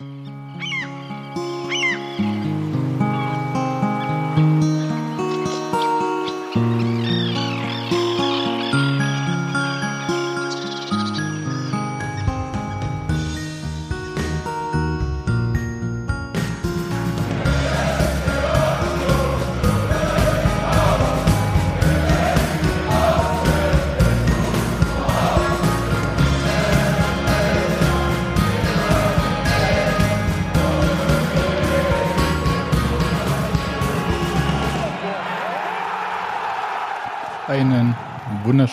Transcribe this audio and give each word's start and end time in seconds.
Einen 0.00 0.31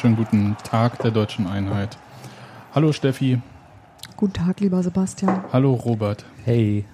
wunderschönen 0.03 0.16
guten 0.16 0.55
Tag 0.63 0.99
der 0.99 1.12
deutschen 1.12 1.45
Einheit. 1.45 1.98
Hallo 2.73 2.94
Steffi, 2.94 3.41
Guten 4.16 4.31
Tag, 4.31 4.62
lieber 4.62 4.81
Sebastian. 4.81 5.44
hallo 5.52 5.73
Robert. 5.73 6.23
Hey. 6.45 6.85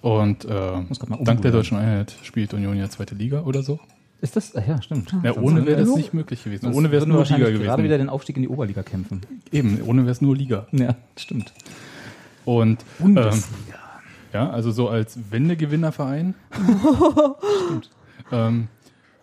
Und 0.00 0.46
äh, 0.46 0.82
dank 1.24 1.42
der 1.42 1.50
deutschen 1.50 1.76
Einheit 1.76 2.16
spielt 2.22 2.54
Union 2.54 2.78
ja 2.78 2.88
zweite 2.88 3.14
Liga 3.14 3.42
oder 3.42 3.62
so. 3.62 3.78
Ist 4.22 4.36
das? 4.36 4.56
Ach 4.56 4.66
ja, 4.66 4.80
stimmt. 4.80 5.12
Ja, 5.22 5.34
Sonst 5.34 5.46
ohne 5.46 5.66
wäre 5.66 5.84
das 5.84 5.94
nicht 5.94 6.14
möglich 6.14 6.42
gewesen. 6.42 6.64
sonst 6.64 6.76
Ohne 6.76 6.90
wäre 6.90 7.02
es 7.02 7.06
nur 7.06 7.16
Liga 7.16 7.18
wahrscheinlich 7.18 7.48
gerade 7.48 7.82
wieder 7.82 7.96
gewesen. 7.96 8.06
den 8.06 8.08
Aufstieg 8.08 8.36
in 8.36 8.42
die 8.42 8.48
Oberliga 8.48 8.82
kämpfen. 8.82 9.20
Eben, 9.52 9.82
ohne 9.82 10.02
wäre 10.02 10.12
es 10.12 10.22
nur 10.22 10.34
Liga. 10.34 10.68
Ja, 10.72 10.94
stimmt. 11.18 11.52
Und 12.46 12.80
ähm, 12.80 13.14
Bundesliga. 13.14 13.78
ja, 14.32 14.48
also 14.48 14.70
so 14.70 14.88
als 14.88 15.18
Wendegewinnerverein 15.30 16.34
ähm, 18.32 18.68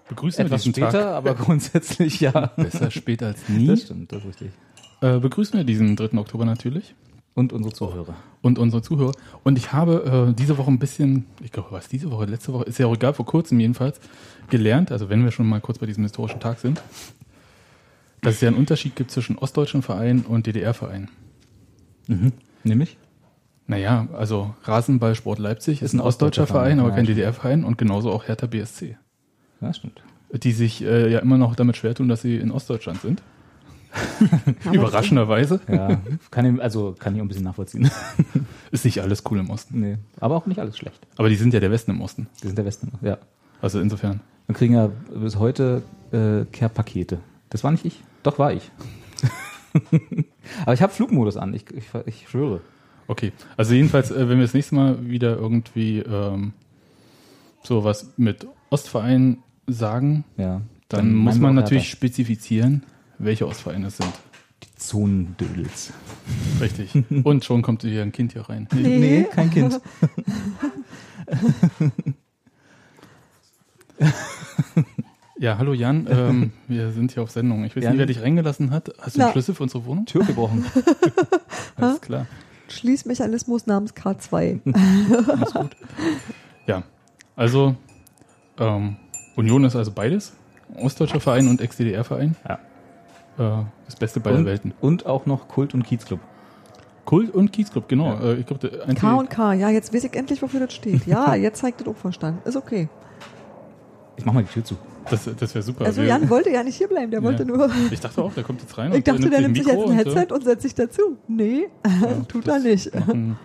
begrüßen 0.08 0.40
wir 0.40 0.46
Etwas 0.46 0.64
diesen 0.64 0.74
später, 0.74 0.92
Tag. 0.92 1.14
aber 1.14 1.36
grundsätzlich 1.36 2.20
ja. 2.20 2.32
Besser 2.58 2.92
spät 2.92 3.24
als 3.24 3.48
nie. 3.50 3.68
Das 3.68 3.84
stimmt, 3.84 4.12
das 4.12 4.20
ist 4.20 4.28
richtig. 4.28 4.52
Äh, 5.02 5.20
begrüßen 5.20 5.58
wir 5.58 5.64
diesen 5.64 5.96
3. 5.96 6.18
Oktober 6.18 6.46
natürlich. 6.46 6.96
Und 7.34 7.52
unsere 7.52 7.74
Zuhörer. 7.74 8.16
und 8.42 8.60
unsere 8.60 8.82
Zuhörer. 8.82 9.12
Und 9.44 9.58
ich 9.58 9.74
habe 9.74 10.30
äh, 10.30 10.34
diese 10.34 10.58
Woche 10.58 10.72
ein 10.72 10.80
bisschen, 10.80 11.26
ich 11.44 11.52
glaube, 11.52 11.70
was 11.72 11.90
diese 11.90 12.10
Woche, 12.10 12.26
letzte 12.26 12.54
Woche, 12.54 12.64
ist 12.64 12.80
ja 12.80 12.88
auch 12.88 12.96
egal, 12.96 13.14
vor 13.14 13.26
kurzem 13.26 13.60
jedenfalls, 13.60 14.00
gelernt, 14.50 14.90
also 14.92 15.10
wenn 15.10 15.22
wir 15.22 15.32
schon 15.32 15.46
mal 15.46 15.60
kurz 15.60 15.80
bei 15.80 15.86
diesem 15.86 16.04
historischen 16.04 16.40
Tag 16.40 16.60
sind, 16.60 16.82
dass 18.22 18.36
es 18.36 18.42
ja 18.42 18.48
einen 18.48 18.58
Unterschied 18.58 18.96
gibt 18.96 19.12
zwischen 19.12 19.38
ostdeutschen 19.38 19.82
Vereinen 19.82 20.22
und 20.22 20.48
DDR-Vereinen. 20.48 21.10
Nämlich? 22.64 22.98
Naja, 23.68 24.08
also 24.14 24.54
Rasenballsport 24.64 25.40
Leipzig 25.40 25.82
ist 25.82 25.94
ein, 25.94 26.00
ein 26.00 26.06
ostdeutscher 26.06 26.44
ostdeutscher 26.44 26.48
Verein, 26.48 26.78
Verein, 26.78 26.80
aber 26.80 26.96
kein. 26.96 27.06
DDR-Verein 27.06 27.64
und 27.64 27.78
genauso 27.78 28.12
auch 28.12 28.28
Hertha 28.28 28.48
BSC, 28.48 28.98
Ja, 29.66 29.74
stimmt. 29.74 30.04
die 30.32 30.52
sich 30.52 30.84
äh, 30.84 31.12
ja 31.12 31.20
immer 31.20 31.38
noch 31.38 31.56
damit 31.56 31.76
schwer 31.76 31.96
tun, 31.96 32.08
dass 32.08 32.22
sie 32.22 32.38
in 32.38 32.52
Ostdeutschland 32.52 33.02
sind. 33.02 33.24
Überraschenderweise 34.72 35.62
Ja, 35.70 36.02
kann 36.30 36.56
ich, 36.56 36.62
also 36.62 36.96
kann 37.00 37.16
ich 37.16 37.22
auch 37.22 37.26
ein 37.26 37.30
bisschen 37.30 37.46
nachvollziehen. 37.46 37.90
ist 38.72 38.86
nicht 38.86 39.02
alles 39.02 39.24
cool 39.32 39.40
im 39.40 39.50
Osten. 39.50 39.80
nee, 39.80 39.98
aber 40.20 40.36
auch 40.36 40.46
nicht 40.46 40.60
alles 40.60 40.78
schlecht. 40.78 41.08
Aber 41.18 41.30
die 41.30 41.36
sind 41.36 41.54
ja 41.54 41.60
der 41.60 41.72
Westen 41.72 41.92
im 41.92 42.02
Osten. 42.02 42.28
Wir 42.42 42.50
sind 42.50 42.58
der 42.58 42.66
Westen. 42.66 42.92
Ja. 43.02 43.18
Also 43.62 43.80
insofern. 43.80 44.20
Wir 44.48 44.56
kriegen 44.56 44.76
ja 44.76 44.92
bis 45.14 45.38
heute 45.40 45.82
äh, 46.12 46.46
Care-Pakete. 46.52 47.20
Das 47.50 47.64
war 47.64 47.72
nicht 47.72 47.86
ich. 47.86 48.04
Doch, 48.22 48.38
war 48.38 48.54
ich. 48.54 48.70
aber 50.64 50.74
ich 50.74 50.82
habe 50.82 50.94
Flugmodus 50.94 51.38
an. 51.38 51.54
Ich, 51.54 51.66
ich, 51.72 51.86
ich 52.06 52.30
schwöre. 52.30 52.62
Okay, 53.08 53.32
also 53.58 53.74
jedenfalls, 53.74 54.12
äh, 54.12 54.30
wenn 54.30 54.38
wir 54.38 54.46
das 54.46 54.54
nächste 54.54 54.76
Mal 54.76 55.08
wieder 55.08 55.38
irgendwie 55.38 56.00
ähm, 56.00 56.54
so 57.64 57.84
was 57.84 58.14
mit 58.18 58.48
Ostverein 58.70 59.38
sagen, 59.68 60.24
Ja. 60.38 60.62
dann, 60.90 61.14
muss 61.14 61.34
meinen 61.36 61.42
wir 61.42 61.48
man 61.48 61.56
natürlich 61.56 61.86
Hertha. 61.86 61.98
spezifizieren, 61.98 62.84
welche 63.18 63.48
Ostvereine 63.48 63.88
es 63.88 63.98
sind. 63.98 64.12
Die 64.64 64.74
Zonendödels. 64.78 65.92
Richtig. 66.62 66.92
Und 67.24 67.44
schon 67.46 67.62
kommt 67.62 67.82
hier 67.82 68.02
ein 68.02 68.12
Kind 68.12 68.34
hier 68.34 68.44
rein. 68.50 68.68
Nee. 68.74 69.26
kein 69.32 69.50
Kind. 69.52 69.80
Ja, 75.38 75.58
hallo 75.58 75.74
Jan, 75.74 76.08
ähm, 76.10 76.52
wir 76.70 76.92
sind 76.92 77.12
hier 77.12 77.22
auf 77.22 77.30
Sendung. 77.30 77.66
Ich 77.66 77.76
weiß 77.76 77.84
Jan? 77.84 77.94
nicht, 77.94 78.00
wer 78.00 78.06
dich 78.06 78.22
reingelassen 78.22 78.72
hat. 78.72 78.92
Hast 79.02 79.16
du 79.18 79.20
Na. 79.20 79.26
den 79.28 79.32
Schlüssel 79.34 79.54
für 79.54 79.64
unsere 79.64 79.86
Wohnung? 79.86 80.06
Tür 80.06 80.24
gebrochen. 80.24 80.66
Alles 81.76 82.00
klar. 82.00 82.26
Schließmechanismus 82.70 83.68
namens 83.68 83.94
K2. 83.94 84.62
Ja, 86.68 86.84
also 87.36 87.76
ähm, 88.60 88.96
Union 89.36 89.64
ist 89.66 89.76
also 89.76 89.92
beides. 89.92 90.34
Ostdeutscher 90.76 91.20
Verein 91.20 91.48
und 91.48 91.62
Ex-DDR-Verein. 91.62 92.36
Ja. 92.48 92.60
Äh, 93.60 93.64
das 93.86 93.96
Beste 93.98 94.20
beider 94.20 94.38
und, 94.40 94.46
Welten. 94.46 94.74
und 94.82 95.06
auch 95.06 95.26
noch 95.26 95.48
Kult- 95.48 95.74
und 95.74 95.84
Kiezclub. 95.84 96.20
Kult 97.06 97.34
und 97.36 97.52
Kiezclub, 97.52 97.88
genau. 97.88 98.14
Ja. 98.14 98.22
Äh, 98.32 98.34
ich 98.40 98.50
einzige- 98.50 98.96
K 98.96 99.14
und 99.16 99.30
K, 99.30 99.54
ja, 99.54 99.70
jetzt 99.70 99.94
weiß 99.94 100.04
ich 100.06 100.14
endlich, 100.16 100.42
wofür 100.42 100.60
das 100.62 100.74
steht. 100.74 101.06
Ja, 101.06 101.36
jetzt 101.36 101.60
zeigt 101.60 101.82
das 101.82 101.88
auch 101.88 101.96
verstanden. 101.98 102.40
Ist 102.48 102.56
okay. 102.56 102.90
Ich 104.18 104.26
mach 104.26 104.34
mal 104.34 104.44
die 104.44 104.50
Tür 104.50 104.64
zu. 104.64 104.76
Das, 105.10 105.30
das 105.38 105.54
wäre 105.54 105.62
super. 105.62 105.86
Also 105.86 106.02
Jan 106.02 106.28
wollte 106.32 106.50
ja 106.50 106.64
nicht 106.64 106.78
hierbleiben, 106.78 107.12
der 107.12 107.22
wollte 107.22 107.44
Ja. 107.44 107.48
nur. 107.48 107.70
ich 107.92 108.00
dachte 108.00 108.24
auch, 108.24 108.34
der 108.34 108.44
kommt 108.44 108.62
jetzt 108.62 108.76
rein. 108.78 108.90
Ich 108.92 108.98
und 108.98 109.08
dachte, 109.08 109.30
der 109.30 109.42
nimmt 109.42 109.56
sich 109.58 109.68
jetzt 109.68 109.86
ein 109.88 109.92
Headset 109.92 110.28
und 110.34 110.44
setzt 110.46 110.64
sich 110.64 110.74
dazu. 110.74 111.18
Nee, 111.28 111.68
tut 112.28 112.48
er 112.48 112.56
das 112.56 112.64
nicht. 112.64 112.96
machen- 112.96 113.38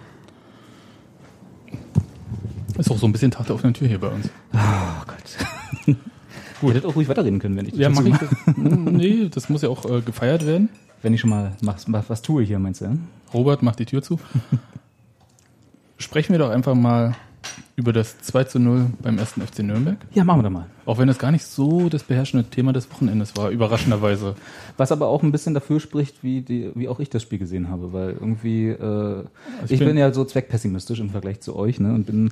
Ist 2.78 2.90
auch 2.90 2.96
so 2.96 3.06
ein 3.06 3.12
bisschen 3.12 3.30
Tag 3.30 3.44
der 3.46 3.56
offenen 3.56 3.74
Tür 3.74 3.88
hier 3.88 3.98
bei 4.00 4.08
uns. 4.08 4.30
Oh 4.54 4.58
Gott. 5.06 5.46
Gut. 5.86 5.97
Ihr 6.62 6.69
hättet 6.75 6.84
auch 6.86 6.97
ruhig 6.97 7.08
weiterreden 7.08 7.38
können, 7.38 7.56
wenn 7.56 7.66
ich 7.66 7.72
die 7.72 7.81
Ja, 7.81 7.88
mach 7.88 8.03
zu 8.03 8.08
ich. 8.08 8.56
nee, 8.56 9.28
das 9.32 9.48
muss 9.48 9.62
ja 9.62 9.69
auch 9.69 9.84
äh, 9.91 10.00
gefeiert 10.03 10.47
werden. 10.47 10.69
Wenn 11.03 11.14
ich 11.14 11.20
schon 11.20 11.31
mal 11.31 11.53
mach, 11.62 11.78
mach, 11.86 12.04
was 12.08 12.20
tue 12.22 12.42
hier, 12.42 12.58
meinst 12.58 12.81
du? 12.82 12.84
Ja? 12.86 12.92
Robert 13.32 13.62
macht 13.62 13.78
die 13.78 13.86
Tür 13.86 14.03
zu. 14.03 14.19
Sprechen 15.98 16.32
wir 16.32 16.38
doch 16.38 16.50
einfach 16.50 16.75
mal 16.75 17.14
über 17.76 17.92
das 17.94 18.19
2 18.20 18.44
zu 18.44 18.59
0 18.59 18.86
beim 19.00 19.16
ersten 19.16 19.41
FC 19.41 19.60
Nürnberg. 19.60 19.97
ja, 20.12 20.22
machen 20.25 20.41
wir 20.41 20.42
doch 20.44 20.50
mal. 20.50 20.66
Auch 20.84 20.98
wenn 20.98 21.09
das 21.09 21.19
gar 21.19 21.30
nicht 21.30 21.44
so 21.47 21.88
das 21.88 22.03
beherrschende 22.03 22.44
Thema 22.50 22.72
des 22.75 22.91
Wochenendes 22.91 23.36
war, 23.36 23.48
überraschenderweise. 23.50 24.34
Was 24.76 24.92
aber 24.92 25.09
auch 25.09 25.22
ein 25.22 25.32
bisschen 25.32 25.54
dafür 25.54 25.80
spricht, 25.80 26.22
wie, 26.22 26.42
die, 26.42 26.70
wie 26.75 26.88
auch 26.88 27.00
ich 27.00 27.09
das 27.09 27.22
Spiel 27.22 27.38
gesehen 27.38 27.70
habe, 27.70 27.92
weil 27.94 28.10
irgendwie, 28.10 28.69
äh, 28.69 29.25
ich, 29.64 29.72
ich 29.72 29.78
bin, 29.78 29.88
bin- 29.88 29.97
ja 29.97 30.12
so 30.12 30.25
zweckpessimistisch 30.26 31.00
im 31.00 31.09
Vergleich 31.10 31.41
zu 31.41 31.56
euch 31.56 31.80
ne, 31.80 31.94
und 31.94 32.04
bin 32.04 32.30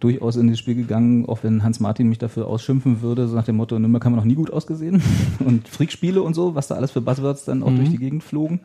durchaus 0.00 0.36
in 0.36 0.48
das 0.48 0.58
Spiel 0.58 0.74
gegangen, 0.74 1.26
auch 1.26 1.42
wenn 1.42 1.62
Hans 1.62 1.80
Martin 1.80 2.08
mich 2.08 2.18
dafür 2.18 2.46
ausschimpfen 2.46 3.02
würde, 3.02 3.28
so 3.28 3.34
nach 3.34 3.44
dem 3.44 3.56
Motto, 3.56 3.78
Nürnberg 3.78 4.04
haben 4.04 4.12
wir 4.12 4.16
noch 4.16 4.24
nie 4.24 4.34
gut 4.34 4.52
ausgesehen 4.52 5.02
und 5.40 5.68
Freakspiele 5.68 6.22
und 6.22 6.34
so, 6.34 6.54
was 6.54 6.68
da 6.68 6.74
alles 6.74 6.90
für 6.90 7.00
Buzzwords 7.00 7.44
dann 7.44 7.62
auch 7.62 7.70
durch 7.74 7.90
die 7.90 7.98
Gegend 7.98 8.22
flogen 8.22 8.60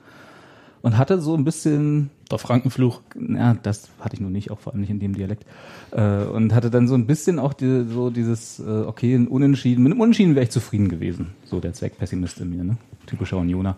und 0.82 0.98
hatte 0.98 1.22
so 1.22 1.36
ein 1.36 1.44
bisschen 1.44 2.10
Der 2.32 2.38
Frankenfluch. 2.38 3.02
ja, 3.16 3.56
das 3.62 3.90
hatte 4.00 4.16
ich 4.16 4.22
nur 4.22 4.32
nicht, 4.32 4.52
auch 4.52 4.60
vor 4.60 4.74
allem 4.74 4.82
nicht 4.82 4.90
in 4.90 5.00
dem 5.00 5.14
Dialekt. 5.14 5.46
Äh, 5.92 6.24
und 6.24 6.54
hatte 6.54 6.70
dann 6.70 6.88
so 6.88 6.96
ein 6.96 7.06
bisschen 7.06 7.40
auch 7.40 7.54
die, 7.54 7.86
so 7.88 8.10
dieses, 8.10 8.60
äh, 8.60 8.64
okay, 8.64 9.14
ein 9.16 9.28
Unentschieden. 9.28 9.84
Mit 9.84 9.92
einem 9.92 10.02
Unentschieden 10.02 10.36
wäre 10.36 10.44
ich 10.44 10.52
zufrieden 10.52 10.90
gewesen. 10.90 11.32
So 11.46 11.60
der 11.60 11.74
Zweckpessimist 11.74 12.40
in 12.40 12.50
mir, 12.50 12.64
ne? 12.64 12.78
Typischer 13.06 13.38
Unioner. 13.38 13.78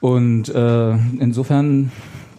Und 0.00 0.48
äh, 0.48 0.92
insofern 1.20 1.92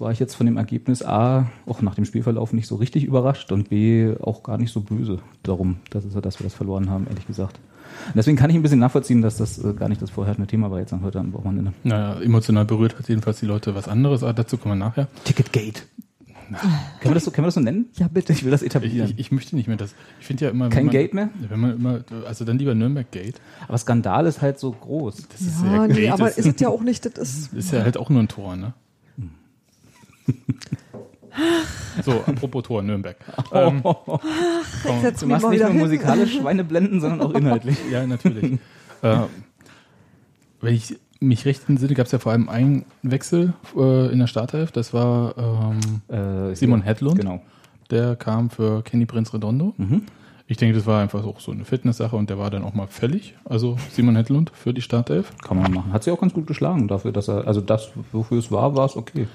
war 0.03 0.12
ich 0.12 0.19
jetzt 0.19 0.36
von 0.36 0.46
dem 0.46 0.58
Ergebnis 0.58 1.02
A 1.02 1.47
auch 1.66 1.81
nach 1.81 1.96
dem 1.96 2.06
Spielverlauf 2.06 2.53
nicht 2.53 2.68
so 2.68 2.75
richtig 2.75 3.06
überrascht 3.06 3.52
und 3.52 3.69
B 3.69 4.14
auch 4.19 4.44
gar 4.44 4.58
nicht 4.58 4.72
so 4.72 4.81
böse 4.81 5.19
darum, 5.41 5.78
dass, 5.90 6.03
es, 6.06 6.14
dass 6.14 6.40
wir 6.40 6.44
das 6.44 6.53
verloren 6.53 6.90
haben, 6.90 7.08
ehrlich 7.08 7.25
gesagt. 7.25 7.59
Und 8.08 8.16
deswegen 8.16 8.38
kann 8.38 8.50
ich 8.50 8.56
ein 8.56 8.62
bisschen 8.62 8.80
nachvollziehen, 8.80 9.22
dass 9.22 9.38
das 9.38 9.64
äh, 9.64 9.74
gar 9.74 9.88
nicht 9.88 10.02
das 10.02 10.09
vorherrschende 10.09 10.47
Thema 10.47 10.72
war 10.72 10.80
jetzt 10.80 10.94
an 10.94 11.03
heute 11.03 11.19
am 11.19 11.31
Wochenende. 11.34 11.74
Naja, 11.84 12.19
emotional 12.22 12.66
berührt 12.66 12.97
hat 12.97 13.08
jedenfalls 13.08 13.40
die 13.40 13.46
Leute 13.46 13.75
was 13.75 13.88
anderes, 13.88 14.24
aber 14.24 14.34
dazu 14.34 14.58
kommen 14.58 14.80
wir 14.80 14.86
nachher. 14.86 15.08
Ticketgate. 15.24 15.84
Können 16.50 16.62
wir, 17.03 17.14
das 17.14 17.23
so, 17.23 17.32
können 17.32 17.46
wir 17.46 17.47
das 17.47 17.53
so 17.56 17.61
nennen? 17.61 17.90
Ja, 17.96 18.08
bitte. 18.08 18.34
Ich 18.34 18.44
will 18.44 18.52
das 18.52 18.61
Ich, 18.61 18.67
etablieren. 18.67 19.09
ich, 19.09 19.17
ich 19.20 19.32
möchte 19.32 19.56
nicht 19.56 19.67
mehr 19.67 19.78
das. 19.78 19.96
Ich 20.20 20.28
finde 20.28 20.46
ja 20.46 20.52
immer. 20.52 20.70
Kein 20.70 20.85
man, 20.85 20.91
Gate 20.91 21.14
mehr? 21.14 21.29
Wenn 21.49 21.59
man 21.59 21.76
immer, 21.78 22.03
also 22.28 22.46
dann 22.46 22.59
lieber 22.59 22.76
Nürnberg 22.76 23.09
Gate. 23.11 23.40
Aber 23.67 23.78
Skandal 23.78 24.26
ist 24.28 24.41
halt 24.41 24.59
so 24.59 24.72
groß. 24.72 25.28
Das 25.29 25.41
ist 25.41 25.64
Ja, 25.64 25.73
ja, 25.73 25.88
nee, 25.88 25.94
Gate 25.94 26.11
aber 26.11 26.29
ist, 26.29 26.38
ist 26.40 26.46
es 26.46 26.59
ja 26.59 26.67
auch 26.67 26.82
nicht, 26.82 27.06
das 27.06 27.14
ist. 27.17 27.53
ist 27.53 27.72
ja 27.72 27.84
halt 27.84 27.97
auch 27.97 28.09
nur 28.09 28.22
ein 28.22 28.28
Tor, 28.28 28.56
ne? 28.56 28.73
So, 32.03 32.11
apropos 32.25 32.64
Tor, 32.64 32.81
Nürnberg. 32.84 33.17
Ähm, 33.53 33.81
komm, 33.84 34.20
Setz 35.02 35.20
Du 35.20 35.28
machst 35.28 35.47
nicht 35.49 35.59
nur 35.61 35.70
hin. 35.70 35.79
musikalisch 35.79 36.34
Schweine 36.37 36.64
blenden, 36.64 36.99
sondern 37.02 37.22
auch 37.22 37.34
inhaltlich. 37.34 37.78
ja, 37.91 38.05
natürlich. 38.05 38.59
äh, 39.02 39.17
wenn 40.61 40.73
ich 40.73 40.97
mich 41.20 41.46
recht 41.46 41.67
entsinne, 41.70 41.93
gab 41.93 42.05
es 42.08 42.11
ja 42.11 42.20
vor 42.20 42.31
allem 42.31 42.49
einen 42.49 42.85
Wechsel 43.02 43.53
äh, 43.78 44.11
in 44.11 44.20
der 44.20 44.28
Startelf. 44.28 44.72
Das 44.72 44.93
war 44.93 45.35
ähm, 45.37 46.02
Äh, 46.52 46.55
Simon 46.55 46.81
Hedlund. 46.81 47.17
Genau. 47.20 47.41
der 47.91 48.16
kam 48.16 48.49
für 48.49 48.81
Kenny 48.84 49.05
Prinz 49.05 49.34
Redondo. 49.34 49.73
Mhm. 49.78 50.03
Ich 50.47 50.58
denke, 50.58 50.75
das 50.75 50.85
war 50.85 51.02
einfach 51.02 51.23
auch 51.25 51.40
so 51.40 51.52
eine 51.52 51.64
Fitnesssache 51.64 52.16
und 52.16 52.29
der 52.29 52.37
war 52.37 52.49
dann 52.49 52.64
auch 52.64 52.73
mal 52.73 52.87
fällig. 52.87 53.35
Also 53.46 53.78
Simon 53.91 54.16
Hedlund 54.17 54.52
für 54.53 54.73
die 54.73 54.81
Startelf. 54.81 55.31
Kann 55.41 55.58
man 55.58 55.72
machen. 55.72 55.93
Hat 55.93 56.03
sich 56.03 56.11
auch 56.14 56.20
ganz 56.20 56.34
gut 56.34 56.47
geschlagen 56.47 56.87
dafür, 56.87 57.11
dass 57.11 57.28
er, 57.29 57.47
also 57.47 57.61
das, 57.61 57.91
wofür 58.11 58.40
es 58.40 58.52
war, 58.52 58.75
war 58.75 58.85
es 58.85 58.96
okay. 58.97 59.28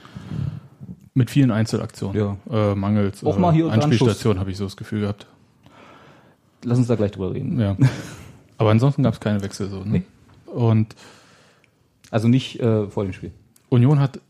Mit 1.18 1.30
vielen 1.30 1.50
Einzelaktionen. 1.50 2.38
Ja. 2.48 2.70
Äh, 2.72 2.74
mangels 2.76 3.24
Auch 3.24 3.38
mal 3.38 3.52
hier 3.52 3.64
da 3.66 3.72
ein 3.72 3.82
Anspielstation 3.82 4.38
habe 4.38 4.52
ich 4.52 4.56
so 4.56 4.62
das 4.64 4.76
Gefühl 4.76 5.00
gehabt. 5.00 5.26
Lass 6.62 6.78
uns 6.78 6.86
da 6.86 6.94
gleich 6.94 7.10
drüber 7.10 7.34
reden. 7.34 7.58
Ja. 7.58 7.76
Aber 8.56 8.70
ansonsten 8.70 9.02
gab 9.02 9.14
es 9.14 9.20
keine 9.20 9.42
Wechsel 9.42 9.68
so. 9.68 9.78
Ne? 9.80 9.84
Nee. 9.90 10.02
Und 10.46 10.94
Also 12.12 12.28
nicht 12.28 12.60
äh, 12.60 12.86
vor 12.86 13.02
dem 13.02 13.12
Spiel. 13.12 13.32
Union 13.68 13.98
hat, 13.98 14.20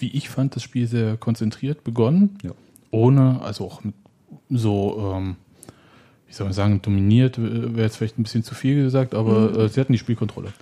wie 0.00 0.08
ich 0.10 0.28
fand, 0.28 0.56
das 0.56 0.64
Spiel 0.64 0.88
sehr 0.88 1.16
konzentriert 1.16 1.84
begonnen. 1.84 2.38
Ja. 2.42 2.50
Ohne, 2.90 3.40
also 3.42 3.64
auch 3.64 3.84
mit 3.84 3.94
so, 4.50 5.12
ähm, 5.16 5.36
wie 6.26 6.32
soll 6.32 6.46
man 6.46 6.54
sagen, 6.54 6.82
dominiert, 6.82 7.38
äh, 7.38 7.74
wäre 7.76 7.82
jetzt 7.86 7.98
vielleicht 7.98 8.18
ein 8.18 8.24
bisschen 8.24 8.42
zu 8.42 8.56
viel 8.56 8.82
gesagt, 8.82 9.14
aber 9.14 9.50
Mhm. 9.52 9.60
äh, 9.60 9.68
sie 9.68 9.80
hatten 9.80 9.92
die 9.92 9.98
Spielkontrolle. 10.00 10.52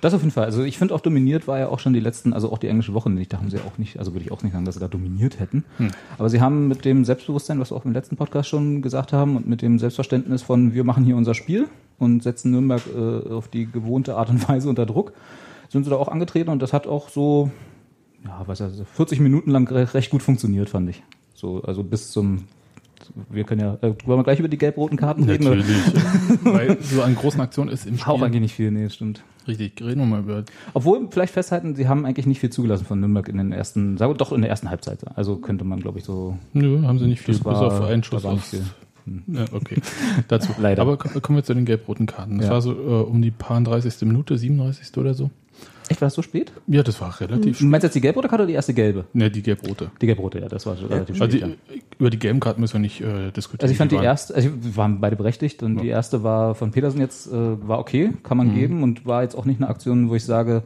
Das 0.00 0.14
auf 0.14 0.20
jeden 0.22 0.32
Fall. 0.32 0.44
Also 0.44 0.62
ich 0.62 0.78
finde 0.78 0.94
auch 0.94 1.00
dominiert 1.00 1.46
war 1.46 1.58
ja 1.58 1.68
auch 1.68 1.78
schon 1.78 1.92
die 1.92 2.00
letzten, 2.00 2.32
also 2.32 2.50
auch 2.50 2.58
die 2.58 2.68
englische 2.68 2.94
Woche 2.94 3.10
nicht. 3.10 3.32
Da 3.32 3.38
haben 3.38 3.50
sie 3.50 3.58
auch 3.58 3.76
nicht, 3.76 3.98
also 3.98 4.12
würde 4.14 4.24
ich 4.24 4.32
auch 4.32 4.42
nicht 4.42 4.52
sagen, 4.52 4.64
dass 4.64 4.74
sie 4.76 4.80
da 4.80 4.88
dominiert 4.88 5.38
hätten. 5.40 5.64
Aber 6.18 6.30
sie 6.30 6.40
haben 6.40 6.68
mit 6.68 6.84
dem 6.84 7.04
Selbstbewusstsein, 7.04 7.60
was 7.60 7.70
wir 7.70 7.76
auch 7.76 7.84
im 7.84 7.92
letzten 7.92 8.16
Podcast 8.16 8.48
schon 8.48 8.80
gesagt 8.82 9.12
haben, 9.12 9.36
und 9.36 9.46
mit 9.46 9.60
dem 9.62 9.78
Selbstverständnis 9.78 10.42
von 10.42 10.72
wir 10.74 10.84
machen 10.84 11.04
hier 11.04 11.16
unser 11.16 11.34
Spiel 11.34 11.68
und 11.98 12.22
setzen 12.22 12.50
Nürnberg 12.50 12.80
äh, 12.96 13.28
auf 13.30 13.48
die 13.48 13.70
gewohnte 13.70 14.16
Art 14.16 14.30
und 14.30 14.48
Weise 14.48 14.68
unter 14.70 14.86
Druck, 14.86 15.12
sind 15.68 15.84
sie 15.84 15.90
da 15.90 15.96
auch 15.96 16.08
angetreten 16.08 16.48
und 16.50 16.62
das 16.62 16.72
hat 16.72 16.86
auch 16.86 17.10
so, 17.10 17.50
ja, 18.24 18.42
was 18.46 18.60
also 18.62 18.84
40 18.84 19.20
Minuten 19.20 19.50
lang 19.50 19.68
re- 19.68 19.92
recht 19.92 20.10
gut 20.10 20.22
funktioniert, 20.22 20.70
fand 20.70 20.88
ich. 20.88 21.02
So, 21.34 21.62
also 21.62 21.82
bis 21.82 22.10
zum 22.10 22.44
wir 23.30 23.44
können 23.44 23.60
ja, 23.60 23.74
äh, 23.80 23.94
wollen 24.06 24.20
wir 24.20 24.24
gleich 24.24 24.38
über 24.38 24.48
die 24.48 24.58
gelb-roten 24.58 24.96
Karten 24.96 25.24
reden? 25.24 25.46
oder? 25.46 25.64
Weil 26.44 26.78
so 26.82 27.02
an 27.02 27.14
großen 27.14 27.40
Aktionen 27.40 27.70
ist 27.70 27.86
im 27.86 27.94
Auch 27.96 28.14
Spiel. 28.16 28.24
eigentlich 28.24 28.40
nicht 28.42 28.54
viel, 28.54 28.70
nee, 28.70 28.88
stimmt. 28.88 29.22
Richtig, 29.50 29.82
reden 29.82 30.00
wir 30.00 30.06
mal 30.06 30.20
über. 30.20 30.44
Obwohl, 30.74 31.08
vielleicht 31.10 31.32
festhalten, 31.34 31.74
sie 31.74 31.88
haben 31.88 32.06
eigentlich 32.06 32.26
nicht 32.26 32.40
viel 32.40 32.50
zugelassen 32.50 32.84
von 32.84 33.00
Nürnberg 33.00 33.28
in 33.28 33.36
den 33.38 33.52
ersten, 33.52 33.96
sagen 33.98 34.12
wir 34.12 34.16
doch 34.16 34.32
in 34.32 34.40
der 34.42 34.50
ersten 34.50 34.70
Halbzeit. 34.70 35.00
Also 35.16 35.36
könnte 35.36 35.64
man, 35.64 35.80
glaube 35.80 35.98
ich, 35.98 36.04
so. 36.04 36.36
Nö, 36.52 36.82
haben 36.86 36.98
sie 36.98 37.06
nicht 37.06 37.20
viel, 37.22 37.42
war- 37.44 37.52
bis 37.52 37.60
auf 37.62 37.82
einen 37.82 38.02
Schuss 38.04 38.24
aus. 38.24 38.50
viel. 38.50 38.62
Ja, 39.26 39.44
okay, 39.52 39.76
dazu. 40.28 40.52
Leider. 40.58 40.82
Aber 40.82 40.96
ko- 40.96 41.20
kommen 41.20 41.36
wir 41.38 41.42
zu 41.42 41.54
den 41.54 41.64
gelb-roten 41.64 42.06
Karten. 42.06 42.38
Das 42.38 42.46
Ja. 42.46 42.52
war 42.52 42.60
so 42.62 42.72
äh, 42.72 43.02
um 43.02 43.20
die 43.22 43.30
paar 43.32 43.60
30. 43.60 44.02
Minute, 44.06 44.36
37. 44.38 44.96
oder 44.98 45.14
so. 45.14 45.30
Echt, 45.90 46.00
war 46.00 46.06
das 46.06 46.14
so 46.14 46.22
spät? 46.22 46.52
Ja, 46.68 46.82
das 46.84 47.00
war 47.00 47.20
relativ 47.20 47.58
Du 47.58 47.66
meinst 47.66 47.82
jetzt 47.82 47.94
die 47.94 48.00
gelb-rote 48.00 48.28
Karte 48.28 48.42
oder 48.44 48.46
die 48.48 48.54
erste 48.54 48.72
gelbe? 48.72 49.06
Ne, 49.12 49.28
die 49.30 49.42
gelb-rote. 49.42 49.90
Die 50.00 50.06
gelb-rote, 50.06 50.38
ja, 50.38 50.48
das 50.48 50.64
war 50.64 50.78
relativ 50.80 51.20
Also 51.20 51.36
spät. 51.36 51.50
die, 51.68 51.74
ja. 51.74 51.80
über 51.98 52.10
die 52.10 52.18
gelben 52.18 52.38
Karten 52.38 52.60
müssen 52.60 52.74
wir 52.74 52.80
nicht 52.80 53.00
äh, 53.00 53.32
diskutieren. 53.32 53.62
Also 53.62 53.72
ich 53.72 53.78
fand 53.78 53.90
die 53.90 53.96
waren- 53.96 54.04
erste, 54.04 54.34
also 54.36 54.50
wir 54.62 54.76
waren 54.76 55.00
beide 55.00 55.16
berechtigt 55.16 55.62
und 55.64 55.78
die 55.78 55.88
erste 55.88 56.22
war 56.22 56.54
von 56.54 56.70
Petersen 56.70 57.00
jetzt, 57.00 57.26
äh, 57.26 57.32
war 57.68 57.80
okay, 57.80 58.12
kann 58.22 58.36
man 58.38 58.54
geben 58.54 58.82
und 58.84 59.04
war 59.04 59.22
jetzt 59.22 59.34
auch 59.34 59.44
nicht 59.46 59.60
eine 59.60 59.68
Aktion, 59.68 60.08
wo 60.10 60.14
ich 60.14 60.24
sage, 60.24 60.62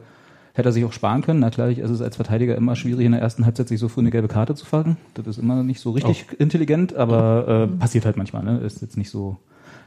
hätte 0.53 0.69
er 0.69 0.71
sich 0.71 0.85
auch 0.85 0.93
sparen 0.93 1.21
können. 1.23 1.39
Na 1.39 1.49
klar, 1.49 1.69
ist 1.69 1.89
es 1.89 2.01
als 2.03 2.15
Verteidiger 2.17 2.55
immer 2.55 2.75
schwierig, 2.75 3.05
in 3.05 3.11
der 3.13 3.21
ersten 3.21 3.45
Halbzeit 3.45 3.67
sich 3.67 3.79
so 3.79 3.89
früh 3.89 4.01
eine 4.01 4.11
gelbe 4.11 4.27
Karte 4.27 4.53
zu 4.53 4.65
fangen. 4.65 4.95
Das 5.15 5.25
ist 5.25 5.39
immer 5.39 5.63
nicht 5.63 5.79
so 5.81 5.89
richtig 5.91 6.27
intelligent, 6.39 6.95
aber 6.95 7.67
äh, 7.73 7.77
passiert 7.79 8.05
halt 8.05 8.15
manchmal. 8.15 8.43
Ne? 8.43 8.59
Ist 8.59 8.81
jetzt 8.83 8.95
nicht 8.95 9.09
so, 9.09 9.37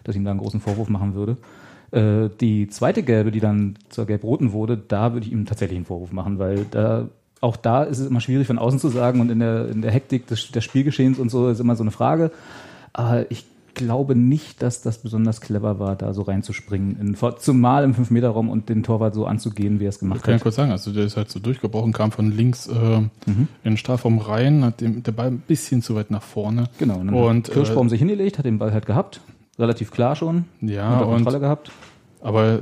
dass 0.02 0.16
ich 0.16 0.20
ihm 0.20 0.24
da 0.24 0.32
einen 0.32 0.40
großen 0.40 0.60
Vorwurf 0.60 0.88
machen 0.88 1.14
würde. 1.14 1.36
Äh, 1.90 2.28
die 2.40 2.68
zweite 2.68 3.02
gelbe, 3.02 3.30
die 3.30 3.40
dann 3.40 3.78
zur 3.88 4.06
gelb-roten 4.06 4.52
wurde, 4.52 4.76
da 4.76 5.12
würde 5.14 5.26
ich 5.26 5.32
ihm 5.32 5.46
tatsächlich 5.46 5.76
einen 5.76 5.86
Vorwurf 5.86 6.12
machen, 6.12 6.38
weil 6.38 6.66
da 6.70 7.08
auch 7.40 7.56
da 7.56 7.84
ist 7.84 7.98
es 8.00 8.08
immer 8.08 8.20
schwierig 8.20 8.46
von 8.48 8.58
außen 8.58 8.80
zu 8.80 8.88
sagen 8.88 9.20
und 9.20 9.30
in 9.30 9.38
der, 9.38 9.68
in 9.68 9.80
der 9.80 9.92
Hektik 9.92 10.26
des, 10.26 10.50
des 10.50 10.64
Spielgeschehens 10.64 11.18
und 11.20 11.30
so 11.30 11.48
ist 11.48 11.60
immer 11.60 11.76
so 11.76 11.84
eine 11.84 11.92
Frage. 11.92 12.32
Aber 12.92 13.30
ich 13.30 13.44
glaube 13.74 14.16
nicht, 14.16 14.60
dass 14.60 14.82
das 14.82 14.98
besonders 14.98 15.40
clever 15.40 15.78
war, 15.78 15.94
da 15.94 16.12
so 16.12 16.22
reinzuspringen, 16.22 16.98
in, 17.00 17.16
zumal 17.38 17.84
im 17.84 17.94
5-Meter-Raum 17.94 18.48
und 18.48 18.68
den 18.68 18.82
Torwart 18.82 19.14
so 19.14 19.24
anzugehen, 19.24 19.78
wie 19.78 19.84
er 19.86 19.90
es 19.90 19.96
Ich 19.96 20.00
gemacht 20.00 20.24
kann 20.24 20.32
ja 20.32 20.34
hat. 20.36 20.42
kurz 20.42 20.56
sagen, 20.56 20.72
also 20.72 20.92
der 20.92 21.04
ist 21.04 21.16
halt 21.16 21.30
so 21.30 21.38
durchgebrochen, 21.38 21.92
kam 21.92 22.10
von 22.10 22.32
links 22.32 22.66
äh, 22.66 22.72
Mhm. 22.72 23.08
in 23.26 23.46
den 23.62 23.76
Strafraum 23.76 24.18
rein, 24.18 24.64
hat 24.64 24.80
den, 24.80 25.04
der 25.04 25.12
Ball 25.12 25.28
ein 25.28 25.38
bisschen 25.46 25.80
zu 25.80 25.94
weit 25.94 26.10
nach 26.10 26.22
vorne. 26.22 26.64
Genau. 26.78 26.98
Und, 26.98 27.06
dann 27.06 27.14
Und, 27.14 27.46
hat 27.46 27.54
Kirschbaum 27.54 27.86
äh, 27.86 27.90
sich 27.90 28.00
hingelegt, 28.00 28.38
hat 28.38 28.46
den 28.46 28.58
Ball 28.58 28.72
halt 28.72 28.84
gehabt, 28.86 29.20
relativ 29.58 29.90
klar 29.90 30.16
schon, 30.16 30.44
Ja, 30.60 30.92
unter 30.94 31.06
und 31.08 31.14
Kontrolle 31.16 31.40
gehabt. 31.40 31.70
Aber 32.22 32.60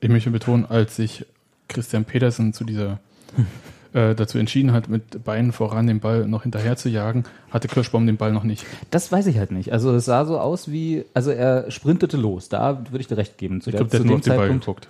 ich 0.00 0.08
möchte 0.08 0.30
betonen, 0.30 0.66
als 0.66 0.96
sich 0.96 1.24
Christian 1.68 2.04
Petersen 2.04 2.52
zu 2.52 2.64
dieser 2.64 2.98
äh, 3.92 4.14
dazu 4.14 4.38
entschieden 4.38 4.72
hat, 4.72 4.88
mit 4.88 5.24
Beinen 5.24 5.52
voran 5.52 5.86
den 5.86 6.00
Ball 6.00 6.26
noch 6.26 6.42
hinterher 6.42 6.76
zu 6.76 6.88
jagen, 6.88 7.24
hatte 7.50 7.68
Kirschbaum 7.68 8.06
den 8.06 8.16
Ball 8.16 8.32
noch 8.32 8.44
nicht. 8.44 8.64
Das 8.90 9.10
weiß 9.10 9.26
ich 9.26 9.38
halt 9.38 9.50
nicht. 9.52 9.72
Also 9.72 9.94
es 9.94 10.04
sah 10.04 10.24
so 10.24 10.38
aus 10.38 10.70
wie, 10.70 11.04
also 11.14 11.30
er 11.30 11.70
sprintete 11.70 12.16
los. 12.16 12.48
Da 12.48 12.80
würde 12.90 13.00
ich 13.00 13.06
dir 13.08 13.16
recht 13.16 13.38
geben. 13.38 13.60
Zu 13.60 13.70
Ich 13.70 13.76
glaube, 13.76 13.90
der 13.90 14.00
zu 14.00 14.04
hat 14.04 14.10
nur 14.10 14.16
dem 14.16 14.18
auf 14.20 14.24
den 14.24 14.30
Ball 14.36 14.38
Zeitpunkt- 14.48 14.64
geguckt. 14.66 14.88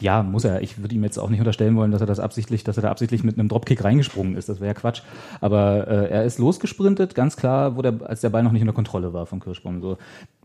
Ja, 0.00 0.22
muss 0.22 0.44
er. 0.44 0.60
Ich 0.60 0.78
würde 0.78 0.94
ihm 0.94 1.04
jetzt 1.04 1.18
auch 1.18 1.30
nicht 1.30 1.38
unterstellen 1.38 1.74
wollen, 1.76 1.90
dass 1.90 2.02
er 2.02 2.06
das 2.06 2.20
absichtlich, 2.20 2.64
dass 2.64 2.76
er 2.76 2.82
da 2.82 2.90
absichtlich 2.90 3.24
mit 3.24 3.38
einem 3.38 3.48
Dropkick 3.48 3.82
reingesprungen 3.82 4.36
ist. 4.36 4.48
Das 4.48 4.60
wäre 4.60 4.68
ja 4.68 4.74
Quatsch. 4.74 5.00
Aber 5.40 5.88
äh, 5.88 6.10
er 6.10 6.24
ist 6.24 6.38
losgesprintet, 6.38 7.14
ganz 7.14 7.36
klar, 7.36 7.76
wo 7.76 7.82
der, 7.82 7.94
als 8.04 8.20
der 8.20 8.28
Ball 8.28 8.42
noch 8.42 8.52
nicht 8.52 8.60
unter 8.60 8.74
Kontrolle 8.74 9.14
war 9.14 9.24
von 9.24 9.40
Kirschbaum. 9.40 9.80
So. 9.80 9.96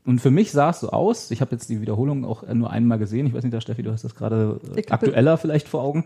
Und 0.06 0.19
für 0.19 0.31
mich 0.31 0.51
sah 0.51 0.69
es 0.69 0.80
so 0.80 0.92
aus. 0.92 1.31
Ich 1.31 1.42
habe 1.42 1.51
jetzt 1.51 1.69
die 1.69 1.81
Wiederholung 1.81 2.24
auch 2.24 2.48
nur 2.48 2.69
einmal 2.69 2.98
gesehen. 2.98 3.27
Ich 3.27 3.33
weiß 3.33 3.44
nicht, 3.44 3.53
da 3.53 3.59
Steffi, 3.59 3.83
du 3.83 3.92
hast 3.92 4.06
das 4.06 4.15
gerade 4.15 4.62
aktueller 4.89 5.38
vielleicht 5.38 5.68
vor 5.68 5.81
Augen. 5.81 6.06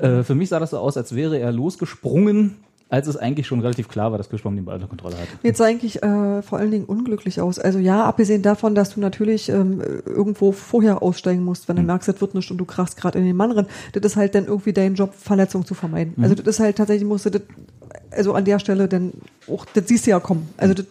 Äh, 0.00 0.24
für 0.24 0.34
mich 0.34 0.48
sah 0.48 0.58
das 0.58 0.70
so 0.70 0.78
aus, 0.78 0.96
als 0.96 1.14
wäre 1.14 1.38
er 1.38 1.52
losgesprungen, 1.52 2.56
als 2.92 3.06
es 3.06 3.16
eigentlich 3.16 3.46
schon 3.46 3.60
relativ 3.60 3.88
klar 3.88 4.10
war, 4.10 4.18
dass 4.18 4.28
Kirschbaum 4.28 4.54
den 4.54 4.66
Ball 4.66 4.74
unter 4.74 4.86
Kontrolle 4.86 5.16
hat. 5.16 5.26
Jetzt 5.42 5.56
sah 5.56 5.64
eigentlich 5.64 6.02
äh, 6.02 6.42
vor 6.42 6.58
allen 6.58 6.70
Dingen 6.70 6.84
unglücklich 6.84 7.40
aus. 7.40 7.58
Also 7.58 7.78
ja, 7.78 8.04
abgesehen 8.04 8.42
davon, 8.42 8.74
dass 8.74 8.92
du 8.92 9.00
natürlich 9.00 9.48
ähm, 9.48 9.80
irgendwo 10.04 10.52
vorher 10.52 11.02
aussteigen 11.02 11.42
musst, 11.42 11.68
wenn 11.70 11.76
du 11.76 11.82
merkst, 11.82 12.06
das 12.08 12.20
wird 12.20 12.34
nicht 12.34 12.50
und 12.50 12.58
du 12.58 12.66
krachst 12.66 12.98
gerade 12.98 13.18
in 13.18 13.24
den 13.24 13.34
Mann 13.34 13.50
rein. 13.52 13.66
Das 13.94 14.04
ist 14.04 14.16
halt 14.16 14.34
dann 14.34 14.44
irgendwie 14.44 14.74
dein 14.74 14.94
Job, 14.94 15.14
Verletzung 15.14 15.64
zu 15.64 15.72
vermeiden. 15.72 16.12
Also 16.22 16.34
das 16.34 16.46
ist 16.46 16.60
halt 16.60 16.76
tatsächlich, 16.76 17.08
musst 17.08 17.24
du 17.24 17.30
das, 17.30 17.40
also 18.10 18.34
an 18.34 18.44
der 18.44 18.58
Stelle 18.58 18.88
dann 18.88 19.12
auch, 19.48 19.64
das 19.72 19.88
siehst 19.88 20.06
du 20.06 20.10
ja 20.10 20.20
kommen. 20.20 20.50
Also 20.58 20.74
das 20.74 20.84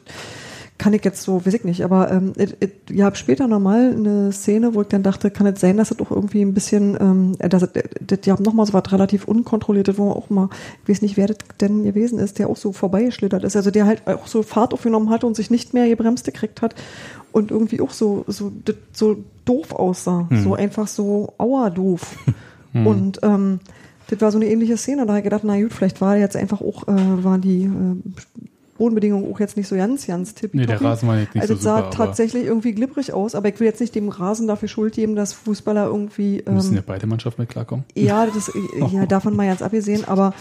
kann 0.82 0.94
ich 0.94 1.06
jetzt 1.06 1.22
so, 1.22 1.46
weiß 1.46 1.54
ich 1.54 1.64
nicht, 1.64 1.84
aber 1.84 2.10
ähm, 2.10 2.34
it, 2.40 2.58
it, 2.60 2.90
ich 2.90 3.04
habe 3.04 3.16
später 3.16 3.48
nochmal 3.48 3.94
eine 3.96 4.32
Szene, 4.32 4.74
wo 4.74 4.82
ich 4.82 4.88
dann 4.88 5.04
dachte, 5.04 5.30
kann 5.30 5.46
es 5.46 5.62
sein, 5.62 5.78
dass 5.78 5.92
es 5.92 5.98
doch 5.98 6.10
irgendwie 6.10 6.42
ein 6.42 6.56
bisschen, 6.56 6.98
ähm, 7.00 7.36
dass 7.38 7.62
es, 7.62 7.70
das, 8.02 8.22
die 8.22 8.32
haben 8.32 8.42
nochmal 8.44 8.66
so 8.66 8.74
was 8.74 8.92
relativ 8.92 9.26
unkontrolliertes, 9.26 10.00
wo 10.00 10.06
man 10.06 10.16
auch 10.16 10.32
mal, 10.32 10.50
ich 10.82 10.90
weiß 10.90 11.04
nicht, 11.04 11.18
wer 11.18 11.28
das 11.28 11.38
denn 11.60 11.84
gewesen 11.84 12.18
ist, 12.18 12.40
der 12.40 12.50
auch 12.50 12.58
so 12.58 12.72
vorbeigeschlittert 12.72 13.44
ist, 13.44 13.56
also 13.56 13.70
der 13.70 13.86
halt 13.86 14.08
auch 14.08 14.26
so 14.26 14.42
Fahrt 14.42 14.74
aufgenommen 14.74 15.12
hat 15.12 15.24
und 15.24 15.36
sich 15.36 15.52
nicht 15.52 15.76
mehr 15.76 15.88
gebremst 15.88 16.26
gekriegt 16.26 16.64
hat 16.64 16.74
und 17.32 17.52
irgendwie 17.52 17.80
auch 17.80 17.92
so, 17.92 18.26
so, 18.26 18.52
das 18.66 18.76
so 18.92 19.18
doof 19.46 19.74
aussah, 19.74 20.28
so 20.32 20.56
einfach 20.56 20.88
so 20.88 21.36
aua 21.38 21.70
doof. 21.70 22.18
Und 22.74 23.20
ähm, 23.22 23.60
das 24.08 24.22
war 24.22 24.32
so 24.32 24.38
eine 24.38 24.48
ähnliche 24.48 24.78
Szene, 24.78 25.06
da 25.06 25.10
habe 25.10 25.20
ich 25.20 25.26
gedacht, 25.26 25.44
na 25.44 25.60
gut, 25.60 25.74
vielleicht 25.74 26.00
war 26.00 26.16
jetzt 26.16 26.38
einfach 26.38 26.62
auch, 26.62 26.88
äh, 26.88 27.24
waren 27.24 27.42
die 27.42 27.64
äh, 27.64 27.96
Bodenbedingungen 28.82 29.32
auch 29.32 29.40
jetzt 29.40 29.58
nicht 29.58 29.68
so 29.68 29.76
ganz, 29.76 30.08
ganz 30.08 30.34
tippitoppi. 30.34 30.58
Nee, 30.58 30.66
der 30.66 30.82
Rasen 30.82 31.08
war 31.08 31.20
jetzt 31.20 31.36
nicht 31.36 31.42
also 31.44 31.54
so 31.54 31.58
es 31.60 31.64
sah 31.64 31.76
super, 31.76 31.88
aber- 31.88 31.96
tatsächlich 31.96 32.46
irgendwie 32.46 32.72
glibberig 32.74 33.14
aus, 33.14 33.36
aber 33.36 33.48
ich 33.50 33.60
will 33.60 33.68
jetzt 33.68 33.80
nicht 33.80 33.94
dem 33.94 34.10
Rasen 34.10 34.48
dafür 34.48 34.68
Schuld 34.70 34.96
geben, 34.96 35.16
dass 35.16 35.34
Fußballer 35.34 35.86
irgendwie 35.86 36.44
Müssen 36.50 36.74
ja 36.74 36.80
ähm, 36.80 36.86
beide 36.88 37.06
Mannschaften 37.06 37.44
mit 37.44 37.50
klarkommen. 37.50 37.86
ja, 37.94 38.26
das 38.26 38.52
ja, 38.92 39.06
davon 39.08 39.36
mal 39.36 39.46
ganz 39.46 39.62
abgesehen, 39.62 40.06
aber 40.08 40.34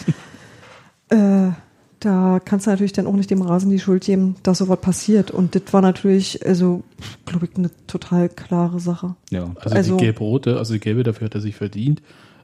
äh, 1.10 1.50
da 1.98 2.40
kannst 2.42 2.66
du 2.66 2.70
natürlich 2.70 2.94
dann 2.94 3.06
auch 3.06 3.12
nicht 3.12 3.30
dem 3.30 3.42
Rasen 3.42 3.70
die 3.70 3.78
Schuld 3.78 4.04
geben, 4.04 4.36
dass 4.42 4.56
sowas 4.58 4.80
passiert. 4.80 5.30
Und 5.30 5.54
das 5.54 5.64
war 5.72 5.82
natürlich, 5.82 6.46
also, 6.46 6.82
glaube 7.26 7.46
ich, 7.46 7.56
eine 7.58 7.70
total 7.86 8.30
klare 8.30 8.80
Sache. 8.80 9.16
Ja. 9.28 9.50
Also, 9.60 9.76
Also- 9.76 9.96
die 9.98 10.04
gelb-rote, 10.04 10.56
also 10.56 10.72
die 10.72 10.80
gelbe, 10.80 11.02
dafür 11.02 11.26
hat 11.26 11.34
er 11.34 11.42
sich 11.42 11.56
verdient. 11.56 12.00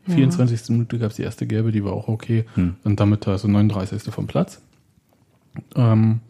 Ja. 0.07 0.15
24. 0.15 0.69
Minute 0.71 0.99
gab 0.99 1.11
es 1.11 1.17
die 1.17 1.23
erste 1.23 1.47
gelbe, 1.47 1.73
die 1.73 1.83
war 1.83 1.93
auch 1.95 2.09
okay. 2.09 2.45
Und 2.85 3.01
damit 3.01 3.27
also 3.27 3.49
39. 3.49 4.13
vom 4.13 4.27
Platz. 4.27 4.61
Ähm, 5.75 6.21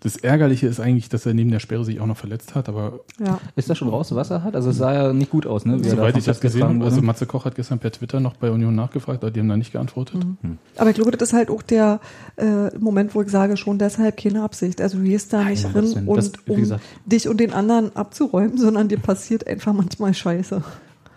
das 0.00 0.14
Ärgerliche 0.14 0.68
ist 0.68 0.78
eigentlich, 0.78 1.08
dass 1.08 1.26
er 1.26 1.34
neben 1.34 1.50
der 1.50 1.58
Sperre 1.58 1.84
sich 1.84 1.98
auch 2.00 2.06
noch 2.06 2.16
verletzt 2.16 2.54
hat, 2.54 2.68
aber 2.68 3.00
Ja. 3.18 3.40
Ist 3.56 3.68
das 3.68 3.76
schon 3.76 3.88
raus, 3.88 4.14
was 4.14 4.30
er 4.30 4.44
hat? 4.44 4.54
Also 4.54 4.70
es 4.70 4.76
sah 4.76 4.94
ja 4.94 5.12
nicht 5.12 5.28
gut 5.32 5.44
aus, 5.44 5.64
ne? 5.64 5.82
soweit 5.82 6.16
ich 6.16 6.24
das 6.24 6.40
gesehen 6.40 6.62
habe, 6.62 6.84
also. 6.84 7.02
Matze 7.02 7.26
Koch 7.26 7.44
hat 7.44 7.56
gestern 7.56 7.80
per 7.80 7.90
Twitter 7.90 8.20
noch 8.20 8.36
bei 8.36 8.48
Union 8.52 8.76
nachgefragt, 8.76 9.24
aber 9.24 9.32
die 9.32 9.40
haben 9.40 9.48
da 9.48 9.56
nicht 9.56 9.72
geantwortet. 9.72 10.24
Aber 10.76 10.90
ich 10.90 10.94
glaube, 10.94 11.10
das 11.10 11.30
ist 11.30 11.34
halt 11.34 11.50
auch 11.50 11.62
der 11.62 11.98
äh, 12.36 12.68
Moment, 12.78 13.16
wo 13.16 13.22
ich 13.22 13.28
sage, 13.28 13.56
schon 13.56 13.78
deshalb 13.78 14.16
keine 14.16 14.44
Absicht. 14.44 14.80
Also 14.80 14.98
du 14.98 15.04
gehst 15.04 15.32
da 15.32 15.42
nicht 15.42 15.64
Nein, 15.64 15.72
drin. 15.72 16.06
Das, 16.06 16.28
und, 16.28 16.48
um 16.48 16.56
gesagt- 16.60 16.84
dich 17.04 17.28
und 17.28 17.40
den 17.40 17.52
anderen 17.52 17.96
abzuräumen, 17.96 18.56
sondern 18.56 18.86
dir 18.86 18.98
passiert 18.98 19.48
einfach 19.48 19.72
manchmal 19.72 20.14
Scheiße. 20.14 20.62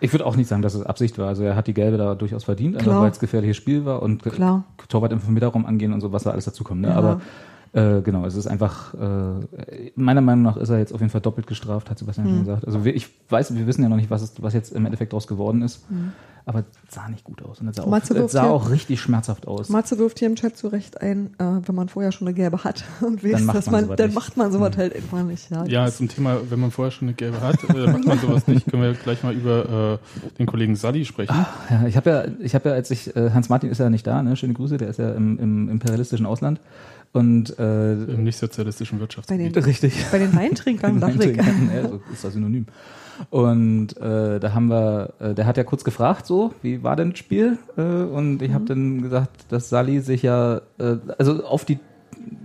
Ich 0.02 0.12
würde 0.12 0.26
auch 0.26 0.34
nicht 0.34 0.48
sagen, 0.48 0.62
dass 0.62 0.74
es 0.74 0.84
Absicht 0.84 1.16
war. 1.18 1.28
Also 1.28 1.44
er 1.44 1.54
hat 1.54 1.68
die 1.68 1.74
Gelbe 1.74 1.96
da 1.96 2.16
durchaus 2.16 2.42
verdient, 2.42 2.76
einfach 2.76 3.00
weil 3.00 3.10
es 3.12 3.20
gefährliches 3.20 3.56
Spiel 3.56 3.84
war 3.84 4.02
und 4.02 4.24
Klar. 4.24 4.64
Torwart 4.88 5.12
im 5.12 5.20
Meterraum 5.32 5.64
angehen 5.64 5.92
und 5.92 6.00
so, 6.00 6.12
was 6.12 6.24
da 6.24 6.30
alles 6.32 6.44
dazu 6.44 6.64
kommt. 6.64 6.80
Ne? 6.80 6.88
Ja. 6.88 6.94
Aber 6.96 7.20
Äh, 7.74 8.02
genau, 8.02 8.26
es 8.26 8.34
ist 8.36 8.46
einfach, 8.46 8.92
äh, 8.92 9.90
meiner 9.96 10.20
Meinung 10.20 10.42
nach 10.44 10.58
ist 10.58 10.68
er 10.68 10.78
jetzt 10.78 10.92
auf 10.92 11.00
jeden 11.00 11.10
Fall 11.10 11.22
doppelt 11.22 11.46
gestraft, 11.46 11.88
hat 11.88 11.98
Sebastian 11.98 12.28
schon 12.28 12.40
gesagt. 12.40 12.66
Also 12.66 12.84
wir, 12.84 12.94
ich 12.94 13.08
weiß, 13.30 13.54
wir 13.56 13.66
wissen 13.66 13.82
ja 13.82 13.88
noch 13.88 13.96
nicht, 13.96 14.10
was, 14.10 14.20
es, 14.20 14.34
was 14.42 14.52
jetzt 14.52 14.72
im 14.72 14.84
Endeffekt 14.84 15.12
daraus 15.14 15.26
geworden 15.26 15.62
ist, 15.62 15.82
aber 16.44 16.64
es 16.86 16.94
sah 16.94 17.08
nicht 17.08 17.24
gut 17.24 17.42
aus. 17.42 17.60
Und 17.62 17.68
es 17.68 17.76
sah, 17.76 17.84
auch, 17.84 17.86
Matze 17.86 18.12
es 18.12 18.20
wirft 18.20 18.32
sah 18.32 18.42
hier- 18.42 18.50
auch 18.50 18.68
richtig 18.68 19.00
schmerzhaft 19.00 19.48
aus. 19.48 19.70
Matze 19.70 19.96
wirft 19.98 20.18
hier 20.18 20.28
im 20.28 20.34
Chat 20.34 20.54
zu 20.58 20.68
Recht 20.68 21.00
ein, 21.00 21.28
äh, 21.38 21.44
wenn 21.66 21.74
man 21.74 21.88
vorher 21.88 22.12
schon 22.12 22.28
eine 22.28 22.34
gelbe 22.34 22.62
hat 22.62 22.84
und 23.00 23.24
weiß, 23.24 23.40
macht 23.40 23.56
dass 23.56 23.70
man 23.70 23.86
man, 23.88 23.96
dann 23.96 24.08
nicht. 24.08 24.14
macht 24.16 24.36
man 24.36 24.52
sowas 24.52 24.76
halt 24.76 24.94
einfach 24.94 25.22
nicht. 25.22 25.50
Ja, 25.50 25.64
Ja, 25.64 25.90
zum 25.90 26.08
Thema, 26.08 26.36
wenn 26.50 26.60
man 26.60 26.72
vorher 26.72 26.90
schon 26.90 27.08
eine 27.08 27.14
gelbe 27.14 27.40
hat, 27.40 27.56
äh, 27.70 27.86
macht 27.90 28.04
man 28.04 28.18
sowas 28.18 28.46
nicht, 28.48 28.66
können 28.70 28.82
wir 28.82 28.92
gleich 28.92 29.22
mal 29.22 29.32
über 29.32 29.98
äh, 30.02 30.28
den 30.38 30.44
Kollegen 30.44 30.76
Sally 30.76 31.06
sprechen. 31.06 31.34
Ja, 31.70 31.86
ich 31.86 31.96
habe 31.96 32.10
ja, 32.10 32.24
ich 32.40 32.54
habe 32.54 32.68
ja, 32.68 32.74
als 32.74 32.90
ich, 32.90 33.16
äh, 33.16 33.30
Hans 33.30 33.48
Martin 33.48 33.70
ist 33.70 33.78
ja 33.78 33.88
nicht 33.88 34.06
da, 34.06 34.22
ne? 34.22 34.36
Schöne 34.36 34.52
Grüße, 34.52 34.76
der 34.76 34.88
ist 34.88 34.98
ja 34.98 35.12
im, 35.12 35.38
im 35.38 35.68
imperialistischen 35.70 36.26
Ausland. 36.26 36.60
Und 37.12 37.58
äh, 37.58 37.92
Im 37.92 38.24
nicht-sozialistischen 38.24 38.98
Bei 38.98 39.02
Wirtschaftsgebiet. 39.02 39.54
den, 39.54 39.64
richtig. 39.64 40.06
bei 40.10 40.18
den 40.18 40.34
Weintrinkern 40.34 40.98
dachte 41.00 41.30
ich. 41.30 41.36
ja, 41.36 41.88
so 41.88 42.00
ist 42.10 42.24
das 42.24 42.32
Synonym. 42.32 42.66
Und 43.30 43.96
äh, 43.98 44.40
da 44.40 44.54
haben 44.54 44.68
wir, 44.68 45.12
äh, 45.20 45.34
der 45.34 45.46
hat 45.46 45.56
ja 45.56 45.64
kurz 45.64 45.84
gefragt, 45.84 46.26
so, 46.26 46.54
wie 46.62 46.82
war 46.82 46.96
denn 46.96 47.10
das 47.10 47.18
Spiel? 47.18 47.58
Äh, 47.76 47.82
und 47.82 48.40
ich 48.40 48.52
habe 48.52 48.64
dann 48.64 49.02
gesagt, 49.02 49.44
dass 49.50 49.68
Sally 49.68 50.00
sich 50.00 50.22
ja, 50.22 50.62
äh, 50.78 50.96
also 51.18 51.44
auf 51.44 51.64
die, 51.66 51.78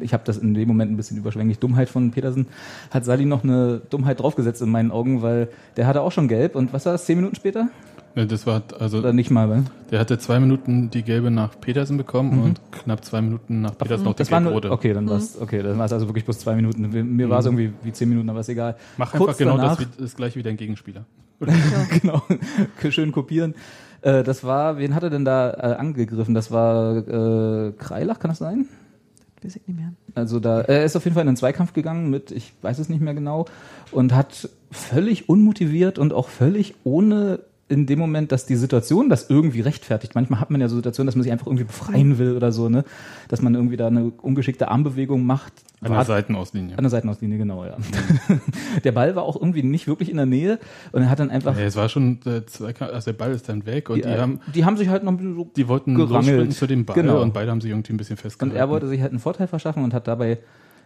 ich 0.01 0.13
habe 0.13 0.23
das 0.25 0.37
in 0.37 0.53
dem 0.53 0.67
Moment 0.67 0.91
ein 0.91 0.97
bisschen 0.97 1.17
überschwänglich, 1.17 1.59
Dummheit 1.59 1.89
von 1.89 2.11
Petersen, 2.11 2.47
hat 2.91 3.05
Sally 3.05 3.25
noch 3.25 3.43
eine 3.43 3.81
Dummheit 3.89 4.19
draufgesetzt 4.19 4.61
in 4.61 4.69
meinen 4.69 4.91
Augen, 4.91 5.21
weil 5.21 5.49
der 5.77 5.87
hatte 5.87 6.01
auch 6.01 6.11
schon 6.11 6.27
gelb 6.27 6.55
und 6.55 6.73
was 6.73 6.85
war 6.85 6.91
das, 6.93 7.05
zehn 7.05 7.17
Minuten 7.17 7.35
später? 7.35 7.69
Ja, 8.17 8.25
das 8.25 8.47
war, 8.47 8.63
also, 8.79 8.97
Oder 8.97 9.13
nicht 9.13 9.29
mal, 9.29 9.47
weil? 9.47 9.63
der 9.91 9.99
hatte 9.99 10.17
zwei 10.17 10.39
Minuten 10.39 10.89
die 10.89 11.03
gelbe 11.03 11.29
nach 11.29 11.59
Petersen 11.61 11.97
bekommen 11.97 12.41
und 12.43 12.59
knapp 12.71 13.05
zwei 13.05 13.21
Minuten 13.21 13.61
nach 13.61 13.77
Petersen 13.77 14.05
noch 14.05 14.13
die 14.15 14.17
Das 14.23 14.31
war 14.31 14.39
nur, 14.39 14.53
gelb-rote. 14.53 14.73
okay, 14.73 14.91
dann 14.93 15.07
war's, 15.07 15.37
okay, 15.39 15.61
dann 15.61 15.77
war 15.77 15.85
es 15.85 15.93
also 15.93 16.07
wirklich 16.07 16.25
bloß 16.25 16.39
zwei 16.39 16.55
Minuten. 16.55 17.15
Mir, 17.15 17.29
war 17.29 17.39
es 17.39 17.45
irgendwie 17.45 17.71
wie 17.83 17.93
zehn 17.93 18.09
Minuten, 18.09 18.27
aber 18.29 18.39
ist 18.39 18.49
egal. 18.49 18.75
Mach 18.97 19.11
Kurz 19.11 19.21
einfach 19.29 19.37
genau 19.37 19.57
danach- 19.57 19.77
das, 19.77 19.87
wie- 19.97 20.01
das 20.01 20.15
gleiche 20.15 20.39
wie 20.39 20.43
dein 20.43 20.57
Gegenspieler. 20.57 21.05
genau, 22.01 22.23
schön 22.89 23.11
kopieren. 23.11 23.53
Äh, 24.01 24.23
das 24.23 24.43
war, 24.43 24.79
wen 24.79 24.95
hat 24.95 25.03
er 25.03 25.11
denn 25.11 25.23
da 25.23 25.51
äh, 25.51 25.75
angegriffen? 25.77 26.33
Das 26.33 26.49
war 26.49 26.97
äh, 26.97 27.71
Kreilach, 27.77 28.17
kann 28.19 28.29
das 28.29 28.39
sein? 28.39 28.65
Weiß 29.43 29.55
ich 29.55 29.67
nicht 29.67 29.77
mehr. 29.77 29.93
Also 30.15 30.39
da, 30.39 30.61
er 30.61 30.83
ist 30.83 30.95
auf 30.95 31.03
jeden 31.03 31.13
Fall 31.13 31.21
in 31.21 31.27
einen 31.27 31.37
Zweikampf 31.37 31.73
gegangen 31.73 32.09
mit, 32.09 32.31
ich 32.31 32.53
weiß 32.63 32.79
es 32.79 32.89
nicht 32.89 33.01
mehr 33.01 33.13
genau, 33.13 33.45
und 33.91 34.15
hat 34.15 34.49
völlig 34.71 35.29
unmotiviert 35.29 35.99
und 35.99 36.11
auch 36.13 36.27
völlig 36.29 36.73
ohne 36.83 37.39
in 37.69 37.85
dem 37.85 37.99
Moment, 37.99 38.31
dass 38.31 38.45
die 38.45 38.55
Situation 38.55 39.09
das 39.09 39.29
irgendwie 39.29 39.59
rechtfertigt. 39.59 40.15
Manchmal 40.15 40.39
hat 40.39 40.49
man 40.51 40.61
ja 40.61 40.69
so 40.69 40.77
Situationen, 40.77 41.07
dass 41.07 41.15
man 41.15 41.23
sich 41.23 41.31
einfach 41.33 41.47
irgendwie 41.47 41.65
befreien 41.65 42.17
will 42.17 42.35
oder 42.35 42.53
so, 42.53 42.69
ne? 42.69 42.85
Dass 43.27 43.41
man 43.41 43.55
irgendwie 43.55 43.75
da 43.75 43.87
eine 43.87 44.05
ungeschickte 44.21 44.69
Armbewegung 44.69 45.25
macht. 45.25 45.51
An 45.81 45.91
der 45.91 46.05
Seitenauslinie. 46.05 46.77
An 46.77 46.83
der 46.85 46.89
Seitenauslinie, 46.89 47.37
genau, 47.37 47.65
ja. 47.65 47.75
der 48.83 48.91
Ball 48.93 49.15
war 49.17 49.23
auch 49.23 49.35
irgendwie 49.35 49.63
nicht 49.63 49.85
wirklich 49.87 50.09
in 50.09 50.15
der 50.17 50.25
Nähe 50.25 50.59
und 50.93 51.01
er 51.03 51.09
hat 51.09 51.19
dann 51.19 51.29
einfach. 51.29 51.57
Ja, 51.57 51.65
es 51.65 51.75
war 51.75 51.89
schon 51.89 52.19
äh, 52.25 52.41
also 52.79 53.11
der 53.11 53.17
Ball 53.17 53.31
ist 53.31 53.49
dann 53.49 53.65
weg 53.65 53.89
und 53.89 53.97
die, 53.97 54.01
die, 54.03 54.07
haben, 54.17 54.39
die 54.55 54.65
haben 54.65 54.77
sich 54.77 54.87
halt 54.87 55.03
noch 55.03 55.11
ein 55.11 55.17
bisschen 55.17 55.35
so 55.35 55.51
die 55.55 55.67
wollten 55.67 55.95
gerangelt. 55.95 56.53
zu 56.53 56.67
dem 56.67 56.85
Ball 56.85 56.95
Genau. 56.95 57.21
und 57.21 57.33
beide 57.33 57.51
haben 57.51 57.61
sich 57.61 57.69
irgendwie 57.71 57.93
ein 57.93 57.97
bisschen 57.97 58.15
Und 58.15 58.21
festgehalten. 58.21 58.55
er 58.57 58.69
wollte 58.69 58.87
sich 58.87 59.01
halt 59.01 59.11
einen 59.11 59.19
Vorteil 59.19 59.47
verschaffen 59.47 59.83
und 59.83 59.93
hat 59.93 60.07
dabei 60.07 60.39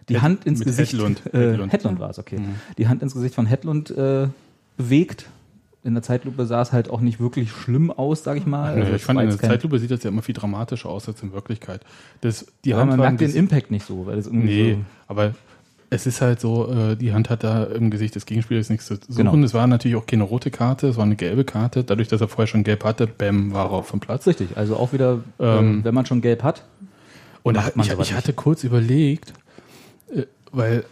die 0.08 0.20
Hand 0.20 0.44
ins 0.46 0.58
mit 0.58 0.66
Gesicht. 0.66 0.92
Hedlund. 0.94 1.22
Äh, 1.32 1.52
Hedlund. 1.52 1.72
Hedlund 1.72 2.00
war 2.00 2.10
es, 2.10 2.18
okay. 2.18 2.40
Die 2.76 2.88
Hand 2.88 3.02
ins 3.02 3.14
Gesicht 3.14 3.34
von 3.36 3.46
Hedlund 3.46 3.90
äh, 3.92 4.26
bewegt. 4.76 5.26
In 5.84 5.94
der 5.94 6.02
Zeitlupe 6.02 6.46
sah 6.46 6.62
es 6.62 6.72
halt 6.72 6.88
auch 6.90 7.00
nicht 7.00 7.18
wirklich 7.18 7.50
schlimm 7.50 7.90
aus, 7.90 8.22
sag 8.22 8.36
ich 8.36 8.46
mal. 8.46 8.74
Also 8.74 8.92
ich 8.92 9.02
fand, 9.02 9.20
in 9.20 9.28
der 9.28 9.38
Zeitlupe 9.38 9.78
sieht 9.80 9.90
das 9.90 10.02
ja 10.04 10.10
immer 10.10 10.22
viel 10.22 10.34
dramatischer 10.34 10.88
aus 10.88 11.08
als 11.08 11.22
in 11.22 11.32
Wirklichkeit. 11.32 11.80
Das, 12.20 12.46
die 12.64 12.72
aber 12.72 12.82
Hand 12.82 12.90
man 12.90 13.00
merkt 13.00 13.20
den 13.20 13.34
Impact 13.34 13.70
nicht 13.72 13.84
so, 13.84 14.06
weil 14.06 14.18
es 14.18 14.26
irgendwie 14.26 14.46
Nee, 14.46 14.72
so, 14.74 14.84
aber 15.08 15.34
es 15.90 16.06
ist 16.06 16.20
halt 16.22 16.40
so, 16.40 16.72
äh, 16.72 16.96
die 16.96 17.12
Hand 17.12 17.28
hat 17.28 17.44
da 17.44 17.64
im 17.64 17.90
Gesicht 17.90 18.14
des 18.14 18.24
Gegenspielers 18.24 18.70
nichts 18.70 18.86
zu 18.86 18.94
suchen. 18.94 19.14
Genau. 19.14 19.36
Es 19.44 19.52
war 19.52 19.66
natürlich 19.66 19.96
auch 19.96 20.06
keine 20.06 20.22
rote 20.22 20.50
Karte, 20.50 20.88
es 20.88 20.96
war 20.96 21.04
eine 21.04 21.16
gelbe 21.16 21.44
Karte. 21.44 21.84
Dadurch, 21.84 22.08
dass 22.08 22.20
er 22.20 22.28
vorher 22.28 22.46
schon 22.46 22.64
gelb 22.64 22.84
hatte, 22.84 23.06
bam, 23.06 23.52
war 23.52 23.66
er 23.66 23.72
auf 23.72 23.90
dem 23.90 24.00
Platz. 24.00 24.26
richtig. 24.26 24.56
Also 24.56 24.76
auch 24.76 24.92
wieder, 24.94 25.20
Ähm, 25.38 25.80
äh, 25.80 25.84
wenn 25.84 25.94
man 25.94 26.06
schon 26.06 26.22
gelb 26.22 26.44
hat. 26.44 26.64
Und 27.42 27.56
man 27.56 27.86
ich, 27.86 27.92
ich 27.98 28.14
hatte 28.14 28.32
kurz 28.32 28.64
überlegt, 28.64 29.34
äh, 30.14 30.22
weil 30.52 30.84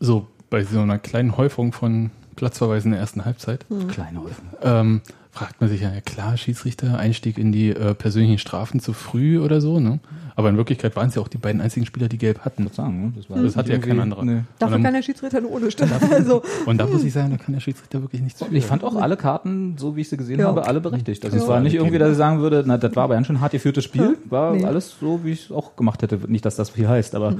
so 0.00 0.26
bei 0.50 0.64
so 0.64 0.80
einer 0.80 0.98
kleinen 0.98 1.36
Häufung 1.36 1.72
von 1.72 2.10
Platzverweisen 2.36 2.88
in 2.88 2.92
der 2.92 3.00
ersten 3.00 3.24
Halbzeit, 3.24 3.64
Kleine 3.88 4.20
Häufen. 4.22 4.48
ähm, 4.62 5.00
fragt 5.32 5.60
man 5.60 5.68
sich 5.68 5.82
ja, 5.82 5.92
ja 5.92 6.00
klar, 6.00 6.36
Schiedsrichter, 6.36 6.98
Einstieg 6.98 7.36
in 7.36 7.52
die 7.52 7.70
äh, 7.70 7.92
persönlichen 7.94 8.38
Strafen 8.38 8.80
zu 8.80 8.92
früh 8.94 9.38
oder 9.38 9.60
so, 9.60 9.80
ne? 9.80 9.98
Aber 10.34 10.50
in 10.50 10.56
Wirklichkeit 10.58 10.96
waren 10.96 11.08
es 11.08 11.14
ja 11.14 11.22
auch 11.22 11.28
die 11.28 11.38
beiden 11.38 11.60
einzigen 11.62 11.86
Spieler, 11.86 12.08
die 12.08 12.18
gelb 12.18 12.40
hatten. 12.40 12.68
Sagen, 12.70 13.06
ne? 13.06 13.12
das, 13.16 13.30
war 13.30 13.42
Das 13.42 13.56
hat 13.56 13.68
ja 13.68 13.78
kein 13.78 13.98
anderer. 14.00 14.22
Nee. 14.22 14.42
Dafür 14.58 14.76
Und 14.76 14.82
kann 14.82 14.84
dann- 14.84 14.94
der 14.94 15.02
Schiedsrichter 15.02 15.40
nur 15.40 15.52
ohne 15.52 15.70
Stimme. 15.70 15.92
Also, 16.10 16.42
Und 16.66 16.76
da 16.78 16.86
muss 16.86 17.04
ich 17.04 17.12
sagen, 17.14 17.30
da 17.30 17.36
kann 17.38 17.54
der 17.54 17.60
Schiedsrichter 17.60 18.02
wirklich 18.02 18.20
nichts 18.22 18.42
für. 18.42 18.54
Ich 18.54 18.66
fand 18.66 18.84
auch 18.84 18.96
alle 18.96 19.16
Karten, 19.16 19.76
so 19.78 19.96
wie 19.96 20.02
ich 20.02 20.08
sie 20.10 20.18
gesehen 20.18 20.40
Ja. 20.40 20.46
habe, 20.48 20.66
alle 20.66 20.80
berechtigt. 20.82 21.24
Also 21.24 21.36
es 21.38 21.42
Ja. 21.44 21.48
war 21.48 21.60
nicht 21.60 21.74
irgendwie, 21.74 21.98
dass 21.98 22.10
ich 22.12 22.16
sagen 22.18 22.40
würde, 22.40 22.64
na, 22.66 22.76
das 22.76 22.94
war 22.96 23.04
aber 23.04 23.16
ein 23.16 23.24
schon 23.24 23.40
hart 23.40 23.52
geführtes 23.52 23.84
Spiel. 23.84 24.18
War 24.28 24.52
Nee. 24.54 24.64
alles 24.64 24.94
so, 25.00 25.20
wie 25.24 25.32
ich 25.32 25.46
es 25.46 25.52
auch 25.52 25.74
gemacht 25.76 26.02
hätte. 26.02 26.18
Nicht, 26.28 26.44
dass 26.44 26.56
das 26.56 26.68
viel 26.70 26.86
heißt, 26.88 27.14
aber 27.14 27.34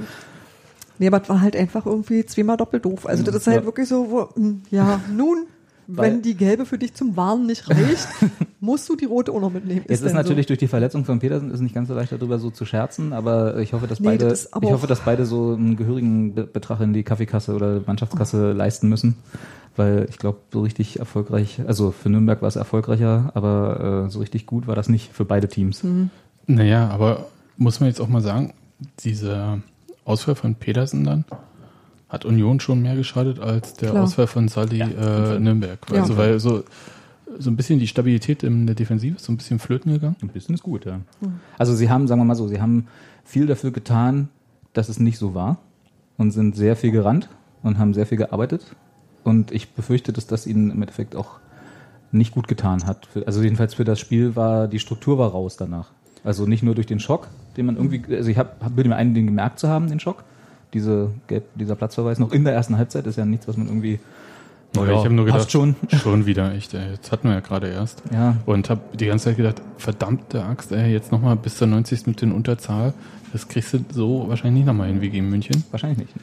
nee, 0.99 1.07
aber 1.07 1.21
es 1.21 1.29
war 1.29 1.41
halt 1.41 1.55
einfach 1.55 1.85
irgendwie 1.85 2.25
zweimal 2.25 2.57
doppelt 2.57 2.85
doof. 2.85 3.05
Also 3.05 3.23
das 3.23 3.35
ist 3.35 3.47
halt 3.47 3.61
Ja. 3.61 3.65
wirklich 3.65 3.87
so, 3.87 4.07
wo, 4.09 4.29
hm, 4.35 4.61
ja, 4.71 4.99
nun, 5.15 5.45
Weil- 5.87 6.11
wenn 6.11 6.21
die 6.21 6.35
gelbe 6.35 6.65
für 6.65 6.77
dich 6.77 6.93
zum 6.93 7.15
Warnen 7.15 7.45
nicht 7.45 7.69
reicht, 7.69 8.07
musst 8.59 8.89
du 8.89 8.95
die 8.97 9.05
rote 9.05 9.31
auch 9.31 9.39
noch 9.39 9.51
mitnehmen. 9.53 9.85
Jetzt 9.87 10.01
ist 10.03 10.13
natürlich 10.13 10.45
durch 10.47 10.59
die 10.59 10.67
Verletzung 10.67 11.05
von 11.05 11.19
Petersen 11.19 11.49
ist 11.51 11.61
nicht 11.61 11.73
ganz 11.75 11.87
so 11.87 11.93
leicht 11.93 12.11
darüber 12.11 12.39
so 12.39 12.49
zu 12.49 12.65
scherzen, 12.65 13.13
aber 13.13 13.57
ich 13.59 13.71
hoffe, 13.73 13.87
dass 13.87 13.99
Nee, 13.99 14.07
beide, 14.09 14.27
das 14.27 14.45
ich 14.61 14.71
hoffe, 14.71 14.87
dass 14.87 14.99
beide 15.01 15.25
so 15.25 15.53
einen 15.53 15.77
gehörigen 15.77 16.33
Be 16.33 16.43
Betrag 16.45 16.81
in 16.81 16.91
die 16.93 17.03
Kaffeekasse 17.03 17.53
oder 17.55 17.81
Mannschaftskasse 17.85 18.51
leisten 18.51 18.89
müssen, 18.89 19.15
weil 19.77 20.07
ich 20.09 20.17
glaube, 20.17 20.39
so 20.51 20.61
richtig 20.61 20.99
erfolgreich, 20.99 21.61
also 21.67 21.91
für 21.91 22.09
Nürnberg 22.09 22.41
war 22.41 22.49
es 22.49 22.55
erfolgreicher, 22.57 23.31
aber 23.33 24.05
äh, 24.07 24.09
so 24.11 24.19
richtig 24.19 24.45
gut 24.45 24.67
war 24.67 24.75
das 24.75 24.89
nicht 24.89 25.13
für 25.13 25.23
beide 25.23 25.47
Teams. 25.47 25.83
Hm. 25.83 26.09
Naja, 26.47 26.89
aber 26.89 27.27
muss 27.57 27.79
man 27.79 27.87
jetzt 27.87 28.01
auch 28.01 28.07
mal 28.09 28.21
sagen, 28.21 28.53
dieser 28.99 29.59
Ausfall 30.07 30.35
von 30.35 30.55
Pedersen 30.55 31.03
dann 31.03 31.25
hat 32.09 32.25
Union 32.25 32.59
schon 32.59 32.81
mehr 32.81 32.95
geschadet 32.95 33.39
als 33.39 33.73
der 33.73 33.91
Klar. 33.91 34.03
Ausfall 34.03 34.27
von 34.27 34.47
Sally 34.47 34.79
äh, 34.79 35.39
Nürnberg. 35.39 35.79
Ja. 35.91 36.01
Also 36.01 36.17
weil 36.17 36.39
so, 36.39 36.63
so 37.37 37.51
ein 37.51 37.57
bisschen 37.57 37.79
die 37.79 37.87
Stabilität 37.87 38.43
in 38.43 38.65
der 38.65 38.75
Defensive 38.75 39.17
ist 39.17 39.25
so 39.25 39.33
ein 39.33 39.37
bisschen 39.37 39.59
flöten 39.59 39.91
gegangen. 39.91 40.15
Ein 40.21 40.29
bisschen 40.29 40.55
ist 40.55 40.63
gut, 40.63 40.85
ja. 40.85 41.01
Also 41.57 41.75
sie 41.75 41.89
haben, 41.89 42.07
sagen 42.07 42.21
wir 42.21 42.25
mal 42.25 42.35
so, 42.35 42.47
sie 42.47 42.61
haben 42.61 42.87
viel 43.25 43.45
dafür 43.45 43.71
getan, 43.71 44.29
dass 44.73 44.89
es 44.89 44.99
nicht 44.99 45.17
so 45.17 45.33
war 45.33 45.57
und 46.17 46.31
sind 46.31 46.55
sehr 46.55 46.75
viel 46.75 46.91
gerannt 46.91 47.27
und 47.61 47.77
haben 47.77 47.93
sehr 47.93 48.05
viel 48.05 48.17
gearbeitet. 48.17 48.75
Und 49.23 49.51
ich 49.51 49.73
befürchte, 49.73 50.13
dass 50.13 50.27
das 50.27 50.47
ihnen 50.47 50.71
im 50.71 50.81
Endeffekt 50.81 51.15
auch 51.15 51.39
nicht 52.13 52.31
gut 52.31 52.47
getan 52.47 52.85
hat. 52.85 53.09
Also 53.25 53.41
jedenfalls 53.41 53.73
für 53.73 53.83
das 53.83 53.99
Spiel 53.99 54.37
war 54.37 54.69
die 54.69 54.79
Struktur 54.79 55.17
war 55.17 55.31
raus 55.31 55.57
danach. 55.57 55.91
Also 56.27 56.45
nicht 56.45 56.61
nur 56.61 56.75
durch 56.75 56.87
den 56.87 56.99
Schock, 56.99 57.29
den 57.55 57.67
man 57.67 57.77
irgendwie, 57.77 58.03
also 58.13 58.29
ich 58.29 58.37
hab, 58.37 58.61
hab 58.61 58.75
bilde 58.75 58.89
mir 58.89 58.97
ein, 58.97 59.13
den 59.13 59.27
gemerkt 59.27 59.59
zu 59.59 59.69
haben, 59.69 59.87
den 59.87 60.01
Schock. 60.01 60.25
Diese, 60.73 61.09
dieser 61.55 61.77
Platzverweis 61.77 62.19
noch 62.19 62.33
in 62.33 62.43
der 62.43 62.53
ersten 62.53 62.77
Halbzeit 62.77 63.07
ist 63.07 63.17
ja 63.17 63.23
nichts, 63.23 63.47
was 63.47 63.55
man 63.55 63.67
irgendwie. 63.67 63.99
Ja, 64.75 64.81
Naja, 64.81 64.97
ich 64.97 65.05
habe 65.05 65.13
nur 65.13 65.23
gedacht, 65.23 65.49
schon. 65.49 65.77
schon 65.87 66.25
wieder, 66.25 66.53
echt. 66.53 66.73
Ey. 66.73 66.91
Jetzt 66.91 67.13
hatten 67.13 67.29
wir 67.29 67.35
ja 67.35 67.39
gerade 67.39 67.69
erst. 67.69 68.03
Ja. 68.11 68.35
Und 68.45 68.69
habe 68.69 68.81
die 68.93 69.05
ganze 69.05 69.23
Zeit 69.23 69.37
gedacht, 69.37 69.61
verdammte 69.77 70.43
Axt, 70.43 70.73
ey, 70.73 70.91
jetzt 70.91 71.13
nochmal 71.13 71.37
bis 71.37 71.55
zur 71.55 71.67
90. 71.67 72.07
Minute 72.07 72.25
in 72.25 72.33
Unterzahl. 72.33 72.93
Das 73.31 73.47
kriegst 73.47 73.73
du 73.73 73.79
so 73.89 74.25
wahrscheinlich 74.27 74.65
nicht 74.65 74.67
nochmal 74.67 74.89
hin 74.89 74.99
wie 74.99 75.09
gegen 75.09 75.29
München. 75.29 75.63
Wahrscheinlich 75.71 75.99
nicht. 75.99 76.13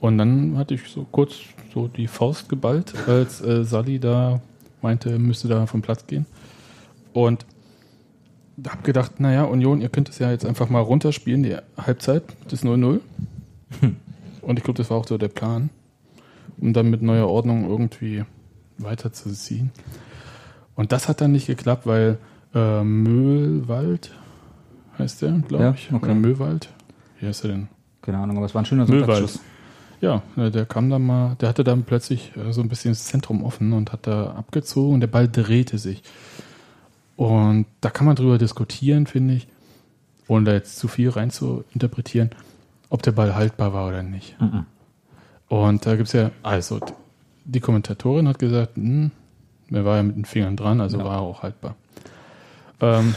Und 0.00 0.18
dann 0.18 0.58
hatte 0.58 0.74
ich 0.74 0.86
so 0.90 1.06
kurz 1.10 1.36
so 1.72 1.88
die 1.88 2.08
Faust 2.08 2.50
geballt, 2.50 2.92
als 3.08 3.40
äh, 3.40 3.64
Sally 3.64 3.98
da 3.98 4.42
meinte, 4.82 5.18
müsste 5.18 5.48
da 5.48 5.64
vom 5.64 5.80
Platz 5.80 6.06
gehen. 6.06 6.26
Und 7.14 7.46
hab 8.66 8.84
gedacht, 8.84 9.20
naja, 9.20 9.44
Union, 9.44 9.80
ihr 9.80 9.88
könnt 9.88 10.08
es 10.08 10.18
ja 10.18 10.30
jetzt 10.30 10.44
einfach 10.46 10.68
mal 10.68 10.80
runterspielen, 10.80 11.42
die 11.42 11.56
Halbzeit, 11.76 12.22
das 12.48 12.64
0-0. 12.64 13.00
Und 14.42 14.58
ich 14.58 14.64
glaube, 14.64 14.76
das 14.76 14.90
war 14.90 14.98
auch 14.98 15.06
so 15.06 15.18
der 15.18 15.28
Plan, 15.28 15.70
um 16.58 16.72
dann 16.72 16.90
mit 16.90 17.02
neuer 17.02 17.28
Ordnung 17.28 17.68
irgendwie 17.68 18.24
weiterzuziehen. 18.78 19.70
Und 20.76 20.92
das 20.92 21.08
hat 21.08 21.20
dann 21.20 21.32
nicht 21.32 21.46
geklappt, 21.46 21.86
weil 21.86 22.18
äh, 22.54 22.82
Möhlwald 22.84 24.12
heißt 24.98 25.22
der, 25.22 25.32
glaube 25.48 25.64
Ja, 25.64 25.70
ich. 25.74 25.92
okay. 25.92 26.04
Oder 26.06 26.14
Möhlwald. 26.14 26.68
Wie 27.20 27.26
heißt 27.26 27.44
er 27.44 27.50
denn? 27.52 27.68
Keine 28.02 28.18
Ahnung, 28.18 28.36
aber 28.36 28.46
es 28.46 28.54
war 28.54 28.62
ein 28.62 28.66
schöner 28.66 28.86
Müllwald. 28.86 29.18
Sonntagsschuss. 29.28 29.40
Ja, 30.00 30.22
äh, 30.36 30.50
der 30.50 30.66
kam 30.66 30.90
dann 30.90 31.02
mal, 31.06 31.36
der 31.40 31.48
hatte 31.48 31.64
dann 31.64 31.84
plötzlich 31.84 32.32
äh, 32.36 32.52
so 32.52 32.60
ein 32.60 32.68
bisschen 32.68 32.90
das 32.90 33.04
Zentrum 33.06 33.42
offen 33.42 33.72
und 33.72 33.92
hat 33.92 34.06
da 34.06 34.32
abgezogen 34.32 34.94
und 34.94 35.00
der 35.00 35.06
Ball 35.06 35.28
drehte 35.28 35.78
sich. 35.78 36.02
Und 37.16 37.66
da 37.80 37.90
kann 37.90 38.06
man 38.06 38.16
drüber 38.16 38.38
diskutieren, 38.38 39.06
finde 39.06 39.34
ich, 39.34 39.46
ohne 40.26 40.44
da 40.46 40.52
jetzt 40.52 40.78
zu 40.78 40.88
viel 40.88 41.10
rein 41.10 41.30
zu 41.30 41.64
interpretieren, 41.72 42.30
ob 42.90 43.02
der 43.02 43.12
Ball 43.12 43.34
haltbar 43.34 43.72
war 43.72 43.88
oder 43.88 44.02
nicht. 44.02 44.40
Mhm. 44.40 44.66
Und 45.48 45.86
da 45.86 45.96
gibt's 45.96 46.12
ja, 46.12 46.30
also 46.42 46.80
die 47.44 47.60
Kommentatorin 47.60 48.26
hat 48.26 48.38
gesagt, 48.38 48.76
hm, 48.76 49.10
er 49.70 49.84
war 49.84 49.96
ja 49.96 50.02
mit 50.02 50.16
den 50.16 50.24
Fingern 50.24 50.56
dran, 50.56 50.80
also 50.80 50.98
Ja. 50.98 51.04
war 51.04 51.16
er 51.16 51.20
auch 51.20 51.42
haltbar. 51.42 51.76
Ähm, 52.80 53.14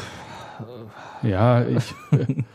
ja, 1.24 1.66
ich, 1.66 1.94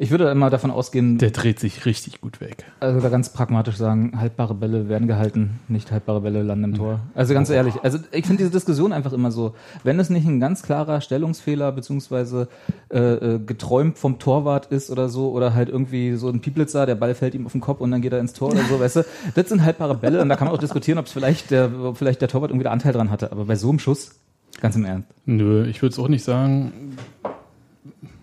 Ich 0.00 0.12
würde 0.12 0.30
immer 0.30 0.48
davon 0.48 0.70
ausgehen, 0.70 1.18
Der 1.18 1.32
dreht 1.32 1.58
sich 1.58 1.84
richtig 1.84 2.20
gut 2.20 2.40
weg. 2.40 2.64
also 2.78 3.00
da 3.00 3.08
ganz 3.08 3.32
pragmatisch 3.32 3.76
sagen, 3.76 4.12
haltbare 4.20 4.54
Bälle 4.54 4.88
werden 4.88 5.08
gehalten, 5.08 5.58
nicht 5.66 5.90
haltbare 5.90 6.20
Bälle 6.20 6.44
landen 6.44 6.66
im 6.66 6.74
Tor. 6.74 7.00
Also 7.16 7.34
ganz 7.34 7.50
ehrlich, 7.50 7.74
also 7.82 7.98
ich 8.12 8.24
finde 8.24 8.44
diese 8.44 8.52
Diskussion 8.52 8.92
einfach 8.92 9.12
immer 9.12 9.32
so, 9.32 9.56
wenn 9.82 9.98
es 9.98 10.08
nicht 10.08 10.24
ein 10.24 10.38
ganz 10.38 10.62
klarer 10.62 11.00
Stellungsfehler 11.00 11.72
beziehungsweise 11.72 12.46
äh, 12.92 12.98
äh, 12.98 13.38
geträumt 13.40 13.98
vom 13.98 14.20
Torwart 14.20 14.66
ist 14.66 14.88
oder 14.90 15.08
so, 15.08 15.32
oder 15.32 15.52
halt 15.52 15.68
irgendwie 15.68 16.14
so 16.14 16.28
ein 16.28 16.40
Pieplitzer, 16.40 16.86
der 16.86 16.94
Ball 16.94 17.16
fällt 17.16 17.34
ihm 17.34 17.44
auf 17.46 17.52
den 17.52 17.60
Kopf 17.60 17.80
und 17.80 17.90
dann 17.90 18.00
geht 18.00 18.12
er 18.12 18.20
ins 18.20 18.34
Tor 18.34 18.52
oder 18.52 18.62
so, 18.66 18.78
weißt 18.78 18.96
du, 18.96 19.04
das 19.34 19.48
sind 19.48 19.64
haltbare 19.64 19.96
Bälle 19.96 20.22
und 20.22 20.28
da 20.28 20.36
kann 20.36 20.46
man 20.46 20.54
auch 20.54 20.60
diskutieren, 20.60 20.98
ob 20.98 21.06
es 21.06 21.12
vielleicht 21.12 21.50
der, 21.50 21.72
vielleicht 21.94 22.20
der 22.20 22.28
Torwart 22.28 22.52
irgendwie 22.52 22.64
da 22.64 22.70
Anteil 22.70 22.92
dran 22.92 23.10
hatte, 23.10 23.32
aber 23.32 23.46
bei 23.46 23.56
so 23.56 23.68
einem 23.68 23.80
Schuss, 23.80 24.12
ganz 24.60 24.76
im 24.76 24.84
Ernst. 24.84 25.08
Nö, 25.26 25.66
ich 25.66 25.82
würde 25.82 25.92
es 25.92 25.98
auch 25.98 26.06
nicht 26.06 26.22
sagen. 26.22 26.96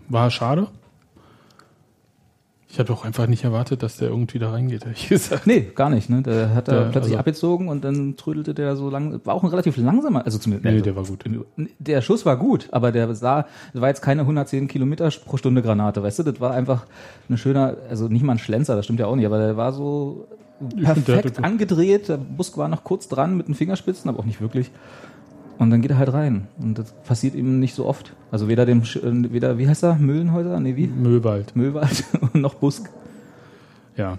War 0.07 0.31
schade. 0.31 0.67
Ich 2.75 2.79
habe 2.79 2.91
auch 2.91 3.05
einfach 3.05 3.25
nicht 3.27 3.45
erwartet, 3.45 3.83
dass 3.83 3.95
der 3.95 4.09
irgendwie 4.09 4.37
da 4.37 4.51
reingeht, 4.51 4.83
ehrlich 4.83 5.07
gesagt. 5.07 5.47
Nee, 5.47 5.61
gar 5.73 5.89
nicht. 5.89 6.09
Ne? 6.09 6.21
Der 6.23 6.53
hat 6.53 6.67
da 6.67 6.73
Der- 6.73 6.81
plötzlich 6.89 7.03
also- 7.13 7.19
abgezogen 7.19 7.69
und 7.69 7.85
dann 7.85 8.17
trödelte 8.17 8.53
der 8.53 8.75
so 8.75 8.89
lang. 8.89 9.21
War 9.23 9.33
auch 9.33 9.43
ein 9.43 9.49
relativ 9.49 9.77
langsamer, 9.77 10.25
also 10.25 10.37
zumindest. 10.39 10.65
Nee, 10.65 10.71
also, 10.71 10.83
der 10.83 10.95
war 10.97 11.05
gut. 11.05 11.23
Der 11.79 12.01
Schuss 12.01 12.25
war 12.25 12.35
gut, 12.35 12.67
aber 12.73 12.91
der 12.91 13.15
sah, 13.15 13.45
das 13.71 13.81
war 13.81 13.87
jetzt 13.87 14.01
keine 14.01 14.23
110 14.25 14.67
Kilometer 14.67 15.09
pro 15.25 15.37
Stunde 15.37 15.61
Granate, 15.61 16.03
weißt 16.03 16.19
du? 16.19 16.23
Das 16.23 16.41
war 16.41 16.51
einfach 16.51 16.85
ein 17.29 17.37
schöner, 17.37 17.77
also 17.89 18.09
nicht 18.09 18.23
mal 18.23 18.33
ein 18.33 18.39
Schlenzer, 18.39 18.75
das 18.75 18.83
stimmt 18.83 18.99
ja 18.99 19.05
auch 19.07 19.15
nicht, 19.15 19.25
aber 19.25 19.37
der 19.37 19.55
war 19.55 19.71
so 19.71 20.27
der 20.59 20.93
perfekt 20.95 21.37
hatte- 21.37 21.43
angedreht. 21.45 22.09
Der 22.09 22.17
Busk 22.17 22.57
war 22.57 22.67
noch 22.67 22.83
kurz 22.83 23.07
dran 23.07 23.37
mit 23.37 23.47
den 23.47 23.55
Fingerspitzen, 23.55 24.09
aber 24.09 24.19
auch 24.19 24.25
nicht 24.25 24.41
wirklich. 24.41 24.69
Und 25.57 25.69
dann 25.69 25.81
geht 25.81 25.91
er 25.91 25.97
halt 25.97 26.11
rein. 26.13 26.47
Und 26.59 26.77
das 26.77 26.93
passiert 27.03 27.35
ihm 27.35 27.59
nicht 27.59 27.75
so 27.75 27.85
oft. 27.85 28.13
Also 28.31 28.47
weder 28.47 28.65
dem, 28.65 28.81
äh, 28.81 29.31
weder, 29.31 29.57
wie 29.57 29.67
heißt 29.67 29.83
er? 29.83 29.95
Mühlenhäuser? 29.95 30.59
Nee, 30.59 30.75
wie? 30.75 30.87
Müllwald. 30.87 31.55
Müllwald 31.55 32.03
und 32.21 32.35
noch 32.35 32.55
Busk. 32.55 32.89
Ja. 33.95 34.17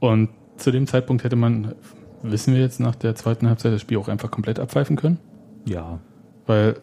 Und 0.00 0.30
zu 0.56 0.70
dem 0.70 0.86
Zeitpunkt 0.86 1.24
hätte 1.24 1.36
man, 1.36 1.74
wissen 2.22 2.54
wir 2.54 2.60
jetzt 2.60 2.78
nach 2.78 2.94
der 2.94 3.14
zweiten 3.14 3.48
Halbzeit, 3.48 3.72
das 3.72 3.80
Spiel 3.80 3.98
auch 3.98 4.08
einfach 4.08 4.30
komplett 4.30 4.60
abpfeifen 4.60 4.96
können. 4.96 5.18
Ja. 5.64 5.98
Weil 6.46 6.76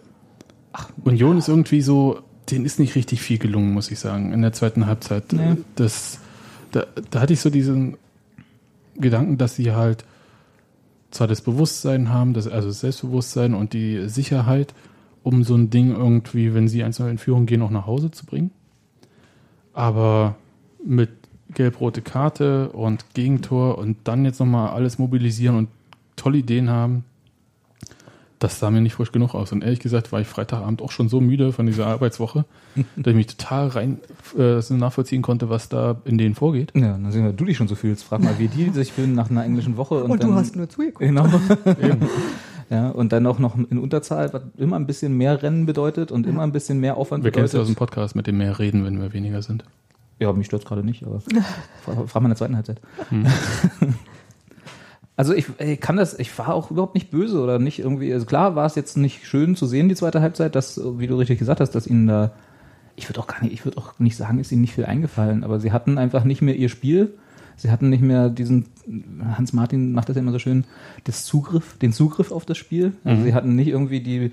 ach, 0.73 0.89
Union 1.03 1.37
ist 1.37 1.47
irgendwie 1.47 1.81
so, 1.81 2.19
denen 2.49 2.65
ist 2.65 2.79
nicht 2.79 2.95
richtig 2.95 3.21
viel 3.21 3.37
gelungen, 3.37 3.73
muss 3.73 3.89
ich 3.89 3.99
sagen, 3.99 4.33
in 4.33 4.41
der 4.41 4.53
zweiten 4.53 4.85
Halbzeit. 4.85 5.31
Nee. 5.31 5.57
Das, 5.75 6.19
da, 6.71 6.85
da 7.09 7.21
hatte 7.21 7.33
ich 7.33 7.39
so 7.39 7.49
diesen 7.49 7.97
Gedanken, 8.97 9.37
dass 9.37 9.55
sie 9.55 9.71
halt 9.71 10.05
zwar 11.15 11.27
das 11.27 11.41
Bewusstsein 11.41 12.09
haben, 12.09 12.33
das, 12.33 12.47
also 12.47 12.67
das 12.67 12.81
Selbstbewusstsein 12.81 13.53
und 13.53 13.73
die 13.73 14.07
Sicherheit, 14.09 14.73
um 15.23 15.43
so 15.43 15.55
ein 15.55 15.69
Ding 15.69 15.91
irgendwie, 15.95 16.53
wenn 16.53 16.67
sie 16.67 16.83
einzeln 16.83 17.09
in 17.09 17.17
Führung 17.17 17.45
gehen, 17.45 17.61
auch 17.61 17.71
nach 17.71 17.87
Hause 17.87 18.11
zu 18.11 18.25
bringen. 18.25 18.51
Aber 19.73 20.35
mit 20.83 21.09
gelb-rote 21.53 22.01
Karte 22.01 22.69
und 22.69 23.13
Gegentor 23.13 23.77
und 23.77 23.97
dann 24.03 24.25
jetzt 24.25 24.39
nochmal 24.39 24.69
alles 24.69 24.99
mobilisieren 24.99 25.55
und 25.55 25.69
tolle 26.15 26.39
Ideen 26.39 26.69
haben, 26.69 27.05
das 28.39 28.59
sah 28.59 28.69
mir 28.69 28.81
nicht 28.81 28.93
frisch 28.93 29.11
genug 29.11 29.33
aus. 29.33 29.51
Und 29.51 29.63
ehrlich 29.63 29.79
gesagt 29.79 30.11
war 30.11 30.19
ich 30.19 30.27
Freitagabend 30.27 30.81
auch 30.81 30.91
schon 30.91 31.09
so 31.09 31.21
müde 31.21 31.53
von 31.53 31.65
dieser 31.65 31.87
Arbeitswoche, 31.87 32.45
dass 32.95 33.11
ich 33.11 33.15
mich 33.15 33.27
total 33.27 33.67
rein 33.69 33.99
äh, 34.37 34.61
so 34.61 34.73
nachvollziehen 34.73 35.21
konnte, 35.21 35.49
was 35.49 35.69
da 35.69 36.01
in 36.05 36.17
denen 36.17 36.35
vorgeht. 36.35 36.71
Ja, 36.75 36.93
dann 36.93 37.11
sehen 37.11 37.23
wir, 37.23 37.33
du 37.33 37.45
dich 37.45 37.57
schon 37.57 37.67
so 37.67 37.75
fühlst. 37.75 38.03
Frag 38.03 38.21
mal, 38.21 38.37
wie 38.37 38.47
die 38.47 38.69
sich 38.69 38.91
fühlen 38.91 39.13
nach 39.13 39.29
einer 39.29 39.43
englischen 39.43 39.77
Woche. 39.77 40.03
Und, 40.03 40.11
Und 40.11 40.23
dann, 40.23 40.31
du 40.31 40.35
hast 40.35 40.55
nur 40.55 40.69
zugeguckt. 40.69 40.99
Genau. 40.99 41.25
Eben. 41.81 42.07
Ja, 42.71 42.89
und 42.89 43.11
dann 43.11 43.27
auch 43.27 43.37
noch 43.37 43.55
in 43.55 43.77
Unterzahl, 43.77 44.33
was 44.33 44.41
immer 44.57 44.75
ein 44.77 44.87
bisschen 44.87 45.15
mehr 45.15 45.43
Rennen 45.43 45.67
bedeutet 45.67 46.11
und 46.11 46.25
immer 46.25 46.41
ein 46.41 46.51
bisschen 46.51 46.79
mehr 46.79 46.97
Aufwand 46.97 47.23
Wir 47.23 47.29
kennen 47.29 47.45
es 47.45 47.53
ja 47.53 47.59
aus 47.59 47.67
dem 47.67 47.75
bedeutet. 47.75 47.93
Podcast, 47.93 48.15
mit 48.15 48.25
dem 48.25 48.39
mehr 48.39 48.57
reden, 48.57 48.83
wenn 48.85 48.99
wir 48.99 49.13
weniger 49.13 49.43
sind. 49.43 49.63
Ja, 50.17 50.33
mich 50.33 50.47
stört 50.47 50.65
gerade 50.65 50.83
nicht, 50.83 51.03
aber 51.03 51.19
frag, 51.83 52.09
frag 52.09 52.21
mal 52.23 52.27
in 52.27 52.29
der 52.29 52.37
zweiten 52.37 52.55
Halbzeit. 52.55 52.81
Hm. 53.09 53.27
Also 55.17 55.33
ich, 55.33 55.47
ich 55.59 55.79
kann 55.79 55.95
das, 55.95 56.17
ich 56.19 56.37
war 56.37 56.53
auch 56.53 56.71
überhaupt 56.71 56.93
nicht 56.93 57.09
böse 57.09 57.39
oder 57.39 57.57
nicht 57.57 57.79
irgendwie, 57.79 58.11
also 58.13 58.25
klar 58.25 58.55
war 58.55 58.65
es 58.65 58.75
jetzt 58.75 58.97
nicht 58.97 59.25
schön 59.25 59.55
zu 59.55 59.65
sehen, 59.65 59.87
die 59.87 59.95
zweite 59.95 60.21
Halbzeit, 60.21 60.55
dass, 60.55 60.79
wie 60.99 61.07
du 61.07 61.15
richtig 61.15 61.39
gesagt 61.39 61.61
hast, 61.61 61.71
dass 61.71 61.87
ihnen 61.87 62.07
da, 62.07 62.31
ich 62.97 63.07
würde 63.07 63.21
auch 63.21 63.27
gar 63.27 63.41
nicht, 63.41 63.53
ich 63.53 63.63
würde 63.63 63.77
auch 63.77 63.97
nicht 63.97 64.17
sagen, 64.17 64.39
ist 64.39 64.51
ihnen 64.51 64.61
nicht 64.61 64.73
viel 64.73 64.85
eingefallen, 64.85 65.45
aber 65.45 65.59
sie 65.59 65.71
hatten 65.71 65.97
einfach 65.97 66.25
nicht 66.25 66.41
mehr 66.41 66.55
ihr 66.55 66.67
Spiel, 66.67 67.13
sie 67.55 67.71
hatten 67.71 67.89
nicht 67.89 68.03
mehr 68.03 68.29
diesen, 68.29 68.65
Hans 69.37 69.53
Martin 69.53 69.93
macht 69.93 70.09
das 70.09 70.17
ja 70.17 70.21
immer 70.21 70.33
so 70.33 70.39
schön, 70.39 70.65
das 71.05 71.23
Zugriff, 71.23 71.77
den 71.77 71.93
Zugriff 71.93 72.33
auf 72.33 72.45
das 72.45 72.57
Spiel, 72.57 72.91
also 73.05 73.23
sie 73.23 73.33
hatten 73.33 73.55
nicht 73.55 73.69
irgendwie 73.69 74.01
die, 74.01 74.31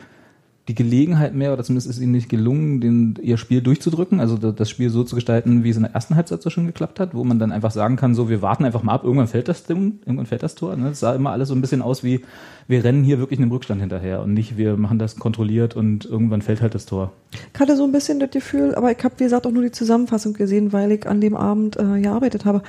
die 0.69 0.76
Gelegenheit 0.76 1.35
mehr, 1.35 1.52
oder 1.52 1.64
zumindest 1.64 1.90
ist 1.90 1.99
ihnen 2.00 2.12
nicht 2.12 2.28
gelungen, 2.28 2.81
den, 2.81 3.19
ihr 3.21 3.37
Spiel 3.37 3.62
durchzudrücken, 3.62 4.21
also 4.21 4.37
da- 4.38 4.52
das 4.52 4.71
Spiel 4.71 4.90
so 4.90 5.02
zu 5.02 5.16
gestalten, 5.16 5.64
wie 5.64 5.71
es 5.71 5.76
in 5.76 5.83
der 5.83 5.92
ersten 5.92 6.14
Halbzeit 6.14 6.40
so 6.40 6.50
schon 6.50 6.66
geklappt 6.66 7.00
hat, 7.00 7.14
wo 7.14 7.25
man 7.25 7.40
dann 7.40 7.50
einfach 7.50 7.73
sagen 7.73 7.97
kann, 7.97 8.14
so, 8.14 8.28
wir 8.28 8.42
warten 8.42 8.64
einfach 8.64 8.85
mal 8.85 8.92
ab, 8.95 9.02
irgendwann 9.02 9.26
fällt 9.26 9.49
das 9.49 9.64
Ding, 9.64 9.99
irgendwann 10.07 10.26
fällt 10.26 10.45
das 10.45 10.54
Tor. 10.54 10.76
Ne? 10.76 10.90
Es 10.90 11.01
sah 11.01 11.14
immer 11.16 11.31
alles 11.31 11.48
so 11.48 11.55
ein 11.57 11.61
bisschen 11.61 11.83
aus 11.83 12.05
wie, 12.05 12.20
wir 12.68 12.85
rennen 12.85 13.03
hier 13.03 13.18
wirklich 13.18 13.40
einem 13.40 13.51
Rückstand 13.51 13.81
hinterher 13.81 14.22
und 14.22 14.35
nicht, 14.35 14.57
wir 14.57 14.77
machen 14.77 15.01
das 15.01 15.16
kontrolliert 15.16 15.75
und 15.75 16.05
irgendwann 16.05 16.42
fällt 16.42 16.62
halt 16.62 16.77
das 16.77 16.87
Tor. 16.87 17.12
Ich 17.53 17.59
hatte 17.61 17.77
so 17.77 17.83
ein 17.85 17.90
bisschen 17.90 18.20
das 18.20 18.31
Gefühl, 18.31 18.77
aber 18.77 18.92
ich 18.92 19.03
habe, 19.03 19.14
wie 19.18 19.25
gesagt, 19.25 19.46
auch 19.48 19.53
nur 19.53 19.64
die 19.64 19.72
Zusammenfassung 19.72 20.33
gesehen, 20.35 20.72
weil 20.72 20.92
ich 20.92 21.09
an 21.09 21.20
dem 21.20 21.35
Abend 21.37 21.77
äh, 21.77 22.01
gearbeitet 22.01 22.44
habe. 22.44 22.62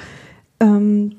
Ähm, 0.64 1.12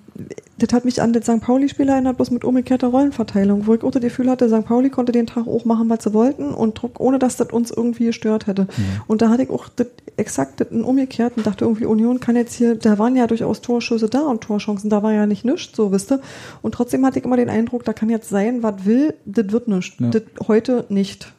das 0.58 0.72
hat 0.72 0.84
mich 0.84 1.02
an 1.02 1.12
den 1.12 1.22
St. 1.22 1.40
Pauli-Spiel 1.40 1.88
erinnert, 1.88 2.16
bloß 2.16 2.30
mit 2.30 2.44
umgekehrter 2.44 2.86
Rollenverteilung, 2.88 3.66
wo 3.66 3.74
ich 3.74 3.82
auch 3.82 3.90
das 3.90 4.02
Gefühl 4.02 4.30
hatte, 4.30 4.48
St. 4.48 4.64
Pauli 4.64 4.88
konnte 4.88 5.10
den 5.10 5.26
Tag 5.26 5.48
auch 5.48 5.64
machen, 5.64 5.90
was 5.90 6.04
sie 6.04 6.14
wollten 6.14 6.54
und 6.54 6.80
druck, 6.80 7.00
ohne 7.00 7.18
dass 7.18 7.36
das 7.36 7.50
uns 7.50 7.72
irgendwie 7.72 8.06
gestört 8.06 8.46
hätte. 8.46 8.68
Und 9.08 9.22
da 9.22 9.28
hatte 9.28 9.42
ich 9.42 9.50
auch 9.50 9.68
das, 9.68 9.88
exakt 10.16 10.60
das 10.60 10.68
umgekehrt 10.70 11.36
und 11.36 11.46
dachte 11.46 11.64
irgendwie, 11.64 11.86
Union 11.86 12.20
kann 12.20 12.36
jetzt 12.36 12.54
hier, 12.54 12.76
da 12.76 12.98
waren 12.98 13.16
ja 13.16 13.26
durchaus 13.26 13.60
Torschüsse 13.60 14.08
da 14.08 14.20
und 14.20 14.42
Torchancen, 14.42 14.88
da 14.88 15.02
war 15.02 15.12
ja 15.12 15.26
nicht 15.26 15.44
nichts, 15.44 15.76
so 15.76 15.90
wisst 15.90 16.12
ihr. 16.12 16.20
Und 16.62 16.72
trotzdem 16.72 17.04
hatte 17.04 17.18
ich 17.18 17.24
immer 17.24 17.36
den 17.36 17.50
Eindruck, 17.50 17.84
da 17.84 17.92
kann 17.92 18.08
jetzt 18.08 18.28
sein, 18.28 18.62
was 18.62 18.84
will, 18.84 19.14
das 19.24 19.50
wird 19.50 19.66
nichts. 19.66 19.96
Ja. 19.98 20.10
Das 20.10 20.22
heute 20.46 20.86
nicht. 20.88 21.32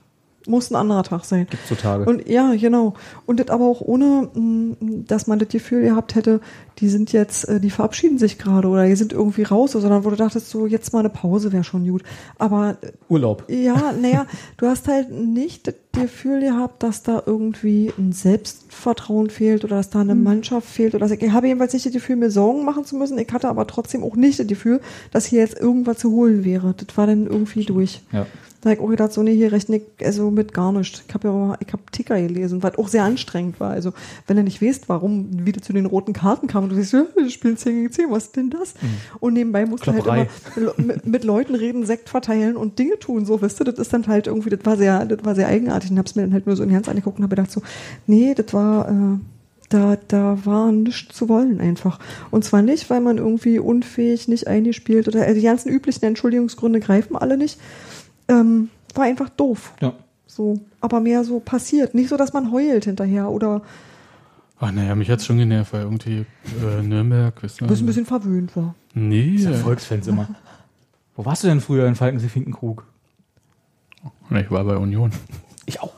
Muss 0.48 0.72
ein 0.72 0.76
anderer 0.76 1.04
Tag 1.04 1.26
sein. 1.26 1.48
Gibt 1.50 1.68
so 1.68 1.76
Tage. 1.76 2.06
Und 2.06 2.28
ja, 2.28 2.54
genau. 2.56 2.94
Und 3.26 3.40
das 3.40 3.50
aber 3.50 3.66
auch 3.66 3.82
ohne, 3.82 4.30
mh, 4.34 4.76
dass 5.08 5.28
man 5.28 5.40
das 5.40 5.50
Gefühl 5.50 5.84
gehabt 5.84 6.16
hätte, 6.16 6.40
die 6.80 6.90
sind 6.90 7.12
jetzt, 7.14 7.48
äh, 7.48 7.60
die 7.60 7.70
verabschieden 7.70 8.18
sich 8.18 8.38
gerade 8.38 8.68
oder 8.68 8.86
die 8.86 8.96
sind 8.96 9.14
irgendwie 9.14 9.44
raus, 9.44 9.72
sondern 9.72 10.04
wo 10.04 10.10
du 10.10 10.16
dachtest, 10.16 10.50
so 10.50 10.68
jetzt 10.68 10.94
mal 10.94 11.00
eine 11.00 11.10
Pause 11.10 11.52
wäre 11.52 11.64
schon 11.64 11.88
gut. 11.88 12.04
Aber 12.38 12.78
äh, 12.82 12.92
Urlaub. 13.10 13.44
ja, 13.50 13.94
naja, 14.02 14.26
du 14.58 14.68
hast 14.68 14.88
halt 14.88 15.12
nicht 15.12 15.68
das 15.68 15.76
Gefühl 15.94 16.42
gehabt, 16.42 16.84
dass 16.84 17.04
da 17.04 17.24
irgendwie 17.26 17.92
ein 17.98 18.12
Selbstvertrauen 18.12 19.30
fehlt 19.30 19.64
oder 19.64 19.78
dass 19.78 19.90
da 19.90 20.02
eine 20.02 20.16
Mannschaft 20.16 20.68
fehlt 20.68 20.94
oder 20.94 21.06
dass 21.06 21.12
ich, 21.12 21.22
ich 21.22 21.32
habe 21.32 21.48
jedenfalls 21.48 21.74
nicht 21.74 21.86
das 21.86 21.94
Gefühl, 21.94 22.18
mir 22.18 22.32
Sorgen 22.32 22.66
machen 22.66 22.86
zu 22.86 22.96
müssen. 22.96 23.18
Ich 23.18 23.32
hatte 23.32 23.48
aber 23.48 23.66
trotzdem 23.68 24.04
auch 24.04 24.16
nicht 24.16 24.40
das 24.40 24.48
Gefühl, 24.48 24.82
dass 25.12 25.26
hier 25.26 25.40
jetzt 25.40 25.58
irgendwas 25.60 25.98
zu 26.00 26.12
holen 26.12 26.44
wäre. 26.44 26.76
Das 26.76 26.98
war 26.98 27.08
dann 27.08 27.28
irgendwie 27.28 27.64
durch. 27.64 28.02
Ja. 28.12 28.26
Da 28.66 28.72
habe 28.72 28.80
ich 28.80 28.84
auch 28.84 28.90
gedacht, 28.90 29.14
so, 29.14 29.22
nee, 29.22 29.36
hier 29.36 29.52
rechne 29.52 29.76
ich 29.76 30.04
also 30.04 30.32
mit 30.32 30.52
gar 30.52 30.72
nichts. 30.72 31.04
Ich 31.08 31.14
habe 31.14 31.28
ja 31.28 31.34
auch, 31.36 31.56
ich 31.60 31.72
habe 31.72 31.84
Ticker 31.92 32.20
gelesen, 32.20 32.64
was 32.64 32.80
auch 32.80 32.88
sehr 32.88 33.04
anstrengend 33.04 33.60
war. 33.60 33.70
Also, 33.70 33.94
wenn 34.26 34.38
du 34.38 34.44
nicht 34.44 34.60
weißt, 34.60 34.90
warum 34.90 35.46
wieder 35.46 35.62
zu 35.62 35.72
den 35.72 35.86
roten 35.86 36.14
Karten 36.14 36.48
kam 36.48 36.64
und 36.64 36.70
du 36.72 36.76
siehst, 36.76 36.94
ja, 36.94 37.06
wir 37.16 37.30
spielen 37.30 37.58
10 37.58 37.76
gegen 37.76 37.92
10, 37.92 38.06
was 38.10 38.24
ist 38.24 38.36
denn 38.38 38.50
das? 38.50 38.74
Und 39.20 39.34
nebenbei 39.34 39.68
musst 39.68 39.86
du 39.86 39.94
halt 39.94 40.08
immer 40.08 40.26
mit, 40.78 41.06
mit 41.06 41.24
Leuten 41.24 41.54
reden, 41.54 41.86
Sekt 41.86 42.10
verteilen 42.10 42.58
und 42.58 42.80
Dinge 42.80 42.98
tun, 42.98 43.24
so, 43.28 43.40
weißt 43.40 43.60
du, 43.60 43.66
das 43.66 43.78
ist 43.78 43.94
dann 43.94 44.08
halt 44.08 44.26
irgendwie, 44.26 44.50
das 44.50 44.62
war 44.64 44.78
sehr, 44.78 45.06
das 45.06 45.24
war 45.24 45.36
sehr 45.36 45.48
eigenartig 45.48 45.92
und 45.92 46.00
hab's 46.00 46.16
mir 46.16 46.24
dann 46.24 46.34
halt 46.34 46.48
nur 46.48 46.56
so 46.56 46.64
in 46.64 46.70
die 46.70 46.76
Hand 46.76 46.90
angeguckt 46.90 47.20
und 47.20 47.24
habe 47.24 47.36
gedacht 47.36 47.52
so, 47.52 47.62
nee, 48.08 48.34
das 48.34 48.52
war, 48.52 48.90
äh, 48.90 49.20
da, 49.70 49.98
da 50.08 50.38
war 50.44 50.72
nichts 50.72 51.16
zu 51.16 51.30
wollen 51.30 51.60
einfach. 51.60 52.00
Und 52.32 52.44
zwar 52.46 52.62
nicht, 52.62 52.90
weil 52.90 53.02
man 53.02 53.18
irgendwie 53.18 53.60
unfähig, 53.60 54.28
nicht 54.28 54.48
eingespielt 54.48 55.08
oder 55.08 55.22
also 55.24 55.36
die 55.36 55.46
ganzen 55.46 55.70
üblichen 55.70 56.06
Entschuldigungsgründe 56.06 56.80
greifen 56.80 57.16
alle 57.16 57.38
nicht. 57.38 57.60
Ähm, 58.28 58.70
war 58.94 59.06
einfach 59.06 59.30
doof. 59.30 59.74
Ja. 59.82 59.94
So, 60.28 60.60
aber 60.82 61.00
mehr 61.00 61.24
so 61.24 61.40
passiert. 61.40 61.94
Nicht 61.96 62.10
so, 62.10 62.18
dass 62.18 62.34
man 62.34 62.52
heult 62.52 62.86
hinterher 62.86 63.30
oder 63.30 63.62
Ach 64.60 64.72
naja, 64.72 64.96
mich 64.96 65.10
hat's 65.10 65.26
schon 65.26 65.38
genervt, 65.38 65.74
weil 65.74 65.82
irgendwie 65.82 66.26
äh, 66.64 66.82
Nürnberg, 66.82 67.34
wisst 67.44 67.62
ihr? 67.62 67.68
bis 67.68 67.82
ein 67.82 67.86
bisschen 67.86 68.06
verwöhnt 68.06 68.56
war. 68.56 68.74
Nee, 68.94 69.38
Volksfans 69.38 70.08
immer. 70.08 70.30
Wo 71.16 71.26
warst 71.26 71.44
du 71.44 71.48
denn 71.48 71.60
früher 71.62 71.86
in 71.88 71.96
Falkensee-Finkenkrug? 71.96 72.86
Na, 74.30 74.40
ich 74.40 74.50
war 74.50 74.64
bei 74.64 74.78
Union. 74.78 75.12
Ich 75.66 75.82
auch. 75.82 75.94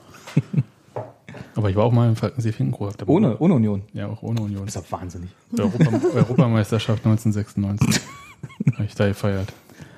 Aber 1.55 1.69
ich 1.69 1.75
war 1.75 1.83
auch 1.85 1.91
mal 1.91 2.09
im 2.09 2.15
Falkensee-Finkenkrug. 2.15 2.89
Hab 2.89 2.97
da- 2.97 3.05
Ohne, 3.07 3.37
ohne 3.39 3.53
Union. 3.55 3.83
Ja, 3.93 4.07
auch 4.07 4.21
ohne 4.23 4.41
Union. 4.41 4.65
Das 4.65 4.75
ist 4.75 4.83
doch 4.91 4.91
wahnsinnig. 4.99 5.29
Europa, 5.57 5.91
Europameisterschaft 6.15 7.05
1996. 7.05 8.01
Habe 8.73 8.85
ich 8.85 8.95
da 8.95 9.07
gefeiert. 9.07 9.53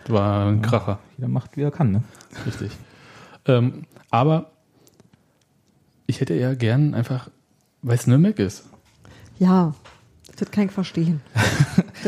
War 0.10 0.48
ein 0.48 0.62
Kracher, 0.62 1.00
Jeder 1.18 1.28
macht, 1.28 1.56
wie 1.56 1.62
er 1.62 1.72
kann, 1.72 1.92
ne? 1.92 2.04
richtig. 2.46 2.72
Ähm, 3.46 3.86
aber 4.10 4.52
ich 6.08 6.20
hätte 6.22 6.34
ja 6.34 6.56
gern 6.56 6.94
einfach, 6.96 7.30
weil 7.82 7.96
es 7.96 8.08
Nürnberg 8.08 8.40
ist. 8.40 8.66
Ja, 9.38 9.74
das 10.40 10.52
kann 10.52 10.66
ich 10.66 10.72
verstehen. 10.72 11.22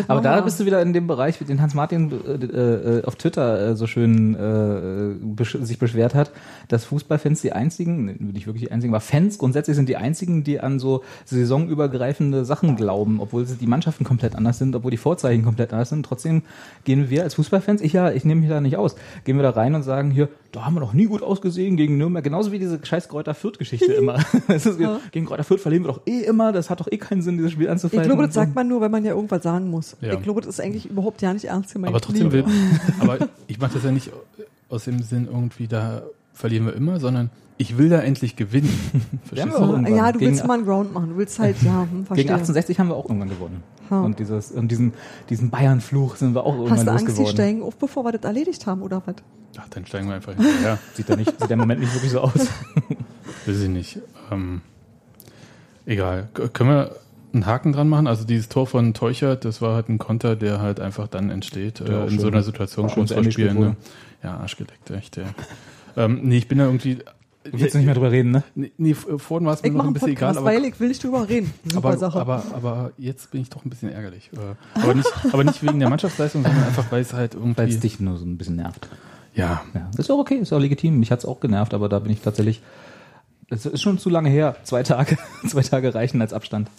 Aber 0.08 0.22
da 0.22 0.42
bist 0.42 0.60
du 0.60 0.66
wieder 0.66 0.82
in 0.82 0.94
dem 0.94 1.08
Bereich, 1.08 1.38
den 1.40 1.62
Hans 1.62 1.74
Martin 1.74 2.12
äh, 2.12 3.00
äh, 3.00 3.04
auf 3.04 3.16
Twitter 3.16 3.70
äh, 3.70 3.76
so 3.76 3.88
schön 3.88 4.36
äh, 4.36 5.16
besch 5.22 5.58
sich 5.62 5.80
beschwert 5.80 6.16
hat, 6.16 6.32
dass 6.68 6.86
Fußballfans 6.86 7.42
die 7.42 7.54
einzigen, 7.54 8.32
nicht 8.34 8.48
wirklich 8.48 8.64
die 8.64 8.72
einzigen, 8.72 8.94
aber 8.94 9.02
Fans 9.02 9.38
grundsätzlich 9.38 9.76
sind 9.76 9.90
die 9.90 9.98
einzigen, 9.98 10.44
die 10.44 10.60
an 10.60 10.80
so 10.80 11.04
saisonübergreifende 11.26 12.46
Sachen 12.46 12.76
glauben, 12.76 13.20
obwohl 13.20 13.46
die 13.46 13.68
Mannschaften 13.68 14.04
komplett 14.04 14.36
anders 14.36 14.58
sind, 14.58 14.76
obwohl 14.76 14.92
die 14.92 14.98
Vorzeichen 14.98 15.44
komplett 15.44 15.74
anders 15.74 15.90
sind. 15.90 16.06
Trotzdem 16.06 16.44
gehen 16.84 17.10
wir 17.10 17.24
als 17.24 17.36
Fußballfans, 17.36 17.82
ich 17.82 17.94
ja, 17.94 18.12
ich 18.12 18.26
nehme 18.26 18.42
mich 18.42 18.50
da 18.50 18.62
nicht 18.62 18.78
aus, 18.78 18.96
gehen 19.26 19.38
wir 19.38 19.44
da 19.44 19.52
rein 19.52 19.76
und 19.76 19.84
sagen 19.84 20.12
hier, 20.12 20.30
da 20.52 20.66
haben 20.66 20.74
wir 20.76 20.80
noch 20.82 20.94
nie 20.94 21.06
gut 21.06 21.22
ausgesehen 21.24 21.78
gegen 21.78 21.98
Nürnberg, 21.98 22.24
genauso 22.24 22.52
wie 22.52 22.60
diese 22.60 22.80
scheiß 22.84 23.08
Kräuter 23.08 23.34
Fürth-Geschichte 23.34 23.94
immer. 23.94 24.20
Gegen 25.12 25.26
Kräuter 25.26 25.44
Fürth 25.44 25.62
verlieren 25.62 25.84
wir 25.86 25.90
doch 25.94 26.02
eh 26.06 26.22
immer, 26.22 26.52
das 26.52 26.70
hat 26.70 26.80
doch 26.82 26.88
eh 26.92 26.98
keinen 26.98 27.22
Sinn, 27.22 27.38
dieses 27.38 27.52
Spiel 27.54 27.66
Ich 27.66 27.72
anzufallen. 27.72 28.06
glaube, 28.06 28.24
und 28.24 28.28
das 28.28 28.36
sagt 28.36 28.54
man 28.56 28.68
nur, 28.68 28.82
wenn 28.82 28.92
man 28.92 29.06
ja 29.06 29.14
irgendwas 29.14 29.44
sagen 29.44 29.70
muss. 29.70 29.96
Ja. 30.02 30.14
Ich 30.14 30.22
glaube, 30.24 30.42
das 30.42 30.50
ist 30.50 30.60
eigentlich 30.62 30.90
überhaupt 30.90 31.22
ja 31.22 31.34
nicht 31.34 31.46
ernst 31.46 31.74
gemeint. 31.74 31.90
Aber 31.94 32.02
trotzdem 32.02 32.32
will, 32.32 32.44
aber 33.00 33.30
ich 33.48 33.60
mache 33.60 33.74
das 33.76 33.84
ja 33.84 33.92
nicht 33.92 34.12
aus 34.70 34.86
dem 34.86 35.02
Sinn 35.02 35.28
irgendwie, 35.32 35.68
da 35.68 36.04
verlieren 36.34 36.66
wir 36.66 36.74
immer, 36.76 37.00
sondern 37.00 37.30
ich 37.58 37.78
will 37.78 37.90
da 37.90 38.00
endlich 38.00 38.36
gewinnen. 38.36 38.70
Verstehst 39.26 39.54
wir 39.54 39.60
du? 39.60 39.64
auch. 39.66 39.70
irgendwann. 39.70 39.96
Ja, 39.96 40.12
du 40.12 40.20
willst 40.20 40.38
Gegen- 40.42 40.48
mal 40.48 40.56
einen 40.56 40.66
Ground 40.66 40.94
machen. 40.94 41.10
Du 41.10 41.18
willst 41.18 41.38
halt, 41.40 41.62
ja, 41.62 41.82
hm, 41.90 42.06
verstehe. 42.06 42.24
Gegen 42.26 42.30
1860 42.34 42.80
haben 42.80 42.88
wir 42.90 42.96
auch 42.96 43.06
irgendwann 43.06 43.30
gewonnen. 43.30 43.64
Ha. 43.90 44.02
Und, 44.02 44.20
dieses, 44.20 44.52
und 44.52 44.70
diesen, 44.72 44.94
diesen 45.30 45.50
Bayern-Fluch 45.50 46.16
sind 46.16 46.34
wir 46.34 46.44
auch 46.46 46.54
irgendwann 46.56 46.78
Hast 46.78 46.88
du 46.88 46.92
Angst, 46.92 47.04
die 47.04 47.08
losgeworden. 47.10 47.34
steigen 47.36 47.62
auf, 47.62 47.76
bevor 47.76 48.04
wir 48.06 48.12
das 48.14 48.24
erledigt 48.24 48.66
haben, 48.66 48.82
oder 48.82 49.02
was? 49.06 49.16
Ach, 49.58 49.68
dann 49.70 49.86
steigen 49.86 50.08
wir 50.08 50.16
einfach 50.16 50.34
hinterher. 50.34 50.78
Sieht 50.94 51.10
ja, 51.10 51.16
nicht, 51.16 51.40
sieht 51.40 51.52
im 51.52 51.60
Moment 51.60 51.82
nicht 51.82 51.94
wirklich 51.94 52.12
so 52.12 52.22
aus. 52.22 52.34
Weiß 53.46 53.60
ich 53.60 53.70
nicht. 53.70 54.00
Ähm, 54.32 54.62
egal. 55.86 56.30
K 56.34 56.48
können 56.48 56.70
wir 56.70 56.96
einen 57.34 57.46
Haken 57.46 57.74
dran 57.74 57.90
machen? 57.90 58.08
Also 58.08 58.26
dieses 58.26 58.50
Tor 58.50 58.68
von 58.68 58.94
Teuchert, 58.94 59.46
das 59.46 59.62
war 59.62 59.76
halt 59.76 59.90
ein 59.90 59.98
Konter, 59.98 60.36
der 60.36 60.62
halt 60.62 60.80
einfach 60.80 61.08
dann 61.08 61.30
entsteht 61.30 61.82
äh, 61.82 62.04
in 62.04 62.10
schön. 62.10 62.20
so 62.20 62.28
einer 62.28 62.44
Situation 62.44 62.90
kurz 62.90 63.10
zu 63.10 63.32
Spielen. 63.32 63.60
Ne? 63.60 63.76
Ja, 64.24 64.38
arschgedeckt, 64.38 64.90
echt. 64.92 65.18
Ja. 65.18 65.24
ähm, 65.98 66.20
nee, 66.24 66.38
ich 66.38 66.48
bin 66.48 66.58
da 66.58 66.66
irgendwie... 66.66 67.00
Du 67.44 67.60
willst 67.60 67.74
nicht 67.74 67.86
mehr 67.86 67.96
drüber 67.96 68.12
reden, 68.12 68.30
ne? 68.30 68.44
Nee, 68.54 68.72
nee, 68.78 68.94
vorhin 68.94 69.48
war 69.48 69.56
es 69.56 69.64
mir 69.64 69.70
Ich 69.70 69.74
noch 69.74 69.88
ein 69.88 69.94
bisschen 69.94 70.10
Podcast, 70.10 70.38
egal, 70.38 70.38
aber, 70.38 70.56
weil 70.56 70.64
ich 70.64 70.80
will 70.80 70.90
nicht 70.90 71.04
drüber 71.04 71.28
reden. 71.28 71.52
Super 71.66 71.88
aber, 71.88 71.98
Sache. 71.98 72.20
aber, 72.22 72.44
aber 72.54 72.92
jetzt 73.00 73.32
bin 73.32 73.42
ich 73.42 73.50
doch 73.50 73.66
ein 73.66 73.70
bisschen 73.72 73.90
ärgerlich. 73.92 74.30
Äh, 74.34 74.80
Aber 74.80 74.94
nicht, 74.94 75.12
aber 75.32 75.44
nicht 75.44 75.64
wegen 75.64 75.80
der 75.80 75.90
Mannschaftsleistung, 75.90 76.44
sondern 76.44 76.64
einfach, 76.64 76.92
weil 76.92 77.02
es 77.02 77.14
halt 77.14 77.34
Weil 77.34 77.50
es 77.50 77.58
irgendwie... 77.58 77.78
dich 77.80 78.00
nur 78.00 78.18
so 78.18 78.26
ein 78.26 78.38
bisschen 78.38 78.58
nervt. 78.58 78.88
Ja, 79.34 79.62
Ja, 79.74 79.90
ist 79.98 80.12
auch 80.12 80.20
okay, 80.20 80.36
ist 80.36 80.52
auch 80.54 80.60
legitim. 80.60 81.00
Mich 81.00 81.12
hat's 81.12 81.26
auch 81.26 81.40
genervt, 81.40 81.74
aber 81.74 81.88
da 81.90 82.00
bin 82.00 82.12
ich 82.12 82.22
tatsächlich. 82.22 82.62
Es 83.50 83.66
ist 83.66 83.82
schon 83.82 83.98
zu 83.98 84.10
lange 84.10 84.30
her. 84.30 84.56
Zwei 84.64 84.84
Tage, 84.84 85.18
zwei 85.48 85.62
Tage 85.62 85.94
reichen 85.94 86.22
als 86.22 86.34
Abstand. 86.34 86.70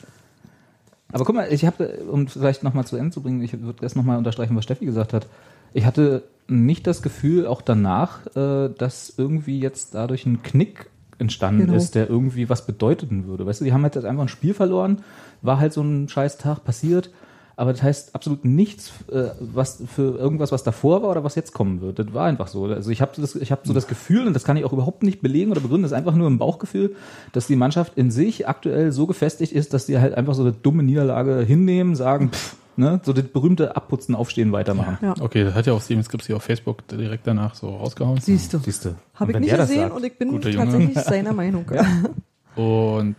Aber 1.13 1.25
guck 1.25 1.35
mal, 1.35 1.53
ich 1.53 1.65
habe, 1.67 1.99
um 2.11 2.27
vielleicht 2.27 2.63
nochmal 2.63 2.87
zu 2.87 2.97
Ende 2.97 3.11
zu 3.11 3.23
bringen, 3.23 3.43
ich 3.43 3.61
würde 3.61 3.81
das 3.83 3.95
nochmal 3.95 4.17
unterstreichen, 4.17 4.57
was 4.57 4.65
Steffi 4.65 4.87
gesagt 4.87 5.13
hat. 5.13 5.27
Ich 5.75 5.85
hatte 5.85 6.23
nicht 6.49 6.87
das 6.87 7.03
Gefühl, 7.03 7.47
auch 7.47 7.61
danach, 7.63 8.27
äh, 8.35 8.71
dass 8.77 9.13
irgendwie 9.17 9.61
jetzt 9.61 9.95
dadurch 9.95 10.25
ein 10.27 10.43
Knick 10.43 10.89
entstanden 11.19 11.67
Genau. 11.67 11.77
ist, 11.77 11.95
der 11.95 12.09
irgendwie 12.09 12.49
was 12.49 12.67
bedeuten 12.67 13.27
würde. 13.27 13.45
Weißt 13.47 13.61
du, 13.61 13.65
die 13.65 13.73
haben 13.73 13.83
halt 13.83 13.97
einfach 13.97 14.23
ein 14.23 14.29
Spiel 14.29 14.55
verloren, 14.55 15.03
war 15.43 15.59
halt 15.61 15.73
so 15.73 15.83
ein 15.83 16.09
scheiß 16.09 16.39
Tag 16.39 16.65
passiert, 16.65 17.11
aber 17.57 17.73
das 17.73 17.83
heißt 17.83 18.15
absolut 18.15 18.45
nichts, 18.45 18.93
äh, 19.11 19.31
was 19.41 19.83
für 19.87 20.17
irgendwas, 20.17 20.53
was 20.53 20.63
davor 20.63 21.03
war 21.03 21.11
oder 21.11 21.25
was 21.25 21.35
jetzt 21.35 21.53
kommen 21.53 21.81
wird. 21.81 21.99
Das 21.99 22.13
war 22.15 22.27
einfach 22.27 22.49
so. 22.49 22.65
Also 22.65 22.91
ich 22.91 23.01
habe 23.01 23.13
habe 23.17 23.61
so 23.65 23.73
das 23.73 23.87
Gefühl, 23.87 24.27
und 24.27 24.35
das 24.35 24.45
kann 24.45 24.57
ich 24.57 24.65
auch 24.65 24.73
überhaupt 24.73 25.03
nicht 25.03 25.21
belegen 25.21 25.51
oder 25.51 25.61
begründen, 25.61 25.83
das 25.83 25.93
ist 25.93 25.99
einfach 25.99 26.15
nur 26.15 26.29
ein 26.29 26.39
Bauchgefühl, 26.39 26.97
dass 27.33 27.47
die 27.47 27.57
Mannschaft 27.57 27.93
in 27.97 28.11
sich 28.11 28.49
aktuell 28.49 28.93
so 28.93 29.07
gefestigt 29.07 29.53
ist, 29.53 29.75
dass 29.75 29.87
sie 29.87 29.99
halt 29.99 30.15
einfach 30.15 30.35
so 30.35 30.43
eine 30.43 30.53
dumme 30.53 30.83
Niederlage 30.83 31.41
hinnehmen, 31.41 31.95
sagen, 31.95 32.31
pff, 32.31 32.57
ne, 32.77 33.01
so 33.05 33.13
das 33.13 33.25
berühmte 33.25 33.77
Abputzen, 33.77 34.15
Aufstehen, 34.15 34.53
weitermachen. 34.53 34.99
ja. 35.03 35.15
okay, 35.21 35.45
das 35.45 35.55
hat 35.55 35.67
ja 35.67 35.73
auch 35.73 35.83
Steven 35.83 36.03
Skripsi 36.03 36.35
auf 36.35 36.43
Facebook 36.43 36.87
direkt 36.89 37.27
danach 37.27 37.55
so 37.55 37.69
rausgehauen. 37.77 38.19
Siehst 38.21 38.53
du. 38.55 38.59
Siehst 38.59 38.85
du. 38.85 38.95
Habe 39.15 39.33
ich 39.33 39.39
nicht 39.39 39.57
gesehen 39.57 39.81
sagt, 39.81 39.97
und 39.97 40.05
ich 40.05 40.19
bin 40.19 40.41
tatsächlich 40.41 40.99
seiner 40.99 41.33
Meinung. 41.33 41.67
Und 42.57 43.17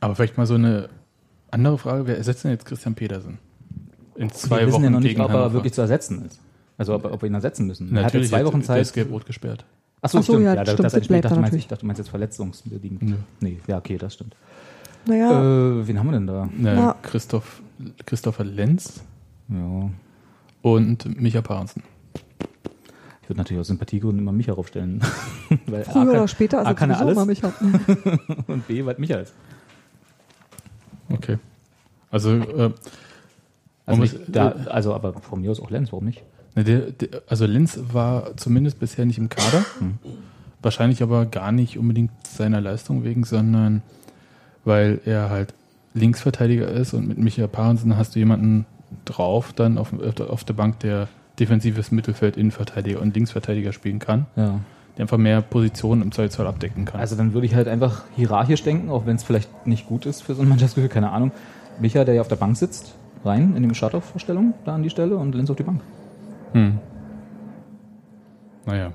aber 0.00 0.14
vielleicht 0.14 0.36
mal 0.36 0.46
so 0.46 0.54
eine 0.54 0.88
andere 1.50 1.78
Frage, 1.78 2.06
wer 2.06 2.16
ersetzt 2.18 2.44
denn 2.44 2.50
jetzt 2.52 2.64
Christian 2.66 2.94
Petersen? 2.94 3.38
In 4.16 4.30
zwei 4.30 4.60
wir 4.60 4.66
wissen 4.66 4.74
Wochen 4.76 4.84
ja 4.84 4.90
noch 4.90 5.00
nicht, 5.00 5.08
gegen 5.10 5.20
ob 5.20 5.30
er 5.30 5.34
Hannover. 5.34 5.52
wirklich 5.54 5.72
zu 5.72 5.80
ersetzen 5.80 6.24
ist. 6.26 6.40
Also 6.76 6.94
ob, 6.94 7.04
ob 7.04 7.22
wir 7.22 7.28
ihn 7.28 7.34
ersetzen 7.34 7.66
müssen. 7.66 7.88
er 7.94 7.98
hat 7.98 8.04
Natürlich 8.04 8.26
jetzt 8.26 8.30
zwei 8.30 8.38
hat- 8.40 8.46
Wochen 8.46 8.58
Der 8.60 8.66
Zeit. 8.66 8.82
ist 8.82 8.92
gelb-rot 8.92 9.26
gesperrt. 9.26 9.64
Achso, 10.00 10.18
Ach 10.18 10.22
so, 10.22 10.32
stimmt. 10.34 10.44
ja, 10.44 10.54
Ja, 10.54 10.64
das, 10.64 10.74
stimmt, 10.74 10.84
das 10.84 10.92
das 10.92 11.02
ich 11.02 11.08
bleibt 11.08 11.24
dachte, 11.24 11.34
da 11.34 11.34
du 11.36 11.40
meinst, 11.40 11.52
natürlich. 11.52 11.64
ich 11.64 11.68
dachte, 11.68 11.80
du 11.80 11.86
meinst 11.86 11.98
jetzt 11.98 12.08
verletzungsbedingt. 12.10 13.02
Nö. 13.02 13.14
Nee, 13.40 13.58
ja, 13.66 13.78
okay, 13.78 13.98
das 13.98 14.14
stimmt. 14.14 14.36
Naja, 15.06 15.30
Äh, 15.80 15.86
wen 15.88 15.98
haben 15.98 16.06
wir 16.06 16.12
denn 16.12 16.26
da? 16.26 16.48
Ja. 16.62 16.96
Christoph, 17.02 17.62
Christopher 18.06 18.44
Lenz 18.44 19.00
Ja. 19.48 19.90
und 20.62 21.20
Micha 21.20 21.40
Parensen. 21.42 21.82
Ich 23.22 23.28
würde 23.28 23.38
natürlich 23.38 23.60
aus 23.60 23.66
Sympathiegründen 23.68 24.20
immer 24.20 24.32
Micha 24.32 24.52
aufstellen. 24.52 25.00
weil 25.66 25.82
A 25.82 25.84
früher 25.84 25.92
kann, 26.04 26.08
oder 26.08 26.28
später, 26.28 26.58
also 26.58 26.70
A 26.70 26.74
kann 26.74 26.90
er 26.90 27.00
alles 27.00 27.16
mal 27.16 27.26
mich 27.26 27.42
haben. 27.42 27.54
und 28.46 28.66
B, 28.68 28.84
weil 28.84 28.96
Micha 28.98 29.16
ist. 29.16 29.34
Okay. 31.10 31.38
Also, 32.10 32.34
äh, 32.36 32.70
Also, 33.86 34.02
nicht, 34.02 34.16
da, 34.28 34.50
also 34.66 34.94
aber 34.94 35.14
von 35.14 35.40
mir 35.40 35.50
aus 35.50 35.60
auch 35.60 35.70
Lenz, 35.70 35.92
warum 35.92 36.04
nicht? 36.06 36.22
ne, 36.54 36.64
der, 36.64 36.78
der, 36.92 37.22
also 37.26 37.46
Lenz 37.46 37.78
war 37.92 38.36
zumindest 38.36 38.78
bisher 38.80 39.06
nicht 39.06 39.18
im 39.18 39.28
Kader. 39.28 39.64
Hm. 39.78 39.98
Wahrscheinlich 40.60 41.02
aber 41.02 41.26
gar 41.26 41.52
nicht 41.52 41.78
unbedingt 41.78 42.10
seiner 42.26 42.60
Leistung 42.60 43.04
wegen, 43.04 43.24
sondern 43.24 43.82
weil 44.64 45.00
er 45.04 45.30
halt 45.30 45.54
Linksverteidiger 45.94 46.68
ist 46.68 46.92
und 46.94 47.08
mit 47.08 47.18
Micha 47.18 47.46
Parensen 47.46 47.96
hast 47.96 48.14
du 48.14 48.18
jemanden 48.18 48.66
drauf 49.04 49.52
dann 49.52 49.78
auf, 49.78 49.92
auf 50.20 50.44
der 50.44 50.54
Bank, 50.54 50.80
der 50.80 51.08
defensives 51.38 51.90
Mittelfeld, 51.92 52.36
Innenverteidiger 52.36 53.00
und 53.00 53.14
Linksverteidiger 53.14 53.72
spielen 53.72 53.98
kann, 54.00 54.26
Ja. 54.36 54.60
Der 54.98 55.04
einfach 55.04 55.16
mehr 55.16 55.40
Positionen 55.40 56.02
im 56.02 56.12
Zweifelsfall 56.12 56.46
abdecken 56.46 56.84
kann. 56.84 57.00
Also 57.00 57.16
dann 57.16 57.32
würde 57.32 57.46
ich 57.46 57.54
halt 57.54 57.68
einfach 57.68 58.02
hierarchisch 58.16 58.62
denken, 58.64 58.90
auch 58.90 59.06
wenn 59.06 59.16
es 59.16 59.22
vielleicht 59.22 59.66
nicht 59.66 59.86
gut 59.86 60.04
ist 60.04 60.22
für 60.22 60.34
so 60.34 60.42
ein 60.42 60.48
Mannschaftsgefühl, 60.50 60.90
keine 60.90 61.10
Ahnung. 61.10 61.30
Micha, 61.80 62.04
der 62.04 62.14
ja 62.14 62.20
auf 62.20 62.28
der 62.28 62.36
Bank 62.36 62.56
sitzt, 62.56 62.94
rein 63.24 63.54
in 63.56 63.66
die 63.68 63.74
Startaufstellung, 63.74 64.54
da 64.64 64.74
an 64.74 64.82
die 64.82 64.90
Stelle 64.90 65.16
und 65.16 65.34
Lenz 65.34 65.48
auf 65.48 65.56
die 65.56 65.62
Bank. 65.62 65.80
Hm. 66.52 66.78
Naja, 68.66 68.92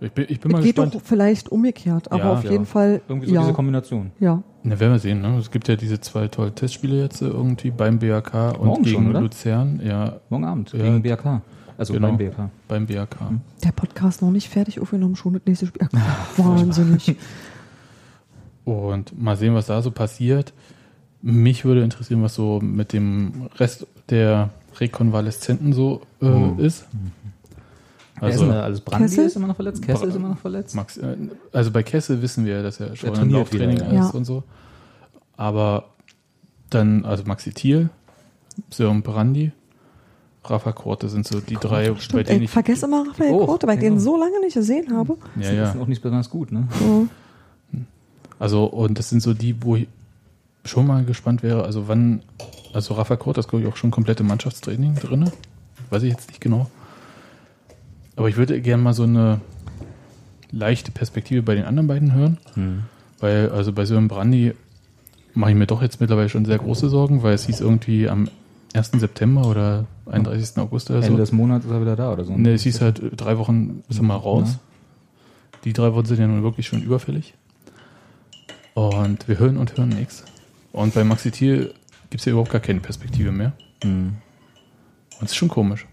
ich 0.00 0.12
bin, 0.12 0.26
ich 0.28 0.38
bin 0.40 0.52
mal 0.52 0.58
Es 0.58 0.64
geht 0.64 0.76
gespannt. 0.76 0.94
doch 0.94 1.00
vielleicht 1.02 1.48
umgekehrt, 1.50 2.12
aber 2.12 2.22
Ja, 2.24 2.32
auf 2.34 2.44
ja. 2.44 2.50
jeden 2.52 2.66
Fall, 2.66 3.00
Irgendwie 3.08 3.28
so 3.28 3.34
ja. 3.34 3.40
diese 3.40 3.52
Kombination. 3.54 4.12
ja. 4.20 4.42
Na, 4.68 4.80
werden 4.80 4.92
wir 4.92 4.98
sehen. 4.98 5.20
Ne? 5.22 5.38
Es 5.38 5.52
gibt 5.52 5.68
ja 5.68 5.76
diese 5.76 6.00
zwei 6.00 6.26
tollen 6.26 6.52
Testspiele 6.54 7.00
jetzt 7.00 7.22
irgendwie 7.22 7.70
beim 7.70 8.00
BAK 8.00 8.58
und 8.58 8.66
Morgen 8.66 8.82
gegen 8.82 8.96
schon, 8.96 9.10
oder? 9.10 9.20
Luzern. 9.20 9.80
Ja, 9.84 10.16
Morgen 10.28 10.44
Abend 10.44 10.72
Ja. 10.72 10.80
gegen 10.82 11.02
BRK. 11.02 11.40
Also 11.78 11.92
Genau. 11.92 12.08
beim 12.08 12.16
BRK. 12.18 12.50
beim 12.68 12.86
BAK. 12.86 13.16
Der 13.62 13.72
Podcast 13.72 14.22
noch 14.22 14.30
nicht 14.30 14.48
fertig 14.48 14.80
aufgenommen, 14.80 15.14
schon 15.16 15.34
das 15.34 15.42
nächste 15.46 15.66
Spiel. 15.66 15.88
Wahnsinnig. 16.36 17.16
Und 18.64 19.20
mal 19.20 19.36
sehen, 19.36 19.54
was 19.54 19.66
da 19.66 19.82
so 19.82 19.90
passiert. 19.90 20.52
Mich 21.22 21.64
würde 21.64 21.82
interessieren, 21.82 22.22
was 22.22 22.34
so 22.34 22.60
mit 22.60 22.92
dem 22.92 23.48
Rest 23.56 23.86
der 24.10 24.50
Rekonvaleszenten 24.78 25.72
so 25.72 26.02
äh, 26.20 26.26
Oh. 26.26 26.54
ist. 26.58 26.86
Ist 28.16 28.22
Also, 28.22 28.46
da 28.46 28.62
alles? 28.62 28.80
Brandi 28.80 29.04
Kessel? 29.08 29.26
ist 29.26 29.36
immer 29.36 29.46
noch 29.48 29.56
verletzt, 29.56 29.82
Kessel 29.82 30.00
Bra- 30.02 30.08
ist 30.08 30.16
immer 30.16 30.28
noch 30.30 30.38
verletzt. 30.38 30.74
Max, 30.74 30.96
äh, 30.96 31.16
also 31.52 31.70
bei 31.70 31.82
Kessel 31.82 32.22
wissen 32.22 32.44
wir, 32.46 32.62
dass 32.62 32.80
er 32.80 32.96
schon 32.96 33.14
im 33.14 33.30
Lauftraining 33.30 33.76
wieder, 33.76 33.92
ja. 33.92 34.00
ist 34.06 34.12
Ja. 34.12 34.18
und 34.18 34.24
so. 34.24 34.42
Aber 35.36 35.90
dann, 36.70 37.04
also 37.04 37.24
Maxi 37.24 37.52
Thiel, 37.52 37.90
Sören 38.70 39.02
Brandi, 39.02 39.52
Rafa 40.50 40.72
Korte 40.72 41.08
sind 41.08 41.26
so 41.26 41.40
die 41.40 41.54
drei, 41.54 41.90
bei 41.90 41.98
Stimmt, 42.00 42.28
denen 42.28 42.38
ey, 42.40 42.44
ich. 42.44 42.50
vergesse 42.50 42.86
immer 42.86 43.06
Raphael 43.08 43.32
Oh, 43.32 43.46
Korte, 43.46 43.66
weil 43.66 43.74
ich 43.74 43.80
genau. 43.80 43.96
den 43.96 44.00
so 44.00 44.16
lange 44.18 44.40
nicht 44.40 44.54
gesehen 44.54 44.92
habe. 44.96 45.16
Ja, 45.40 45.50
Die 45.50 45.56
ja. 45.56 45.72
sind 45.72 45.80
auch 45.80 45.86
nicht 45.86 46.02
besonders 46.02 46.30
gut, 46.30 46.52
ne? 46.52 46.68
Ja. 46.80 47.78
Also, 48.38 48.64
und 48.66 48.98
das 48.98 49.08
sind 49.08 49.22
so 49.22 49.32
die, 49.34 49.62
wo 49.62 49.76
ich 49.76 49.88
schon 50.64 50.86
mal 50.86 51.04
gespannt 51.04 51.42
wäre, 51.42 51.64
also 51.64 51.88
wann, 51.88 52.22
also 52.72 52.94
Rafa 52.94 53.16
Kurt, 53.16 53.36
das 53.38 53.48
glaube 53.48 53.64
ich 53.64 53.72
auch 53.72 53.76
schon 53.76 53.90
komplette 53.90 54.24
Mannschaftstraining 54.24 54.94
drin. 54.96 55.30
Weiß 55.90 56.02
ich 56.02 56.10
jetzt 56.10 56.28
nicht 56.28 56.40
genau. 56.40 56.68
Aber 58.16 58.28
ich 58.28 58.36
würde 58.36 58.60
gerne 58.60 58.82
mal 58.82 58.92
so 58.94 59.04
eine 59.04 59.40
leichte 60.50 60.90
Perspektive 60.90 61.42
bei 61.42 61.54
den 61.54 61.64
anderen 61.64 61.86
beiden 61.86 62.12
hören. 62.14 62.38
Hm. 62.54 62.82
Weil, 63.20 63.50
also 63.50 63.72
bei 63.72 63.84
Sören 63.84 64.08
Brandi 64.08 64.54
mache 65.34 65.50
ich 65.50 65.56
mir 65.56 65.66
doch 65.66 65.82
jetzt 65.82 66.00
mittlerweile 66.00 66.28
schon 66.28 66.44
sehr 66.44 66.58
große 66.58 66.88
Sorgen, 66.88 67.22
weil 67.22 67.34
es 67.34 67.46
hieß 67.46 67.60
irgendwie 67.60 68.08
am 68.08 68.28
1. 68.74 68.92
September 68.92 69.46
oder 69.46 69.84
31. 70.06 70.56
August 70.58 70.90
oder 70.90 71.00
Ende 71.00 71.10
so. 71.12 71.16
des 71.16 71.32
Monats 71.32 71.64
ist 71.64 71.70
er 71.70 71.80
wieder 71.80 71.96
da 71.96 72.12
oder 72.12 72.24
so. 72.24 72.36
Ne, 72.36 72.52
es 72.52 72.62
hieß 72.62 72.80
halt 72.80 73.00
äh, 73.02 73.10
drei 73.10 73.38
Wochen 73.38 73.82
ist 73.88 73.98
er 73.98 74.02
mal 74.04 74.16
raus. 74.16 74.58
Die 75.64 75.72
drei 75.72 75.92
Wochen 75.94 76.04
sind 76.06 76.20
ja 76.20 76.26
nun 76.26 76.42
wirklich 76.42 76.66
schon 76.66 76.82
überfällig. 76.82 77.34
Und 78.74 79.26
wir 79.26 79.38
hören 79.38 79.56
und 79.56 79.76
hören 79.76 79.88
nichts. 79.88 80.24
Und 80.72 80.94
bei 80.94 81.02
Maxi 81.04 81.30
Thiel 81.30 81.72
gibt 82.10 82.20
es 82.20 82.24
ja 82.26 82.32
überhaupt 82.32 82.50
gar 82.50 82.60
keine 82.60 82.80
Perspektive 82.80 83.32
mehr. 83.32 83.52
Hm. 83.82 84.16
Und 85.18 85.24
es 85.24 85.30
ist 85.32 85.36
schon 85.36 85.48
komisch. 85.48 85.86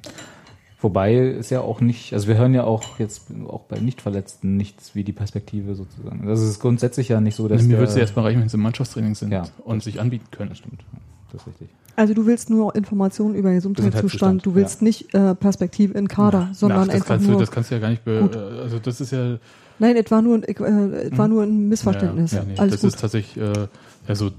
Wobei 0.82 1.16
ist 1.16 1.50
ja 1.50 1.62
auch 1.62 1.80
nicht, 1.80 2.14
also 2.14 2.28
wir 2.28 2.36
hören 2.36 2.54
ja 2.54 2.66
auch 2.66 3.00
jetzt 3.00 3.28
auch 3.48 3.62
bei 3.62 3.80
Nichtverletzten 3.80 4.58
nichts 4.58 4.96
wie 4.96 5.06
die 5.06 5.14
Perspektive 5.14 5.76
sozusagen. 5.76 6.26
Das 6.28 6.42
ist 6.42 6.60
grundsätzlich 6.60 7.08
ja 7.08 7.22
nicht 7.22 7.36
so, 7.36 7.48
dass 7.48 7.62
Mir 7.62 7.70
der- 7.70 7.78
würde 7.80 7.90
es 7.90 7.96
ja 7.96 8.02
erstmal 8.02 8.26
reichen, 8.26 8.42
wenn 8.42 8.50
sie 8.50 8.58
im 8.58 8.64
Mannschaftstraining 8.64 9.16
sind 9.16 9.32
Ja. 9.32 9.44
und 9.64 9.82
sich 9.82 10.02
anbieten 10.02 10.26
können. 10.32 10.50
Das 10.50 10.58
stimmt. 10.58 10.84
Das 11.32 11.42
ist 11.42 11.48
richtig. 11.48 11.70
Also 11.96 12.14
du 12.14 12.26
willst 12.26 12.50
nur 12.50 12.76
Informationen 12.76 13.36
über 13.36 13.54
Gesundheitszustand, 13.54 14.46
du 14.46 14.56
willst 14.56 14.82
ja. 14.82 14.86
nicht 14.86 15.14
äh, 15.14 15.36
Perspektive 15.36 15.94
in 15.98 16.08
Kader, 16.08 16.50
sondern 16.54 16.82
Ach, 16.82 16.86
das 16.88 16.96
einfach 16.96 17.08
kannst 17.08 17.26
nur. 17.28 17.36
Du, 17.36 17.40
das 17.42 17.52
kannst 17.52 17.70
du 17.72 17.76
ja 17.76 17.82
gar 17.82 17.90
nicht. 17.90 18.04
Be 18.04 18.20
Gut. 18.22 18.36
äh, 18.36 18.40
also 18.40 18.80
das 18.80 19.00
ist 19.02 19.12
ja. 19.12 19.38
nein, 19.80 19.96
es 19.96 20.10
war 20.10 20.22
nur, 20.22 20.36
ein- 20.38 20.44
äh, 20.44 21.10
es 21.12 21.18
war 21.18 21.28
nur 21.28 21.44
ein 21.44 21.70
Missverständnis. 21.70 22.32
Ja, 22.32 22.40
ja, 22.40 22.46
nee, 22.46 22.58
Alles 22.58 22.72
das 22.74 22.82
gut. 22.82 22.90
ist 22.94 23.00
tatsächlich. 23.00 23.38
Äh, 23.44 23.68
also 24.08 24.32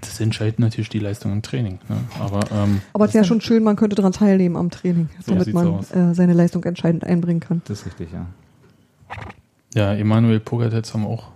das 0.00 0.20
entscheidet 0.20 0.58
natürlich 0.58 0.88
die 0.90 0.98
Leistung 0.98 1.32
im 1.32 1.42
Training. 1.42 1.78
Ne? 1.88 1.96
Aber 2.20 2.40
ähm, 2.52 2.80
Aber 2.92 3.04
es 3.06 3.14
wäre 3.14 3.24
schon 3.24 3.40
schön, 3.40 3.62
man 3.62 3.76
könnte 3.76 3.96
daran 3.96 4.12
teilnehmen 4.12 4.56
am 4.56 4.70
Training, 4.70 5.08
So 5.24 5.32
damit 5.32 5.52
man 5.54 5.80
äh, 5.94 6.14
seine 6.14 6.32
Leistung 6.34 6.62
entscheidend 6.64 7.04
einbringen 7.04 7.40
kann. 7.40 7.62
Das 7.66 7.80
ist 7.80 7.86
richtig, 7.86 8.08
ja. 8.12 8.26
ja, 9.74 9.94
Emanuel 9.94 10.40
Pogatetz 10.40 10.92
haben 10.94 11.02
wir 11.02 11.08
auch 11.08 11.28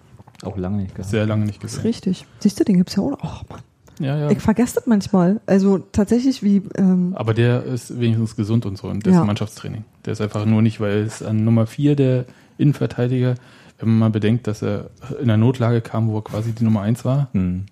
Auch 0.42 0.56
lange 0.56 0.78
nicht 0.82 0.94
gehabt. 0.94 1.10
sehr 1.10 1.26
lange 1.26 1.46
nicht 1.46 1.62
Das 1.64 1.72
ist 1.72 1.76
gesehen. 1.78 1.88
richtig. 1.88 2.26
Siehst 2.40 2.60
du, 2.60 2.64
den 2.64 2.76
gibt's 2.76 2.94
ja 2.96 3.02
auch 3.02 3.10
noch. 3.10 3.18
Ach, 3.22 3.42
Mann. 3.48 3.60
Ja, 4.00 4.16
ja. 4.16 4.30
Ich 4.30 4.38
vergesse 4.40 4.76
das 4.76 4.86
manchmal. 4.86 5.40
Also 5.46 5.78
tatsächlich 5.78 6.42
wie, 6.42 6.62
ähm, 6.76 7.12
Aber 7.16 7.34
der 7.34 7.64
ist 7.64 7.98
wenigstens 8.00 8.36
gesund 8.36 8.64
und 8.66 8.78
so 8.78 8.88
und 8.88 9.04
der 9.04 9.10
ist 9.12 9.16
Ja. 9.16 9.20
im 9.22 9.26
Mannschaftstraining. 9.26 9.84
Der 10.04 10.12
ist 10.12 10.20
einfach 10.20 10.44
nur 10.46 10.62
nicht, 10.62 10.80
weil 10.80 10.98
es 11.02 11.22
an 11.22 11.44
Nummer 11.44 11.66
4 11.66 11.96
der 11.96 12.24
Innenverteidiger, 12.58 13.34
wenn 13.78 13.88
man 13.88 13.98
mal 13.98 14.10
bedenkt, 14.10 14.46
dass 14.46 14.62
er 14.62 14.90
in 15.18 15.24
einer 15.30 15.36
Notlage 15.36 15.80
kam, 15.80 16.08
wo 16.08 16.18
er 16.18 16.22
quasi 16.24 16.52
die 16.52 16.64
Nummer 16.64 16.82
1 16.82 17.04
war, 17.04 17.28
Hm. 17.32 17.66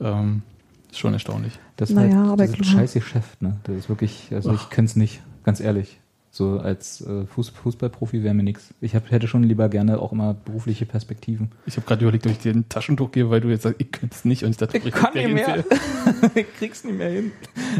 ähm, 0.00 0.42
ist 0.90 0.98
schon 0.98 1.12
erstaunlich. 1.12 1.52
Das 1.76 1.90
ist 1.90 1.96
Naja, 1.96 2.16
halt 2.18 2.28
aber 2.30 2.42
dieses 2.44 2.54
ich 2.56 2.62
glaube- 2.62 2.80
scheiß 2.80 2.92
Geschäft, 2.94 3.42
ne? 3.42 3.56
Das 3.64 3.76
ist 3.76 3.88
wirklich, 3.88 4.28
also 4.32 4.52
ich 4.52 4.70
könnte 4.70 4.90
es 4.90 4.96
nicht, 4.96 5.22
ganz 5.44 5.60
ehrlich. 5.60 6.00
So 6.38 6.60
als 6.60 7.00
äh, 7.00 7.26
Fuß, 7.26 7.48
Fußballprofi 7.48 8.22
wäre 8.22 8.32
mir 8.32 8.44
nichts. 8.44 8.72
Ich 8.80 8.94
hab, 8.94 9.10
hätte 9.10 9.26
schon 9.26 9.42
lieber 9.42 9.68
gerne 9.68 9.98
auch 9.98 10.12
immer 10.12 10.34
berufliche 10.34 10.86
Perspektiven. 10.86 11.50
Ich 11.66 11.76
habe 11.76 11.84
gerade 11.84 12.02
überlegt, 12.04 12.26
ob 12.26 12.32
ich 12.32 12.38
dir 12.38 12.54
ein 12.54 12.68
Taschentuch 12.68 13.10
gebe, 13.10 13.28
weil 13.30 13.40
du 13.40 13.48
jetzt 13.48 13.64
sagst, 13.64 13.80
ich 13.80 13.90
könnte 13.90 14.14
es 14.14 14.24
nicht 14.24 14.44
und 14.44 14.50
ich 14.50 14.56
dachte, 14.56 14.78
Ich 14.78 14.92
kann 14.92 15.14
nicht 15.14 15.34
mehr. 15.34 15.64
ich 16.36 16.46
krieg's 16.56 16.84
nicht 16.84 16.96
mehr 16.96 17.10
hin. 17.10 17.32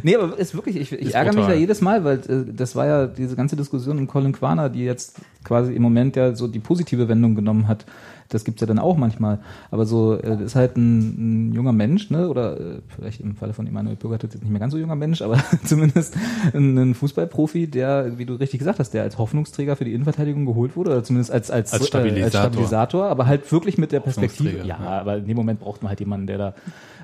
Nee, 0.03 0.17
aber 0.17 0.37
ist 0.37 0.57
wirklich, 0.57 0.75
ich, 0.75 0.91
ich 0.91 1.01
Ist 1.01 1.15
ärgere 1.15 1.35
mich 1.35 1.43
brutal. 1.43 1.55
da 1.55 1.61
jedes 1.61 1.81
Mal, 1.81 2.03
weil 2.03 2.19
äh, 2.19 2.53
das 2.53 2.75
war 2.75 2.87
ja 2.87 3.07
diese 3.07 3.37
ganze 3.37 3.55
Diskussion 3.55 3.97
um 3.97 4.09
Colin 4.09 4.33
Quaner, 4.33 4.71
die 4.71 4.83
jetzt 4.83 5.21
quasi 5.45 5.73
im 5.73 5.83
Moment 5.83 6.17
ja 6.17 6.35
so 6.35 6.49
die 6.49 6.59
positive 6.59 7.07
Wendung 7.07 7.37
genommen 7.37 7.69
hat. 7.69 7.87
Das 8.31 8.45
gibt's 8.45 8.61
ja 8.61 8.67
dann 8.67 8.79
auch 8.79 8.97
manchmal. 8.97 9.39
Aber 9.71 9.87
so, 9.87 10.19
äh, 10.21 10.43
ist 10.45 10.55
halt 10.55 10.77
ein, 10.77 11.49
ein 11.49 11.53
junger 11.55 11.73
Mensch, 11.73 12.11
ne? 12.11 12.29
Oder 12.29 12.61
äh, 12.61 12.81
vielleicht 12.95 13.21
im 13.21 13.35
Falle 13.37 13.55
von 13.55 13.67
Emanuel 13.67 13.97
Bürgert 13.97 14.23
jetzt 14.23 14.35
nicht 14.35 14.51
mehr 14.51 14.61
ganz 14.61 14.73
so 14.73 14.79
junger 14.79 14.97
Mensch, 14.97 15.23
aber 15.23 15.39
zumindest 15.65 16.15
ein, 16.53 16.77
ein 16.77 16.95
Fußballprofi, 16.95 17.69
der, 17.69 18.19
wie 18.19 18.27
du 18.27 18.35
richtig 18.35 18.59
gesagt 18.59 18.79
hast, 18.79 18.93
der 18.93 19.03
als 19.03 19.17
Hoffnungsträger 19.19 19.77
für 19.77 19.85
die 19.85 19.95
Innenverteidigung 19.95 20.45
geholt 20.47 20.77
wurde, 20.77 20.91
oder 20.91 21.05
zumindest 21.05 21.31
als, 21.31 21.51
als, 21.51 21.73
Als 21.73 21.83
Äh, 21.83 21.87
Stabilisator. 21.87 22.25
als 22.25 22.35
Stabilisator, 22.55 23.07
aber 23.07 23.27
halt 23.27 23.51
wirklich 23.51 23.79
mit 23.79 23.93
der 23.93 24.01
Perspektive. 24.01 24.59
Ja, 24.59 24.65
ja. 24.65 24.79
aber 24.79 25.17
in 25.17 25.27
dem 25.27 25.37
Moment 25.37 25.61
braucht 25.61 25.83
man 25.83 25.89
halt 25.89 26.01
jemanden, 26.01 26.27
der 26.27 26.39
da 26.39 26.55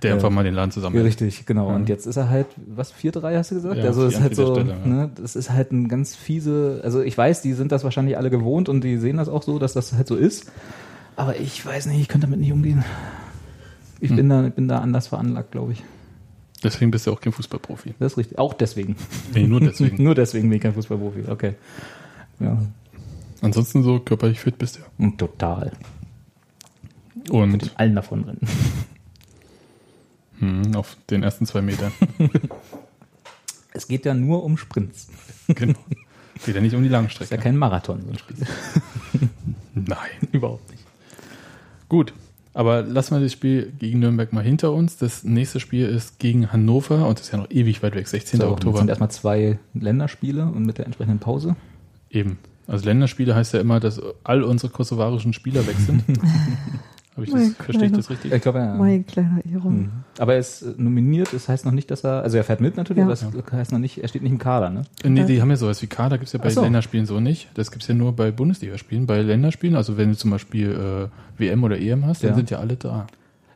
Der 0.02 0.10
äh, 0.10 0.14
einfach 0.14 0.30
mal 0.30 0.44
den 0.44 0.54
Laden 0.54 0.72
zusammen. 0.72 0.98
richtig, 1.00 1.46
genau. 1.46 1.70
Mhm. 1.70 1.76
Und 1.76 1.88
jetzt 1.88 2.06
ist 2.06 2.16
er 2.16 2.28
halt, 2.28 2.46
was, 2.66 2.92
4-3 2.92 3.36
hast 3.38 3.50
du 3.50 3.54
gesagt? 3.54 3.76
Ja, 3.78 3.84
also 3.84 4.06
ist 4.06 4.20
halt 4.20 4.36
so, 4.36 4.54
Stelle, 4.54 4.70
ja. 4.84 4.86
ne, 4.86 5.10
das 5.14 5.36
ist 5.36 5.50
halt 5.50 5.72
ein 5.72 5.88
ganz 5.88 6.14
fiese, 6.14 6.80
also 6.84 7.00
ich 7.00 7.16
weiß, 7.16 7.40
die 7.42 7.54
sind 7.54 7.72
das 7.72 7.82
wahrscheinlich 7.84 8.18
alle 8.18 8.28
gewohnt 8.30 8.68
und 8.68 8.84
die 8.84 8.98
sehen 8.98 9.16
das 9.16 9.28
auch 9.30 9.42
so, 9.42 9.58
dass 9.58 9.72
das 9.72 9.94
halt 9.94 10.06
so 10.06 10.16
ist. 10.16 10.50
Aber 11.16 11.38
ich 11.38 11.64
weiß 11.64 11.86
nicht, 11.86 12.00
ich 12.00 12.08
könnte 12.08 12.26
damit 12.26 12.40
nicht 12.40 12.52
umgehen. 12.52 12.84
Ich 14.00 14.10
Hm. 14.10 14.16
bin 14.16 14.28
da, 14.28 14.46
ich 14.46 14.52
bin 14.54 14.68
da 14.68 14.78
anders 14.80 15.06
veranlagt, 15.08 15.52
glaube 15.52 15.72
ich. 15.72 15.82
Deswegen 16.62 16.90
bist 16.90 17.06
du 17.06 17.12
auch 17.12 17.20
kein 17.20 17.32
Fußballprofi. 17.32 17.94
Das 17.98 18.12
ist 18.12 18.18
richtig. 18.18 18.38
Auch 18.38 18.54
deswegen. 18.54 18.96
Nee, 19.34 19.46
nur 19.46 19.60
deswegen. 19.60 20.02
Nur 20.02 20.14
deswegen 20.14 20.48
bin 20.48 20.56
ich 20.56 20.62
kein 20.62 20.74
Fußballprofi. 20.74 21.24
Okay. 21.28 21.54
Ja. 22.40 22.58
Ansonsten 23.42 23.82
so 23.82 24.00
körperlich 24.00 24.40
fit 24.40 24.56
bist 24.58 24.76
du. 24.78 24.80
Und 25.02 25.18
total. 25.18 25.72
Und 27.30 27.52
Mit 27.52 27.70
allen 27.76 27.94
davon 27.94 28.24
rennen. 28.24 28.40
hm, 30.38 30.74
auf 30.74 30.96
den 31.10 31.22
ersten 31.22 31.46
zwei 31.46 31.62
Metern. 31.62 31.92
Es 33.76 33.88
geht 33.88 34.04
ja 34.06 34.14
nur 34.14 34.44
um 34.44 34.56
Sprints. 34.56 35.08
genau. 35.48 35.78
Geht 36.46 36.54
ja 36.54 36.60
nicht 36.60 36.74
um 36.76 36.82
die 36.84 36.88
Das 36.88 37.00
ist 37.02 37.18
ja 37.18 37.18
Langstrecke. 37.18 37.42
kein 37.42 37.56
Marathon, 37.56 38.02
so 38.02 38.10
ein 38.10 38.18
Spiel. 38.18 38.36
Nein. 39.74 40.28
Überhaupt 40.30 40.70
nicht. 40.70 40.73
Gut. 41.88 42.12
Aber 42.52 42.82
lassen 42.82 43.16
wir 43.16 43.20
das 43.20 43.32
Spiel 43.32 43.72
gegen 43.78 43.98
Nürnberg 43.98 44.32
mal 44.32 44.44
hinter 44.44 44.72
uns. 44.72 44.96
Das 44.96 45.24
nächste 45.24 45.58
Spiel 45.58 45.86
ist 45.86 46.20
gegen 46.20 46.52
Hannover 46.52 47.08
und 47.08 47.18
das 47.18 47.26
ist 47.26 47.32
ja 47.32 47.38
noch 47.38 47.50
ewig 47.50 47.82
weit 47.82 47.96
weg, 47.96 48.06
16. 48.06 48.40
So, 48.40 48.48
Oktober. 48.48 48.70
Jetzt 48.70 48.78
sind 48.78 48.88
erstmal 48.88 49.10
zwei 49.10 49.58
Länderspiele 49.74 50.44
und 50.46 50.64
mit 50.64 50.78
der 50.78 50.86
entsprechenden 50.86 51.18
Pause. 51.18 51.56
Eben. 52.10 52.38
Also 52.68 52.84
Länderspiele 52.86 53.34
heißt 53.34 53.54
ja 53.54 53.60
immer, 53.60 53.80
dass 53.80 54.00
all 54.22 54.44
unsere 54.44 54.72
kosovarischen 54.72 55.32
Spieler 55.32 55.66
weg 55.66 55.76
sind. 55.76 56.04
Hab 57.16 57.22
ich 57.22 57.30
das, 57.30 57.40
Mein 57.40 57.50
verstehe 57.54 57.86
ich 57.86 57.92
das 57.92 58.10
richtig? 58.10 58.32
Ich 58.32 58.42
glaube, 58.42 58.58
ja. 58.58 58.74
Mein 58.74 59.06
kleiner 59.06 59.40
Ehre. 59.44 59.70
Mhm. 59.70 59.90
Aber 60.18 60.32
er 60.34 60.40
ist 60.40 60.62
äh, 60.62 60.74
nominiert, 60.76 61.32
das 61.32 61.48
heißt 61.48 61.64
noch 61.64 61.72
nicht, 61.72 61.90
dass 61.90 62.02
er, 62.04 62.22
also 62.22 62.36
er 62.36 62.42
fährt 62.44 62.60
mit 62.60 62.76
natürlich, 62.76 62.98
Ja. 62.98 63.04
aber 63.04 63.12
das 63.14 63.52
heißt 63.52 63.70
noch 63.72 63.78
nicht, 63.78 63.98
er 63.98 64.08
steht 64.08 64.22
nicht 64.22 64.32
im 64.32 64.38
Kader, 64.38 64.70
ne? 64.70 64.82
Äh, 65.04 65.10
Nee, 65.10 65.24
die 65.24 65.40
haben 65.40 65.50
ja 65.50 65.56
sowas 65.56 65.80
wie 65.80 65.86
Kader, 65.86 66.18
gibt 66.18 66.26
es 66.26 66.32
ja 66.32 66.40
bei 66.40 66.50
so. 66.50 66.62
Länderspielen 66.62 67.06
so 67.06 67.20
nicht. 67.20 67.48
Das 67.54 67.70
gibt 67.70 67.82
es 67.82 67.88
ja 67.88 67.94
nur 67.94 68.14
bei 68.16 68.30
Bundesligaspielen. 68.32 69.06
Bei 69.06 69.22
Länderspielen, 69.22 69.76
also 69.76 69.96
wenn 69.96 70.10
du 70.10 70.16
zum 70.16 70.30
Beispiel 70.32 70.72
äh, 71.38 71.40
WM 71.40 71.62
oder 71.62 71.78
EM 71.78 72.04
hast, 72.06 72.24
dann 72.24 72.30
Ja. 72.30 72.36
sind 72.36 72.50
ja 72.50 72.58
alle 72.58 72.74
da. 72.76 73.06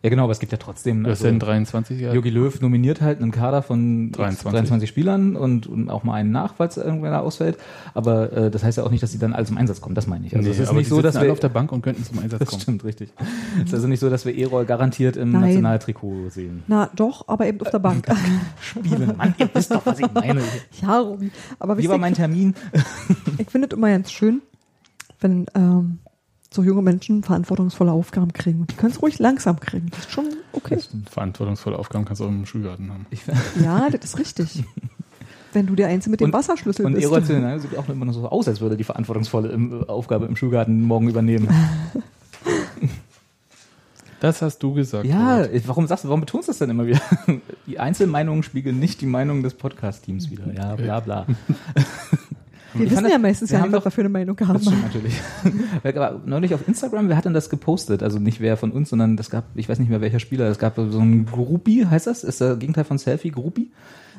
Ja, 0.09 0.11
genau, 0.11 0.23
aber 0.25 0.33
es 0.33 0.39
gibt 0.39 0.53
ja 0.53 0.57
trotzdem, 0.57 1.05
Das 1.05 1.19
also, 1.19 1.25
sind 1.25 1.41
23 1.41 2.01
ja. 2.01 2.15
Jogi 2.15 2.31
Löw 2.31 2.59
nominiert 2.63 3.03
halt 3.03 3.21
einen 3.21 3.31
Kader 3.31 3.61
von 3.61 4.11
23. 4.11 4.53
23 4.53 4.89
Spielern 4.89 5.37
und, 5.37 5.67
und 5.67 5.91
auch 5.91 6.03
mal 6.03 6.15
einen 6.15 6.31
nach, 6.31 6.55
falls 6.55 6.79
irgendwer 6.79 7.21
ausfällt. 7.21 7.59
Aber 7.93 8.33
äh, 8.33 8.51
das 8.51 8.65
heißt 8.65 8.79
ja 8.79 8.85
auch 8.85 8.91
nicht, 8.91 9.03
dass 9.03 9.11
die 9.11 9.19
dann 9.19 9.35
alle 9.35 9.45
zum 9.45 9.59
Einsatz 9.59 9.83
kommen, 9.83 9.95
das 9.95 10.07
meine 10.07 10.27
ich. 10.27 10.35
Also 10.35 10.49
Nee, 10.49 10.55
es 10.55 10.61
ist 10.61 10.71
aber 10.71 10.79
nicht 10.79 10.87
die 10.87 10.95
so, 10.95 11.03
dass 11.03 11.15
alle 11.17 11.27
wir 11.27 11.33
auf 11.35 11.41
der 11.41 11.51
Bank 11.51 11.73
und 11.73 11.83
könnten 11.83 12.03
zum 12.05 12.21
Einsatz 12.21 12.39
das 12.39 12.49
kommen. 12.49 12.63
stimmt, 12.63 12.85
richtig. 12.85 13.11
Es 13.59 13.65
ist 13.65 13.75
also 13.75 13.87
nicht 13.87 14.01
so, 14.01 14.09
dass 14.09 14.25
wir 14.25 14.35
E-Roll 14.35 14.65
garantiert 14.65 15.19
im 15.19 15.31
Nein. 15.33 15.43
Nationaltrikot 15.43 16.31
sehen. 16.31 16.63
Na 16.69 16.89
doch, 16.97 17.29
aber 17.29 17.47
eben 17.47 17.61
auf 17.61 17.69
der 17.69 17.81
Bank. 17.81 18.07
Spielen. 18.63 19.15
Mann, 19.15 19.35
ihr 19.37 19.51
wisst 19.53 19.73
doch, 19.73 19.85
was 19.85 19.99
ich 19.99 20.11
meine. 20.11 20.41
ja, 20.81 21.01
Robi. 21.01 21.31
Aber 21.59 21.77
Wie 21.77 21.87
war 21.91 21.99
mein 21.99 22.15
Termin? 22.15 22.55
ich 23.37 23.51
finde 23.51 23.69
es 23.71 23.77
immer 23.77 23.91
ganz 23.91 24.11
schön, 24.11 24.41
wenn 25.21 25.45
ähm, 25.55 25.99
so 26.51 26.63
junge 26.63 26.83
Menschen 26.83 27.23
verantwortungsvolle 27.23 27.93
Aufgaben 27.93 28.33
kriegen. 28.33 28.61
Und 28.63 28.71
die 28.71 28.77
können 28.77 28.93
es 28.93 29.03
ruhig 29.03 29.19
langsam 29.19 29.61
kriegen. 29.61 29.89
Das 29.91 30.01
ist 30.01 30.11
schon 30.11 30.25
okay. 30.53 30.79
Verantwortungsvolle 31.11 31.79
Aufgaben 31.79 32.05
kannst 32.05 32.21
du 32.21 32.25
auch 32.25 32.29
im 32.31 32.47
Schulgarten 32.47 32.91
haben. 32.91 33.07
Ich, 33.11 33.21
Ja, 33.63 33.89
das 33.91 34.05
ist 34.05 34.19
richtig. 34.19 34.65
Wenn 35.53 35.67
du 35.67 35.75
der 35.75 35.89
Einzige 35.89 36.11
mit 36.11 36.21
dem 36.21 36.27
Und- 36.27 36.33
Wasserschlüssel 36.33 36.87
und 36.87 36.93
bist. 36.95 37.05
E-Roll 37.05 37.23
sieht 37.23 37.77
auch 37.77 37.89
immer 37.89 38.05
noch 38.05 38.13
so 38.15 38.27
aus, 38.29 38.49
als 38.49 38.61
würde 38.61 38.77
die 38.77 38.85
verantwortungsvolle 38.85 39.51
ähm, 39.53 39.85
Aufgabe 39.89 40.27
im 40.27 40.37
Schulgarten 40.37 40.83
morgen 40.83 41.09
übernehmen. 41.09 41.49
Das 44.21 44.43
hast 44.43 44.59
du 44.65 44.75
gesagt. 44.75 45.05
Ja, 45.07 45.43
Robert. 45.43 45.69
warum 45.69 45.87
sagst 45.87 46.03
du, 46.03 46.09
warum 46.09 46.21
betonst 46.21 46.49
du 46.49 46.51
das 46.51 46.59
denn 46.59 46.71
immer 46.71 46.87
wieder? 46.89 47.01
Die 47.69 47.79
Einzelmeinungen 47.79 48.43
spiegeln 48.43 48.81
nicht 48.81 49.01
die 49.01 49.07
Meinung 49.07 49.45
des 49.45 49.55
Podcast-Teams 49.55 50.29
wieder. 50.31 50.53
Ja, 50.53 50.75
bla 50.75 50.99
bla. 50.99 51.27
Wir 52.79 52.87
Ich 52.87 52.91
wissen 52.93 53.03
fand 53.03 53.09
ja 53.09 53.19
das- 53.19 53.23
meistens 53.23 53.51
ja 53.51 53.59
haben 53.59 53.65
nicht, 53.65 53.73
was 53.73 53.79
doch- 53.81 53.85
wir 53.87 53.91
für 53.93 54.01
eine 54.03 54.09
Meinung 54.09 54.37
Das 54.37 54.49
haben. 54.49 54.61
stimmt 54.63 54.83
natürlich. 54.83 55.21
Aber 55.97 56.21
neulich 56.25 56.55
auf 56.55 56.67
Instagram, 56.67 57.09
wer 57.09 57.17
hat 57.17 57.25
denn 57.25 57.35
das 57.35 57.51
gepostet? 57.51 58.03
Also 58.03 58.19
nicht 58.19 58.41
wer 58.41 58.57
von 58.57 58.71
uns, 58.73 58.91
sondern 58.91 59.17
das 59.17 59.31
gab, 59.31 59.45
ich 59.55 59.69
weiß 59.69 59.79
nicht 59.79 59.89
mehr 59.89 60.01
welcher 60.01 60.21
Spieler, 60.21 60.47
es 60.47 60.59
gab 60.59 60.77
so 60.77 60.99
ein 60.99 61.27
Groupie, 61.27 61.87
heißt 61.87 62.07
das? 62.07 62.25
Ist 62.25 62.41
der 62.41 62.57
Gegenteil 62.57 62.85
von 62.85 62.99
Selfie, 62.99 63.31
Groupie? 63.31 63.71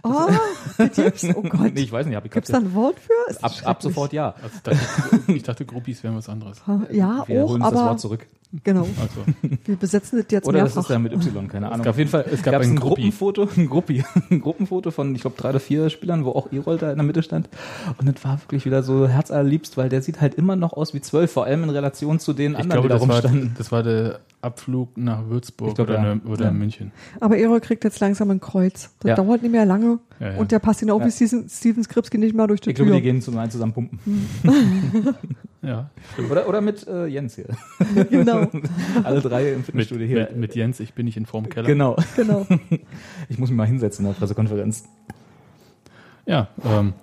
Oh, 0.03 0.13
das 0.77 0.95
gibt's? 0.95 1.25
Oh 1.35 1.41
Gott. 1.41 1.73
Nee, 1.73 1.81
ich 1.81 1.91
weiß 1.91 2.05
nicht, 2.05 2.15
hab 2.15 2.23
ich 2.25 2.31
Gibt's 2.31 2.51
da 2.51 2.57
ein 2.57 2.73
Wort 2.73 2.95
für? 2.99 3.11
Ab, 3.43 3.51
das 3.53 3.65
ab 3.65 3.81
sofort 3.83 4.13
ja. 4.13 4.33
Also, 4.41 4.55
dachte, 4.63 5.31
ich 5.33 5.43
dachte, 5.43 5.65
Groupies 5.65 6.03
wären 6.03 6.15
was 6.15 6.29
anderes. 6.29 6.61
Ja, 6.91 7.23
Wir 7.27 7.43
auch, 7.43 7.49
holen 7.49 7.61
uns 7.61 7.71
das 7.71 7.79
aber 7.79 7.89
Wort 7.91 7.99
zurück. 7.99 8.27
Genau. 8.63 8.81
Also, 8.81 9.57
Wir 9.65 9.75
besetzen 9.75 10.19
das 10.19 10.25
jetzt 10.31 10.47
Oder 10.47 10.59
das 10.59 10.75
mehrfach. 10.75 10.89
ist 10.89 10.93
ja 10.93 10.99
mit 10.99 11.13
Y, 11.13 11.47
keine 11.47 11.67
Ahnung. 11.71 11.83
gab- 11.83 11.91
auf 11.91 11.97
jeden 11.97 12.09
Fall, 12.09 12.25
es 12.31 12.41
gab 12.43 12.55
ein 12.55 12.61
ein. 12.71 12.75
Gruppenfoto, 12.77 13.47
ein 13.57 13.67
Gruppi, 13.67 14.03
ein 14.29 14.41
Gruppenfoto 14.41 14.91
von, 14.91 15.13
ich 15.15 15.21
glaube, 15.21 15.35
drei 15.37 15.49
oder 15.49 15.59
vier 15.59 15.89
Spielern, 15.89 16.25
wo 16.25 16.31
auch 16.31 16.51
E-Roll 16.51 16.77
da 16.77 16.89
in 16.91 16.97
der 16.97 17.05
Mitte 17.05 17.21
stand. 17.23 17.49
Und 17.97 18.07
das 18.13 18.23
war 18.23 18.41
wirklich 18.41 18.65
wieder 18.65 18.83
so 18.83 19.07
herzallerliebst, 19.07 19.77
weil 19.77 19.89
der 19.89 20.01
sieht 20.01 20.21
halt 20.21 20.35
immer 20.35 20.55
noch 20.55 20.73
aus 20.73 20.93
wie 20.93 21.01
zwölf, 21.01 21.31
vor 21.31 21.45
allem 21.45 21.63
in 21.63 21.69
Relation 21.69 22.19
zu 22.19 22.33
den 22.33 22.53
ich 22.53 22.57
anderen, 22.59 22.81
glaube, 22.81 22.87
die 22.87 22.93
da 22.93 22.99
das 22.99 23.07
war, 23.07 23.15
rumstanden. 23.23 23.55
das 23.57 23.71
war 23.71 23.83
der 23.83 24.19
Abflug 24.41 24.97
nach 24.97 25.27
Würzburg 25.27 25.69
Ich 25.69 25.75
glaube, 25.75 25.93
oder, 25.93 26.03
ja. 26.03 26.15
ne- 26.15 26.21
oder 26.25 26.45
Ja. 26.45 26.51
München. 26.51 26.91
Aber 27.19 27.37
Erol 27.37 27.59
kriegt 27.59 27.83
jetzt 27.83 27.99
langsam 27.99 28.31
ein 28.31 28.39
Kreuz. 28.39 28.89
Das 29.01 29.09
Ja. 29.09 29.15
dauert 29.15 29.41
nicht 29.41 29.51
mehr 29.51 29.65
lange. 29.65 29.99
Ja, 30.19 30.31
ja. 30.33 30.37
Und 30.37 30.51
der 30.51 30.59
passt 30.59 30.81
ihn 30.81 30.91
auch 30.91 30.99
Ja. 30.99 31.05
wie 31.07 31.11
Steven, 31.11 31.47
Steven 31.49 31.83
Skripski 31.83 32.17
nicht 32.17 32.35
mal 32.35 32.47
durch 32.47 32.59
die 32.61 32.69
Ich 32.71 32.75
glaube, 32.75 32.91
Tür. 32.91 32.97
die 32.97 33.03
gehen 33.03 33.21
zusammen, 33.21 33.49
zusammen 33.49 33.73
pumpen. 33.73 33.99
Ja, 35.61 35.89
Oder, 36.31 36.47
oder 36.47 36.61
mit 36.61 36.87
äh, 36.87 37.05
Jens 37.07 37.35
hier. 37.35 37.47
genau, 38.09 38.47
Alle 39.03 39.19
drei 39.19 39.49
im 39.51 39.57
mit, 39.57 39.65
Fitnessstudio 39.65 40.07
hier. 40.07 40.19
mit, 40.29 40.37
mit 40.37 40.55
Jens, 40.55 40.79
ich 40.79 40.93
bin 40.93 41.05
nicht 41.05 41.17
in 41.17 41.25
Form 41.25 41.49
Keller. 41.49 41.67
Genau. 41.67 41.97
genau. 42.15 42.45
Ich 43.27 43.37
muss 43.39 43.49
mich 43.49 43.57
mal 43.57 43.67
hinsetzen 43.67 44.05
in 44.05 44.11
der 44.13 44.17
Pressekonferenz. 44.17 44.85
Ja, 46.25 46.47
ähm, 46.65 46.93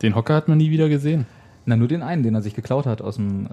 den 0.00 0.14
Hocker 0.14 0.34
hat 0.34 0.48
man 0.48 0.56
nie 0.56 0.70
wieder 0.70 0.88
gesehen. 0.88 1.26
Na, 1.66 1.76
nur 1.76 1.88
den 1.88 2.02
einen, 2.02 2.22
den 2.22 2.34
er 2.34 2.40
sich 2.42 2.54
geklaut 2.54 2.86
hat 2.86 3.02
aus 3.02 3.16
dem. 3.16 3.46
Äh, 3.46 3.50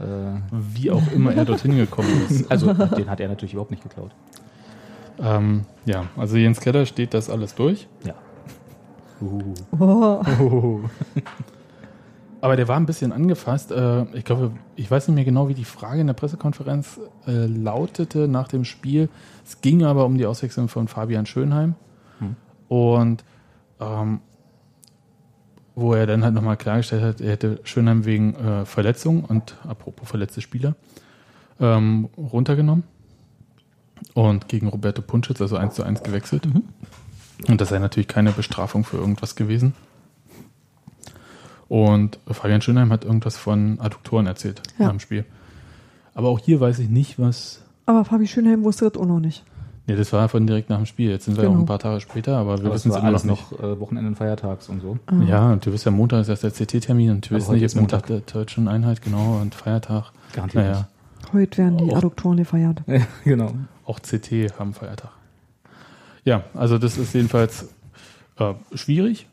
Wie 0.74 0.90
auch 0.92 1.12
immer 1.14 1.34
er 1.34 1.44
dorthin 1.46 1.76
gekommen 1.76 2.10
ist. 2.30 2.50
also, 2.50 2.74
den 2.74 3.10
hat 3.10 3.20
er 3.20 3.28
natürlich 3.28 3.54
überhaupt 3.54 3.72
nicht 3.72 3.84
geklaut. 3.84 4.12
Ähm, 5.20 5.66
ja, 5.86 6.06
also 6.16 6.38
Jens 6.38 6.62
Keller 6.62 6.86
steht 6.86 7.14
das 7.14 7.30
alles 7.30 7.56
durch. 7.56 7.88
Ja. 8.06 8.16
Uh. 9.22 9.54
Oh, 9.80 10.82
Aber 12.42 12.56
der 12.56 12.68
war 12.68 12.78
ein 12.78 12.88
bisschen 12.88 13.12
angefasst. 13.12 13.72
Äh, 13.72 14.04
ich 14.16 14.26
glaube, 14.26 14.52
ich 14.76 14.90
weiß 14.90 15.08
nicht 15.08 15.16
mehr 15.16 15.26
genau, 15.26 15.48
wie 15.48 15.54
die 15.54 15.66
Frage 15.66 16.02
in 16.02 16.08
der 16.08 16.16
Pressekonferenz 16.16 17.00
äh, 17.28 17.46
lautete 17.46 18.28
nach 18.28 18.48
dem 18.48 18.66
Spiel. 18.66 19.10
Es 19.46 19.62
ging 19.62 19.84
aber 19.84 20.06
um 20.06 20.18
die 20.18 20.26
Auswechslung 20.26 20.68
von 20.68 20.88
Fabian 20.88 21.28
Schönheim. 21.28 21.76
Hm. 22.18 22.36
Und 22.68 23.24
ähm, 23.80 24.22
wo 25.76 25.94
er 25.94 26.08
dann 26.08 26.24
halt 26.24 26.34
nochmal 26.34 26.58
klargestellt 26.58 27.04
hat, 27.04 27.22
er 27.22 27.32
hätte 27.32 27.60
Schönheim 27.64 28.06
wegen 28.06 28.36
äh, 28.36 28.66
Verletzung 28.66 29.24
und 29.24 29.56
apropos 29.68 30.10
verletzte 30.10 30.42
Spieler 30.42 30.76
ähm, 31.60 32.10
runtergenommen 32.18 32.84
und 34.14 34.48
gegen 34.48 34.68
Roberto 34.68 35.02
Punschitz, 35.02 35.42
also 35.42 35.58
1 35.58 35.76
zu 35.76 35.84
1 35.84 36.04
gewechselt. 36.04 36.48
Und 37.48 37.60
das 37.62 37.70
sei 37.70 37.80
natürlich 37.80 38.08
keine 38.08 38.32
Bestrafung 38.32 38.84
für 38.84 38.98
irgendwas 38.98 39.36
gewesen. 39.36 39.74
Und 41.68 42.20
Fabian 42.28 42.62
Schönheim 42.62 42.92
hat 42.92 43.06
irgendwas 43.06 43.38
von 43.38 43.80
Adduktoren 43.80 44.28
erzählt 44.28 44.62
Ja. 44.78 44.86
nach 44.86 44.92
dem 44.92 45.00
Spiel. 45.00 45.26
Aber 46.14 46.30
auch 46.30 46.40
hier 46.40 46.60
weiß 46.60 46.80
ich 46.80 46.90
nicht, 46.90 47.18
was. 47.20 47.62
Aber 47.86 48.04
Fabi 48.06 48.28
Schönheim 48.28 48.64
wusste 48.64 48.90
das 48.90 49.02
auch 49.02 49.06
noch 49.06 49.20
nicht. 49.20 49.44
Nee, 49.88 49.96
das 49.96 50.14
war 50.14 50.30
von 50.30 50.46
direkt 50.46 50.70
nach 50.70 50.78
dem 50.78 50.86
Spiel. 50.86 51.10
Jetzt 51.10 51.26
sind 51.26 51.38
wir 51.38 51.44
ja 51.44 51.50
auch 51.50 51.54
Genau. 51.54 51.64
ein 51.64 51.68
paar 51.68 51.80
Tage 51.80 52.02
später, 52.02 52.38
aber 52.38 52.62
wir 52.62 52.72
wissen 52.74 52.92
es 52.92 52.98
immer 52.98 53.06
alles 53.06 53.24
noch 53.24 53.52
nicht. 53.52 53.62
äh, 53.62 53.80
Wochenende 53.80 54.10
und 54.10 54.16
Feiertags 54.16 54.70
und 54.70 54.82
so. 54.82 55.00
Ja, 55.26 55.52
und 55.54 55.66
du 55.66 55.72
wirst 55.72 55.86
ja 55.86 55.92
Montag 55.92 56.22
ist 56.22 56.30
erst 56.30 56.44
der 56.44 56.52
CT-Termin 56.52 57.10
und 57.12 57.26
du 57.26 57.30
Aber 57.30 57.38
wirst 57.40 57.48
heute 57.48 57.54
nicht 57.56 57.62
jetzt 57.64 57.76
Montag 57.76 58.06
der 58.06 58.20
deutschen 58.20 58.68
Einheit, 58.68 59.02
genau, 59.02 59.40
und 59.42 59.56
Feiertag. 59.56 60.12
Garantiert 60.34 60.64
Naja, 60.66 60.88
Heute 61.34 61.58
werden 61.60 61.78
die. 61.78 61.94
Adduktoren 61.96 62.38
gefeiert. 62.38 62.86
nicht. 62.88 63.08
genau. 63.24 63.54
auch 63.86 64.00
CT 64.02 64.54
haben 64.60 64.74
Feiertag. 64.74 65.12
Ja, 66.26 66.44
also 66.54 66.78
das 66.78 66.98
ist 66.98 67.14
jedenfalls 67.14 67.68
äh, 68.38 68.54
schwierig. 68.74 69.28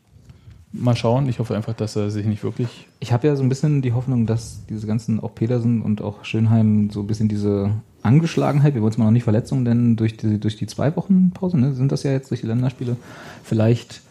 Mal 0.71 0.95
schauen. 0.95 1.27
Ich 1.27 1.39
hoffe 1.39 1.55
einfach, 1.55 1.73
dass 1.73 1.95
er 1.95 2.11
sich 2.11 2.25
nicht 2.27 2.43
wirklich. 2.43 2.87
Ich 2.99 3.11
habe 3.11 3.25
ja 3.27 3.35
so 3.35 3.41
ein 3.41 3.49
bisschen 3.49 3.81
die 3.81 3.93
Hoffnung, 3.93 4.27
dass 4.27 4.65
diese 4.69 4.85
ganzen, 4.85 5.19
auch 5.19 5.33
Petersen 5.33 5.81
und 5.81 6.01
auch 6.01 6.23
Schönheim, 6.25 6.91
so 6.91 6.99
ein 7.01 7.07
bisschen 7.07 7.27
diese 7.27 7.71
Angeschlagenheit, 8.03 8.75
wir 8.75 8.81
wollen 8.81 8.91
es 8.91 8.97
mal 8.99 9.05
noch 9.05 9.11
nicht 9.11 9.23
Verletzung, 9.23 9.65
denn 9.65 9.95
durch 9.95 10.15
die, 10.15 10.39
durch 10.39 10.57
die 10.57 10.67
zwei 10.67 10.95
Wochen 10.95 11.31
Pause, 11.31 11.57
ne, 11.57 11.73
sind 11.73 11.91
das 11.91 12.03
ja 12.03 12.11
jetzt 12.11 12.29
durch 12.29 12.41
die 12.41 12.47
Länderspiele, 12.47 12.97
vielleicht, 13.43 14.01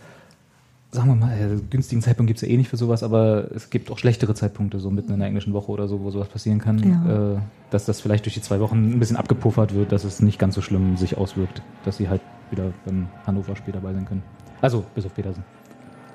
sagen 0.91 1.09
wir 1.09 1.15
mal, 1.15 1.33
äh, 1.33 1.61
günstigen 1.71 2.03
Zeitpunkt 2.03 2.27
gibt 2.29 2.43
es 2.43 2.49
ja 2.49 2.53
eh 2.53 2.57
nicht 2.57 2.69
für 2.69 2.77
sowas, 2.77 3.03
aber 3.05 3.51
es 3.55 3.71
gibt 3.71 3.91
auch 3.93 3.99
schlechtere 3.99 4.35
Zeitpunkte, 4.35 4.81
so 4.81 4.91
mitten 4.91 5.13
in 5.13 5.21
der 5.21 5.29
englischen 5.29 5.53
Woche 5.53 5.71
oder 5.71 5.87
so, 5.87 6.01
wo 6.03 6.11
sowas 6.11 6.29
passieren 6.29 6.59
kann, 6.59 6.79
Ja. 6.81 7.35
äh, 7.35 7.39
dass 7.71 7.85
das 7.87 8.01
vielleicht 8.01 8.25
durch 8.27 8.35
die 8.35 8.43
zwei 8.43 8.59
Wochen 8.61 8.93
ein 8.95 8.99
bisschen 8.99 9.17
abgepuffert 9.17 9.75
wird, 9.75 9.93
dass 9.93 10.03
es 10.05 10.21
nicht 10.21 10.39
ganz 10.41 10.57
so 10.57 10.61
schlimm 10.61 10.97
sich 10.97 11.17
auswirkt, 11.17 11.63
dass 11.85 11.99
sie 11.99 12.09
halt 12.09 12.21
wieder 12.51 12.73
beim 12.85 13.09
Hannover-Spiel 13.27 13.73
dabei 13.73 13.93
sein 13.93 14.05
können. 14.05 14.23
Also, 14.61 14.85
bis 14.95 15.05
auf 15.07 15.15
Petersen. 15.15 15.45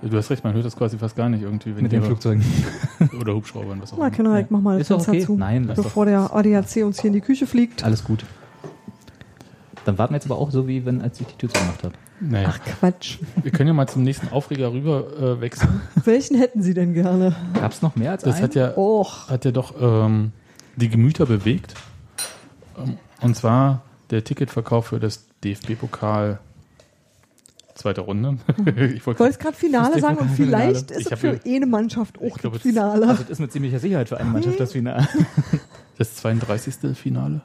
Du 0.02 0.18
hast 0.18 0.30
recht, 0.30 0.44
man 0.44 0.54
hört 0.54 0.66
das 0.66 0.76
quasi 0.76 0.98
fast 0.98 1.16
gar 1.16 1.30
nicht 1.30 1.44
irgendwie. 1.44 1.74
Wenn 1.76 1.84
Mit 1.84 1.94
den 1.94 2.04
Flugzeugen. 2.04 2.44
Oder 3.22 3.34
Hubschraubern, 3.36 3.82
was 3.82 3.94
auch 3.94 3.98
Na, 3.98 4.08
immer. 4.08 4.16
Kinder, 4.16 4.40
ich 4.40 4.50
mach 4.50 4.60
mal 4.60 4.78
das 4.78 4.88
Fenster 4.88 5.12
okay. 5.12 5.26
zu, 5.26 5.38
Nein, 5.38 5.64
lass 5.64 5.78
bevor 5.78 6.06
der 6.06 6.34
ADAC 6.36 6.84
uns 6.84 7.00
hier 7.00 7.08
in 7.08 7.14
die 7.14 7.22
Küche 7.22 7.48
fliegt. 7.48 7.86
Alles 7.86 8.04
gut. 8.04 8.26
Dann 9.86 9.98
warten 9.98 10.14
wir 10.14 10.18
jetzt 10.18 10.26
aber 10.26 10.38
auch 10.38 10.52
so, 10.52 10.68
wie 10.68 10.86
wenn, 10.86 11.02
als 11.02 11.20
ich 11.22 11.28
die 11.28 11.38
Tür 11.38 11.50
zugemacht 11.50 11.84
habe. 11.84 11.94
Naja, 12.20 12.54
Ach 12.54 12.60
Quatsch. 12.64 13.18
wir 13.42 13.52
können 13.52 13.68
ja 13.68 13.74
mal 13.74 13.88
zum 13.88 14.04
nächsten 14.04 14.30
Aufreger 14.30 14.72
rüber 14.72 15.06
äh, 15.18 15.42
wechseln. 15.42 15.82
Welchen 16.06 16.38
hätten 16.38 16.62
Sie 16.62 16.74
denn 16.74 16.94
gerne? 16.94 17.36
Gab 17.54 17.72
es 17.72 17.82
noch 17.82 17.96
mehr 17.96 18.12
als 18.12 18.24
Das 18.24 18.36
einen? 18.36 18.44
hat 18.44 18.56
ja, 18.56 18.78
Och, 18.78 19.30
hat 19.30 19.46
ja 19.46 19.52
doch 19.52 19.74
ähm, 19.80 20.32
die 20.76 20.90
Gemüter 20.90 21.26
bewegt. 21.26 21.74
Ähm, 22.78 22.98
und 23.22 23.36
zwar 23.36 23.82
der 24.10 24.24
Ticketverkauf 24.24 24.88
für 24.88 25.00
das 25.00 25.26
DFB-Pokal 25.44 26.40
zweite 27.76 28.02
Runde. 28.02 28.38
ich 28.66 28.68
ich 28.98 29.06
wollte 29.08 29.24
es 29.26 29.40
gerade 29.40 29.58
Finale 29.58 30.00
sagen 30.00 30.18
und 30.18 30.30
Finale. 30.30 30.64
vielleicht 30.76 30.92
ist 30.92 31.02
Ich 31.08 31.12
es 31.12 31.20
für 31.20 31.40
ja- 31.44 31.56
eine 31.56 31.66
Mannschaft 31.66 32.18
auch 32.20 32.38
glaub, 32.38 32.54
das 32.54 32.64
es- 32.66 32.70
Finale. 32.72 33.08
also 33.08 33.24
das 33.24 33.32
ist 33.32 33.40
mit 33.40 33.52
ziemlicher 33.52 33.80
Sicherheit 33.80 34.10
für 34.10 34.18
eine 34.18 34.30
Mannschaft 34.30 34.60
das 34.60 34.72
Finale. 34.72 35.08
Das 36.00 36.16
32. 36.16 36.98
Finale. 36.98 37.42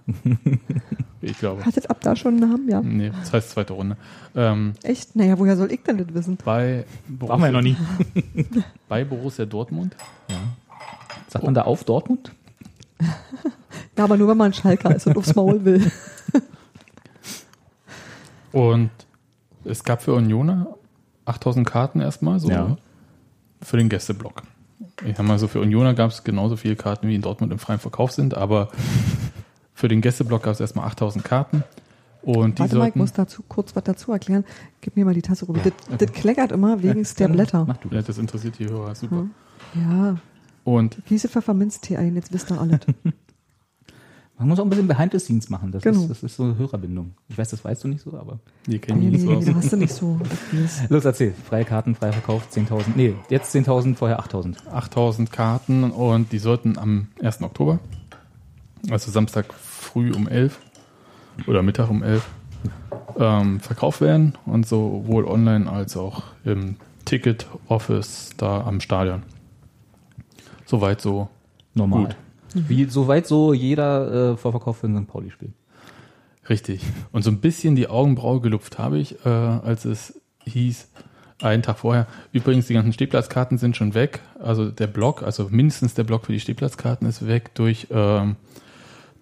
ich 1.20 1.38
glaube. 1.38 1.62
Hat 1.66 1.76
es 1.76 1.84
ab 1.84 1.98
da 2.00 2.16
schon 2.16 2.40
einen 2.42 2.50
Namen, 2.50 2.66
ja. 2.70 2.80
Nee, 2.80 3.10
das 3.20 3.30
heißt 3.30 3.50
zweite 3.50 3.74
Runde. 3.74 3.98
Ähm, 4.34 4.72
Echt? 4.82 5.14
Naja, 5.16 5.38
woher 5.38 5.54
soll 5.54 5.70
ich 5.70 5.82
denn 5.82 5.98
das 5.98 6.14
wissen? 6.14 6.38
bei, 6.42 6.86
Waren 7.08 7.40
wir 7.40 7.46
ja 7.48 7.52
noch 7.52 7.60
nie. 7.60 7.76
bei 8.88 9.04
Borussia 9.04 9.44
Dortmund. 9.44 9.94
Sagt 11.28 11.44
man 11.44 11.52
da 11.52 11.62
auf 11.64 11.84
Dortmund? 11.84 12.32
Ja, 13.98 14.04
aber 14.04 14.16
nur 14.16 14.28
wenn 14.28 14.38
man 14.38 14.54
Schalker 14.54 14.96
ist 14.96 15.06
und 15.06 15.18
aufs 15.18 15.34
Maul 15.34 15.62
will. 15.66 15.90
Und 18.52 18.90
es 19.64 19.84
gab 19.84 20.02
für 20.02 20.14
Unioner 20.14 20.66
8000 21.24 21.66
Karten 21.68 22.00
erstmal 22.00 22.40
so 22.40 22.50
Ja. 22.50 22.76
für 23.62 23.76
den 23.76 23.88
Gästeblock. 23.88 24.42
Ich 25.04 25.16
sag 25.16 25.26
mal 25.26 25.38
so, 25.38 25.48
für 25.48 25.60
Unioner 25.60 25.94
gab 25.94 26.10
es 26.10 26.24
genauso 26.24 26.56
viele 26.56 26.76
Karten, 26.76 27.08
wie 27.08 27.14
in 27.14 27.22
Dortmund 27.22 27.52
im 27.52 27.58
freien 27.58 27.78
Verkauf 27.78 28.12
sind, 28.12 28.34
aber 28.34 28.68
für 29.74 29.88
den 29.88 30.00
Gästeblock 30.00 30.42
gab 30.42 30.54
es 30.54 30.60
erstmal 30.60 30.86
8000 30.86 31.24
Karten. 31.24 31.62
Und 32.22 32.58
die 32.58 32.62
Warte 32.62 32.76
mal, 32.76 32.88
ich 32.88 32.94
muss 32.96 33.12
dazu 33.12 33.42
kurz 33.46 33.76
was 33.76 33.84
dazu 33.84 34.12
erklären. 34.12 34.44
Gib 34.80 34.96
mir 34.96 35.04
mal 35.04 35.14
die 35.14 35.22
Tasse 35.22 35.48
rüber. 35.48 35.60
Das, 35.62 35.98
das 35.98 36.12
kleckert 36.12 36.50
immer 36.52 36.82
wegen 36.82 37.06
der 37.18 37.28
Blätter. 37.28 37.64
Mach 37.66 37.76
du 37.76 37.88
ja, 37.94 38.02
das. 38.02 38.18
interessiert 38.18 38.58
die 38.58 38.68
Hörer, 38.68 38.94
super. 38.94 39.16
Hm. 39.18 39.30
Ja, 39.74 40.16
Und 40.64 40.98
Wiese 41.08 41.28
Pfefferminztee 41.28 41.96
ein, 41.96 42.16
jetzt 42.16 42.32
wisst 42.32 42.50
ihr 42.50 42.60
alles. 42.60 42.80
Man 44.38 44.48
muss 44.48 44.60
auch 44.60 44.64
ein 44.64 44.70
bisschen 44.70 44.86
Behind 44.86 45.10
the 45.12 45.18
Scenes 45.18 45.50
machen. 45.50 45.72
Das, 45.72 45.82
Genau. 45.82 46.00
ist, 46.02 46.10
das 46.10 46.22
ist 46.22 46.36
so 46.36 46.54
Hörerbindung. 46.56 47.12
Ich 47.28 47.36
weiß, 47.36 47.50
das 47.50 47.64
weißt 47.64 47.82
du 47.84 47.88
nicht 47.88 48.02
so, 48.02 48.16
aber. 48.16 48.38
die 48.66 48.72
nee, 48.72 48.78
kennen 48.78 49.00
nee, 49.00 49.06
die 49.06 49.12
nicht 49.12 49.22
so 49.44 49.50
nee, 49.50 49.54
hast 49.54 49.72
du 49.72 49.76
nicht 49.76 49.92
so. 49.92 50.20
Los, 50.88 51.04
erzähl. 51.04 51.34
Freie 51.48 51.64
Karten, 51.64 51.96
freier 51.96 52.12
Verkauf, 52.12 52.46
10.000. 52.52 52.92
Nee, 52.94 53.14
jetzt 53.30 53.54
10.000, 53.54 53.96
vorher 53.96 54.20
8.000. 54.20 54.68
8000 54.72 55.32
Karten 55.32 55.90
und 55.90 56.30
die 56.30 56.38
sollten 56.38 56.78
am 56.78 57.08
1. 57.20 57.42
Oktober, 57.42 57.80
also 58.90 59.10
Samstag 59.10 59.52
früh 59.54 60.12
um 60.12 60.28
11 60.28 60.58
oder 61.48 61.62
Mittag 61.62 61.90
um 61.90 62.02
11, 62.04 62.24
ähm, 63.18 63.58
verkauft 63.60 64.00
werden 64.00 64.38
und 64.46 64.66
sowohl 64.68 65.24
online 65.24 65.68
als 65.70 65.96
auch 65.96 66.22
im 66.44 66.76
Ticket-Office 67.06 68.30
da 68.36 68.60
am 68.62 68.80
Stadion. 68.80 69.22
Soweit 70.66 71.00
so. 71.00 71.28
Normal. 71.74 72.04
Gut. 72.06 72.16
Wie 72.54 72.84
soweit 72.86 73.26
so 73.26 73.52
jeder 73.52 74.32
äh, 74.32 74.36
Vorverkauf 74.36 74.78
für 74.78 74.86
ein 74.86 74.96
St. 74.96 75.08
Pauli-Spiel. 75.08 75.52
Richtig. 76.48 76.82
Und 77.12 77.22
so 77.22 77.30
ein 77.30 77.40
bisschen 77.40 77.76
die 77.76 77.88
Augenbraue 77.88 78.40
gelupft 78.40 78.78
habe 78.78 78.98
ich, 78.98 79.24
äh, 79.24 79.28
als 79.28 79.84
es 79.84 80.20
hieß, 80.44 80.88
einen 81.42 81.62
Tag 81.62 81.78
vorher. 81.78 82.06
Übrigens, 82.32 82.66
die 82.66 82.74
ganzen 82.74 82.92
Stehplatzkarten 82.92 83.58
sind 83.58 83.76
schon 83.76 83.94
weg. 83.94 84.20
Also 84.40 84.70
der 84.70 84.86
Block, 84.86 85.22
also 85.22 85.48
mindestens 85.50 85.94
der 85.94 86.04
Block 86.04 86.26
für 86.26 86.32
die 86.32 86.40
Stehplatzkarten 86.40 87.06
ist 87.06 87.26
weg 87.26 87.54
durch 87.54 87.88
ähm, 87.90 88.36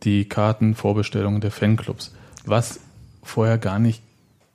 die 0.02 0.26
Kartenvorbestellungen 0.26 1.40
der 1.40 1.50
Fanclubs. 1.50 2.14
Was 2.44 2.80
vorher 3.22 3.58
gar 3.58 3.78
nicht 3.78 4.02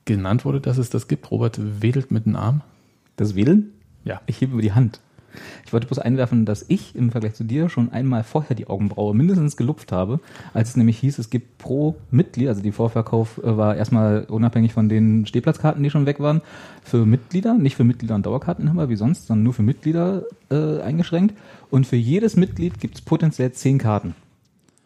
genannt 0.06 0.46
wurde, 0.46 0.62
dass 0.62 0.78
es 0.78 0.90
das 0.90 1.08
gibt. 1.08 1.30
Robert 1.30 1.60
wedelt 1.82 2.10
mit 2.10 2.26
dem 2.26 2.36
Arm. 2.36 2.62
Das 3.18 3.36
Wedeln? 3.36 3.74
Ja. 4.04 4.22
Ich 4.26 4.42
hebe 4.42 4.54
über 4.54 4.62
die 4.62 4.74
Hand. 4.74 5.00
Ich 5.66 5.74
wollte 5.74 5.88
bloß 5.88 6.00
einwerfen, 6.00 6.46
dass 6.46 6.66
ich 6.68 6.96
im 6.96 7.12
Vergleich 7.12 7.34
zu 7.34 7.44
dir 7.44 7.70
schon 7.70 7.92
einmal 7.92 8.24
vorher 8.24 8.56
die 8.56 8.68
Augenbraue 8.68 9.14
mindestens 9.16 9.58
gelupft 9.58 9.92
habe, 9.92 10.20
als 10.54 10.70
es 10.70 10.78
nämlich 10.78 11.00
hieß, 11.00 11.20
es 11.20 11.30
gibt 11.30 11.58
pro 11.58 11.96
Mitglied, 12.10 12.48
also 12.48 12.62
die 12.62 12.72
Vorverkauf 12.72 13.38
äh, 13.44 13.58
war 13.58 13.76
erstmal 13.76 14.26
unabhängig 14.26 14.74
von 14.74 14.90
den 14.90 15.26
Stehplatzkarten, 15.26 15.84
die 15.84 15.90
schon 15.90 16.06
weg 16.06 16.20
waren, 16.20 16.42
für 16.84 17.06
Mitglieder, 17.06 17.54
nicht 17.54 17.76
für 17.76 17.84
Mitglieder 17.84 18.16
und 18.16 18.26
Dauerkarteninhaber 18.26 18.90
wie 18.90 18.96
sonst, 18.96 19.28
sondern 19.28 19.44
nur 19.44 19.54
für 19.54 19.64
Mitglieder 19.64 20.24
äh, 20.50 20.82
eingeschränkt. 20.82 21.36
Und 21.70 21.88
für 21.88 21.96
jedes 21.96 22.36
Mitglied 22.36 22.80
gibt 22.80 22.96
es 22.96 23.02
potenziell 23.02 23.52
zehn 23.52 23.78
Karten. 23.78 24.16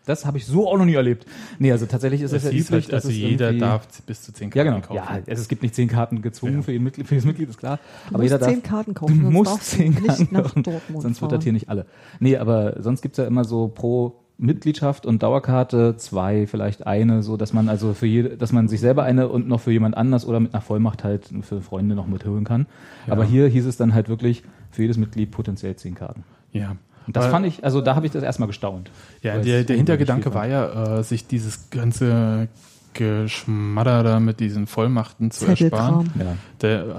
Das 0.06 0.26
habe 0.26 0.38
ich 0.38 0.46
so 0.46 0.70
auch 0.70 0.78
noch 0.78 0.86
nie 0.86 0.94
erlebt. 0.94 1.26
Nee, 1.60 1.72
also 1.72 1.86
tatsächlich 1.86 2.22
ist 2.22 2.32
es 2.32 2.44
Das 2.44 2.52
ja 2.52 2.58
hieß 2.58 2.68
üblich, 2.70 2.84
halt, 2.86 2.94
dass 2.94 3.06
also 3.06 3.10
es 3.10 3.15
jeder 3.18 3.54
darf 3.54 3.88
bis 4.06 4.22
zu 4.22 4.32
zehn 4.34 4.50
Ja, 4.50 4.63
Karten 4.63 4.70
genau. 4.82 4.88
kaufen. 4.88 4.96
Ja, 4.98 5.22
also 5.28 5.41
es 5.41 5.48
gibt 5.48 5.63
nicht 5.63 5.74
zehn 5.76 5.88
Karten 5.88 6.22
gezwungen 6.22 6.56
Ja. 6.58 6.62
für, 6.62 6.72
jeden 6.72 6.84
Mitglied, 6.84 7.08
für 7.08 7.15
jedes 7.15 7.26
Mitglied, 7.26 7.50
ist 7.50 7.58
klar. 7.58 7.78
Du 7.78 8.10
aber 8.15 8.18
musst 8.20 8.24
jeder 8.26 8.38
darf, 8.38 8.50
zehn 8.50 8.63
Karten 8.63 8.94
Du 8.94 9.00
kaufen, 9.00 9.22
sonst 9.22 9.34
musst 9.34 9.56
du 9.58 9.78
zehn 9.78 9.94
nicht 9.94 10.06
Karten 10.08 10.28
nach 10.32 10.44
kaufen, 10.44 10.63
Dortmund 10.63 11.02
sonst 11.02 11.22
wird 11.22 11.32
das 11.32 11.44
hier 11.44 11.54
nicht 11.54 11.70
alle. 11.70 11.86
Nee, 12.20 12.38
aber 12.38 12.82
sonst 12.82 13.02
gibt's 13.02 13.18
ja 13.18 13.26
immer 13.26 13.44
so 13.46 13.68
pro 13.68 14.15
Mitgliedschaft 14.38 15.06
und 15.06 15.24
Dauerkarte 15.24 15.96
zwei, 15.98 16.46
vielleicht 16.46 16.86
eine, 16.86 17.24
so 17.24 17.38
dass 17.38 17.54
man 17.54 17.70
also 17.70 17.94
für 17.94 18.06
jede, 18.06 18.36
dass 18.38 18.52
man 18.52 18.68
sich 18.68 18.82
selber 18.82 19.04
eine 19.04 19.30
und 19.30 19.48
noch 19.48 19.62
für 19.62 19.72
jemand 19.72 19.96
anders 19.96 20.26
oder 20.26 20.39
mit 20.41 20.54
einer 20.54 20.62
Vollmacht 20.62 21.04
halt 21.06 21.30
für 21.41 21.62
Freunde 21.62 21.96
noch 21.96 22.06
mitholen 22.08 22.44
kann. 22.44 22.65
Aber 23.08 23.24
hier 23.24 23.48
hieß 23.48 23.65
es 23.65 23.78
dann 23.78 23.94
halt 23.94 24.10
wirklich 24.10 24.44
für 24.72 24.82
jedes 24.82 24.98
Mitglied 24.98 25.32
potenziell 25.32 25.76
zehn 25.78 25.96
Karten. 25.96 26.24
ja. 26.52 26.76
Und 27.08 27.15
das 27.15 27.26
Weil- 27.26 27.32
fand 27.32 27.46
ich, 27.46 27.63
also 27.63 27.82
da 27.82 27.96
habe 27.96 28.06
ich 28.06 28.12
das 28.12 28.24
erstmal 28.24 28.48
gestaunt. 28.48 28.89
Ja, 29.22 29.38
der, 29.38 29.63
der 29.63 29.76
Hintergedanke 29.78 30.34
war 30.34 30.48
ja, 30.48 31.00
äh, 31.00 31.04
sich 31.04 31.28
dieses 31.28 31.70
ganze 31.70 32.48
Geschmadder 32.94 34.04
da 34.04 34.20
mit 34.20 34.39
diesen 34.39 34.68
Vollmachten 34.68 35.30
zu 35.30 35.46
ersparen. 35.46 36.10
Ja. 36.18 36.38
Der, 36.62 36.80
äh, 36.82 36.94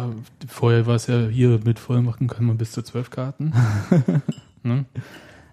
vorher 0.47 0.87
war 0.87 0.95
es 0.97 1.07
ja 1.07 1.27
hier 1.27 1.59
mit 1.65 1.79
Vollmachten 1.79 2.29
kann 2.29 2.45
man 2.45 2.59
bis 2.59 2.73
zu 2.73 2.83
zwölf 2.83 3.11
Karten. 3.11 3.53
ne? 4.63 4.85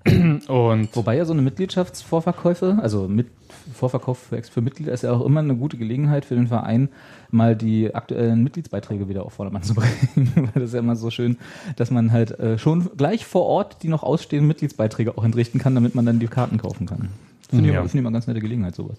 Und 0.06 0.89
Wobei 0.96 1.16
ja 1.18 1.26
so 1.26 1.34
eine 1.34 1.42
Mitgliedschaftsvorverkäufe, 1.42 2.78
also 2.82 3.08
mit 3.08 3.28
Vorverkauf 3.74 4.18
für, 4.18 4.44
für 4.44 4.62
Mitglieder 4.62 4.92
ist 4.92 5.04
ja 5.04 5.13
auch 5.13 5.26
immer 5.26 5.39
eine 5.39 5.56
gute 5.56 5.78
Gelegenheit 5.78 6.26
für 6.26 6.36
den 6.36 6.48
Verein, 6.48 6.89
mal 7.32 7.56
die 7.56 7.96
aktuellen 7.96 8.44
Mitgliedsbeiträge 8.44 9.08
wieder 9.08 9.24
auf 9.26 9.34
Vordermann 9.34 9.63
zu 9.63 9.74
bringen. 9.76 10.32
Weil 10.36 10.52
das 10.56 10.63
ist 10.66 10.74
ja 10.74 10.80
immer 10.80 10.98
so 10.98 11.10
schön, 11.10 11.38
dass 11.78 11.89
man 11.89 12.12
halt 12.12 12.38
äh, 12.39 12.58
schon 12.58 12.89
gleich 12.98 13.26
vor 13.26 13.46
Ort 13.46 13.84
die 13.84 13.88
noch 13.88 14.04
ausstehenden 14.04 14.48
Mitgliedsbeiträge 14.48 15.18
auch 15.18 15.24
entrichten 15.24 15.60
kann, 15.60 15.74
damit 15.76 15.96
man 15.96 16.06
dann 16.06 16.20
die 16.20 16.28
Karten 16.28 16.58
kaufen 16.58 16.86
kann. 16.86 17.10
Finde 17.50 17.70
ich, 17.70 17.76
Ja. 17.76 17.86
ich 17.86 17.93
immer 17.93 18.10
eine 18.10 18.16
ganz 18.16 18.28
nette 18.28 18.41
Gelegenheit, 18.41 18.76
sowas. 18.76 18.97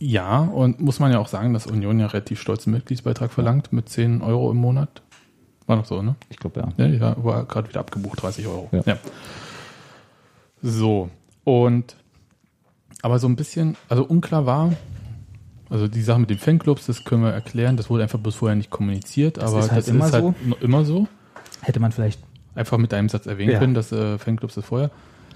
Ja, 0.00 0.40
und 0.40 0.80
muss 0.80 0.98
man 0.98 1.12
ja 1.12 1.18
auch 1.18 1.28
sagen, 1.28 1.52
dass 1.52 1.66
Union 1.66 2.00
ja 2.00 2.06
relativ 2.06 2.40
stolzen 2.40 2.72
Mitgliedsbeitrag 2.72 3.30
verlangt 3.30 3.72
mit 3.72 3.88
10 3.90 4.22
Euro 4.22 4.50
im 4.50 4.56
Monat. 4.56 5.02
War 5.66 5.76
doch 5.76 5.84
so, 5.84 6.00
ne? 6.00 6.16
Ich 6.30 6.38
glaube, 6.38 6.60
ja. 6.60 6.68
Ja, 6.78 6.86
ja 6.86 7.16
war 7.22 7.44
gerade 7.44 7.68
wieder 7.68 7.80
abgebucht, 7.80 8.22
30 8.22 8.46
Euro. 8.46 8.68
Ja. 8.72 8.96
So, 10.62 11.10
und 11.44 11.96
aber 13.02 13.18
so 13.18 13.26
ein 13.28 13.36
bisschen, 13.36 13.76
also 13.88 14.04
unklar 14.04 14.44
war, 14.46 14.72
also 15.70 15.88
die 15.88 16.02
Sache 16.02 16.18
mit 16.18 16.30
den 16.30 16.38
Fanclubs, 16.38 16.86
das 16.86 17.04
können 17.04 17.22
wir 17.22 17.30
erklären, 17.30 17.76
das 17.76 17.88
wurde 17.88 18.02
einfach 18.02 18.18
bis 18.18 18.34
vorher 18.34 18.56
nicht 18.56 18.70
kommuniziert, 18.70 19.36
Das 19.38 19.50
aber 19.52 19.60
ist 19.60 19.70
halt 19.70 19.78
das 19.82 19.88
immer 19.88 20.06
ist 20.06 20.12
halt 20.12 20.34
so. 20.48 20.56
immer 20.60 20.84
so. 20.84 21.06
Hätte 21.62 21.80
man 21.80 21.92
vielleicht. 21.92 22.20
Einfach 22.54 22.78
mit 22.78 22.92
einem 22.92 23.08
Satz 23.08 23.26
erwähnen 23.26 23.52
Ja. 23.52 23.58
können, 23.60 23.74
dass 23.74 23.92
äh, 23.92 24.18
Fanclubs 24.18 24.54
das 24.56 24.64
vorher. 24.64 24.90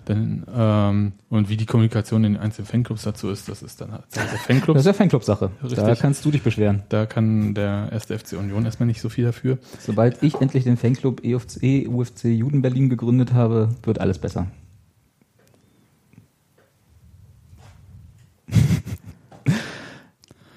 Dann, 0.07 0.45
ähm, 0.55 1.12
und 1.31 1.49
wie 1.49 1.57
die 1.57 1.64
Kommunikation 1.64 2.25
in 2.25 2.35
den 2.35 2.43
einzelnen 2.43 2.66
Fanclubs 2.66 3.05
dazu 3.05 3.31
ist, 3.31 3.49
das 3.49 3.62
ist 3.62 3.81
dann 3.81 3.93
halt 3.93 4.05
der 4.14 4.22
Fanclubs. 4.25 4.77
Das 4.77 4.83
ist 4.83 4.87
ja 4.87 4.93
Fanclub-Sache. 4.93 5.51
Da 5.77 5.95
kannst 5.95 6.25
du 6.27 6.31
dich 6.31 6.43
beschweren. 6.43 6.83
Da 6.91 7.07
kann 7.07 7.55
der 7.55 7.89
erste 7.91 8.18
FC 8.18 8.33
Union 8.35 8.66
erstmal 8.66 8.87
nicht 8.89 9.01
so 9.01 9.09
viel 9.09 9.25
dafür. 9.25 9.57
Sobald 9.79 10.22
ich 10.22 10.35
endlich 10.43 10.64
den 10.64 10.77
Fanclub 10.77 11.25
EFC, 11.25 11.89
UFC 11.89 12.25
Juden 12.25 12.61
Berlin 12.61 12.91
gegründet 12.91 13.33
habe, 13.33 13.70
wird 13.85 13.99
alles 14.01 14.18
besser. 14.18 14.49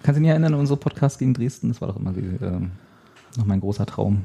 Kannst 0.08 0.20
du 0.20 0.22
dich 0.22 0.30
erinnern 0.30 0.54
an 0.54 0.62
unsere 0.62 0.80
Podcast 0.80 1.20
gegen 1.20 1.34
Dresden? 1.34 1.68
Das 1.68 1.82
war 1.82 1.90
doch 1.90 1.98
immer 1.98 2.16
ähm, 2.16 2.72
noch 3.36 3.46
mein 3.46 3.60
großer 3.60 3.86
Traum. 3.86 4.24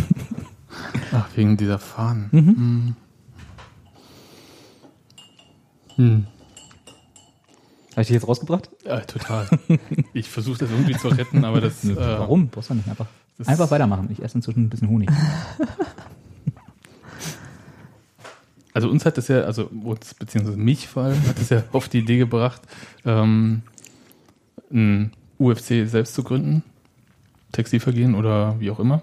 Ach, 1.10 1.26
wegen 1.36 1.56
dieser 1.56 1.78
Fahnen. 1.78 2.28
Mhm. 2.32 2.46
Hm. 2.46 2.96
Hm. 5.96 6.26
Habe 7.92 8.02
ich 8.02 8.08
dich 8.08 8.14
jetzt 8.16 8.28
rausgebracht? 8.28 8.68
Ja, 8.84 9.00
total. 9.00 9.48
Ich 10.12 10.28
versuche 10.28 10.58
das 10.58 10.70
irgendwie 10.70 10.98
zu 10.98 11.08
retten, 11.08 11.46
aber 11.46 11.62
das. 11.62 11.82
Äh, 11.86 11.96
Warum? 11.96 12.48
Brauchst 12.48 12.68
du 12.68 12.74
nicht 12.74 12.90
einfach. 12.90 13.06
das- 13.38 13.48
Einfach 13.48 13.70
weitermachen. 13.70 14.10
Ich 14.12 14.22
esse 14.22 14.36
inzwischen 14.36 14.64
ein 14.64 14.68
bisschen 14.68 14.90
Honig. 14.90 15.08
Also 18.74 18.90
uns 18.90 19.04
hat 19.04 19.18
das 19.18 19.26
ja, 19.26 19.40
also 19.40 19.64
uns, 19.64 20.14
beziehungsweise 20.14 20.56
mich 20.56 20.86
vor 20.86 21.02
allem, 21.02 21.20
hat 21.26 21.40
es 21.40 21.48
ja 21.48 21.64
auf 21.72 21.88
die 21.88 21.98
Idee 21.98 22.18
gebracht, 22.18 22.62
ähm, 23.04 23.62
ein 24.70 25.12
UFC 25.38 25.86
selbst 25.86 26.14
zu 26.14 26.22
gründen. 26.22 26.62
Textilvergehen 27.52 28.14
oder 28.14 28.58
wie 28.60 28.70
auch 28.70 28.80
immer. 28.80 29.02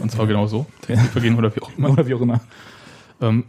Und 0.00 0.10
zwar 0.10 0.26
genau 0.26 0.46
so. 0.46 0.66
Textilvergehen 0.82 1.36
oder 1.36 1.54
wie 1.54 1.62
auch 1.62 1.70
immer. 1.78 1.90
Oder 1.90 2.06
wie 2.06 2.14
auch 2.14 2.20
immer. 2.20 2.40
Ähm, 3.20 3.44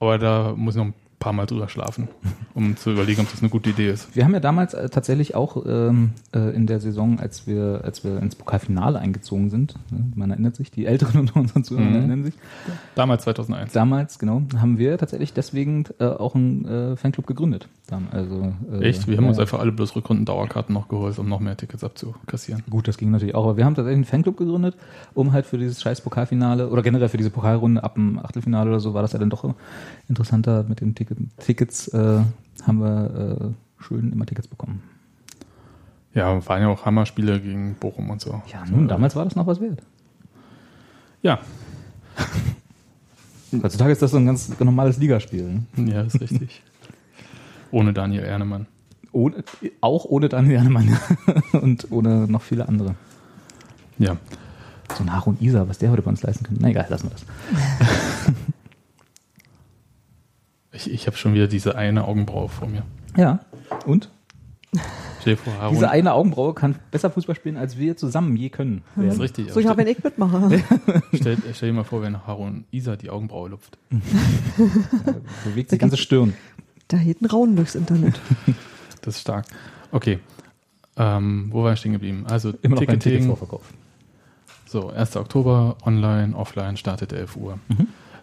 aber 0.00 0.18
da 0.18 0.54
muss 0.56 0.74
ich 0.74 0.78
noch 0.78 0.86
ein 0.86 0.94
paar 1.18 1.32
Mal 1.32 1.46
drüber 1.46 1.68
schlafen, 1.68 2.06
um 2.54 2.76
zu 2.76 2.92
überlegen, 2.92 3.20
ob 3.22 3.30
das 3.30 3.40
eine 3.40 3.48
gute 3.50 3.70
Idee 3.70 3.90
ist. 3.90 4.14
Wir 4.14 4.24
haben 4.24 4.34
ja 4.34 4.40
damals 4.40 4.72
äh, 4.74 4.88
tatsächlich 4.88 5.34
auch 5.34 5.64
ähm, 5.66 6.10
äh, 6.32 6.54
in 6.54 6.66
der 6.66 6.78
Saison, 6.80 7.18
als 7.18 7.46
wir, 7.46 7.80
als 7.84 8.04
wir 8.04 8.18
ins 8.22 8.36
Pokalfinale 8.36 8.98
eingezogen 9.00 9.50
sind, 9.50 9.74
ne, 9.90 10.04
man 10.14 10.30
erinnert 10.30 10.54
sich, 10.56 10.70
die 10.70 10.86
Älteren 10.86 11.20
unter 11.20 11.36
unseren 11.40 11.64
Zuhörern 11.64 11.88
Mhm. 11.90 11.96
erinnern 11.96 12.24
sich, 12.24 12.34
Damals 12.94 13.24
2001. 13.24 13.72
damals, 13.72 14.18
genau, 14.18 14.42
haben 14.58 14.78
wir 14.78 14.96
tatsächlich 14.98 15.32
deswegen 15.32 15.84
äh, 15.98 16.04
auch 16.06 16.34
einen 16.36 16.64
äh, 16.66 16.96
Fanclub 16.96 17.26
gegründet. 17.26 17.68
Also, 18.12 18.52
äh, 18.70 18.84
Echt? 18.84 19.08
Wir 19.08 19.16
haben 19.16 19.24
ja, 19.24 19.30
uns 19.30 19.38
einfach 19.38 19.60
alle 19.60 19.72
bloß 19.72 19.96
Rückrunden-Dauerkarten 19.96 20.74
noch 20.74 20.88
geholt, 20.88 21.18
um 21.18 21.26
noch 21.28 21.40
mehr 21.40 21.56
Tickets 21.56 21.82
abzukassieren. 21.82 22.62
Gut, 22.68 22.86
das 22.86 22.98
ging 22.98 23.10
natürlich 23.10 23.34
auch, 23.34 23.44
aber 23.44 23.56
wir 23.56 23.64
haben 23.64 23.74
tatsächlich 23.74 23.96
einen 23.96 24.04
Fanclub 24.04 24.36
gegründet, 24.36 24.76
um 25.14 25.32
halt 25.32 25.46
für 25.46 25.56
dieses 25.56 25.80
scheiß 25.80 26.02
Pokalfinale 26.02 26.68
oder 26.68 26.82
generell 26.82 27.08
für 27.08 27.16
diese 27.16 27.30
Pokalrunde 27.30 27.82
ab 27.82 27.94
dem 27.94 28.18
Achtelfinale 28.18 28.68
oder 28.68 28.80
so 28.80 28.92
war 28.92 29.00
das 29.00 29.14
ja 29.14 29.18
dann 29.18 29.30
doch 29.30 29.54
interessanter 30.06 30.64
mit 30.68 30.82
den 30.82 30.94
Ticket, 30.94 31.07
Tickets, 31.38 31.88
äh, 31.88 32.22
haben 32.62 32.80
wir 32.80 33.54
äh, 33.78 33.82
schön 33.82 34.12
immer 34.12 34.26
Tickets 34.26 34.48
bekommen. 34.48 34.82
Ja, 36.14 36.46
waren 36.46 36.62
ja 36.62 36.68
auch 36.68 36.84
Hammerspiele 36.84 37.40
gegen 37.40 37.74
Bochum 37.74 38.10
und 38.10 38.20
so. 38.20 38.42
Ja, 38.52 38.64
nun, 38.66 38.88
damals 38.88 39.14
war 39.14 39.24
das 39.24 39.36
noch 39.36 39.46
was 39.46 39.60
wert. 39.60 39.82
Ja, 41.22 41.40
Heutzutage 43.62 43.92
ist 43.92 44.02
das 44.02 44.10
so 44.10 44.18
ein 44.18 44.26
ganz 44.26 44.50
normales 44.60 44.98
Ligaspiel. 44.98 45.62
Ne? 45.76 45.92
ja, 45.92 46.02
ist 46.02 46.20
richtig. 46.20 46.62
Ohne 47.70 47.92
Daniel 47.92 48.24
Ernemann. 48.24 48.66
Ohne, 49.12 49.42
auch 49.80 50.04
ohne 50.04 50.28
Daniel 50.28 50.54
Janemann 50.54 50.98
und 51.52 51.90
ohne 51.90 52.26
noch 52.26 52.42
viele 52.42 52.68
andere. 52.68 52.94
Ja. 53.98 54.16
So 54.96 55.04
ein 55.04 55.12
Harun 55.12 55.36
Isa, 55.40 55.68
was 55.68 55.78
der 55.78 55.90
heute 55.90 56.02
bei 56.02 56.10
uns 56.10 56.22
leisten 56.22 56.44
könnte. 56.44 56.62
Na 56.62 56.68
egal, 56.68 56.86
lassen 56.88 57.06
wir 57.06 57.10
das. 57.10 57.24
Ich, 60.78 60.92
ich 60.92 61.06
habe 61.08 61.16
schon 61.16 61.34
wieder 61.34 61.48
diese 61.48 61.76
eine 61.76 62.06
Augenbraue 62.06 62.48
vor 62.48 62.68
mir. 62.68 62.84
Ja. 63.16 63.40
Und? 63.84 64.10
Stell 65.20 65.34
dir 65.34 65.36
vor, 65.36 65.52
Harun. 65.54 65.74
Diese 65.74 65.90
eine 65.90 66.12
Augenbraue 66.12 66.54
kann 66.54 66.76
besser 66.92 67.10
Fußball 67.10 67.34
spielen, 67.34 67.56
als 67.56 67.78
wir 67.78 67.96
zusammen 67.96 68.36
je 68.36 68.48
können. 68.48 68.82
das 68.94 69.14
ist 69.14 69.20
richtig. 69.20 69.50
So, 69.50 69.58
ich 69.58 69.66
habe, 69.66 69.78
wenn 69.78 69.88
ich 69.88 70.04
mitmache. 70.04 70.62
stell, 71.14 71.36
stell 71.52 71.70
dir 71.70 71.74
mal 71.74 71.82
vor, 71.82 72.02
wenn 72.02 72.24
Harun 72.28 72.64
Isa 72.70 72.94
die 72.94 73.10
Augenbraue 73.10 73.48
lupft. 73.48 73.76
Bewegt 75.44 75.72
die 75.72 75.78
ganze 75.78 75.96
Stirn. 75.96 76.34
Da 76.86 76.96
hinten 76.96 77.26
Rauen 77.26 77.56
durchs 77.56 77.74
Internet. 77.74 78.20
Das 79.02 79.14
ist 79.14 79.20
stark. 79.22 79.46
Okay. 79.92 80.18
Ähm, 80.96 81.48
wo 81.50 81.62
war 81.62 81.72
ich 81.72 81.78
stehen 81.78 81.92
geblieben? 81.92 82.26
Also 82.28 82.52
Immer 82.62 82.74
noch 82.74 82.84
beim 82.84 82.98
Ticketing. 82.98 83.12
Ticketsvorverkauf. 83.12 83.72
So, 84.66 84.90
1. 84.90 85.16
Oktober, 85.16 85.76
online, 85.86 86.36
offline, 86.36 86.76
startet 86.76 87.12
11 87.12 87.36
Uhr. 87.36 87.58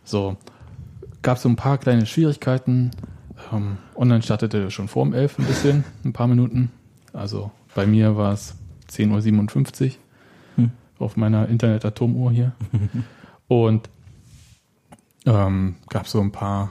So, 0.03 0.35
gab 1.25 1.37
es 1.37 1.43
so 1.43 1.49
ein 1.49 1.55
paar 1.55 1.79
kleine 1.79 2.05
Schwierigkeiten. 2.05 2.91
Ähm, 3.51 3.77
online 3.95 4.21
startete 4.21 4.69
schon 4.69 4.87
vor 4.87 5.03
dem 5.03 5.13
11 5.13 5.39
ein 5.39 5.45
bisschen, 5.45 5.83
ein 6.05 6.13
paar 6.13 6.27
Minuten. 6.27 6.71
Also 7.13 7.51
bei 7.73 7.87
mir 7.87 8.15
war 8.15 8.31
es 8.31 8.55
10.57 8.91 9.85
Uhr 9.85 9.91
Hm. 10.57 10.71
auf 10.99 11.17
meiner 11.17 11.49
Internet-Atomuhr 11.49 12.31
hier. 12.31 12.51
Und 13.47 13.89
ähm, 15.25 15.77
gab 15.89 16.07
so 16.07 16.21
ein 16.21 16.31
paar 16.31 16.69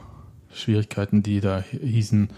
Schwierigkeiten, 0.53 1.25
die 1.25 1.41
da 1.41 1.61
hießen, 1.61 2.29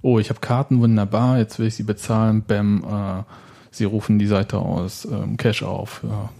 oh, 0.00 0.18
ich 0.18 0.30
habe 0.30 0.40
Karten, 0.40 0.80
wunderbar, 0.80 1.36
jetzt 1.36 1.58
will 1.58 1.66
ich 1.66 1.74
sie 1.74 1.82
bezahlen, 1.82 2.44
bam, 2.46 2.82
äh, 2.82 3.24
sie 3.70 3.84
rufen 3.84 4.18
die 4.18 4.26
Seite 4.26 4.58
aus, 4.58 5.04
ähm, 5.04 5.36
Cash 5.36 5.62
auf, 5.62 6.02
ja, 6.02 6.30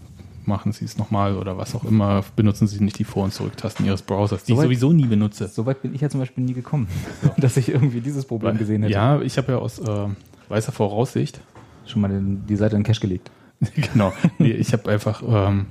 machen 0.48 0.72
sie 0.72 0.84
es 0.84 0.98
nochmal 0.98 1.36
oder 1.36 1.56
was 1.58 1.74
auch 1.76 1.84
immer, 1.84 2.24
benutzen 2.34 2.66
sie 2.66 2.82
nicht 2.82 2.98
die 2.98 3.04
Vor- 3.04 3.24
und 3.24 3.32
Zurücktasten 3.32 3.86
ihres 3.86 4.02
Browsers, 4.02 4.42
die 4.44 4.52
ich 4.52 4.56
Soweit- 4.56 4.66
sowieso 4.66 4.92
nie 4.92 5.06
benutze. 5.06 5.46
Soweit 5.46 5.82
bin 5.82 5.94
ich 5.94 6.00
ja 6.00 6.08
zum 6.08 6.18
Beispiel 6.20 6.42
nie 6.42 6.54
gekommen, 6.54 6.88
dass 7.36 7.56
ich 7.56 7.68
irgendwie 7.68 8.00
dieses 8.00 8.24
Problem 8.24 8.58
gesehen 8.58 8.82
hätte. 8.82 8.94
Ja, 8.94 9.20
ich 9.20 9.38
habe 9.38 9.52
ja 9.52 9.58
aus 9.58 9.78
äh, 9.78 10.06
weißer 10.48 10.72
Voraussicht, 10.72 11.40
Schon 11.86 12.02
mal 12.02 12.08
den, 12.08 12.44
die 12.46 12.56
Seite 12.56 12.76
in 12.76 12.82
den 12.82 12.86
Cache 12.86 13.00
gelegt. 13.00 13.30
genau, 13.92 14.12
nee, 14.38 14.50
ich 14.50 14.72
habe 14.74 14.90
einfach 14.90 15.22
ähm, 15.26 15.66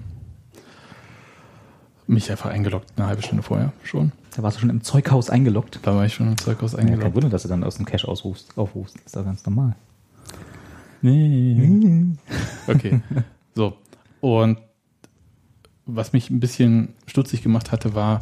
mich 2.07 2.32
einfach 2.32 2.49
eingeloggt, 2.49 2.91
eine 2.95 3.07
halbe 3.07 3.21
Stunde 3.21 3.43
vorher 3.43 3.71
schon. 3.84 4.11
Da 4.36 4.41
warst 4.43 4.57
du 4.57 4.61
schon 4.61 4.69
im 4.69 4.82
Zeughaus 4.82 5.30
eingeloggt. 5.30 5.80
Da 5.84 5.95
war 5.95 6.05
ich 6.05 6.13
schon 6.13 6.28
im 6.28 6.38
Zeughaus 6.38 6.71
Ja, 6.73 6.80
kein 6.80 6.88
eingeloggt. 6.89 7.15
Wunder, 7.15 7.30
dass 7.30 7.43
du 7.43 7.49
dann 7.49 7.63
aus 7.63 7.75
dem 7.78 7.86
Cache 7.86 8.07
ausrufst, 8.07 8.57
aufrufst. 8.57 8.95
Ist 9.05 9.15
doch 9.15 9.25
ganz 9.25 9.45
normal. 9.45 9.75
Okay, 12.67 13.01
so. 13.55 13.73
Und 14.21 14.57
was 15.88 16.13
mich 16.13 16.29
ein 16.29 16.39
bisschen 16.39 16.89
stutzig 17.07 17.41
gemacht 17.41 17.71
hatte, 17.71 17.95
war, 17.95 18.21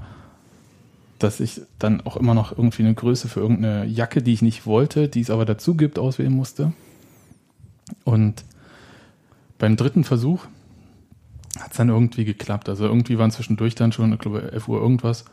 dass 1.19 1.39
ich 1.39 1.61
dann 1.79 2.01
auch 2.01 2.17
immer 2.17 2.33
noch 2.33 2.51
irgendwie 2.51 2.83
eine 2.83 2.93
Größe 2.93 3.27
für 3.27 3.39
irgendeine 3.39 3.85
Jacke, 3.85 4.21
die 4.21 4.33
ich 4.33 4.41
nicht 4.41 4.65
wollte, 4.65 5.07
die 5.07 5.21
es 5.21 5.29
aber 5.29 5.45
dazu 5.45 5.75
gibt, 5.75 5.97
auswählen 5.97 6.33
musste. 6.33 6.73
Und 8.03 8.43
beim 9.57 9.75
dritten 9.77 10.03
Versuch 10.03 10.45
hat 11.59 11.71
es 11.71 11.77
dann 11.77 11.89
irgendwie 11.89 12.25
geklappt. 12.25 12.69
Also 12.69 12.85
irgendwie 12.85 13.17
waren 13.17 13.31
zwischendurch 13.31 13.75
dann 13.75 13.91
schon, 13.91 14.13
ich 14.13 14.19
glaube, 14.19 14.51
11 14.51 14.67
Uhr 14.67 14.81
irgendwas, 14.81 15.25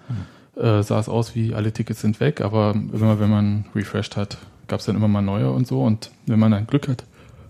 äh, 0.56 0.82
sah 0.82 1.00
es 1.00 1.08
aus 1.08 1.34
wie 1.34 1.54
alle 1.54 1.72
Tickets 1.72 2.00
sind 2.00 2.20
weg, 2.20 2.40
aber 2.40 2.72
immer 2.74 3.18
wenn 3.18 3.30
man 3.30 3.64
refreshed 3.74 4.16
hat, 4.16 4.38
gab 4.68 4.80
es 4.80 4.86
dann 4.86 4.96
immer 4.96 5.08
mal 5.08 5.22
neue 5.22 5.50
und 5.50 5.66
so. 5.66 5.82
Und 5.82 6.10
wenn 6.26 6.38
man 6.38 6.52
dann 6.52 6.66
Glück 6.66 6.88
hat, 6.88 7.04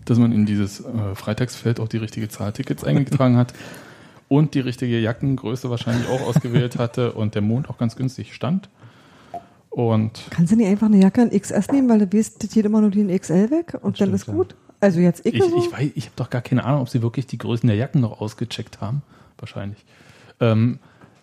dass 0.07 0.19
man 0.19 0.33
in 0.33 0.47
dieses 0.47 0.81
äh, 0.81 1.15
Freitextfeld 1.15 1.79
auch 1.79 1.89
die 1.89 1.99
richtige 1.99 2.29
Zahl 2.29 2.53
Tickets 2.53 2.83
eingetragen 2.83 3.37
hat 3.37 3.53
und 4.33 4.55
die 4.55 4.61
richtige 4.61 4.99
Jackengröße 4.99 5.69
wahrscheinlich 5.69 6.09
auch 6.09 6.23
ausgewählt 6.23 6.79
hatte 6.79 7.13
und 7.13 7.35
der 7.35 7.43
Mond 7.43 7.69
auch 7.69 7.77
ganz 7.77 7.97
günstig 7.97 8.33
stand. 8.33 8.71
Und 9.69 10.23
Kannst 10.31 10.53
du 10.53 10.57
nicht 10.57 10.69
einfach 10.69 10.87
eine 10.87 11.03
Jacke 11.03 11.21
in 11.21 11.39
XS 11.39 11.71
nehmen, 11.71 11.87
weil 11.91 12.07
du 12.07 12.19
weißt, 12.19 12.43
das 12.43 12.51
geht 12.51 12.65
immer 12.65 12.81
nur 12.81 12.91
die 12.91 13.01
in 13.01 13.15
XL 13.15 13.51
weg 13.51 13.77
und 13.83 14.01
dann 14.01 14.15
ist 14.15 14.27
ja. 14.27 14.33
gut? 14.33 14.55
Also 14.81 15.01
jetzt 15.01 15.27
ich, 15.27 15.35
ich, 15.35 15.45
so? 15.45 15.59
ich 15.59 15.71
weiß, 15.71 15.91
ich 15.95 16.07
habe 16.07 16.17
doch 16.17 16.31
gar 16.31 16.41
keine 16.41 16.65
Ahnung, 16.65 16.81
ob 16.81 16.89
sie 16.89 17.03
wirklich 17.03 17.27
die 17.27 17.37
Größen 17.37 17.67
der 17.67 17.77
Jacken 17.77 18.01
noch 18.01 18.23
ausgecheckt 18.23 18.81
haben. 18.81 19.03
Wahrscheinlich. 19.37 19.85
Ähm, 20.41 20.79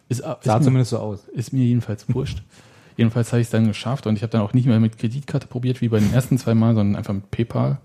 ist, 0.07 0.19
ist, 0.19 0.27
Sah 0.41 0.59
mir, 0.59 0.63
zumindest 0.63 0.91
so 0.91 0.99
aus. 0.99 1.27
ist 1.29 1.51
mir 1.51 1.65
jedenfalls 1.65 2.05
wurscht. 2.13 2.43
jedenfalls 2.95 3.31
habe 3.31 3.41
ich 3.41 3.47
es 3.47 3.51
dann 3.51 3.67
geschafft 3.67 4.05
und 4.05 4.17
ich 4.17 4.21
habe 4.21 4.31
dann 4.31 4.41
auch 4.41 4.53
nicht 4.53 4.67
mehr 4.67 4.79
mit 4.79 4.99
Kreditkarte 4.99 5.47
probiert 5.47 5.81
wie 5.81 5.89
bei 5.89 5.99
den 5.99 6.13
ersten 6.13 6.37
zwei 6.37 6.53
Mal, 6.53 6.75
sondern 6.75 6.95
einfach 6.95 7.15
mit 7.15 7.31
PayPal 7.31 7.79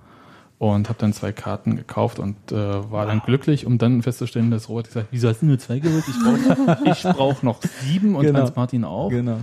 und 0.73 0.89
habe 0.89 0.99
dann 0.99 1.13
zwei 1.13 1.33
Karten 1.33 1.77
gekauft 1.77 2.19
und 2.19 2.37
äh, 2.53 2.91
war 2.91 3.07
dann 3.07 3.21
glücklich, 3.21 3.67
um 3.67 3.79
dann 3.79 4.03
festzustellen, 4.03 4.51
dass 4.51 4.69
Robert 4.69 4.87
gesagt 4.87 5.07
hat, 5.07 5.13
wieso 5.13 5.29
hast 5.29 5.43
du 5.43 5.47
nur 5.47 5.59
zwei 5.59 5.79
geholt? 5.81 6.05
Ich 6.09 6.17
brauche 6.23 6.79
ich 6.91 7.03
brauch 7.03 7.43
noch 7.43 7.61
sieben 7.83 8.15
und 8.17 8.25
Genau. 8.25 8.41
Hans 8.41 8.57
Martin 8.57 8.85
auch. 8.85 9.11
Genau. 9.11 9.39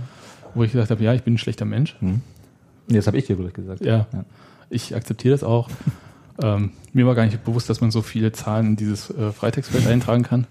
Wo 0.54 0.64
ich 0.64 0.72
gesagt 0.72 0.90
habe, 0.90 1.02
ja, 1.02 1.14
ich 1.14 1.22
bin 1.22 1.34
ein 1.34 1.38
schlechter 1.38 1.64
Mensch. 1.64 1.96
Hm. 2.00 2.20
Das 2.88 3.06
habe 3.06 3.16
ich 3.18 3.26
dir 3.26 3.38
wirklich 3.38 3.54
gesagt. 3.54 3.84
Ja. 3.84 4.06
ich 4.70 4.94
akzeptiere 4.94 5.34
das 5.34 5.44
auch. 5.44 5.68
Ähm, 6.42 6.70
mir 6.94 7.06
war 7.06 7.14
gar 7.14 7.26
nicht 7.26 7.44
bewusst, 7.44 7.68
dass 7.68 7.82
man 7.82 7.90
so 7.90 8.00
viele 8.00 8.32
Zahlen 8.32 8.68
in 8.68 8.76
dieses 8.76 9.10
äh, 9.10 9.32
Freitextfeld 9.32 9.86
eintragen 9.86 10.22
kann. 10.22 10.46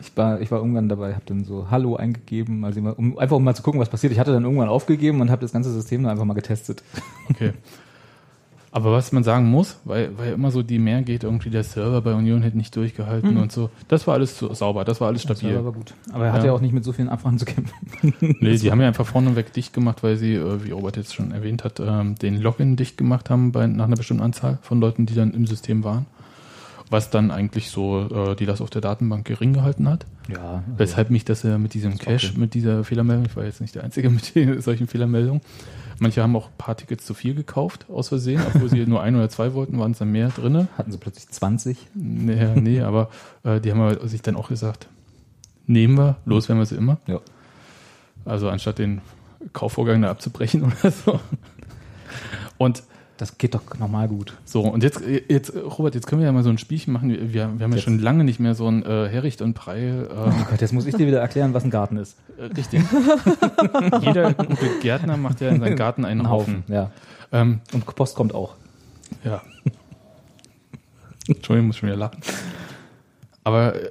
Ich 0.00 0.16
war, 0.16 0.40
ich 0.40 0.50
war 0.50 0.58
irgendwann 0.58 0.88
dabei, 0.88 1.12
habe 1.12 1.24
dann 1.26 1.44
so 1.44 1.70
Hallo 1.70 1.96
eingegeben, 1.96 2.64
also 2.64 2.80
um, 2.80 3.18
einfach 3.18 3.36
um 3.36 3.44
mal 3.44 3.54
zu 3.54 3.62
gucken, 3.62 3.80
was 3.80 3.90
passiert. 3.90 4.14
Ich 4.14 4.18
hatte 4.18 4.32
dann 4.32 4.44
irgendwann 4.44 4.70
aufgegeben 4.70 5.20
und 5.20 5.30
habe 5.30 5.42
das 5.42 5.52
ganze 5.52 5.70
System 5.72 6.02
dann 6.02 6.12
einfach 6.12 6.24
mal 6.24 6.32
getestet. 6.34 6.82
Okay. 7.28 7.52
Aber 8.74 8.90
was 8.90 9.12
man 9.12 9.22
sagen 9.22 9.50
muss, 9.50 9.76
weil, 9.84 10.16
weil 10.16 10.32
immer 10.32 10.50
so 10.50 10.62
die 10.62 10.78
mehr 10.78 11.02
geht, 11.02 11.24
irgendwie 11.24 11.50
der 11.50 11.62
Server 11.62 12.00
bei 12.00 12.14
Union 12.14 12.40
hätte 12.40 12.56
nicht 12.56 12.74
durchgehalten 12.74 13.34
Mhm. 13.34 13.40
und 13.42 13.52
so. 13.52 13.68
Das 13.88 14.06
war 14.06 14.14
alles 14.14 14.38
so 14.38 14.54
sauber, 14.54 14.84
das 14.84 14.98
war 14.98 15.08
alles 15.08 15.22
Das 15.22 15.28
war 15.30 15.36
stabil. 15.36 15.56
aber 15.58 15.72
gut. 15.72 15.92
Aber 16.10 16.24
er 16.26 16.32
hatte 16.32 16.46
Ja. 16.46 16.52
ja 16.52 16.56
auch 16.56 16.62
nicht 16.62 16.72
mit 16.72 16.82
so 16.82 16.92
vielen 16.92 17.10
Abfragen 17.10 17.38
zu 17.38 17.44
kämpfen. 17.44 17.74
Nee, 18.40 18.56
die 18.56 18.70
haben 18.70 18.80
ja 18.80 18.88
einfach 18.88 19.06
vorneweg 19.06 19.52
dicht 19.52 19.74
gemacht, 19.74 20.02
weil 20.02 20.16
sie, 20.16 20.34
äh, 20.36 20.64
wie 20.64 20.70
Robert 20.70 20.96
jetzt 20.96 21.14
schon 21.14 21.32
erwähnt 21.32 21.64
hat, 21.64 21.80
ähm, 21.80 22.14
den 22.14 22.40
Login 22.40 22.76
dicht 22.76 22.96
gemacht 22.96 23.28
haben 23.28 23.52
bei, 23.52 23.66
nach 23.66 23.84
einer 23.84 23.96
bestimmten 23.96 24.22
Anzahl 24.22 24.58
von 24.62 24.80
Leuten, 24.80 25.04
die 25.04 25.14
dann 25.14 25.34
im 25.34 25.46
System 25.46 25.84
waren. 25.84 26.06
Was 26.88 27.10
dann 27.10 27.30
eigentlich 27.30 27.68
so 27.70 28.08
äh, 28.32 28.36
die 28.36 28.46
das 28.46 28.60
auf 28.62 28.70
der 28.70 28.80
Datenbank 28.80 29.26
gering 29.26 29.52
gehalten 29.52 29.86
hat. 29.88 30.06
Ja. 30.30 30.36
Also, 30.38 30.62
Weshalb 30.78 31.10
mich 31.10 31.24
das 31.26 31.44
äh, 31.44 31.58
mit 31.58 31.74
diesem 31.74 31.98
Cache, 31.98 32.28
okay. 32.28 32.38
mit 32.38 32.54
dieser 32.54 32.84
Fehlermeldung, 32.84 33.26
ich 33.26 33.36
war 33.36 33.44
jetzt 33.44 33.60
nicht 33.60 33.74
der 33.74 33.84
Einzige 33.84 34.08
mit 34.34 34.62
solchen 34.62 34.86
Fehlermeldungen. 34.86 35.42
Manche 36.02 36.20
haben 36.20 36.34
auch 36.34 36.48
ein 36.48 36.58
paar 36.58 36.76
Tickets 36.76 37.06
zu 37.06 37.14
viel 37.14 37.32
gekauft, 37.32 37.86
aus 37.88 38.08
Versehen, 38.08 38.42
obwohl 38.44 38.68
sie 38.68 38.84
nur 38.86 39.00
ein 39.02 39.14
oder 39.14 39.28
zwei 39.28 39.54
wollten, 39.54 39.78
waren 39.78 39.92
es 39.92 39.98
dann 39.98 40.10
mehr 40.10 40.30
drinne. 40.30 40.66
hatten 40.76 40.90
sie 40.90 40.98
plötzlich 40.98 41.28
20. 41.28 41.78
Nee, 41.94 42.56
nee 42.56 42.80
aber 42.82 43.08
äh, 43.44 43.60
die 43.60 43.70
haben 43.70 44.08
sich 44.08 44.20
dann 44.20 44.34
auch 44.34 44.48
gesagt, 44.48 44.88
nehmen 45.68 45.96
wir, 45.96 46.16
los 46.24 46.48
werden 46.48 46.58
wir 46.58 46.66
sie 46.66 46.74
immer. 46.74 46.98
Ja. 47.06 47.20
Also 48.24 48.48
anstatt 48.48 48.80
den 48.80 49.00
Kaufvorgang 49.52 50.02
da 50.02 50.10
abzubrechen 50.10 50.64
oder 50.82 50.90
so. 50.90 51.20
Und 52.58 52.82
Das 53.22 53.38
geht 53.38 53.54
doch 53.54 53.62
normal 53.78 54.08
gut. 54.08 54.36
so, 54.44 54.62
und 54.62 54.82
jetzt, 54.82 55.00
jetzt, 55.28 55.54
Robert, 55.54 55.94
jetzt 55.94 56.08
können 56.08 56.22
wir 56.22 56.26
ja 56.26 56.32
mal 56.32 56.42
so 56.42 56.50
ein 56.50 56.58
Spielchen 56.58 56.92
machen. 56.92 57.08
Wir, 57.08 57.32
wir 57.32 57.44
haben 57.44 57.60
ja 57.60 57.68
Jetzt. 57.68 57.82
schon 57.84 58.00
lange 58.00 58.24
nicht 58.24 58.40
mehr 58.40 58.56
so 58.56 58.66
ein 58.66 58.82
äh, 58.84 59.08
Hericht 59.08 59.42
und 59.42 59.54
Preil. 59.54 60.08
Oh 60.10 60.24
Ähm, 60.24 60.44
Gott, 60.50 60.60
jetzt 60.60 60.72
muss 60.72 60.86
ich 60.86 60.96
dir 60.96 61.06
wieder 61.06 61.20
erklären, 61.20 61.54
was 61.54 61.62
ein 61.62 61.70
Garten 61.70 61.98
ist. 61.98 62.16
äh, 62.36 62.46
richtig. 62.46 62.82
Jeder 64.00 64.34
gute 64.34 64.68
Gärtner 64.80 65.16
macht 65.16 65.40
ja 65.40 65.50
in 65.50 65.60
seinem 65.60 65.76
Garten 65.76 66.04
einen 66.04 66.28
Haufen. 66.28 66.64
Ja. 66.66 66.90
Ähm, 67.30 67.60
Und 67.72 67.86
Post 67.86 68.16
kommt 68.16 68.34
auch. 68.34 68.56
ja. 69.22 69.40
Entschuldigung, 71.28 71.58
ich 71.60 71.66
muss 71.68 71.76
schon 71.76 71.90
wieder 71.90 71.98
lachen. 71.98 72.18
Aber 73.44 73.76
äh, 73.76 73.90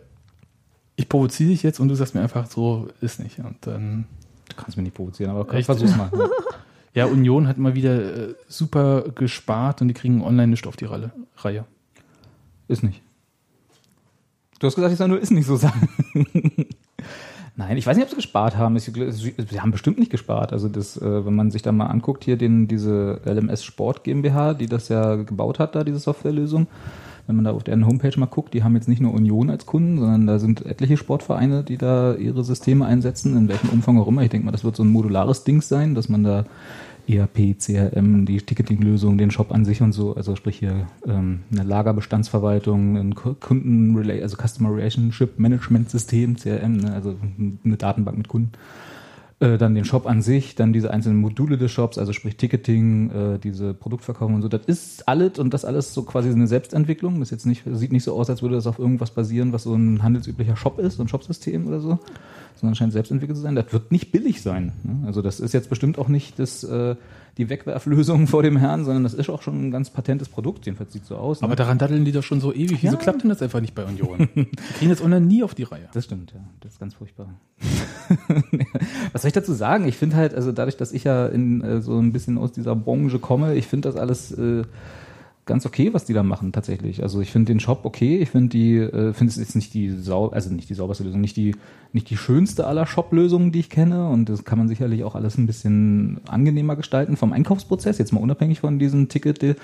ich 0.97 1.07
provoziere 1.07 1.51
dich 1.51 1.63
jetzt 1.63 1.79
und 1.79 1.87
du 1.87 1.95
sagst 1.95 2.15
mir 2.15 2.21
einfach 2.21 2.47
so, 2.47 2.89
ist 2.99 3.21
nicht. 3.21 3.39
Und 3.39 3.55
dann 3.61 4.03
Du 4.49 4.57
kannst 4.57 4.75
mich 4.75 4.83
nicht 4.83 4.95
provozieren, 4.97 5.31
aber 5.31 5.53
Echt? 5.53 5.67
versuch's 5.67 5.95
mal. 5.95 6.11
Ja, 6.93 7.05
Union 7.05 7.47
hat 7.47 7.57
mal 7.57 7.73
wieder 7.73 8.29
äh, 8.29 8.35
super 8.47 9.03
gespart 9.15 9.81
und 9.81 9.87
die 9.87 9.93
kriegen 9.93 10.21
online 10.21 10.47
nicht 10.47 10.67
auf 10.67 10.75
die 10.75 10.85
Ralle, 10.85 11.11
Reihe. 11.37 11.65
Ist 12.67 12.83
nicht. 12.83 13.01
Du 14.59 14.67
hast 14.67 14.75
gesagt, 14.75 14.91
ich 14.91 14.97
soll 14.97 15.07
nur 15.07 15.19
ist 15.19 15.31
nicht 15.31 15.47
so 15.47 15.55
sagen. 15.55 15.89
Nein, 17.55 17.77
ich 17.77 17.85
weiß 17.85 17.97
nicht, 17.97 18.05
ob 18.05 18.09
sie 18.09 18.15
gespart 18.15 18.57
haben. 18.57 18.77
Sie 18.77 19.59
haben 19.59 19.71
bestimmt 19.71 19.99
nicht 19.99 20.11
gespart. 20.11 20.53
Also 20.53 20.69
das, 20.69 20.97
äh, 20.97 21.25
wenn 21.25 21.35
man 21.35 21.51
sich 21.51 21.61
da 21.61 21.71
mal 21.71 21.87
anguckt, 21.87 22.23
hier 22.23 22.37
den, 22.37 22.67
diese 22.67 23.21
LMS 23.25 23.63
Sport 23.63 24.03
GmbH, 24.03 24.53
die 24.53 24.67
das 24.67 24.87
ja 24.89 25.15
gebaut 25.15 25.59
hat, 25.59 25.75
da 25.75 25.83
diese 25.83 25.99
Softwarelösung. 25.99 26.67
Wenn 27.31 27.37
man 27.37 27.45
da 27.45 27.51
auf 27.51 27.63
deren 27.63 27.87
Homepage 27.87 28.19
mal 28.19 28.25
guckt, 28.25 28.53
die 28.53 28.61
haben 28.61 28.75
jetzt 28.75 28.89
nicht 28.89 28.99
nur 29.01 29.13
Union 29.13 29.49
als 29.49 29.65
Kunden, 29.65 29.97
sondern 29.97 30.27
da 30.27 30.37
sind 30.37 30.65
etliche 30.65 30.97
Sportvereine, 30.97 31.63
die 31.63 31.77
da 31.77 32.13
ihre 32.15 32.43
Systeme 32.43 32.85
einsetzen, 32.85 33.37
in 33.37 33.47
welchem 33.47 33.69
Umfang 33.69 33.97
auch 33.97 34.09
immer. 34.09 34.21
Ich 34.23 34.29
denke 34.31 34.45
mal, 34.45 34.51
das 34.51 34.65
wird 34.65 34.75
so 34.75 34.83
ein 34.83 34.89
modulares 34.89 35.45
Ding 35.45 35.61
sein, 35.61 35.95
dass 35.95 36.09
man 36.09 36.25
da 36.25 36.43
ERP, 37.07 37.57
CRM, 37.57 38.25
die 38.25 38.41
Ticketing-Lösung, 38.41 39.17
den 39.17 39.31
Shop 39.31 39.53
an 39.53 39.63
sich 39.63 39.81
und 39.81 39.93
so, 39.93 40.13
also 40.13 40.35
sprich 40.35 40.57
hier 40.59 40.87
ähm, 41.07 41.39
eine 41.53 41.63
Lagerbestandsverwaltung, 41.63 42.97
ein 42.97 43.15
Ku- 43.15 43.35
Kunden, 43.39 43.95
also 44.21 44.35
Customer 44.35 44.75
Relationship 44.75 45.39
Management 45.39 45.89
System, 45.89 46.35
CRM, 46.35 46.77
ne, 46.77 46.93
also 46.93 47.15
eine 47.63 47.77
Datenbank 47.77 48.17
mit 48.17 48.27
Kunden. 48.27 48.51
Äh, 49.41 49.57
dann 49.57 49.73
den 49.73 49.85
Shop 49.85 50.05
an 50.05 50.21
sich, 50.21 50.53
dann 50.53 50.71
diese 50.71 50.91
einzelnen 50.91 51.17
Module 51.19 51.57
des 51.57 51.71
Shops, 51.71 51.97
also 51.97 52.13
sprich 52.13 52.35
Ticketing, 52.37 53.09
äh, 53.09 53.39
diese 53.39 53.73
Produktverkaufung 53.73 54.35
und 54.35 54.43
so. 54.43 54.47
Das 54.47 54.61
ist 54.67 55.07
alles 55.07 55.39
und 55.39 55.51
das 55.51 55.65
alles 55.65 55.95
so 55.95 56.03
quasi 56.03 56.29
eine 56.29 56.45
Selbstentwicklung. 56.45 57.19
Das 57.19 57.29
ist 57.29 57.31
jetzt 57.31 57.45
nicht, 57.47 57.63
sieht 57.65 57.91
nicht 57.91 58.03
so 58.03 58.13
aus, 58.13 58.29
als 58.29 58.43
würde 58.43 58.53
das 58.53 58.67
auf 58.67 58.77
irgendwas 58.77 59.09
basieren, 59.09 59.51
was 59.51 59.63
so 59.63 59.73
ein 59.73 60.03
handelsüblicher 60.03 60.55
Shop 60.55 60.77
ist, 60.77 60.97
so 60.97 61.03
ein 61.03 61.07
Shopsystem 61.07 61.65
oder 61.65 61.79
so, 61.79 61.97
sondern 62.55 62.75
scheint 62.75 62.93
selbstentwickelt 62.93 63.35
zu 63.35 63.41
sein. 63.41 63.55
Das 63.55 63.73
wird 63.73 63.91
nicht 63.91 64.11
billig 64.11 64.43
sein. 64.43 64.73
Ne? 64.83 65.07
Also 65.07 65.23
das 65.23 65.39
ist 65.39 65.55
jetzt 65.55 65.69
bestimmt 65.69 65.97
auch 65.97 66.07
nicht 66.07 66.37
das, 66.37 66.63
äh, 66.63 66.95
die 67.41 67.49
Wegwerflösung 67.49 68.27
vor 68.33 68.43
dem 68.43 68.57
Herrn, 68.57 68.85
sondern 68.85 69.03
das 69.03 69.13
ist 69.13 69.29
auch 69.29 69.41
schon 69.41 69.67
ein 69.67 69.71
ganz 69.71 69.89
patentes 69.89 70.29
Produkt. 70.29 70.65
Jedenfalls 70.65 70.93
sieht 70.93 71.05
so 71.05 71.17
aus. 71.17 71.41
Ne? 71.41 71.45
Aber 71.45 71.55
daran 71.55 71.77
daddeln 71.77 72.05
die 72.05 72.11
doch 72.11 72.23
schon 72.23 72.39
so 72.39 72.53
ewig. 72.53 72.81
Wieso 72.81 72.95
Ja. 72.95 72.99
klappt 73.01 73.23
denn 73.23 73.29
das 73.29 73.41
einfach 73.41 73.59
nicht 73.61 73.75
bei 73.75 73.83
Union? 73.85 74.29
die 74.35 74.45
kriegen 74.77 74.89
das 74.89 75.01
online 75.01 75.25
nie 75.25 75.43
auf 75.43 75.55
die 75.55 75.63
Reihe. 75.63 75.89
Das 75.93 76.05
stimmt, 76.05 76.31
ja. 76.33 76.39
Das 76.61 76.73
ist 76.73 76.79
ganz 76.79 76.93
furchtbar. 76.93 77.27
Was 79.11 79.21
soll 79.21 79.27
ich 79.29 79.33
dazu 79.33 79.53
sagen? 79.53 79.87
Ich 79.87 79.97
finde 79.97 80.15
halt, 80.15 80.33
also 80.33 80.51
dadurch, 80.51 80.77
dass 80.77 80.91
ich 80.91 81.03
ja 81.03 81.27
in 81.27 81.61
äh, 81.61 81.81
so 81.81 81.99
ein 81.99 82.11
bisschen 82.13 82.37
aus 82.37 82.51
dieser 82.51 82.75
Branche 82.75 83.19
komme, 83.19 83.55
ich 83.55 83.67
finde 83.67 83.89
das 83.89 83.95
alles 83.99 84.31
äh, 84.31 84.63
ganz 85.45 85.65
okay, 85.65 85.93
was 85.93 86.05
die 86.05 86.13
da 86.13 86.23
machen 86.23 86.51
tatsächlich. 86.51 87.01
Also 87.01 87.19
ich 87.21 87.31
finde 87.31 87.51
den 87.51 87.59
Shop 87.59 87.81
okay. 87.83 88.19
Ich 88.19 88.29
finde 88.29 88.49
die, 88.49 88.77
äh, 88.77 89.13
finde 89.13 89.31
es 89.31 89.37
ist 89.37 89.55
nicht 89.55 89.73
die 89.73 89.89
sau, 89.89 90.29
also 90.29 90.53
nicht 90.53 90.69
die 90.69 90.73
sauberste 90.73 91.03
Lösung, 91.03 91.21
nicht 91.21 91.35
die, 91.35 91.55
nicht 91.93 92.09
die 92.09 92.17
schönste 92.17 92.67
aller 92.67 92.85
Shop-Lösungen, 92.85 93.51
die 93.51 93.59
ich 93.59 93.69
kenne. 93.69 94.07
Und 94.09 94.29
das 94.29 94.45
kann 94.45 94.57
man 94.57 94.67
sicherlich 94.67 95.03
auch 95.03 95.15
alles 95.15 95.37
ein 95.37 95.47
bisschen 95.47 96.21
angenehmer 96.27 96.75
gestalten 96.75 97.17
vom 97.17 97.33
Einkaufsprozess. 97.33 97.97
Jetzt 97.97 98.13
mal 98.13 98.21
unabhängig 98.21 98.59
von 98.59 98.79
diesem 98.79 99.09
Ticket 99.09 99.57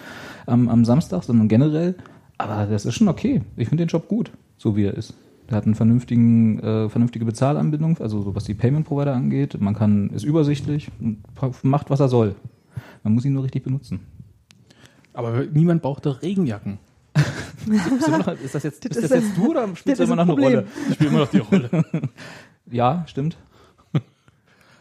am, 0.45 0.69
am 0.69 0.85
Samstag, 0.85 1.23
sondern 1.23 1.47
generell. 1.47 1.95
Aber 2.37 2.65
das 2.65 2.85
ist 2.85 2.95
schon 2.95 3.07
okay. 3.07 3.41
Ich 3.55 3.69
finde 3.69 3.83
den 3.83 3.89
Shop 3.89 4.07
gut, 4.07 4.31
so 4.57 4.75
wie 4.75 4.85
er 4.85 4.93
ist. 4.93 5.13
Der 5.49 5.57
hat 5.57 5.65
einen 5.65 5.75
vernünftigen, 5.75 6.59
äh, 6.59 6.89
vernünftige 6.89 7.23
Bezahlanbindung, 7.23 7.99
also 7.99 8.21
so 8.21 8.35
was 8.35 8.43
die 8.43 8.53
Payment 8.53 8.85
Provider 8.85 9.13
angeht. 9.13 9.59
Man 9.61 9.75
kann, 9.75 10.09
ist 10.09 10.23
übersichtlich 10.23 10.89
und 10.99 11.23
macht, 11.63 11.89
was 11.89 11.99
er 11.99 12.09
soll. 12.09 12.35
Man 13.03 13.13
muss 13.13 13.23
ihn 13.23 13.33
nur 13.33 13.43
richtig 13.43 13.63
benutzen. 13.63 14.01
Aber 15.17 15.43
niemand 15.51 15.81
braucht 15.81 16.05
doch 16.05 16.21
Regenjacken. 16.21 16.77
Ist, 18.43 18.53
das 18.55 18.63
jetzt, 18.63 18.85
Das 18.85 18.95
ist 18.97 19.11
das 19.11 19.23
jetzt 19.23 19.35
du 19.35 19.49
oder 19.49 19.67
das 19.67 19.79
spielst 19.79 19.99
du 19.99 20.03
immer 20.05 20.15
noch 20.15 20.23
ein 20.29 20.31
eine. 20.31 20.41
Rolle? 20.41 20.67
Ich 20.89 20.93
spiele 20.93 21.09
immer 21.09 21.19
noch 21.19 21.29
die 21.29 21.39
Rolle. 21.39 21.69
Ja, 22.71 23.03
stimmt. 23.07 23.35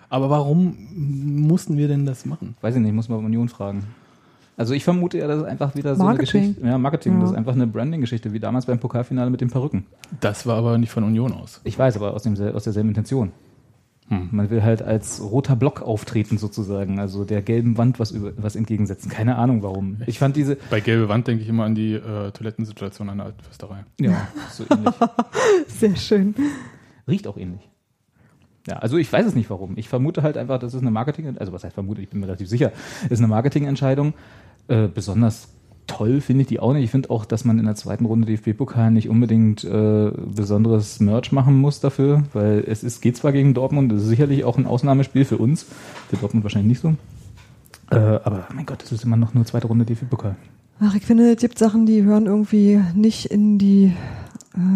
Aber 0.09 0.29
warum 0.29 0.77
mussten 0.95 1.77
wir 1.79 1.89
denn 1.89 2.05
das 2.05 2.27
machen? 2.27 2.57
Weiß 2.61 2.75
ich 2.77 2.83
nicht, 2.83 2.93
muss 2.93 3.09
man 3.09 3.25
Union 3.25 3.49
fragen. 3.49 3.85
Also 4.57 4.75
ich 4.75 4.85
vermute 4.85 5.19
ja, 5.19 5.27
das 5.27 5.39
ist 5.39 5.45
einfach 5.45 5.75
wieder 5.75 5.97
so 5.97 6.03
Marketing. 6.05 6.41
eine 6.41 6.49
Geschichte. 6.51 6.67
Ja, 6.69 6.79
Marketing, 6.79 7.15
Ja. 7.15 7.21
das 7.21 7.31
ist 7.31 7.37
einfach 7.37 7.53
eine 7.55 7.67
Branding-Geschichte, 7.67 8.33
wie 8.33 8.41
damals 8.41 8.67
beim 8.67 8.79
Pokalfinale 8.79 9.31
mit 9.31 9.41
den 9.41 9.51
Perücken. 9.51 9.87
Das 10.21 10.47
war 10.47 10.57
aber 10.59 10.79
nicht 10.79 10.91
von 10.91 11.03
Union 11.05 11.33
aus. 11.33 11.61
Ich 11.65 11.79
weiß, 11.79 11.97
aber 11.97 12.13
aus, 12.15 12.23
dem, 12.25 12.35
aus 12.55 12.65
derselben 12.65 12.89
Intention. 12.91 13.33
Hm. 14.09 14.29
Man 14.31 14.51
will 14.51 14.63
halt 14.63 14.83
als 14.83 15.21
roter 15.21 15.57
Block 15.57 15.83
auftreten 15.83 16.39
sozusagen, 16.39 17.01
also 17.01 17.25
der 17.25 17.43
gelben 17.43 17.77
Wand 17.77 17.99
was, 17.99 18.13
über, 18.13 18.33
was 18.37 18.55
entgegensetzen. 18.55 19.11
Keine 19.11 19.37
Ahnung 19.37 19.63
warum. 19.63 20.03
Ich 20.07 20.19
fand 20.19 20.37
diese, 20.37 20.57
Bei 20.71 20.81
gelbe 20.81 21.09
Wand 21.09 21.27
denke 21.27 21.43
ich 21.43 21.49
immer 21.49 21.65
an 21.65 21.75
die 21.75 21.95
äh, 21.95 22.31
Toilettensituation 22.31 23.09
an 23.09 23.19
der 23.19 23.27
alten 23.27 23.43
Fürsterei. 23.43 23.85
ja, 24.01 24.29
so 24.51 24.65
ähnlich. 24.71 24.95
Sehr 25.67 25.97
schön. 25.97 26.35
Riecht 27.09 27.27
auch 27.27 27.37
ähnlich. 27.37 27.69
Ja, 28.69 28.79
also 28.79 28.97
ich 28.97 29.13
weiß 29.13 29.27
es 29.27 29.35
nicht 29.35 29.51
warum. 29.51 29.77
Ich 29.77 29.89
vermute 29.89 30.23
halt 30.23 30.37
einfach, 30.37 30.59
das 30.59 30.75
ist 30.75 30.81
eine 30.81 30.91
Marketing, 30.91 31.37
also 31.39 31.53
was 31.53 31.65
heißt 31.65 31.75
vermute, 31.75 32.01
ich 32.01 32.09
bin 32.09 32.21
mir 32.21 32.27
relativ 32.27 32.49
sicher, 32.49 32.73
ist 33.09 33.19
eine 33.19 33.29
Marketingentscheidung. 33.29 34.15
Äh, 34.69 34.89
besonders 34.89 35.49
toll 35.87 36.21
finde 36.21 36.43
ich 36.43 36.49
die 36.49 36.61
auch 36.61 36.73
nicht. 36.73 36.85
Ich 36.85 36.91
finde 36.91 37.11
auch, 37.11 37.25
dass 37.25 37.45
man 37.45 37.59
in 37.59 37.65
der 37.65 37.75
zweiten 37.75 38.05
Runde 38.05 38.27
DFB-Pokal 38.27 38.91
nicht 38.91 39.09
unbedingt 39.09 39.65
äh, 39.65 40.11
besonderes 40.11 41.01
Merch 41.01 41.33
machen 41.33 41.57
muss 41.57 41.81
dafür, 41.81 42.25
weil 42.33 42.65
es 42.67 42.83
ist, 42.83 43.01
geht 43.01 43.17
zwar 43.17 43.33
gegen 43.33 43.55
Dortmund, 43.55 43.93
das 43.93 44.03
ist 44.03 44.09
sicherlich 44.09 44.45
auch 44.45 44.59
ein 44.59 44.67
Ausnahmespiel 44.67 45.25
für 45.25 45.39
uns, 45.39 45.67
für 46.09 46.17
Dortmund 46.17 46.45
wahrscheinlich 46.45 46.69
nicht 46.69 46.81
so. 46.81 46.95
Äh, 47.91 47.97
aber 47.97 48.49
mein 48.53 48.67
Gott, 48.67 48.83
das 48.83 48.93
ist 48.93 49.05
immer 49.05 49.17
noch 49.17 49.35
nur 49.35 49.45
zweite 49.45 49.69
Runde 49.69 49.85
DFB-Pokal. 49.85 50.37
Ach, 50.81 50.95
ich 50.95 51.07
finde, 51.07 51.33
es 51.33 51.41
gibt 51.41 51.59
Sachen, 51.59 51.87
die 51.87 52.03
hören 52.03 52.27
irgendwie 52.27 52.81
nicht 52.95 53.27
in 53.27 53.59
die, 53.59 53.95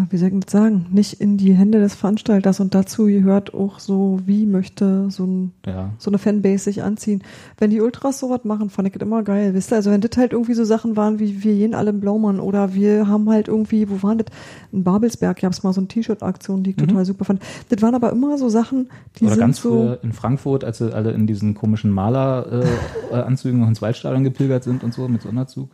wie 0.09 0.17
soll 0.17 0.27
ich 0.29 0.39
das 0.41 0.51
sagen, 0.51 0.85
nicht 0.91 1.13
in 1.13 1.37
die 1.37 1.53
Hände 1.53 1.79
des 1.79 1.95
Veranstalters 1.95 2.59
und 2.59 2.75
dazu 2.75 3.05
gehört 3.05 3.53
auch 3.55 3.79
so, 3.79 4.19
wie 4.25 4.45
möchte 4.45 5.09
so, 5.09 5.25
ein, 5.25 5.53
Ja. 5.65 5.89
so 5.97 6.11
eine 6.11 6.19
Fanbase 6.19 6.65
sich 6.65 6.83
anziehen. 6.83 7.23
Wenn 7.57 7.71
die 7.71 7.81
Ultras 7.81 8.19
sowas 8.19 8.41
machen, 8.43 8.69
fand 8.69 8.87
ich 8.87 8.93
das 8.93 9.01
immer 9.01 9.23
geil, 9.23 9.55
wisst 9.55 9.71
ihr? 9.71 9.77
Also 9.77 9.89
wenn 9.89 10.01
das 10.01 10.15
halt 10.17 10.33
irgendwie 10.33 10.53
so 10.53 10.65
Sachen 10.65 10.95
waren, 10.97 11.17
wie 11.17 11.43
wir 11.43 11.55
gehen 11.55 11.73
alle 11.73 11.89
im 11.89 11.99
Blaumann 11.99 12.39
oder 12.39 12.75
wir 12.75 13.07
haben 13.07 13.27
halt 13.29 13.47
irgendwie, 13.47 13.89
wo 13.89 14.03
waren 14.03 14.19
das? 14.19 14.27
In 14.71 14.83
Babelsberg 14.83 15.41
gab 15.41 15.51
es 15.51 15.63
mal 15.63 15.73
so 15.73 15.81
eine 15.81 15.87
T-Shirt-Aktion, 15.87 16.61
die 16.61 16.71
ich 16.71 16.75
total 16.75 17.03
super 17.03 17.25
fand. 17.25 17.41
Das 17.69 17.81
waren 17.81 17.95
aber 17.95 18.11
immer 18.11 18.37
so 18.37 18.49
Sachen, 18.49 18.89
die 19.17 19.23
Oder 19.23 19.33
sind 19.33 19.39
ganz 19.39 19.61
so... 19.61 19.97
in 20.03 20.13
Frankfurt, 20.13 20.63
als 20.63 20.77
sie 20.77 20.93
alle 20.93 21.11
in 21.11 21.25
diesen 21.25 21.55
komischen 21.55 21.89
Maler-Anzügen 21.89 23.59
noch 23.59 23.67
ins 23.67 23.81
Waldstadion 23.81 24.23
gepilgert 24.23 24.63
sind 24.63 24.83
und 24.83 24.93
so 24.93 25.07
mit 25.07 25.23
Sonderzug. 25.23 25.69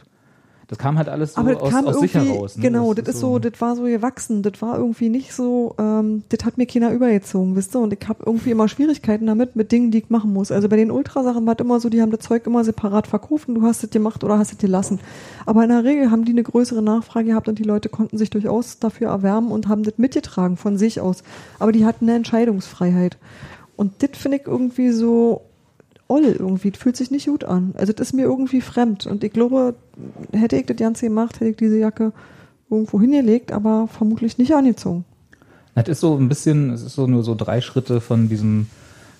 Das 0.68 0.78
kam 0.78 0.98
halt 0.98 1.08
alles 1.08 1.34
so 1.34 1.40
aber 1.40 1.54
das 1.54 1.62
aus, 1.62 1.70
kam 1.70 1.88
aus 1.88 2.00
sich 2.02 2.14
heraus. 2.14 2.58
Ne? 2.58 2.64
genau, 2.64 2.94
das, 2.94 3.08
ist 3.08 3.22
so, 3.22 3.40
das 3.40 3.54
war 3.62 3.78
so 3.78 3.84
gewachsen, 3.84 4.42
das 4.42 4.62
war 4.62 4.78
irgendwie 4.78 5.08
nicht 5.08 5.34
so, 5.34 5.76
ähm, 5.80 6.24
das 6.28 6.46
hat 6.46 6.58
mir 6.58 6.66
keiner 6.66 6.92
übergezogen, 6.92 7.56
wisst 7.56 7.74
ihr, 7.74 7.80
und 7.80 7.94
ich 7.94 8.06
habe 8.06 8.24
irgendwie 8.26 8.52
immer 8.52 8.68
Schwierigkeiten 8.68 9.28
damit, 9.28 9.56
mit 9.56 9.72
Dingen, 9.72 9.92
die 9.92 10.00
ich 10.00 10.10
machen 10.10 10.34
muss. 10.34 10.52
Also 10.52 10.68
bei 10.68 10.76
den 10.76 10.92
Ultrasachen 10.92 11.46
war 11.46 11.54
es 11.54 11.62
immer 11.62 11.80
so, 11.80 11.88
die 11.90 12.02
haben 12.02 12.12
das 12.12 12.20
Zeug 12.20 12.46
immer 12.46 12.66
separat 12.66 13.08
verkauft 13.08 13.48
und 13.48 13.56
du 13.56 13.62
hast 13.62 13.82
es 13.86 13.92
gemacht 13.92 14.26
oder 14.26 14.38
hast 14.38 14.52
es 14.52 14.58
gelassen. 14.58 15.00
Aber 15.46 15.64
in 15.64 15.70
der 15.70 15.86
Regel 15.86 16.12
haben 16.12 16.26
die 16.26 16.34
eine 16.34 16.44
größere 16.44 16.82
Nachfrage 16.82 17.30
gehabt 17.30 17.48
und 17.48 17.60
die 17.60 17.64
Leute 17.64 17.88
konnten 17.88 18.18
sich 18.18 18.30
durchaus 18.30 18.78
dafür 18.80 19.08
erwärmen 19.08 19.52
und 19.52 19.70
haben 19.70 19.84
das 19.84 19.98
mitgetragen 19.98 20.58
von 20.58 20.78
sich 20.78 21.00
aus. 21.00 21.24
Aber 21.60 21.72
die 21.72 21.86
hatten 21.86 22.06
eine 22.06 22.18
Entscheidungsfreiheit. 22.18 23.18
Und 23.78 24.04
das 24.04 24.18
finde 24.18 24.40
ich 24.40 24.48
irgendwie 24.48 24.92
so 24.92 25.44
oll 26.08 26.24
irgendwie. 26.24 26.72
Fühlt 26.72 26.98
sich 26.98 27.12
nicht 27.12 27.28
gut 27.28 27.44
an. 27.44 27.74
Also 27.78 27.94
das 27.94 28.10
ist 28.10 28.14
mir 28.14 28.24
irgendwie 28.24 28.62
fremd. 28.62 29.06
Und 29.06 29.24
ich 29.24 29.34
glaube, 29.34 29.76
hätte 30.32 30.56
ich 30.56 30.66
das 30.66 30.78
Ganze 30.78 31.08
gemacht, 31.08 31.36
hätte 31.36 31.52
ich 31.52 31.58
diese 31.58 31.78
Jacke 31.78 32.14
irgendwo 32.70 33.00
hingelegt, 33.00 33.52
aber 33.52 33.88
vermutlich 33.88 34.38
nicht 34.38 34.54
angezogen. 34.54 35.06
Das 35.76 35.88
ist 35.88 36.00
so 36.00 36.16
ein 36.16 36.28
bisschen, 36.28 36.72
es 36.72 36.82
ist 36.82 36.96
so 36.96 37.08
nur 37.08 37.24
so 37.24 37.36
drei 37.36 37.62
Schritte 37.62 38.02
von 38.02 38.30
diesem 38.30 38.68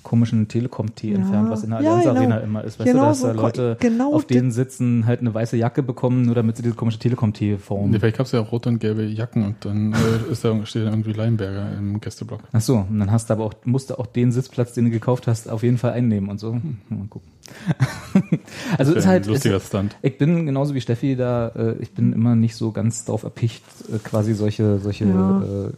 komischen 0.08 0.48
Telekom-Tee 0.48 1.12
Ja. 1.12 1.16
entfernt, 1.18 1.50
was 1.50 1.64
in 1.66 1.72
der 1.72 1.82
Ja, 1.82 1.90
Allianz 1.96 2.06
genau. 2.06 2.20
Arena 2.20 2.38
immer 2.38 2.64
ist. 2.64 2.80
Weißt 2.80 2.90
Genau 2.90 3.02
du, 3.04 3.08
dass 3.10 3.20
so, 3.20 3.28
da 3.28 3.34
Leute 3.34 3.78
genau 3.82 4.14
auf 4.14 4.26
denen 4.26 4.52
sitzen, 4.52 5.06
halt 5.06 5.20
eine 5.20 5.34
weiße 5.34 5.58
Jacke 5.58 5.84
bekommen, 5.84 6.22
nur 6.22 6.34
damit 6.34 6.56
sie 6.56 6.64
diese 6.64 6.76
komische 6.76 6.98
Telekom-Tee 7.00 7.58
formen. 7.58 7.92
Nee, 7.92 8.00
vielleicht 8.00 8.18
gab's 8.18 8.32
ja 8.32 8.40
rote 8.40 8.70
und 8.70 8.80
gelbe 8.80 9.04
Jacken 9.04 9.44
und 9.44 9.66
dann 9.66 9.92
äh, 9.94 9.98
ist 10.32 10.46
da, 10.46 10.66
steht 10.66 10.84
da 10.86 10.90
irgendwie 10.92 11.12
Leinberger 11.12 11.78
im 11.78 12.00
Gästeblock. 12.00 12.40
Ach 12.54 12.62
so, 12.62 12.86
und 12.90 13.00
dann 13.00 13.12
hast 13.12 13.30
du 13.30 13.34
aber 13.34 13.44
auch, 13.44 13.54
musst 13.66 13.90
du 13.90 14.00
auch 14.00 14.06
den 14.06 14.32
Sitzplatz, 14.32 14.72
den 14.74 14.86
du 14.86 14.92
gekauft 14.92 15.28
hast, 15.28 15.50
auf 15.50 15.62
jeden 15.64 15.78
Fall 15.78 15.92
einnehmen 15.92 16.30
und 16.30 16.40
so. 16.40 16.54
Hm, 16.54 16.78
mal 16.88 17.08
gucken. 17.10 17.28
also 18.78 18.94
ist 18.94 19.08
halt, 19.08 19.26
ein 19.26 19.30
lustiger 19.30 19.58
ist, 19.58 19.68
Stunt. 19.68 19.96
ich 20.02 20.18
bin 20.18 20.46
genauso 20.46 20.74
wie 20.74 20.82
Steffi 20.82 21.16
da, 21.16 21.50
äh, 21.50 21.76
ich 21.80 21.94
bin 21.94 22.14
immer 22.14 22.36
nicht 22.36 22.56
so 22.56 22.72
ganz 22.72 23.06
drauf 23.06 23.24
erpicht, 23.24 23.64
äh, 23.94 23.98
quasi 24.00 24.34
solche, 24.34 24.80
solche 24.80 25.06
Ja. 25.06 25.42
äh, 25.42 25.70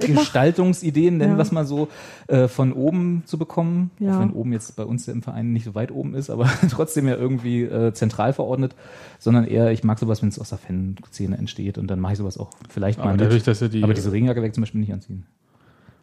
Ich 0.00 0.08
mach- 0.08 0.20
Gestaltungsideen, 0.22 1.16
nennen 1.16 1.32
Ja. 1.32 1.38
wir 1.38 1.42
es 1.42 1.52
mal 1.52 1.64
so, 1.66 1.88
äh, 2.28 2.48
von 2.48 2.72
oben 2.72 3.22
zu 3.26 3.38
bekommen. 3.38 3.90
Ja. 3.98 4.16
Auch 4.16 4.20
wenn 4.20 4.32
oben 4.32 4.52
jetzt 4.52 4.76
bei 4.76 4.84
uns 4.84 5.08
im 5.08 5.22
Verein 5.22 5.52
nicht 5.52 5.64
so 5.64 5.74
weit 5.74 5.90
oben 5.90 6.14
ist, 6.14 6.30
aber 6.30 6.48
trotzdem 6.70 7.08
ja 7.08 7.16
irgendwie 7.16 7.62
äh, 7.62 7.92
zentral 7.92 8.32
verordnet, 8.32 8.74
sondern 9.18 9.44
eher, 9.46 9.70
ich 9.72 9.84
mag 9.84 9.98
sowas, 9.98 10.22
wenn 10.22 10.28
es 10.28 10.38
aus 10.38 10.50
der 10.50 10.58
Fanszene 10.58 11.36
entsteht 11.38 11.78
und 11.78 11.88
dann 11.88 12.00
mache 12.00 12.12
ich 12.12 12.18
sowas 12.18 12.38
auch 12.38 12.50
vielleicht 12.68 12.98
mal 12.98 13.04
Aber 13.04 13.12
mit. 13.12 13.20
dadurch, 13.22 13.42
dass 13.42 13.60
ja 13.60 13.68
die, 13.68 13.82
aber 13.82 13.94
diese 13.94 14.12
Regenjacke 14.12 14.44
ich 14.46 14.52
zum 14.52 14.62
Beispiel 14.62 14.80
nicht 14.80 14.92
anziehen. 14.92 15.24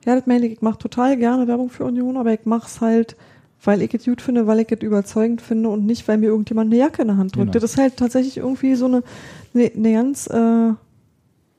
Ja, 0.06 0.16
das 0.16 0.28
meine 0.28 0.46
ich. 0.46 0.54
Ich 0.54 0.62
mache 0.62 0.78
total 0.80 1.16
gerne 1.18 1.48
Werbung 1.48 1.70
für 1.70 1.86
Union, 1.86 2.18
aber 2.18 2.34
ich 2.34 2.46
mache 2.46 2.68
es 2.68 2.82
halt, 2.82 3.16
weil 3.64 3.82
ich 3.82 3.94
es 3.94 4.04
gut 4.04 4.22
finde, 4.22 4.48
weil 4.48 4.60
ich 4.60 4.70
es 4.70 4.82
überzeugend 4.82 5.42
finde 5.42 5.70
und 5.70 5.86
nicht, 5.86 6.06
weil 6.10 6.18
mir 6.18 6.26
irgendjemand 6.26 6.70
eine 6.72 6.78
Jacke 6.80 7.02
in 7.04 7.08
der 7.08 7.16
Hand 7.18 7.36
drückt. 7.38 7.54
Genau. 7.54 7.62
Das 7.62 7.64
ist 7.64 7.78
halt 7.78 7.96
tatsächlich 7.96 8.36
irgendwie 8.38 8.76
so 8.76 8.86
eine, 8.88 9.04
eine, 9.54 9.72
eine 9.74 9.94
ganz 9.94 10.28
äh, 10.28 10.74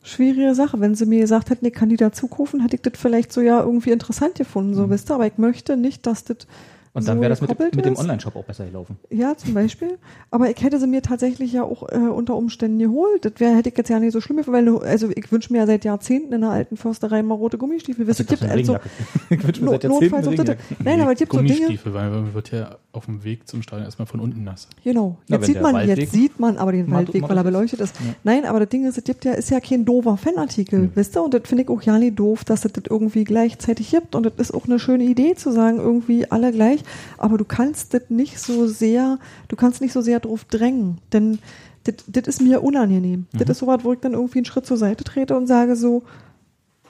schwierige 0.04 0.54
Sache. 0.54 0.80
Wenn 0.80 0.94
sie 0.94 1.06
mir 1.06 1.20
gesagt 1.20 1.50
hätten, 1.50 1.66
ich 1.66 1.74
kann 1.74 1.88
die 1.88 1.96
dazu 1.96 2.28
kaufen, 2.28 2.60
hätte 2.60 2.76
ich 2.76 2.82
das 2.82 2.92
vielleicht 2.96 3.32
so 3.32 3.40
ja 3.40 3.60
irgendwie 3.60 3.90
interessant 3.90 4.36
gefunden, 4.36 4.74
so 4.74 4.90
wisst 4.90 5.10
ihr. 5.10 5.14
Aber 5.14 5.26
ich 5.26 5.38
möchte 5.38 5.76
nicht, 5.76 6.06
dass 6.06 6.24
das 6.24 6.46
Und 6.94 7.08
dann 7.08 7.16
so 7.16 7.22
wäre 7.22 7.30
das 7.30 7.40
mit, 7.40 7.74
mit 7.74 7.84
dem. 7.84 7.96
Online-Shop 7.96 8.36
auch 8.36 8.44
besser 8.44 8.64
gelaufen. 8.66 8.96
Ja, 9.10 9.36
zum 9.36 9.52
Beispiel. 9.52 9.98
Aber 10.30 10.48
ich 10.48 10.62
hätte 10.62 10.78
sie 10.78 10.86
mir 10.86 11.02
tatsächlich 11.02 11.52
ja 11.52 11.64
auch 11.64 11.88
äh, 11.90 11.96
unter 11.96 12.36
Umständen 12.36 12.78
geholt. 12.78 13.24
Das 13.24 13.32
wäre, 13.38 13.56
hätte 13.56 13.68
ich 13.68 13.76
jetzt 13.76 13.90
ja 13.90 13.98
nicht 13.98 14.12
so 14.12 14.20
schlimm 14.20 14.40
weil, 14.46 14.68
also 14.78 15.10
ich 15.10 15.32
wünsche 15.32 15.52
mir 15.52 15.58
ja 15.58 15.66
seit 15.66 15.84
Jahrzehnten 15.84 16.32
in 16.32 16.42
der 16.42 16.50
alten 16.50 16.76
Försterei 16.76 17.24
mal 17.24 17.34
rote 17.34 17.58
Gummistiefel. 17.58 18.06
Dachte, 18.06 18.40
eine 18.42 18.52
also, 18.52 18.78
ich 19.30 19.44
wünsche 19.44 19.64
mir 19.64 19.70
seit 19.70 19.84
Jahrzehnten 19.84 20.14
Regenjacke. 20.14 20.62
Nein, 20.84 21.00
aber 21.00 21.12
es 21.12 21.18
gibt 21.18 21.32
so 21.32 21.38
Dinge, 21.38 21.54
Gummistiefel, 21.54 21.94
weil 21.94 22.10
man 22.10 22.32
wird 22.32 22.52
ja 22.52 22.76
auf 22.92 23.06
dem 23.06 23.24
Weg 23.24 23.48
zum 23.48 23.62
Stadion 23.62 23.86
erstmal 23.86 24.06
von 24.06 24.20
unten 24.20 24.44
nass. 24.44 24.68
Genau. 24.84 25.18
Na, 25.26 25.36
Jetzt 25.36 25.48
wenn 25.48 25.54
sieht 25.54 25.62
man, 25.62 25.74
Waldweg 25.74 25.98
jetzt 25.98 26.12
sieht 26.12 26.38
man 26.38 26.56
aber 26.58 26.70
den 26.70 26.90
Waldweg, 26.92 27.28
weil 27.28 27.36
er 27.36 27.44
beleuchtet 27.44 27.80
ist. 27.80 27.96
Ja. 27.96 28.14
Nein, 28.22 28.44
aber 28.44 28.60
das 28.60 28.68
Ding 28.68 28.86
ist, 28.86 28.98
es 28.98 29.04
gibt 29.04 29.24
ja, 29.24 29.32
ist 29.32 29.50
ja 29.50 29.58
kein 29.58 29.84
doofer 29.84 30.16
Fanartikel, 30.16 30.90
wisst 30.94 31.16
ihr? 31.16 31.24
Und 31.24 31.34
das 31.34 31.42
finde 31.44 31.64
ich 31.64 31.68
auch 31.68 31.82
ja 31.82 31.98
nicht 31.98 32.18
doof, 32.20 32.44
dass 32.44 32.64
es 32.64 32.72
das 32.72 32.84
irgendwie 32.88 33.24
gleichzeitig 33.24 33.90
gibt. 33.90 34.14
Und 34.14 34.26
das 34.26 34.34
ist 34.38 34.54
auch 34.54 34.66
eine 34.66 34.78
schöne 34.78 35.04
Idee 35.04 35.34
zu 35.34 35.50
sagen, 35.50 35.78
irgendwie 35.78 36.30
alle 36.30 36.52
gleich. 36.52 36.83
Aber 37.18 37.38
du 37.38 37.44
kannst 37.44 37.94
das 37.94 38.02
nicht 38.08 38.38
so 38.38 38.66
sehr, 38.66 39.18
du 39.48 39.56
kannst 39.56 39.80
nicht 39.80 39.92
so 39.92 40.00
sehr 40.00 40.20
drauf 40.20 40.44
drängen. 40.44 40.98
Denn 41.12 41.38
das, 41.84 42.26
ist 42.26 42.40
mir 42.40 42.62
unangenehm. 42.62 43.26
Mhm. 43.32 43.38
Das 43.38 43.48
ist 43.50 43.58
so 43.58 43.66
was, 43.66 43.84
wo 43.84 43.92
ich 43.92 44.00
dann 44.00 44.12
irgendwie 44.14 44.38
einen 44.38 44.46
Schritt 44.46 44.66
zur 44.66 44.76
Seite 44.76 45.04
trete 45.04 45.36
und 45.36 45.46
sage 45.46 45.76
so, 45.76 46.02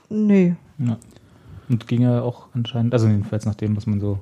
nee. 0.08 0.54
Ja. 0.78 0.98
Und 1.68 1.86
ging 1.88 2.02
ja 2.02 2.20
auch 2.22 2.48
anscheinend, 2.54 2.92
also 2.92 3.08
jedenfalls 3.08 3.46
nach 3.46 3.54
dem, 3.54 3.76
was 3.76 3.86
man 3.86 4.00
so 4.00 4.20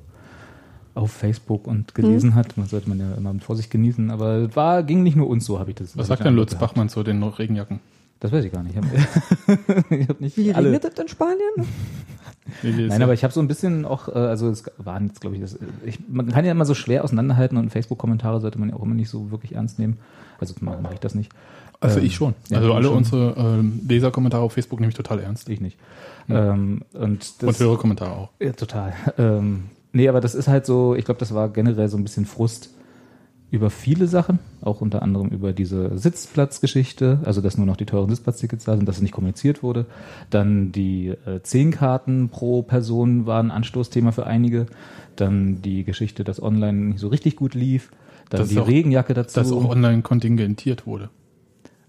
auf 0.95 1.11
Facebook 1.11 1.67
und 1.67 1.93
gelesen 1.95 2.31
Hm. 2.31 2.35
hat, 2.35 2.57
man 2.57 2.67
sollte 2.67 2.87
man 2.87 2.99
ja 2.99 3.13
immer 3.15 3.33
mit 3.33 3.43
Vorsicht 3.43 3.69
genießen, 3.71 4.11
aber 4.11 4.35
es 4.37 4.55
war, 4.55 4.83
ging 4.83 5.03
nicht 5.03 5.15
nur 5.15 5.27
uns 5.27 5.45
so, 5.45 5.59
habe 5.59 5.71
ich 5.71 5.75
das. 5.75 5.97
Was 5.97 6.03
hab 6.03 6.07
sagt 6.07 6.19
ich 6.19 6.23
denn 6.25 6.33
den 6.33 6.37
Lutz 6.39 6.51
gehabt. 6.51 6.69
Bachmann 6.71 6.89
zu 6.89 7.03
den 7.03 7.21
Regenjacken? 7.23 7.79
Das 8.19 8.31
weiß 8.31 8.45
ich 8.45 8.51
gar 8.51 8.63
nicht. 8.63 8.75
Ich 8.75 8.81
habe 9.49 10.07
hab 10.07 10.21
nicht 10.21 10.37
Wie 10.37 10.53
alle. 10.53 10.67
regnet 10.71 10.85
das 10.85 10.93
in 10.97 11.07
Spanien? 11.09 11.53
Nein, 12.61 13.01
aber 13.01 13.13
ich 13.13 13.23
habe 13.23 13.33
so 13.33 13.39
ein 13.39 13.47
bisschen 13.47 13.85
auch, 13.85 14.09
äh, 14.09 14.11
also 14.11 14.49
es 14.49 14.63
waren 14.77 15.07
jetzt, 15.07 15.21
glaube 15.21 15.35
ich, 15.35 15.41
das, 15.41 15.57
ich, 15.85 15.99
man 16.07 16.29
kann 16.29 16.45
ja 16.45 16.51
immer 16.51 16.65
so 16.65 16.73
schwer 16.73 17.03
auseinanderhalten 17.03 17.57
und 17.57 17.69
Facebook-Kommentare 17.69 18.41
sollte 18.41 18.59
man 18.59 18.69
ja 18.69 18.75
auch 18.75 18.83
immer 18.83 18.95
nicht 18.95 19.09
so 19.09 19.31
wirklich 19.31 19.55
ernst 19.55 19.79
nehmen. 19.79 19.97
Also 20.39 20.53
mache 20.59 20.79
mach 20.81 20.93
ich 20.93 20.99
das 20.99 21.15
nicht. 21.15 21.31
also 21.79 21.99
Ähm, 21.99 22.05
ich 22.05 22.15
schon. 22.15 22.33
ja, 22.49 22.57
also 22.57 22.73
alle 22.73 22.87
schon. 22.87 22.97
unsere 22.97 23.33
ähm, 23.37 23.81
Leserkommentare 23.87 24.43
auf 24.43 24.53
Facebook 24.53 24.79
nehme 24.79 24.89
ich 24.89 24.95
total 24.95 25.19
ernst. 25.19 25.47
Ich 25.49 25.61
nicht. 25.61 25.77
Ähm, 26.29 26.81
und 26.93 27.41
das, 27.41 27.47
und 27.47 27.59
Hörerkommentare 27.59 28.11
auch. 28.11 28.29
Ja, 28.39 28.51
total. 28.51 28.93
Ähm, 29.17 29.65
nee, 29.91 30.07
aber 30.09 30.21
das 30.21 30.35
ist 30.35 30.47
halt 30.47 30.65
so, 30.65 30.95
ich 30.95 31.05
glaube, 31.05 31.19
das 31.19 31.33
war 31.33 31.49
generell 31.49 31.87
so 31.87 31.97
ein 31.97 32.03
bisschen 32.03 32.25
Frust 32.25 32.71
über 33.53 33.69
viele 33.69 34.07
Sachen, 34.07 34.39
auch 34.61 34.81
unter 34.81 35.03
anderem 35.03 35.29
über 35.29 35.53
diese 35.53 35.95
Sitzplatzgeschichte, 35.97 37.19
also 37.23 37.39
dass 37.39 37.55
nur 37.57 37.67
noch 37.67 37.77
die 37.77 37.85
teuren 37.85 38.09
Sitzplatztickets 38.09 38.65
da 38.65 38.75
sind, 38.75 38.87
dass 38.87 38.95
es 38.97 39.01
nicht 39.03 39.11
kommuniziert 39.13 39.61
wurde. 39.61 39.85
Dann 40.31 40.71
die 40.71 41.09
äh, 41.09 41.41
zehn 41.43 41.69
Karten 41.71 42.29
pro 42.29 42.63
Person 42.63 43.25
waren 43.27 43.51
Anstoßthema 43.51 44.11
für 44.11 44.25
einige. 44.25 44.65
Dann 45.15 45.61
die 45.61 45.83
Geschichte, 45.83 46.23
dass 46.23 46.41
online 46.41 46.73
nicht 46.89 46.99
so 46.99 47.09
richtig 47.09 47.35
gut 47.35 47.53
lief. 47.53 47.91
Dann 48.31 48.41
Das 48.41 48.49
die 48.49 48.59
auch- 48.59 48.67
Regenjacke 48.67 49.13
dazu. 49.13 49.39
Dass 49.39 49.51
auch 49.51 49.69
online 49.69 50.01
kontingentiert 50.01 50.87
wurde. 50.87 51.09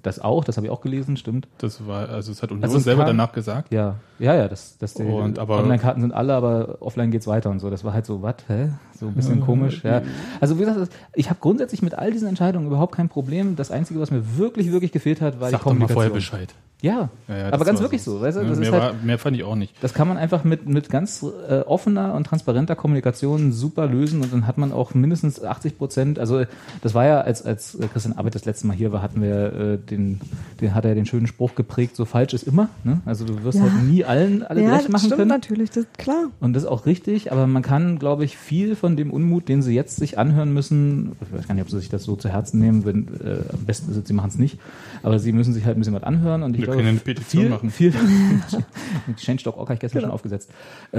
das 0.02 0.18
auch, 0.18 0.44
das 0.44 0.58
habe 0.58 0.66
ich 0.66 0.70
auch 0.70 0.82
gelesen, 0.82 1.16
stimmt. 1.16 1.48
Das 1.56 1.86
war, 1.86 2.10
also 2.10 2.30
es 2.30 2.42
hat 2.42 2.50
Union 2.50 2.64
Also 2.64 2.76
es 2.76 2.84
selber 2.84 3.04
kam- 3.04 3.16
danach 3.16 3.32
gesagt. 3.32 3.72
Ja, 3.72 3.94
ja, 4.18 4.34
ja, 4.34 4.48
das, 4.48 4.76
das 4.76 4.92
die 4.92 5.02
Online-Karten 5.02 6.02
sind 6.02 6.12
alle, 6.12 6.34
aber 6.34 6.76
offline 6.80 7.10
geht's 7.10 7.26
weiter 7.26 7.48
und 7.48 7.60
so. 7.60 7.70
Das 7.70 7.84
war 7.84 7.94
halt 7.94 8.04
so, 8.04 8.20
was, 8.20 8.34
hä? 8.48 8.68
So 9.04 9.10
ein 9.10 9.14
bisschen 9.14 9.40
komisch, 9.40 9.82
ja. 9.84 10.00
Also 10.40 10.56
wie 10.58 10.64
gesagt, 10.64 10.90
ich 11.14 11.28
habe 11.28 11.38
grundsätzlich 11.40 11.82
mit 11.82 11.94
all 11.98 12.10
diesen 12.10 12.26
Entscheidungen 12.28 12.66
überhaupt 12.66 12.94
kein 12.94 13.08
Problem. 13.10 13.54
Das 13.56 13.70
Einzige, 13.70 14.00
was 14.00 14.10
mir 14.10 14.38
wirklich, 14.38 14.72
wirklich 14.72 14.92
gefehlt 14.92 15.20
hat, 15.20 15.40
war 15.40 15.50
Sag 15.50 15.60
die 15.60 15.64
doch 15.64 15.64
mal 15.66 15.86
Kommunikation. 15.86 15.94
vorher 15.94 16.10
Bescheid. 16.10 16.54
Ja, 16.82 17.08
Ja, 17.28 17.36
ja, 17.38 17.46
aber 17.46 17.58
das 17.58 17.66
ganz 17.68 17.80
wirklich 17.80 18.02
so, 18.02 18.20
weißt 18.20 18.36
du? 18.36 18.44
Das 18.44 18.58
mehr, 18.58 18.68
ist 18.68 18.72
halt, 18.74 18.82
war, 18.82 18.92
mehr 19.02 19.18
fand 19.18 19.36
ich 19.36 19.44
auch 19.44 19.54
nicht. 19.54 19.72
das 19.82 19.94
kann 19.94 20.06
man 20.06 20.18
einfach 20.18 20.44
mit, 20.44 20.68
mit 20.68 20.90
ganz 20.90 21.24
äh, 21.48 21.60
offener 21.60 22.12
und 22.12 22.26
transparenter 22.26 22.76
Kommunikation 22.76 23.52
super 23.52 23.86
lösen 23.86 24.20
und 24.20 24.30
dann 24.34 24.46
hat 24.46 24.58
man 24.58 24.70
auch 24.70 24.92
mindestens 24.92 25.42
80 25.42 25.78
Prozent, 25.78 26.18
also 26.18 26.44
das 26.82 26.92
war 26.92 27.06
ja, 27.06 27.20
als, 27.22 27.42
als 27.42 27.78
Christian 27.92 28.18
Arbeit 28.18 28.34
das 28.34 28.44
letzte 28.44 28.66
Mal 28.66 28.76
hier 28.76 28.92
war, 28.92 29.00
hatten 29.00 29.22
wir 29.22 29.52
äh, 29.54 29.78
den, 29.78 30.20
den 30.60 30.74
hat 30.74 30.84
er 30.84 30.94
den 30.94 31.06
schönen 31.06 31.26
Spruch 31.26 31.54
geprägt, 31.54 31.96
so 31.96 32.04
falsch 32.04 32.34
ist 32.34 32.42
immer, 32.46 32.68
ne? 32.82 33.00
Also 33.06 33.24
du 33.24 33.42
wirst 33.44 33.58
Ja. 33.58 33.64
halt 33.64 33.82
nie 33.84 34.04
allen 34.04 34.42
alle 34.42 34.62
ja, 34.62 34.72
recht 34.74 34.84
das 34.84 34.92
machen 34.92 35.06
stimmt 35.06 35.16
können. 35.16 35.28
natürlich, 35.30 35.70
das 35.70 35.84
ist 35.84 35.96
klar. 35.96 36.24
Und 36.40 36.52
das 36.52 36.64
ist 36.64 36.68
auch 36.68 36.84
richtig, 36.84 37.32
aber 37.32 37.46
man 37.46 37.62
kann, 37.62 37.98
glaube 37.98 38.24
ich, 38.26 38.36
viel 38.36 38.76
von 38.76 38.93
dem 38.96 39.10
Unmut, 39.10 39.48
den 39.48 39.62
sie 39.62 39.74
jetzt 39.74 39.96
sich 39.96 40.18
anhören 40.18 40.52
müssen, 40.52 41.12
ich 41.20 41.32
weiß 41.32 41.46
gar 41.48 41.54
nicht, 41.54 41.62
ob 41.62 41.70
sie 41.70 41.78
sich 41.78 41.88
das 41.88 42.04
so 42.04 42.16
zu 42.16 42.28
Herzen 42.28 42.60
nehmen, 42.60 42.84
wenn, 42.84 43.08
äh, 43.20 43.38
am 43.52 43.64
besten 43.66 43.90
ist 43.92 44.06
sie 44.06 44.12
machen 44.12 44.28
es 44.30 44.38
nicht, 44.38 44.58
aber 45.02 45.18
sie 45.18 45.32
müssen 45.32 45.52
sich 45.52 45.64
halt 45.64 45.76
ein 45.76 45.80
bisschen 45.80 45.94
was 45.94 46.02
anhören 46.02 46.42
und 46.42 46.54
ich 46.54 46.60
Wir 46.60 46.66
glaube, 46.66 46.78
können 46.78 46.88
eine 46.88 46.98
Petition 47.00 47.42
viel, 47.42 47.50
machen. 47.50 47.70
Viel, 47.70 47.92
Change.org 49.16 49.56
habe 49.58 49.74
ich 49.74 49.80
gestern 49.80 49.98
Genau. 50.00 50.08
schon 50.08 50.14
aufgesetzt. 50.14 50.50
Äh, 50.92 50.98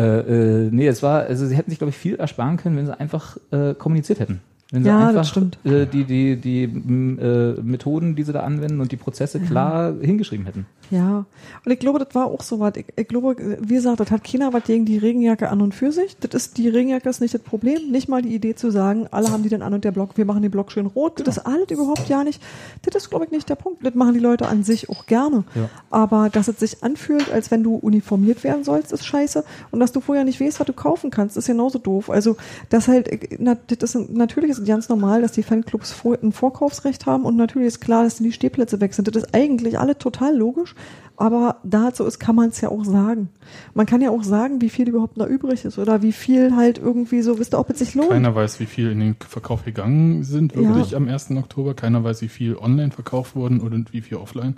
äh, 0.65 0.69
nee, 0.71 0.87
es 0.87 1.03
war, 1.03 1.21
also 1.23 1.45
sie 1.47 1.55
hätten 1.55 1.69
sich, 1.69 1.79
glaube 1.79 1.89
ich, 1.89 1.97
viel 1.97 2.15
ersparen 2.15 2.57
können, 2.57 2.77
wenn 2.77 2.85
sie 2.85 2.99
einfach 2.99 3.37
äh, 3.51 3.73
kommuniziert 3.73 4.19
hätten. 4.19 4.41
Wenn 4.71 4.83
sie 4.83 4.89
Ja, 4.89 4.99
das 4.99 5.09
einfach 5.09 5.25
stimmt. 5.25 5.59
Äh, 5.63 5.85
die, 5.85 6.05
die, 6.05 6.37
die 6.37 6.63
äh, 6.63 7.61
Methoden, 7.61 8.15
die 8.15 8.23
sie 8.23 8.33
da 8.33 8.41
anwenden 8.41 8.81
und 8.81 8.91
die 8.91 8.97
Prozesse 8.97 9.39
klar 9.39 9.93
hingeschrieben 10.01 10.45
hätten. 10.47 10.65
Ja, 10.89 11.25
und 11.65 11.71
ich 11.71 11.79
glaube, 11.79 11.99
das 11.99 12.13
war 12.13 12.25
auch 12.27 12.41
so 12.41 12.59
was. 12.59 12.73
Ich, 12.75 12.85
ich 12.95 13.07
glaube, 13.07 13.35
wie 13.59 13.75
gesagt, 13.75 13.99
das 13.99 14.09
hat 14.09 14.23
keiner 14.23 14.53
was 14.53 14.63
gegen 14.63 14.85
die 14.85 14.97
Regenjacke 14.97 15.49
an 15.49 15.61
und 15.61 15.75
für 15.75 15.91
sich. 15.91 16.17
Das 16.17 16.33
ist, 16.33 16.57
die 16.57 16.67
Regenjacke 16.67 17.07
ist 17.07 17.21
nicht 17.21 17.33
das 17.33 17.41
Problem. 17.41 17.91
Nicht 17.91 18.09
mal 18.09 18.23
die 18.23 18.33
Idee 18.33 18.55
zu 18.55 18.71
sagen, 18.71 19.07
alle 19.11 19.31
haben 19.31 19.43
die 19.43 19.49
dann 19.49 19.61
an 19.61 19.73
und 19.73 19.83
der 19.83 19.91
Block, 19.91 20.17
wir 20.17 20.25
machen 20.25 20.41
den 20.41 20.51
Block 20.51 20.71
schön 20.71 20.87
rot. 20.87 21.21
Das 21.25 21.37
ist 21.37 21.45
alles 21.45 21.69
überhaupt 21.69 22.09
ja 22.09 22.23
nicht. 22.23 22.41
Das 22.81 22.95
ist, 22.95 23.09
glaube 23.09 23.25
ich, 23.25 23.31
nicht 23.31 23.47
der 23.49 23.55
Punkt. 23.55 23.85
Das 23.85 23.93
machen 23.93 24.15
die 24.15 24.19
Leute 24.19 24.47
an 24.47 24.63
sich 24.63 24.89
auch 24.89 25.05
gerne. 25.05 25.43
Ja. 25.53 25.69
Aber 25.91 26.29
dass 26.29 26.47
es 26.47 26.59
sich 26.59 26.83
anfühlt, 26.83 27.31
als 27.31 27.51
wenn 27.51 27.63
du 27.63 27.75
uniformiert 27.75 28.43
werden 28.43 28.63
sollst, 28.63 28.91
ist 28.91 29.05
scheiße. 29.05 29.43
Und 29.71 29.79
dass 29.79 29.91
du 29.91 30.01
vorher 30.01 30.23
nicht 30.23 30.41
weißt, 30.41 30.59
was 30.59 30.67
du 30.67 30.73
kaufen 30.73 31.11
kannst, 31.11 31.37
ist 31.37 31.47
genauso 31.47 31.77
doof. 31.77 32.09
Also, 32.09 32.35
das 32.69 32.87
halt, 32.87 33.37
na, 33.39 33.55
das 33.67 33.95
ist, 33.95 34.09
natürlich 34.09 34.51
ist 34.51 34.54
ganz 34.63 34.87
normal, 34.89 35.21
dass 35.21 35.33
die 35.33 35.43
Fanclubs 35.43 35.91
vor, 35.91 36.17
ein 36.21 36.31
Vorkaufsrecht 36.31 37.05
haben 37.05 37.23
und 37.25 37.35
natürlich 37.35 37.67
ist 37.67 37.81
klar, 37.81 38.03
dass 38.03 38.17
die 38.17 38.31
Stehplätze 38.31 38.79
weg 38.79 38.93
sind. 38.93 39.07
Das 39.13 39.23
ist 39.23 39.33
eigentlich 39.33 39.77
alle 39.79 39.97
total 39.97 40.35
logisch, 40.37 40.75
aber 41.17 41.57
da 41.63 41.89
es 41.89 41.97
so 41.97 42.05
ist, 42.05 42.19
kann 42.19 42.35
man 42.35 42.49
es 42.49 42.61
ja 42.61 42.69
auch 42.69 42.85
sagen. 42.85 43.29
Man 43.73 43.85
kann 43.85 44.01
ja 44.01 44.09
auch 44.11 44.23
sagen, 44.23 44.61
wie 44.61 44.69
viel 44.69 44.87
überhaupt 44.87 45.17
noch 45.17 45.27
übrig 45.27 45.65
ist 45.65 45.77
oder 45.79 46.01
wie 46.01 46.11
viel 46.11 46.55
halt 46.55 46.77
irgendwie 46.77 47.21
so, 47.21 47.39
wisst 47.39 47.53
ihr, 47.53 47.59
ob 47.59 47.69
es 47.69 47.79
sich 47.79 47.95
lohnt. 47.95 48.09
Keiner 48.09 48.35
weiß, 48.35 48.59
wie 48.59 48.65
viel 48.65 48.91
in 48.91 48.99
den 48.99 49.15
Verkauf 49.27 49.65
gegangen 49.65 50.23
sind, 50.23 50.55
wirklich 50.55 50.91
Ja. 50.91 50.97
am 50.97 51.07
1. 51.07 51.31
Oktober. 51.37 51.73
Keiner 51.73 52.03
weiß, 52.03 52.21
wie 52.21 52.27
viel 52.29 52.55
online 52.55 52.91
verkauft 52.91 53.35
wurden 53.35 53.59
und 53.59 53.93
wie 53.93 54.01
viel 54.01 54.17
offline. 54.17 54.57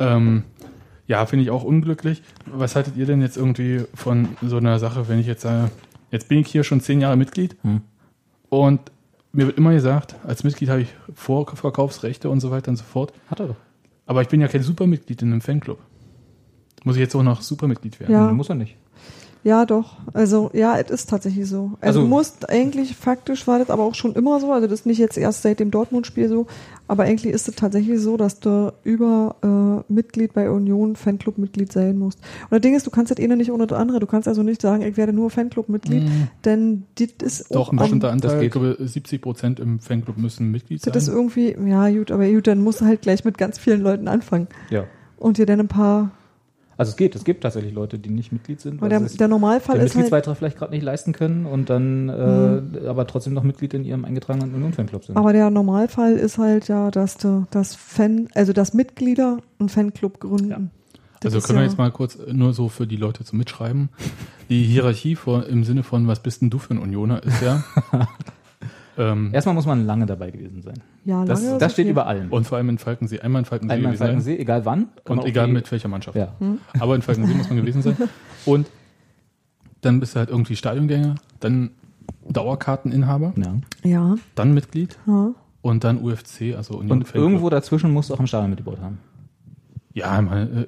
Ähm, 0.00 0.42
ja, 1.06 1.24
finde 1.26 1.44
ich 1.44 1.50
auch 1.50 1.62
unglücklich. 1.64 2.22
Was 2.46 2.76
haltet 2.76 2.96
ihr 2.96 3.06
denn 3.06 3.20
jetzt 3.20 3.36
irgendwie 3.36 3.84
von 3.94 4.28
so 4.42 4.56
einer 4.56 4.78
Sache, 4.78 5.08
wenn 5.08 5.18
ich 5.20 5.26
jetzt 5.26 5.42
sage, 5.42 5.70
jetzt 6.10 6.28
bin 6.28 6.38
ich 6.40 6.48
hier 6.48 6.64
schon 6.64 6.80
zehn 6.80 7.00
Jahre 7.00 7.16
Mitglied 7.16 7.56
Hm. 7.62 7.80
Und 8.48 8.80
mir 9.32 9.46
wird 9.46 9.58
immer 9.58 9.72
gesagt, 9.72 10.16
als 10.24 10.44
Mitglied 10.44 10.70
habe 10.70 10.82
ich 10.82 10.88
Vorverkaufsrechte 11.14 12.30
und 12.30 12.40
so 12.40 12.50
weiter 12.50 12.70
und 12.70 12.76
so 12.76 12.84
fort. 12.84 13.12
Hat 13.28 13.40
er 13.40 13.48
doch. 13.48 13.56
Aber 14.06 14.22
ich 14.22 14.28
bin 14.28 14.40
ja 14.40 14.48
kein 14.48 14.62
Supermitglied 14.62 15.20
in 15.22 15.32
einem 15.32 15.40
Fanclub. 15.40 15.78
Muss 16.84 16.96
ich 16.96 17.00
jetzt 17.00 17.14
auch 17.14 17.22
noch 17.22 17.42
Supermitglied 17.42 17.98
werden? 18.00 18.12
Ja. 18.12 18.32
Muss 18.32 18.48
er 18.48 18.54
nicht. 18.54 18.76
Ja, 19.46 19.64
doch. 19.64 19.98
Also, 20.12 20.50
ja, 20.54 20.76
es 20.76 20.90
ist 20.90 21.08
tatsächlich 21.08 21.48
so. 21.48 21.70
Also, 21.80 22.00
Also- 22.00 22.00
du 22.00 22.06
musst 22.08 22.50
eigentlich, 22.50 22.96
faktisch 22.96 23.46
war 23.46 23.60
das 23.60 23.70
aber 23.70 23.84
auch 23.84 23.94
schon 23.94 24.12
immer 24.14 24.40
so, 24.40 24.50
also 24.52 24.66
das 24.66 24.80
ist 24.80 24.86
nicht 24.86 24.98
jetzt 24.98 25.16
erst 25.16 25.42
seit 25.42 25.60
dem 25.60 25.70
Dortmund-Spiel 25.70 26.28
so, 26.28 26.46
aber 26.88 27.04
eigentlich 27.04 27.32
ist 27.32 27.46
es 27.46 27.54
tatsächlich 27.54 28.00
so, 28.00 28.16
dass 28.16 28.40
du 28.40 28.72
über 28.82 29.36
äh, 29.88 29.92
Mitglied 29.92 30.32
bei 30.32 30.50
Union 30.50 30.96
Fanclub-Mitglied 30.96 31.70
sein 31.70 31.96
musst. 31.96 32.18
Und 32.42 32.54
das 32.54 32.60
Ding 32.60 32.74
ist, 32.74 32.88
du 32.88 32.90
kannst 32.90 33.12
das 33.12 33.22
eine 33.22 33.36
nicht 33.36 33.52
ohne 33.52 33.68
das 33.68 33.78
andere. 33.78 34.00
Du 34.00 34.08
kannst 34.08 34.26
also 34.26 34.42
nicht 34.42 34.60
sagen, 34.60 34.82
ich 34.82 34.96
werde 34.96 35.12
nur 35.12 35.30
Fanclub-Mitglied, 35.30 36.10
denn 36.44 36.82
das 36.98 37.08
ist 37.22 37.54
Doch, 37.54 37.70
ein 37.70 37.76
bestimmter 37.76 38.10
Anteil, 38.10 38.42
ich 38.42 38.50
glaube 38.50 38.76
70 38.80 39.22
Prozent 39.22 39.60
im 39.60 39.78
Fanclub 39.78 40.16
müssen 40.16 40.50
Mitglied 40.50 40.82
sein. 40.82 40.92
Das 40.92 41.04
ist 41.04 41.14
irgendwie, 41.14 41.56
ja 41.68 41.88
gut, 41.90 42.10
aber 42.10 42.28
gut, 42.28 42.48
dann 42.48 42.64
musst 42.64 42.80
du 42.80 42.84
halt 42.84 43.00
gleich 43.00 43.24
mit 43.24 43.38
ganz 43.38 43.60
vielen 43.60 43.80
Leuten 43.80 44.08
anfangen. 44.08 44.48
Ja. 44.70 44.86
Und 45.18 45.38
dir 45.38 45.46
dann 45.46 45.60
ein 45.60 45.68
paar, 45.68 46.10
Also 46.78 46.90
es 46.90 46.96
geht, 46.96 47.14
es 47.16 47.24
gibt 47.24 47.42
tatsächlich 47.42 47.72
Leute, 47.72 47.98
die 47.98 48.10
nicht 48.10 48.32
Mitglied 48.32 48.60
sind, 48.60 48.80
weil 48.82 48.90
der, 48.90 49.00
sie 49.00 49.06
es 49.06 49.16
der 49.16 49.28
Normalfall 49.28 49.76
den 49.78 49.86
ist 49.86 49.94
halt, 49.94 50.04
Mitgliedsbeitrag 50.04 50.36
vielleicht 50.36 50.58
gerade 50.58 50.72
nicht 50.72 50.82
leisten 50.82 51.12
können 51.12 51.46
und 51.46 51.70
dann 51.70 52.08
äh, 52.10 52.86
aber 52.86 53.06
trotzdem 53.06 53.32
noch 53.32 53.42
Mitglied 53.44 53.72
in 53.74 53.84
ihrem 53.84 54.04
eingetragenen 54.04 54.54
Union-Fanclub 54.54 55.04
sind. 55.04 55.16
aber 55.16 55.32
der 55.32 55.48
Normalfall 55.50 56.12
ist 56.14 56.36
halt 56.38 56.68
ja, 56.68 56.90
dass 56.90 57.16
du, 57.16 57.46
dass 57.50 57.74
Fan, 57.74 58.28
also 58.34 58.52
dass 58.52 58.74
Mitglieder 58.74 59.38
einen 59.58 59.68
Fanclub 59.70 60.20
gründen. 60.20 60.70
Das 61.20 61.30
Also 61.32 61.38
ist 61.38 61.46
können 61.46 61.58
wir 61.60 61.62
ja- 61.64 61.70
jetzt 61.70 61.78
mal 61.78 61.90
kurz 61.90 62.16
äh, 62.16 62.32
nur 62.34 62.52
so 62.52 62.68
für 62.68 62.86
die 62.86 62.96
Leute 62.96 63.24
zum 63.24 63.38
Mitschreiben. 63.38 63.88
Die 64.50 64.62
Hierarchie 64.64 65.16
vor, 65.16 65.46
im 65.46 65.64
Sinne 65.64 65.82
von, 65.82 66.06
was 66.08 66.20
bist 66.22 66.42
denn 66.42 66.50
du 66.50 66.58
für 66.58 66.74
ein 66.74 66.78
Unioner, 66.78 67.22
ist 67.22 67.40
ja. 67.40 67.64
ähm, 68.98 69.30
Erstmal 69.32 69.54
muss 69.54 69.66
man 69.66 69.84
lange 69.86 70.06
dabei 70.06 70.30
gewesen 70.30 70.62
sein. 70.62 70.82
Ja, 71.04 71.24
Das, 71.24 71.40
lange 71.42 71.54
ist 71.54 71.62
das 71.62 71.72
steht 71.72 71.86
über 71.88 72.06
allem. 72.06 72.32
und 72.32 72.44
vor 72.46 72.56
allem 72.58 72.68
in 72.70 72.78
Falkensee, 72.78 73.20
einmal 73.20 73.40
in 73.40 73.44
Falkensee 73.46 73.74
Einmal 73.74 73.92
in 73.92 73.98
gewesen 73.98 73.98
sein. 73.98 74.06
Falkensee, 74.08 74.36
egal 74.38 74.64
wann. 74.64 74.88
Und 75.04 75.16
man 75.16 75.26
egal 75.26 75.48
mit 75.48 75.70
welcher 75.70 75.88
Mannschaft. 75.88 76.16
Ja. 76.16 76.34
Aber 76.80 76.94
in 76.94 77.02
Falkensee 77.02 77.34
muss 77.34 77.48
man 77.48 77.56
gewesen 77.58 77.82
sein. 77.82 77.96
Und 78.46 78.68
dann 79.82 80.00
bist 80.00 80.14
du 80.14 80.18
halt 80.20 80.30
irgendwie 80.30 80.56
Stadiongänger, 80.56 81.16
dann 81.40 81.70
Dauerkarteninhaber, 82.28 83.34
ja. 83.36 83.54
Ja, 83.88 84.14
dann 84.34 84.52
Mitglied 84.54 84.98
ja. 85.06 85.30
und 85.62 85.84
dann 85.84 85.98
UFC, 86.02 86.54
also 86.56 86.74
Union 86.74 86.98
Und 86.98 87.04
Fanclub. 87.04 87.22
irgendwo 87.22 87.50
dazwischen 87.50 87.92
musst 87.92 88.10
du 88.10 88.14
auch 88.14 88.20
ein 88.20 88.26
Stadion 88.26 88.50
mitgebaut 88.50 88.80
haben. 88.80 88.98
Ja, 89.92 90.20
meine, 90.22 90.66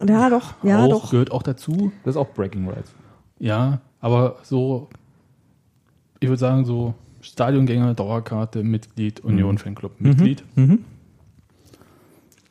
äh, 0.00 0.06
Ja, 0.06 0.28
doch, 0.30 0.54
ja, 0.62 0.84
auch, 0.84 0.88
doch. 0.90 1.10
gehört 1.10 1.30
auch 1.32 1.42
dazu. 1.42 1.92
Das 2.04 2.14
ist 2.14 2.16
auch 2.20 2.28
Breaking 2.34 2.68
Rights. 2.68 2.92
Ja, 3.38 3.80
aber 4.00 4.36
so, 4.42 4.88
ich 6.20 6.28
würde 6.28 6.38
sagen, 6.38 6.64
so 6.64 6.94
Stadiongänger, 7.32 7.94
Dauerkarte, 7.94 8.62
Mitglied, 8.62 9.20
Union 9.20 9.58
Fanclub, 9.58 10.00
Mitglied, 10.00 10.42
Mhm. 10.56 10.84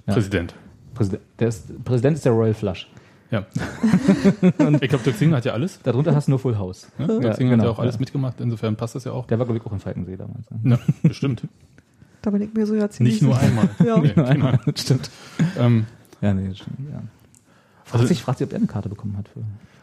Ja. 0.05 0.13
Präsident. 0.13 0.53
Präsident, 0.93 1.21
der 1.39 1.47
ist, 1.49 1.83
Präsident 1.83 2.15
ist 2.17 2.25
der 2.25 2.31
Royal 2.31 2.53
Flush. 2.53 2.87
Ja. 3.29 3.45
ich 4.79 4.89
glaube, 4.89 5.03
Dirk 5.03 5.17
Singer 5.17 5.37
hat 5.37 5.45
ja 5.45 5.51
alles. 5.51 5.79
Darunter 5.83 6.15
hast 6.15 6.27
du 6.27 6.31
nur 6.31 6.39
Full 6.39 6.57
House. 6.57 6.87
Ne? 6.97 7.07
Dirk 7.07 7.23
Ja, 7.23 7.33
Singer 7.33 7.51
hat 7.51 7.57
ja 7.59 7.63
genau, 7.63 7.71
auch 7.71 7.79
alles 7.79 7.95
ja. 7.95 7.99
mitgemacht, 7.99 8.39
insofern 8.39 8.75
passt 8.77 8.95
das 8.95 9.03
ja 9.03 9.11
auch. 9.11 9.27
Der 9.27 9.37
war, 9.37 9.45
glaube 9.45 9.59
ich, 9.59 9.65
auch 9.65 9.73
in 9.73 9.79
Falkensee 9.79 10.15
damals. 10.15 10.49
Ne? 10.49 10.59
Ja, 10.71 10.79
bestimmt. 11.03 11.43
Da 12.21 12.29
bin 12.31 12.41
ich 12.41 12.53
mir 12.53 12.65
so 12.65 12.73
ja 12.75 12.89
ziemlich 12.89 13.15
Nicht 13.15 13.23
nur 13.23 13.37
einmal. 13.37 13.69
Ja. 13.85 13.97
Nee, 13.99 14.13
genau. 14.13 14.51
das 14.65 14.81
stimmt. 14.81 15.09
ähm, 15.59 15.85
Ja, 16.21 16.33
nee, 16.33 16.47
das 16.47 16.59
stimmt. 16.59 16.77
Ja. 16.89 17.01
Fragt, 17.83 17.93
Also- 17.95 18.05
sich, 18.07 18.21
fragt 18.23 18.37
sich, 18.37 18.47
ob 18.47 18.53
er 18.53 18.57
eine 18.59 18.67
Karte 18.67 18.87
bekommen 18.89 19.17
hat. 19.17 19.29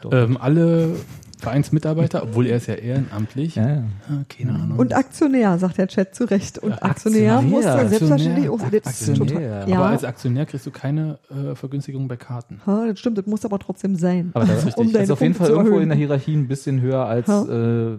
Für 0.01 0.17
ähm, 0.25 0.37
alle 0.41 0.97
Vereinsmitarbeiter, 1.45 2.23
obwohl 2.25 2.47
er 2.47 2.57
ist 2.57 2.67
ja 2.67 2.75
ehrenamtlich. 2.75 3.55
ja, 3.55 3.69
ja. 3.69 3.83
Ah, 4.11 4.25
Keine 4.29 4.53
Ahnung. 4.55 4.79
Und 4.79 4.95
Aktionär, 4.95 5.59
sagt 5.59 5.79
der 5.79 5.87
Chat 5.89 6.15
zu 6.15 6.25
Recht. 6.25 6.59
Und 6.59 6.71
Ja, 6.73 6.83
Aktionär, 6.83 7.35
Aktionär, 7.35 7.43
muss 7.43 7.65
dann 7.65 7.89
selbstverständlich 7.89 8.49
auch. 8.49 8.59
Das 8.59 8.73
ist 9.01 9.09
Aktionär. 9.11 9.27
total- 9.27 9.63
aber 9.63 9.71
Ja, 9.71 9.83
als 9.87 10.05
Aktionär 10.05 10.47
kriegst 10.47 10.67
du 10.67 10.71
keine 10.71 11.19
äh, 11.31 11.55
Vergünstigung 11.55 12.09
bei 12.09 12.17
Karten. 12.17 12.61
ha, 12.67 12.87
das 12.89 12.99
stimmt, 12.99 13.19
das 13.19 13.27
muss 13.27 13.45
aber 13.45 13.59
trotzdem 13.59 13.97
sein. 13.97 14.31
Aber 14.35 14.45
das 14.47 14.57
richtig. 14.67 14.77
um 14.77 14.87
ist 14.89 14.95
deine 14.97 15.13
auf 15.13 15.21
jeden 15.21 15.35
Fall 15.35 15.49
irgendwo 15.51 15.69
erhöhen. 15.71 15.83
in 15.85 15.89
der 15.91 15.99
Hierarchie 15.99 16.35
ein 16.35 16.49
bisschen 16.49 16.81
höher 16.81 17.05
als, 17.07 17.29
äh, 17.29 17.99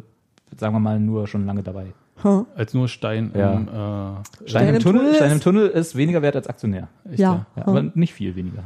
sagen 0.58 0.74
wir 0.74 0.80
mal, 0.80 1.00
nur 1.00 1.28
schon 1.28 1.46
lange 1.46 1.64
dabei. 1.64 1.88
Ha. 2.24 2.46
Als 2.56 2.74
nur 2.74 2.88
Stein 2.88 3.32
Ja. 3.36 3.54
im 3.54 3.68
äh, 3.68 4.50
Stein, 4.50 4.70
im 4.70 4.76
im 4.76 4.82
Tunnel, 4.82 5.00
Tunnel 5.02 5.16
Stein 5.16 5.32
im 5.32 5.38
ist- 5.38 5.44
Tunnel 5.44 5.68
ist 5.68 5.96
weniger 5.96 6.22
wert 6.22 6.36
als 6.38 6.48
Aktionär. 6.48 6.88
echt, 7.10 7.20
Ja. 7.20 7.46
Ja, 7.56 7.68
aber 7.68 7.84
nicht 7.94 8.14
viel 8.14 8.36
weniger. 8.36 8.64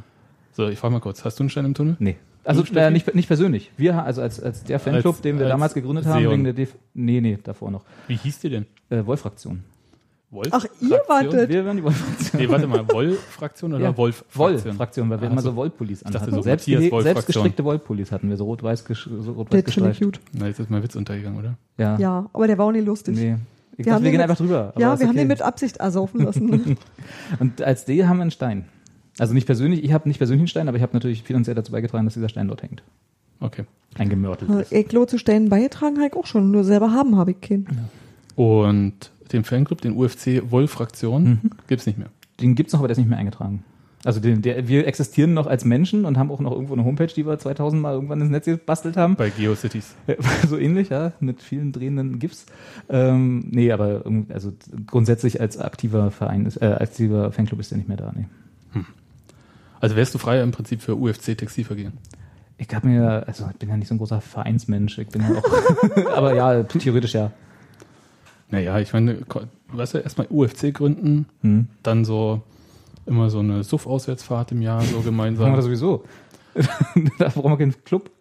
So, 0.54 0.68
ich 0.68 0.78
frage 0.78 0.94
mal 0.94 1.00
kurz, 1.00 1.26
hast 1.26 1.40
du 1.40 1.44
einen 1.44 1.50
Stein 1.50 1.66
im 1.66 1.74
Tunnel? 1.74 1.96
Nee. 2.00 2.18
Also 2.50 2.64
äh, 2.76 2.90
nicht, 2.92 3.14
nicht 3.14 3.28
persönlich. 3.28 3.72
Wir, 3.78 4.04
also 4.04 4.22
als, 4.22 4.42
als 4.42 4.64
der 4.64 4.80
Fanclub, 4.80 5.16
Als- 5.16 5.22
den 5.22 5.38
wir 5.38 5.46
als 5.46 5.54
damals 5.54 5.74
gegründet 5.74 6.06
haben, 6.06 6.20
Seon. 6.22 6.32
wegen 6.34 6.44
der 6.46 6.54
DF 6.54 6.76
Nee, 6.94 7.22
nee, 7.22 7.38
davor 7.44 7.70
noch. 7.72 7.86
Wie 8.08 8.16
hieß 8.16 8.40
die 8.40 8.50
denn? 8.50 8.66
Äh, 8.90 9.06
Wolf-Fraktion. 9.06 9.64
Wolf? 10.32 10.48
Ach, 10.52 10.66
ihr 10.82 11.02
wartet. 11.08 11.50
Wir 11.50 11.66
waren 11.66 11.78
die 11.78 11.84
Wolf-Fraktion. 11.84 12.42
Nee, 12.42 12.50
warte 12.50 12.68
mal, 12.68 12.88
Woll-Fraktion 12.88 13.74
oder 13.74 13.84
Ja. 13.84 13.98
Wolf-Fraktion? 13.98 14.64
Woll-Fraktion, 14.66 15.10
weil 15.10 15.22
wir 15.22 15.28
Ach 15.28 15.32
immer 15.32 15.42
so. 15.42 15.50
so 15.52 15.56
Wollpullis 15.56 16.04
anhatten. 16.04 16.32
so, 16.36 16.42
selbst, 16.42 16.66
selbst 16.66 17.26
gestrickte 17.28 17.64
Wollpullis 17.64 18.12
hatten 18.12 18.30
wir, 18.30 18.38
so 18.38 18.46
rot-weiß 18.46 18.86
gesch 18.86 19.10
so 19.22 19.32
rot 19.32 19.50
finde 19.50 19.92
ich 19.92 20.00
gut. 20.00 20.20
Na, 20.34 20.48
jetzt 20.48 20.60
ist 20.60 20.70
mein 20.70 20.84
Witz 20.84 20.96
untergegangen, 20.96 21.40
oder? 21.40 21.56
Ja. 21.78 21.98
Ja, 21.98 22.30
aber 22.34 22.48
der 22.48 22.58
war 22.58 22.66
auch 22.68 22.72
nicht 22.72 22.86
lustig. 22.86 23.16
Nee. 23.16 23.38
Ich 23.74 23.86
Wir 23.86 23.86
dachte, 23.86 23.96
haben 23.96 24.04
wir 24.04 24.12
gehen 24.12 24.18
mit- 24.20 24.30
einfach 24.30 24.38
drüber. 24.38 24.60
aber 24.74 24.82
ja, 24.82 25.00
wir 25.00 25.06
haben 25.08 25.12
okay. 25.14 25.20
den 25.20 25.28
mit 25.30 25.42
Absicht 25.42 25.78
ersaufen 25.78 26.22
lassen. 26.26 26.78
Und 27.40 27.62
als 27.62 27.86
D 27.86 28.06
haben 28.06 28.18
wir 28.18 28.24
einen 28.24 28.32
Stein. 28.32 28.66
Also 29.20 29.34
nicht 29.34 29.46
persönlich, 29.46 29.84
ich 29.84 29.92
habe 29.94 30.08
nicht 30.08 30.18
persönlich 30.18 30.42
einen 30.42 30.48
Stein, 30.48 30.68
aber 30.68 30.78
ich 30.78 30.84
habe 30.84 30.94
natürlich 30.94 31.24
finanziell 31.24 31.56
dazu 31.56 31.72
beigetragen, 31.72 32.06
dass 32.06 32.14
dieser 32.16 32.30
Stein 32.30 32.48
dort 32.48 32.64
hängt. 32.64 32.82
Okay. 33.42 33.64
Eingemörtelt 33.98 34.50
ist. 34.52 34.72
Eklo 34.72 35.06
zu 35.06 35.18
Steinen 35.18 35.50
beigetragen 35.50 35.98
habe 35.98 36.08
ich 36.08 36.14
auch 36.14 36.26
schon, 36.26 36.52
nur 36.52 36.64
selber 36.64 36.92
haben 36.92 37.16
habe 37.18 37.32
ich 37.32 37.42
keinen. 37.42 37.68
Und 38.36 39.12
den 39.32 39.44
Fanclub, 39.44 39.82
den 39.82 39.96
UFC 39.96 40.42
Woll-Fraktion, 40.50 41.24
Mhm. 41.24 41.40
gibt's 41.68 41.86
nicht 41.86 41.98
mehr. 41.98 42.10
Den 42.42 42.56
gibt's 42.56 42.74
noch, 42.74 42.80
aber 42.80 42.88
der 42.88 42.94
ist 42.94 42.98
nicht 43.00 43.10
mehr 43.10 43.18
eingetragen. 43.20 43.64
Also 44.06 44.22
den, 44.22 44.42
der, 44.42 44.70
wir 44.70 44.88
existieren 44.88 45.34
noch 45.34 45.46
als 45.46 45.66
Menschen 45.66 46.06
und 46.06 46.18
haben 46.18 46.32
auch 46.32 46.40
noch 46.40 46.54
irgendwo 46.54 46.74
eine 46.74 46.86
Homepage, 46.86 47.08
die 47.14 47.26
wir 47.26 47.38
2000 47.38 47.82
Mal 47.82 47.94
irgendwann 47.96 48.22
ins 48.22 48.30
Netz 48.30 48.46
gebastelt 48.46 48.96
haben. 48.96 49.16
Bei 49.18 49.30
GeoCities. 49.30 49.94
so 50.48 50.58
ähnlich, 50.58 50.88
ja, 50.88 51.12
mit 51.20 51.42
vielen 51.42 51.74
drehenden 51.74 52.18
GIFs. 52.18 52.46
Ähm, 52.88 53.44
nee, 53.52 53.74
aber 53.74 54.04
also 54.30 54.54
grundsätzlich 54.88 55.42
als 55.42 55.58
aktiver 55.58 56.12
Verein, 56.12 56.46
ist, 56.46 56.62
äh, 56.62 56.66
als 56.66 56.92
aktiver 56.92 57.34
Fanclub 57.34 57.60
ist 57.60 57.72
der 57.72 57.78
nicht 57.78 57.90
mehr 57.90 57.98
da. 57.98 58.14
Nee. 58.16 58.26
Also 59.80 59.96
wärst 59.96 60.14
du 60.14 60.18
frei 60.18 60.42
im 60.42 60.52
Prinzip 60.52 60.82
für 60.82 60.96
UFC 60.96 61.38
Textilvergehen. 61.38 61.94
Ich 62.58 62.74
habe 62.76 62.88
mir, 62.88 63.24
also 63.26 63.48
ich 63.52 63.58
bin 63.58 63.70
ja 63.70 63.78
nicht 63.78 63.88
so 63.88 63.96
ein 63.96 64.00
großer 64.00 64.20
Vereinsmensch, 64.20 64.98
ich 64.98 65.08
bin 65.08 65.22
ja 65.22 65.30
auch, 65.40 66.08
aber 66.18 66.36
ja, 66.36 66.64
theoretisch 66.64 67.14
ja. 67.14 67.32
Naja, 68.50 68.80
ich 68.80 68.92
meine, 68.92 69.20
weißt 69.72 69.94
du, 69.94 69.98
erstmal 70.00 70.28
UFC 70.30 70.74
gründen, 70.74 71.28
Hm. 71.42 71.68
dann 71.84 72.04
so 72.04 72.42
immer 73.06 73.30
so 73.30 73.40
eine 73.40 73.64
Suff-Auswärtsfahrt 73.64 74.52
im 74.52 74.62
Jahr 74.62 74.82
so 74.82 74.86
Machen 74.88 74.96
wir 74.98 75.04
gemeinsam. 75.04 75.56
das 75.56 75.66
sowieso. 75.66 76.04
da 77.20 77.30
brauchen 77.30 77.52
wir 77.52 77.58
keinen 77.58 77.84
Club. 77.86 78.12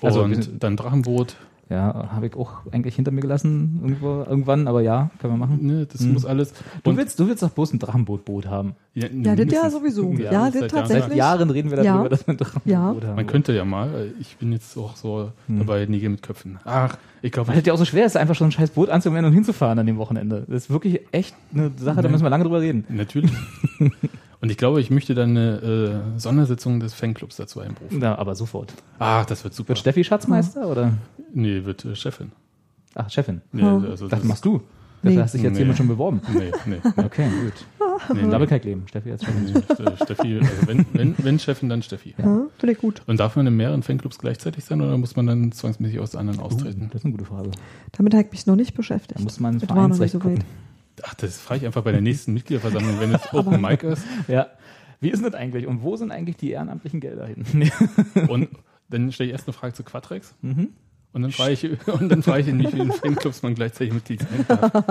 Also, 0.00 0.22
und 0.22 0.62
dann 0.62 0.76
Drachenboot. 0.76 1.36
Ja, 1.70 2.10
habe 2.12 2.26
ich 2.26 2.34
auch 2.36 2.66
eigentlich 2.70 2.96
hinter 2.96 3.12
mir 3.12 3.22
gelassen 3.22 3.78
irgendwo, 3.82 4.24
irgendwann, 4.28 4.68
aber 4.68 4.82
ja, 4.82 5.10
können 5.20 5.32
wir 5.34 5.38
machen. 5.38 5.58
Ne, 5.64 5.86
das 5.86 6.02
Hm. 6.02 6.12
muss 6.12 6.26
alles. 6.26 6.52
Du 6.82 6.94
willst, 6.96 7.18
du 7.18 7.26
willst 7.28 7.42
doch 7.42 7.48
bloß 7.50 7.72
ein 7.72 7.78
Drachenboot-Boot 7.78 8.46
haben. 8.46 8.74
ja, 8.94 9.06
Ja, 9.06 9.34
das 9.36 9.50
ja 9.50 9.70
sowieso. 9.70 10.12
Ja, 10.12 10.32
Ja, 10.32 10.50
das 10.50 10.52
das 10.52 10.52
seit 10.52 10.60
Jahren. 10.60 10.68
tatsächlich. 10.70 11.08
Seit 11.08 11.16
Jahren 11.16 11.50
reden 11.50 11.70
wir 11.70 11.76
darüber, 11.78 12.02
Ja. 12.02 12.08
dass 12.10 12.26
wir 12.26 12.34
ein 12.34 12.36
Drachenboot 12.36 13.04
haben. 13.04 13.14
Man 13.16 13.26
könnte 13.26 13.52
ja 13.54 13.64
mal, 13.64 14.12
ich 14.20 14.36
bin 14.36 14.52
jetzt 14.52 14.76
auch 14.76 14.96
so 14.96 15.30
Hm. 15.46 15.60
dabei, 15.60 15.86
Nägel 15.86 16.10
mit 16.10 16.22
Köpfen. 16.22 16.58
Ach, 16.64 16.98
ich 17.22 17.32
glaube, 17.32 17.48
Weil 17.48 17.58
es 17.60 17.64
ja 17.66 17.72
auch 17.72 17.78
so 17.78 17.86
schwer 17.86 18.04
ist, 18.04 18.16
einfach 18.18 18.34
schon 18.34 18.48
ein 18.48 18.52
scheiß 18.52 18.70
Boot 18.72 18.90
anzumelden 18.90 19.28
und 19.28 19.32
hinzufahren 19.34 19.78
an 19.78 19.86
dem 19.86 19.96
Wochenende. 19.96 20.44
Das 20.48 20.64
ist 20.64 20.70
wirklich 20.70 21.00
echt 21.12 21.34
eine 21.54 21.70
Sache, 21.78 22.02
da 22.02 22.08
müssen 22.10 22.24
wir 22.24 22.30
lange 22.30 22.44
drüber 22.44 22.60
reden. 22.60 22.84
Natürlich. 22.90 23.32
Und 24.40 24.50
ich 24.50 24.56
glaube, 24.58 24.80
ich 24.80 24.90
möchte 24.90 25.14
dann 25.14 25.30
eine 25.36 26.02
äh, 26.16 26.18
Sondersitzung 26.18 26.80
des 26.80 26.94
Fanclubs 26.94 27.36
dazu 27.36 27.60
einberufen. 27.60 28.02
Ja, 28.02 28.18
aber 28.18 28.34
sofort. 28.34 28.74
Ach, 28.98 29.24
das 29.24 29.44
wird 29.44 29.54
super. 29.54 29.68
Wird 29.68 29.78
Steffi 29.78 30.02
Schatzmeister 30.02 30.66
oder? 30.66 30.94
Nee, 31.34 31.64
wird 31.64 31.84
äh, 31.84 31.94
Chefin. 31.96 32.32
Ach, 32.94 33.08
Chefin. 33.10 33.40
Nee, 33.52 33.62
Ja. 33.62 33.76
also 33.78 34.08
Das 34.08 34.20
das- 34.20 34.24
machst 34.28 34.44
du. 34.44 34.62
Nee. 35.04 35.10
Dafür 35.10 35.22
hast 35.24 35.34
dich 35.34 35.42
jetzt 35.42 35.52
Nee. 35.54 35.58
jemand 35.60 35.78
schon 35.78 35.88
beworben. 35.88 36.20
Nee, 36.32 36.52
nee. 36.66 36.76
nee. 36.84 36.90
Okay, 37.04 37.28
gut. 37.42 38.14
Nee, 38.16 38.30
da 38.30 38.38
will 38.40 38.46
kein 38.46 38.62
Leben. 38.62 38.86
Steffi 38.88 39.10
als 39.10 39.24
Chefin. 39.24 39.44
Nee, 39.44 39.60
Ste- 39.74 39.96
Steffi, 40.04 40.38
also 40.38 40.66
wenn, 40.68 40.86
wenn, 40.92 41.14
wenn 41.18 41.38
Chefin, 41.40 41.68
dann 41.68 41.82
Steffi. 41.82 42.14
Ja, 42.18 42.46
Finde 42.58 42.72
ich 42.72 42.78
gut. 42.78 43.02
Und 43.06 43.18
darf 43.18 43.34
man 43.36 43.46
in 43.48 43.56
mehreren 43.56 43.82
Fanclubs 43.82 44.18
gleichzeitig 44.18 44.64
sein 44.64 44.80
oder 44.80 44.96
muss 44.98 45.16
man 45.16 45.26
dann 45.26 45.50
zwangsmäßig 45.52 45.98
aus 46.00 46.14
anderen 46.14 46.38
austreten? 46.40 46.88
Das 46.92 47.00
ist 47.00 47.04
eine 47.04 47.12
gute 47.12 47.24
Frage. 47.24 47.50
Damit 47.92 48.14
habe 48.14 48.24
ich 48.26 48.30
mich 48.32 48.46
noch 48.46 48.54
nicht 48.56 48.74
beschäftigt. 48.74 49.18
Da 49.18 49.22
muss 49.24 49.40
man 49.40 49.54
ins 49.54 49.62
Das 49.62 49.70
war 49.70 49.76
noch 49.76 49.88
nicht 49.88 49.96
Vereinsrecht 49.98 50.12
so 50.12 50.18
weit. 50.30 50.38
gucken. 50.38 50.44
Ach, 51.04 51.14
das 51.14 51.38
frage 51.38 51.60
ich 51.60 51.66
einfach 51.66 51.82
bei 51.82 51.92
der 51.92 52.00
nächsten 52.00 52.32
Mitgliederversammlung, 52.34 53.00
wenn 53.00 53.12
es 53.14 53.22
Open 53.32 53.60
Mic 53.60 53.84
ist. 53.86 54.04
Ja. 54.28 54.46
Wie 55.00 55.08
ist 55.10 55.22
denn 55.22 55.30
das 55.32 55.40
eigentlich? 55.40 55.66
Und 55.66 55.82
wo 55.82 55.96
sind 55.96 56.12
eigentlich 56.12 56.36
die 56.36 56.50
ehrenamtlichen 56.50 57.00
Gelder 57.00 57.26
hin? 57.26 57.44
Und 58.28 58.48
dann 58.88 59.10
stelle 59.10 59.28
ich 59.28 59.32
erst 59.32 59.48
eine 59.48 59.52
Frage 59.52 59.72
zu 59.74 59.82
Quatrex. 59.82 60.34
Mhm. 60.42 60.68
Und 61.14 61.22
dann 61.22 61.30
frage 61.30 61.52
ich, 61.52 61.64
und 61.88 62.08
dann 62.08 62.22
frage 62.22 62.40
ich, 62.40 62.48
in 62.48 62.58
wie 62.58 62.66
vielen 62.68 62.90
Fanclubs 62.90 63.42
man 63.42 63.54
gleichzeitig 63.54 63.92
Mitglied 63.92 64.20
sein 64.22 64.44
darf. 64.48 64.72
Ha, 64.72 64.86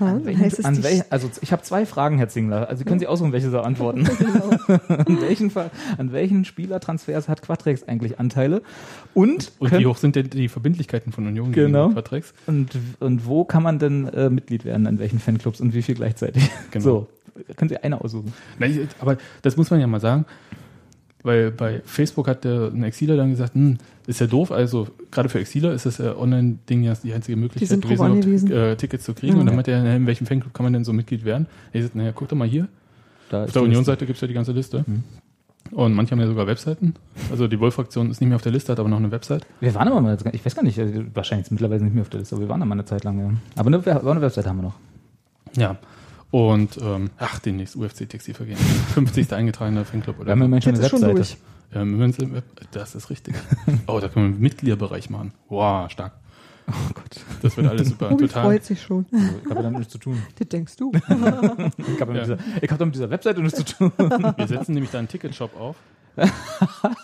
An 0.00 0.24
welchen, 0.26 0.64
an 0.64 0.82
welchen, 0.82 1.04
also 1.10 1.30
ich 1.40 1.52
habe 1.52 1.62
zwei 1.62 1.86
Fragen, 1.86 2.18
Herr 2.18 2.28
Zingler. 2.28 2.68
Also 2.68 2.78
Sie 2.80 2.84
können 2.84 2.98
Sie 2.98 3.06
aussuchen, 3.06 3.32
welche 3.32 3.50
Sie 3.50 3.60
antworten. 3.62 4.04
Genau. 4.18 4.50
an, 4.88 5.20
welchen, 5.20 5.52
an 5.98 6.12
welchen 6.12 6.44
Spielertransfers 6.44 7.28
hat 7.28 7.42
Quatrex 7.42 7.84
eigentlich 7.86 8.18
Anteile? 8.18 8.60
Und, 9.14 9.52
Und 9.60 9.68
können- 9.70 9.82
wie 9.82 9.86
hoch 9.86 9.96
sind 9.98 10.16
denn 10.16 10.30
die 10.30 10.48
Verbindlichkeiten 10.48 11.12
von 11.12 11.26
Union 11.26 11.52
Genau. 11.52 11.84
gegen 11.84 11.94
Quatrex? 11.94 12.34
und, 12.46 12.70
und 12.98 13.26
wo 13.26 13.44
kann 13.44 13.62
man 13.62 13.78
denn 13.78 14.08
äh, 14.08 14.28
Mitglied 14.30 14.64
werden? 14.64 14.86
An 14.86 14.98
welchen 14.98 15.20
Fanclubs 15.20 15.60
und 15.60 15.74
wie 15.74 15.82
viel 15.82 15.94
gleichzeitig? 15.94 16.50
Genau. 16.72 16.82
So, 16.84 17.06
können 17.54 17.68
Sie 17.68 17.76
eine 17.76 18.00
aussuchen. 18.00 18.32
Nein, 18.58 18.72
ich- 18.72 18.88
aber 19.00 19.16
das 19.42 19.56
muss 19.56 19.70
man 19.70 19.78
ja 19.80 19.86
mal 19.86 20.00
sagen, 20.00 20.24
weil 21.26 21.50
bei 21.50 21.82
Facebook 21.84 22.28
hat 22.28 22.44
der, 22.44 22.70
ein 22.72 22.84
Exiler 22.84 23.16
dann 23.16 23.30
gesagt, 23.30 23.54
hm, 23.54 23.78
ist 24.06 24.20
ja 24.20 24.26
doof, 24.26 24.52
also 24.52 24.86
gerade 25.10 25.28
für 25.28 25.40
Exiler 25.40 25.72
ist 25.72 25.84
das 25.84 25.98
ja 25.98 26.16
Online-Ding 26.16 26.84
ja 26.84 26.94
die 27.02 27.12
einzige 27.12 27.36
Möglichkeit 27.36 27.68
sind 27.68 27.82
drauf 27.84 27.90
gewesen, 27.90 28.04
angewiesen. 28.04 28.52
äh, 28.52 28.76
Tickets 28.76 29.04
zu 29.04 29.12
kriegen. 29.12 29.34
Ja. 29.34 29.40
Und 29.40 29.46
dann 29.46 29.56
meinte 29.56 29.72
er, 29.72 29.82
na, 29.82 29.96
in 29.96 30.06
welchem 30.06 30.26
Fanclub 30.26 30.54
kann 30.54 30.64
man 30.64 30.72
denn 30.72 30.84
so 30.84 30.92
Mitglied 30.92 31.24
werden? 31.24 31.46
Er 31.72 31.82
sagt, 31.82 31.96
naja, 31.96 32.12
guck 32.14 32.28
doch 32.28 32.36
mal 32.36 32.48
hier, 32.48 32.68
Da 33.28 33.44
auf 33.44 33.52
der 33.52 33.62
die 33.62 33.68
Union-Seite 33.68 34.06
gibt 34.06 34.16
es 34.16 34.20
ja 34.20 34.28
die 34.28 34.34
ganze 34.34 34.52
Liste. 34.52 34.84
Mhm. 34.86 35.02
Und 35.72 35.94
manche 35.94 36.12
haben 36.12 36.20
ja 36.20 36.28
sogar 36.28 36.46
Webseiten. 36.46 36.94
Also 37.28 37.48
die 37.48 37.58
Wolf-Fraktion 37.58 38.08
ist 38.10 38.20
nicht 38.20 38.28
mehr 38.28 38.36
auf 38.36 38.42
der 38.42 38.52
Liste, 38.52 38.70
hat 38.70 38.78
aber 38.78 38.88
noch 38.88 38.98
eine 38.98 39.10
Website. 39.10 39.44
Wir 39.58 39.74
waren 39.74 39.88
aber 39.88 40.00
mal, 40.00 40.16
ich 40.32 40.46
weiß 40.46 40.54
gar 40.54 40.62
nicht, 40.62 40.78
äh, 40.78 41.04
wahrscheinlich 41.12 41.46
ist 41.46 41.50
mittlerweile 41.50 41.82
nicht 41.82 41.94
mehr 41.94 42.02
auf 42.02 42.08
der 42.08 42.20
Liste, 42.20 42.36
aber 42.36 42.44
wir 42.44 42.48
waren 42.48 42.60
da 42.60 42.66
mal 42.66 42.74
eine 42.76 42.84
Zeit 42.84 43.02
lang. 43.02 43.18
Ja. 43.18 43.30
Aber 43.56 43.66
eine, 43.66 43.78
aber 43.78 44.10
eine 44.12 44.20
Website 44.20 44.46
haben 44.46 44.58
wir 44.58 44.62
noch. 44.62 44.74
Ja. 45.56 45.76
Und, 46.36 46.76
ähm, 46.82 47.08
ach, 47.18 47.38
demnächst 47.38 47.76
UFC 47.76 48.06
Textilvergehen. 48.08 48.58
50. 48.58 49.32
eingetragener 49.32 49.86
Fanclub 49.86 50.16
Wir 50.16 50.20
oder 50.22 50.32
haben 50.32 50.40
so. 50.40 50.44
immerhin 50.44 50.62
schon 50.62 50.74
eine 50.74 50.88
schon 50.88 51.00
Webseite. 51.00 51.38
Ja, 51.72 52.32
Web- 52.34 52.44
das 52.72 52.94
ist 52.94 53.08
richtig. 53.08 53.34
Oh, 53.86 54.00
da 54.00 54.08
können 54.08 54.26
wir 54.26 54.32
einen 54.34 54.40
Mitgliederbereich 54.40 55.08
machen. 55.08 55.32
Wow, 55.48 55.90
stark. 55.90 56.12
Oh 56.68 56.72
Gott. 56.94 57.20
Das 57.40 57.56
wird 57.56 57.66
alles 57.68 57.88
super. 57.88 58.10
Total. 58.18 58.42
freut 58.44 58.64
sich 58.64 58.82
schon. 58.82 59.06
Also, 59.12 59.26
ich 59.44 59.50
habe 59.50 59.62
damit 59.62 59.78
nichts 59.78 59.92
zu 59.92 59.98
tun. 59.98 60.22
Das 60.38 60.48
denkst 60.48 60.76
du. 60.76 60.92
Ich 60.94 61.02
habe 61.08 61.72
Ja. 61.98 62.06
mit, 62.06 62.22
dieser- 62.24 62.38
ich 62.60 62.70
hab 62.70 62.78
doch 62.78 62.86
mit 62.86 62.94
dieser 62.94 63.08
Webseite 63.10 63.40
nichts 63.40 63.58
zu 63.58 63.64
tun. 63.64 63.92
Wir 64.36 64.46
setzen 64.46 64.72
nämlich 64.74 64.90
da 64.90 64.98
einen 64.98 65.08
Ticketshop 65.08 65.58
auf 65.58 65.76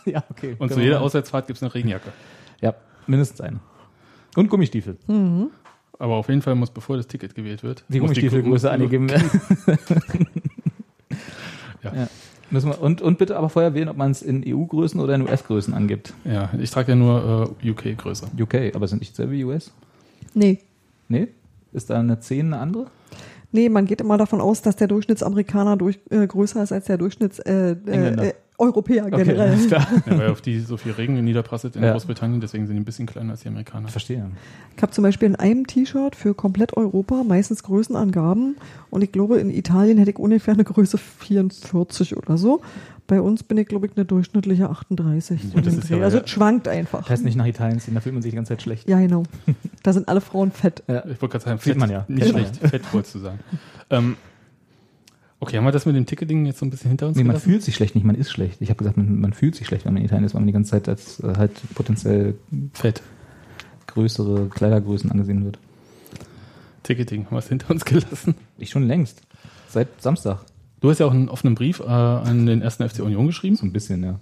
ja, 0.05 0.23
okay. 0.31 0.57
und 0.59 0.71
zu 0.71 0.77
wir 0.77 0.85
jeder. 0.85 1.01
Auswärtsfahrt 1.01 1.47
gibt 1.47 1.57
es 1.59 1.63
eine 1.63 1.73
Regenjacke. 1.75 2.13
Ja, 2.61 2.75
mindestens 3.07 3.41
eine. 3.41 3.61
Und 4.37 4.49
Gummistiefel. 4.51 4.99
Aber 5.99 6.15
auf 6.15 6.29
jeden 6.29 6.43
Fall 6.43 6.55
muss, 6.55 6.71
bevor 6.71 6.97
das 6.97 7.07
Ticket 7.07 7.35
gewählt 7.35 7.63
wird, 7.63 7.85
Die 7.89 8.01
muss 8.01 8.09
Gummistiefelgröße 8.09 8.71
angegeben 8.71 9.11
werden. 9.11 9.31
Ja. 11.83 11.93
Ja. 11.95 12.09
Müssen 12.51 12.71
wir, 12.71 12.81
und, 12.81 13.01
und 13.01 13.19
bitte 13.19 13.37
aber 13.37 13.49
vorher 13.49 13.75
wählen, 13.75 13.89
ob 13.89 13.97
man 13.97 14.11
es 14.11 14.21
in 14.21 14.45
EU-Größen 14.47 15.01
oder 15.01 15.15
in 15.15 15.23
US-Größen 15.23 15.73
angibt. 15.73 16.13
Ja, 16.25 16.51
ich 16.61 16.71
trage 16.71 16.93
ja 16.93 16.97
nur 16.97 17.55
äh, 17.65 17.71
UK-Größe. 17.71 18.27
UK, 18.39 18.75
aber 18.77 18.87
sind 18.89 19.01
nicht 19.01 19.17
selber 19.17 19.33
wie 19.33 19.45
US? 19.45 19.73
Nee. 20.35 20.59
Nee? 21.09 21.29
Ist 21.73 21.89
da 21.89 21.99
eine 21.99 22.21
10 22.21 22.47
eine 22.53 22.59
andere? 22.59 22.87
Nee, 23.53 23.69
man 23.69 23.87
geht 23.87 24.01
immer 24.01 24.19
davon 24.19 24.41
aus, 24.41 24.61
dass 24.63 24.77
der 24.77 24.87
Durchschnittsamerikaner 24.89 25.77
durch, 25.77 25.99
äh, 26.11 26.27
größer 26.27 26.63
ist 26.63 26.73
als 26.73 26.87
der 26.87 26.99
Durchschnitts 26.99 27.39
äh, 27.41 27.77
Engländer. 27.87 28.35
Europäer 28.63 29.11
generell. 29.11 29.41
alles 29.41 29.67
klar. 29.69 29.87
Ja, 30.07 30.19
weil 30.19 30.29
auf 30.31 30.41
die 30.41 30.61
so 30.61 30.77
viel 30.77 30.93
Regen 30.93 31.23
niederprasselt 31.25 31.77
in 31.77 31.83
Ja. 31.83 31.93
Großbritannien, 31.93 32.41
deswegen 32.41 32.67
sind 32.67 32.77
die 32.77 32.81
ein 32.81 32.85
bisschen 32.85 33.07
kleiner 33.07 33.33
als 33.33 33.41
die 33.43 33.49
Amerikaner. 33.49 33.89
Verstehe. 33.89 34.25
Ich 34.77 34.83
habe 34.83 34.93
zum 34.93 35.03
Beispiel 35.03 35.29
in 35.29 35.37
einem 35.37 35.67
T-Shirt 35.67 36.17
für 36.17 36.35
komplett 36.35 36.77
Europa 36.77 37.23
meistens 37.27 37.63
Größenangaben 37.63 38.57
und 38.91 39.03
ich 39.05 39.13
glaube, 39.13 39.39
in 39.39 39.51
Italien 39.51 39.99
hätte 39.99 40.11
ich 40.13 40.19
ungefähr 40.19 40.55
eine 40.55 40.65
Größe 40.65 40.99
44 40.99 42.17
oder 42.17 42.37
so. 42.39 42.61
Bei 43.09 43.21
uns 43.21 43.43
bin 43.43 43.59
ich, 43.59 43.67
glaube 43.67 43.87
ich, 43.87 43.93
eine 43.97 44.05
durchschnittliche 44.07 44.71
38. 44.71 45.43
so 45.43 45.49
Ja, 45.49 45.55
das 45.61 45.65
den 45.75 45.79
ist 45.83 45.91
Dreh. 45.91 45.99
ja- 45.99 46.05
also 46.05 46.19
es 46.19 46.31
schwankt 46.31 46.69
einfach. 46.69 47.01
Das 47.01 47.11
heißt 47.11 47.25
nicht 47.25 47.37
nach 47.37 47.47
Italien 47.47 47.81
ziehen, 47.81 47.95
da 47.95 48.01
fühlt 48.01 48.15
man 48.15 48.23
sich 48.23 48.31
die 48.31 48.37
ganze 48.37 48.51
Zeit 48.51 48.63
schlecht. 48.63 48.89
Ja, 48.89 48.99
genau. 49.01 49.25
Da 49.83 49.93
sind 49.93 50.07
alle 50.09 50.21
Frauen 50.21 50.53
fett. 50.53 50.85
Ja. 50.87 51.01
Ich 51.01 51.21
wollte 51.21 51.33
gerade 51.33 51.45
sagen, 51.45 51.59
fett, 51.59 51.77
man 51.77 51.91
ja. 51.91 52.05
Nicht 52.07 52.33
man 52.33 52.45
schlecht, 52.45 52.57
fett 52.59 52.83
wolltest 52.95 53.17
du 53.17 53.19
sagen. 53.19 53.41
Ähm, 53.91 54.17
okay, 55.43 55.57
haben 55.59 55.65
wir 55.65 55.73
das 55.73 55.85
mit 55.87 55.97
dem 55.97 56.07
Ticketing 56.07 56.47
jetzt 56.47 56.61
so 56.61 56.67
ein 56.67 56.71
bisschen 56.71 56.89
hinter 56.91 57.09
uns 57.09 57.17
Nee, 57.17 57.25
man 57.25 57.33
gelassen? 57.33 57.51
fühlt 57.51 57.63
sich 57.63 57.75
schlecht, 57.75 57.95
nicht 57.97 58.05
man 58.05 58.15
ist 58.15 58.31
schlecht. 58.31 58.61
Ich 58.61 58.71
habe 58.71 58.79
gesagt, 58.79 58.97
man, 58.97 59.21
man 59.21 59.33
fühlt 59.33 59.55
sich 59.57 59.67
schlecht, 59.67 59.85
wenn 59.85 59.93
man 59.93 60.01
in 60.03 60.07
Italien 60.07 60.25
ist, 60.25 60.35
weil 60.35 60.41
man 60.41 60.47
die 60.47 60.53
ganze 60.53 60.71
Zeit 60.71 60.89
als 60.89 61.21
äh, 61.21 61.35
halt 61.37 61.53
potenziell 61.75 62.35
Fett. 62.73 63.03
größere 63.89 64.49
Kleidergrößen 64.49 65.11
angesehen 65.11 65.45
wird. 65.45 65.59
Ticketing, 66.85 67.27
haben 67.27 67.33
wir 67.35 67.39
es 67.39 67.49
hinter 67.49 67.71
uns 67.71 67.85
gelassen? 67.85 68.35
Ich 68.59 68.71
schon 68.71 68.85
längst. 68.87 69.23
Seit 69.69 69.89
Samstag. 70.01 70.45
Du 70.81 70.91
hast 70.91 70.99
ja 70.99 71.07
auch 71.07 71.13
einen 71.13 71.29
offenen 71.29 71.55
Brief 71.55 71.81
äh, 71.81 71.85
an 71.85 72.47
den 72.47 72.63
ersten 72.63 72.89
FC 72.89 73.01
Union 73.01 73.27
geschrieben 73.27 73.57
So 73.57 73.65
ein 73.67 73.73
bisschen, 73.73 74.03
ja. 74.03 74.19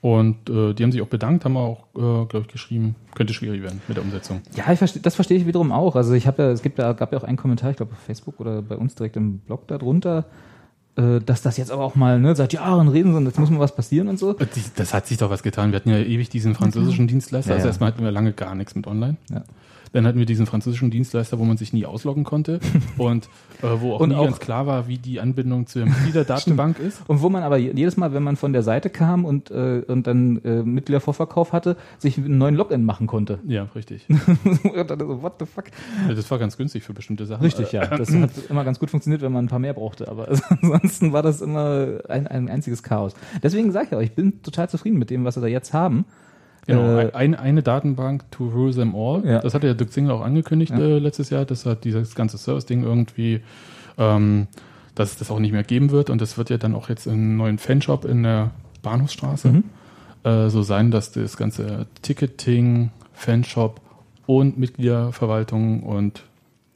Und 0.00 0.48
äh, 0.48 0.74
die 0.74 0.82
haben 0.84 0.92
sich 0.92 1.02
auch 1.02 1.08
bedankt, 1.08 1.44
haben 1.44 1.56
auch, 1.56 1.84
äh, 1.96 2.00
glaube 2.26 2.40
ich, 2.42 2.48
geschrieben, 2.48 2.94
könnte 3.14 3.34
schwierig 3.34 3.62
werden 3.62 3.80
mit 3.88 3.96
der 3.96 4.04
Umsetzung. 4.04 4.42
Ja, 4.54 4.70
ich 4.72 4.78
versteh, 4.78 5.00
das 5.02 5.16
verstehe 5.16 5.36
ich 5.38 5.46
wiederum 5.46 5.72
auch. 5.72 5.96
Also 5.96 6.14
ich 6.14 6.26
habe 6.26 6.42
ja, 6.42 6.50
es 6.50 6.62
gibt 6.62 6.78
ja, 6.78 6.92
gab 6.92 7.12
ja 7.12 7.18
auch 7.18 7.24
einen 7.24 7.36
Kommentar, 7.36 7.70
ich 7.70 7.76
glaube 7.76 7.92
auf 7.92 7.98
Facebook 7.98 8.38
oder 8.38 8.62
bei 8.62 8.76
uns 8.76 8.94
direkt 8.94 9.16
im 9.16 9.38
Blog 9.40 9.66
darunter, 9.66 10.26
äh, 10.96 11.20
dass 11.20 11.42
das 11.42 11.56
jetzt 11.56 11.72
aber 11.72 11.82
auch 11.84 11.96
mal 11.96 12.20
ne, 12.20 12.36
seit 12.36 12.52
Jahren 12.52 12.86
reden 12.88 13.14
und 13.16 13.26
jetzt 13.26 13.40
muss 13.40 13.50
mal 13.50 13.58
was 13.58 13.74
passieren 13.74 14.06
und 14.08 14.18
so. 14.20 14.38
Äh, 14.38 14.46
Das 14.76 14.94
hat 14.94 15.08
sich 15.08 15.18
doch 15.18 15.30
was 15.30 15.42
getan. 15.42 15.72
Wir 15.72 15.76
hatten 15.80 15.90
ja 15.90 15.98
ewig 15.98 16.28
diesen 16.28 16.54
französischen 16.54 17.08
Dienstleister. 17.08 17.50
Ja, 17.50 17.56
Also 17.56 17.66
ja. 17.66 17.70
erstmal 17.70 17.88
hatten 17.92 18.04
wir 18.04 18.12
lange 18.12 18.32
gar 18.32 18.54
nichts 18.54 18.76
mit 18.76 18.86
online. 18.86 19.16
Ja. 19.30 19.42
Dann 19.92 20.06
hatten 20.06 20.18
wir 20.18 20.26
diesen 20.26 20.46
französischen 20.46 20.90
Dienstleister, 20.90 21.38
wo 21.38 21.44
man 21.44 21.56
sich 21.56 21.72
nie 21.72 21.86
ausloggen 21.86 22.24
konnte 22.24 22.60
und 22.98 23.26
äh, 23.62 23.66
wo 23.80 23.94
auch 23.94 24.00
Und 24.00 24.10
nie 24.10 24.14
auch- 24.16 24.24
ganz 24.24 24.38
klar 24.40 24.66
war, 24.66 24.88
wie 24.88 24.98
die 24.98 25.20
Anbindung 25.20 25.66
zur 25.66 25.86
Mitgliederdatenbank 25.86 26.78
ist. 26.86 27.02
Und 27.06 27.22
wo 27.22 27.28
man 27.28 27.42
aber 27.42 27.56
je- 27.56 27.72
jedes 27.74 27.96
Mal, 27.96 28.12
wenn 28.12 28.22
man 28.22 28.36
von 28.36 28.52
der 28.52 28.62
Seite 28.62 28.90
kam 28.90 29.24
und, 29.24 29.50
äh, 29.50 29.82
und 29.86 30.06
dann 30.06 30.40
äh, 30.44 30.62
Mitgliedervorverkauf 30.62 31.52
hatte, 31.52 31.76
sich 31.98 32.18
einen 32.18 32.38
neuen 32.38 32.54
Login 32.54 32.84
machen 32.84 33.06
konnte. 33.06 33.38
Ja, 33.46 33.68
richtig. 33.74 34.06
so, 34.08 34.64
what 35.22 35.34
the 35.38 35.46
fuck? 35.46 35.64
Ja, 36.08 36.14
Das 36.14 36.30
war 36.30 36.38
ganz 36.38 36.56
günstig 36.56 36.82
für 36.84 36.92
bestimmte 36.92 37.26
Sachen. 37.26 37.42
Richtig, 37.44 37.72
ja. 37.72 37.86
Das 37.86 38.14
hat 38.14 38.30
immer 38.48 38.64
ganz 38.64 38.78
gut 38.78 38.90
funktioniert, 38.90 39.22
wenn 39.22 39.32
man 39.32 39.44
ein 39.46 39.48
paar 39.48 39.58
mehr 39.58 39.74
brauchte. 39.74 40.08
Aber 40.08 40.28
ansonsten 40.50 41.12
war 41.12 41.22
das 41.22 41.40
immer 41.40 42.00
ein, 42.08 42.26
ein 42.26 42.48
einziges 42.48 42.82
Chaos. 42.82 43.14
Deswegen 43.42 43.72
sage 43.72 43.86
ich 43.90 43.96
auch, 43.96 44.00
ich 44.00 44.12
bin 44.14 44.42
total 44.42 44.68
zufrieden 44.68 44.98
mit 44.98 45.10
dem, 45.10 45.24
was 45.24 45.36
wir 45.36 45.40
da 45.40 45.46
jetzt 45.46 45.72
haben. 45.72 46.04
Genau, 46.68 46.98
Äh, 46.98 47.12
ein, 47.14 47.34
eine 47.34 47.62
Datenbank 47.62 48.30
to 48.30 48.46
rule 48.48 48.72
them 48.74 48.94
all. 48.94 49.24
Ja. 49.26 49.40
Das 49.40 49.54
hatte 49.54 49.66
ja 49.66 49.74
Dirk 49.74 49.90
Zingler 49.92 50.14
auch 50.14 50.20
angekündigt 50.20 50.70
Ja. 50.70 50.78
äh, 50.78 50.98
letztes 50.98 51.30
Jahr, 51.30 51.44
dass 51.44 51.66
hat 51.66 51.82
dieses 51.84 52.14
ganze 52.14 52.38
Service-Ding 52.38 52.84
irgendwie, 52.84 53.40
ähm, 53.96 54.46
dass 54.94 55.12
es 55.12 55.16
das 55.18 55.30
auch 55.30 55.38
nicht 55.40 55.52
mehr 55.52 55.64
geben 55.64 55.90
wird. 55.90 56.10
Und 56.10 56.20
das 56.20 56.36
wird 56.38 56.50
ja 56.50 56.58
dann 56.58 56.74
auch 56.74 56.88
jetzt 56.90 57.06
im 57.06 57.36
neuen 57.36 57.58
Fanshop 57.58 58.04
in 58.04 58.22
der 58.22 58.50
Bahnhofsstraße 58.82 59.48
Mhm. 59.48 59.64
äh, 60.24 60.48
so 60.50 60.62
sein, 60.62 60.90
dass 60.90 61.10
das 61.12 61.36
ganze 61.36 61.86
Ticketing, 62.02 62.90
Fanshop 63.14 63.80
und 64.26 64.58
Mitgliederverwaltung 64.58 65.82
und 65.82 66.22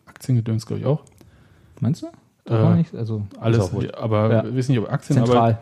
Aktiengedöns, 0.06 0.64
glaube 0.66 0.80
ich, 0.80 0.86
auch. 0.86 1.02
Meinst 1.80 2.02
du? 2.02 2.06
Äh, 2.52 2.76
nicht? 2.76 2.94
Also 2.94 3.22
Alles, 3.40 3.70
aber 3.94 4.32
Ja. 4.32 4.44
wir 4.44 4.54
wissen 4.54 4.72
nicht, 4.72 4.80
ob 4.80 4.90
Aktien, 4.90 5.18
aber, 5.18 5.26
zentral. 5.26 5.58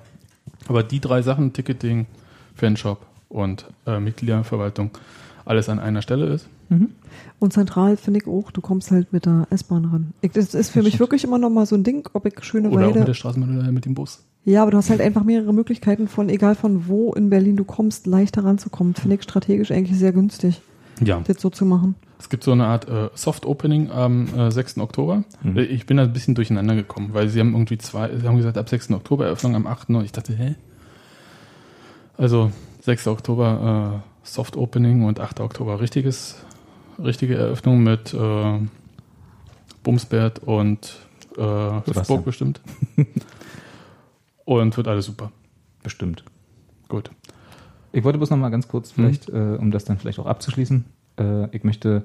aber 0.69 0.83
die 0.83 1.01
drei 1.01 1.21
Sachen, 1.23 1.53
Ticketing, 1.53 2.07
Fanshop 2.55 3.05
und 3.31 3.65
äh, 3.87 3.99
Mitgliederverwaltung, 3.99 4.91
alles 5.47 5.71
an 5.71 5.79
einer 5.79 6.03
Stelle 6.03 6.27
ist. 6.27 6.49
Und 7.41 7.53
zentral 7.53 7.97
finde 7.97 8.21
ich 8.21 8.27
auch, 8.29 8.53
du 8.53 8.61
kommst 8.61 8.91
halt 8.93 9.13
mit 9.13 9.27
der 9.27 9.47
S-Bahn 9.51 9.87
ran. 9.87 10.13
Ich, 10.21 10.31
das 10.33 10.55
ist 10.55 10.71
für 10.71 10.81
mich 10.81 10.89
Stimmt. 10.91 11.01
wirklich 11.01 11.25
immer 11.25 11.39
noch 11.39 11.51
mal 11.51 11.67
so 11.67 11.75
ein 11.75 11.83
Ding, 11.83 12.09
ob 12.13 12.27
ich 12.27 12.35
schöne 12.45 12.69
Oder 12.71 12.83
auch 12.83 12.87
mit 12.89 12.97
Weide. 12.97 13.07
der 13.07 13.15
Straßenbahn 13.15 13.59
oder 13.59 13.73
mit 13.73 13.87
dem 13.87 13.95
Bus. 13.95 14.23
Ja, 14.45 14.63
aber 14.63 14.71
du 14.71 14.77
hast 14.77 14.89
halt 14.91 15.01
einfach 15.01 15.25
mehrere 15.25 15.53
Möglichkeiten 15.53 16.07
von, 16.07 16.29
egal 16.29 16.55
von 16.55 16.87
wo 16.87 17.13
in 17.15 17.29
Berlin 17.29 17.57
du 17.57 17.65
kommst, 17.65 18.07
leichter 18.07 18.45
ranzukommen. 18.45 18.95
Finde 18.95 19.17
ich 19.17 19.23
strategisch 19.25 19.73
eigentlich 19.73 19.99
sehr 19.99 20.13
günstig, 20.13 20.61
Ja. 21.03 21.21
das 21.27 21.41
so 21.41 21.51
zu 21.51 21.65
machen. 21.65 21.97
Es 22.21 22.29
gibt 22.29 22.45
so 22.45 22.53
eine 22.53 22.67
Art 22.67 22.89
äh, 22.89 23.09
Soft 23.15 23.47
Opening 23.47 23.91
am 23.91 24.29
äh, 24.39 24.51
6. 24.53 24.79
Oktober. 24.79 25.25
Mhm. 25.43 25.57
Äh, 25.57 25.63
Ich 25.65 25.87
bin 25.87 25.97
da 25.97 26.05
ein 26.05 26.13
bisschen 26.13 26.35
durcheinander 26.37 26.77
gekommen, 26.77 27.11
weil 27.15 27.29
sie 27.29 27.41
haben 27.41 27.53
irgendwie 27.53 27.79
zwei, 27.79 28.17
sie 28.17 28.29
haben 28.29 28.37
gesagt, 28.37 28.57
ab 28.59 28.69
6. 28.69 28.93
Oktober 28.93 29.25
Eröffnung 29.27 29.57
am 29.57 29.67
8. 29.67 29.89
Und 29.91 30.05
ich 30.05 30.13
dachte, 30.13 30.35
hä? 30.35 30.55
Also 32.17 32.53
6. 32.81 33.07
Oktober 33.09 34.03
äh, 34.03 34.27
Soft 34.27 34.57
Opening 34.57 35.05
und 35.05 35.21
8. 35.21 35.41
Oktober 35.41 35.81
richtiges, 35.81 36.43
richtige 37.03 37.37
Eröffnung 37.37 37.83
mit 37.83 38.13
äh, 38.15 38.59
Bumsbert 39.83 40.41
und 40.41 40.97
äh, 41.37 41.43
Hüftburg 41.87 42.25
bestimmt. 42.25 42.61
und 44.45 44.77
wird 44.77 44.89
alles 44.89 45.07
super. 45.07 45.31
Bestimmt. 45.83 46.25
Gut. 46.89 47.11
Ich 47.93 48.05
wollte 48.05 48.19
bloß 48.19 48.31
noch 48.31 48.37
mal 48.37 48.51
ganz 48.51 48.69
kurz, 48.69 48.91
Mhm. 48.91 48.95
vielleicht, 48.95 49.29
äh, 49.31 49.57
um 49.59 49.71
das 49.71 49.85
dann 49.85 49.99
vielleicht 49.99 50.19
auch 50.19 50.27
abzuschließen. 50.27 50.85
Äh, 51.19 51.57
ich 51.57 51.65
möchte, 51.65 52.05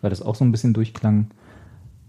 weil 0.00 0.10
das 0.10 0.22
auch 0.22 0.34
so 0.34 0.44
ein 0.44 0.52
bisschen 0.52 0.74
durchklang, 0.74 1.30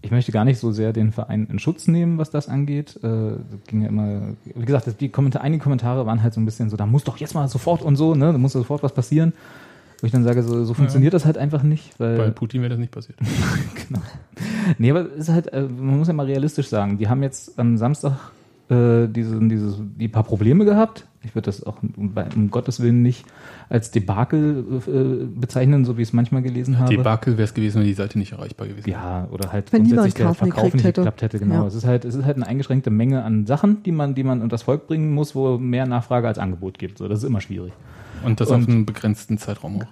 ich 0.00 0.10
möchte 0.10 0.30
gar 0.30 0.44
nicht 0.44 0.58
so 0.58 0.70
sehr 0.70 0.92
den 0.92 1.12
Verein 1.12 1.48
in 1.50 1.58
Schutz 1.58 1.88
nehmen, 1.88 2.18
was 2.18 2.30
das 2.30 2.48
angeht. 2.48 2.98
Äh, 3.02 3.32
ging 3.66 3.82
ja 3.82 3.88
immer, 3.88 4.34
wie 4.44 4.64
gesagt, 4.64 5.00
die 5.00 5.08
Kommentare, 5.08 5.42
einige 5.44 5.62
Kommentare 5.62 6.06
waren 6.06 6.22
halt 6.22 6.34
so 6.34 6.40
ein 6.40 6.44
bisschen 6.44 6.70
so, 6.70 6.76
da 6.76 6.86
muss 6.86 7.04
doch 7.04 7.16
jetzt 7.16 7.34
mal 7.34 7.48
sofort 7.48 7.82
und 7.82 7.96
so, 7.96 8.14
ne, 8.14 8.32
da 8.32 8.38
muss 8.38 8.52
sofort 8.52 8.82
was 8.82 8.92
passieren. 8.92 9.32
Wo 10.00 10.06
ich 10.06 10.12
dann 10.12 10.22
sage, 10.22 10.44
so, 10.44 10.64
so 10.64 10.74
funktioniert 10.74 11.12
ja. 11.12 11.16
das 11.16 11.26
halt 11.26 11.36
einfach 11.36 11.64
nicht. 11.64 11.98
Weil 11.98 12.16
Bei 12.16 12.30
Putin 12.30 12.60
wäre 12.60 12.70
das 12.70 12.78
nicht 12.78 12.92
passiert. 12.92 13.18
genau. 13.88 14.00
Nee, 14.78 14.90
aber 14.92 15.00
es 15.12 15.28
ist 15.28 15.30
halt, 15.30 15.52
äh, 15.52 15.62
man 15.62 15.98
muss 15.98 16.06
ja 16.06 16.14
mal 16.14 16.26
realistisch 16.26 16.68
sagen, 16.68 16.98
die 16.98 17.08
haben 17.08 17.22
jetzt 17.24 17.58
am 17.58 17.76
Samstag 17.76 18.30
äh, 18.70 19.08
diese, 19.08 19.40
diese, 19.48 19.76
die 19.80 20.06
paar 20.06 20.22
Probleme 20.22 20.64
gehabt. 20.64 21.06
Ich 21.28 21.34
würde 21.34 21.46
das 21.46 21.64
auch 21.64 21.76
um, 21.96 22.50
Gottes 22.50 22.80
Willen 22.80 23.02
nicht 23.02 23.24
als 23.68 23.90
Debakel 23.90 24.64
äh, 24.86 25.24
bezeichnen, 25.38 25.84
so 25.84 25.96
wie 25.98 26.02
ich 26.02 26.08
es 26.08 26.12
manchmal 26.12 26.42
gelesen 26.42 26.78
habe. 26.78 26.94
Debakel 26.94 27.34
wäre 27.34 27.44
es 27.44 27.54
gewesen, 27.54 27.80
wenn 27.80 27.86
die 27.86 27.94
Seite 27.94 28.18
nicht 28.18 28.32
erreichbar 28.32 28.66
gewesen 28.66 28.86
wäre. 28.86 28.98
Ja, 28.98 29.28
oder 29.30 29.52
halt 29.52 29.72
wenn 29.72 29.82
grundsätzlich 29.82 30.14
der 30.14 30.34
Verkauf 30.34 30.72
nicht 30.72 30.84
hätte. 30.84 31.02
geklappt 31.02 31.22
hätte. 31.22 31.38
Genau. 31.38 31.54
Ja. 31.54 31.66
Es 31.66 31.74
ist 31.74 31.84
halt, 31.84 32.04
es 32.04 32.14
ist 32.14 32.24
halt 32.24 32.36
eine 32.36 32.46
eingeschränkte 32.46 32.90
Menge 32.90 33.22
an 33.22 33.46
Sachen, 33.46 33.82
die 33.82 33.92
man, 33.92 34.14
die 34.14 34.24
man 34.24 34.40
unter 34.40 34.54
das 34.54 34.62
Volk 34.62 34.86
bringen 34.86 35.12
muss, 35.12 35.34
wo 35.34 35.58
mehr 35.58 35.86
Nachfrage 35.86 36.26
als 36.26 36.38
Angebot 36.38 36.78
gibt. 36.78 36.98
So, 36.98 37.08
das 37.08 37.18
ist 37.18 37.24
immer 37.24 37.40
schwierig. 37.40 37.72
Und 38.24 38.40
das 38.40 38.50
Und, 38.50 38.62
auf 38.62 38.68
einen 38.68 38.86
begrenzten 38.86 39.38
Zeitraum 39.38 39.82
auch. 39.82 39.86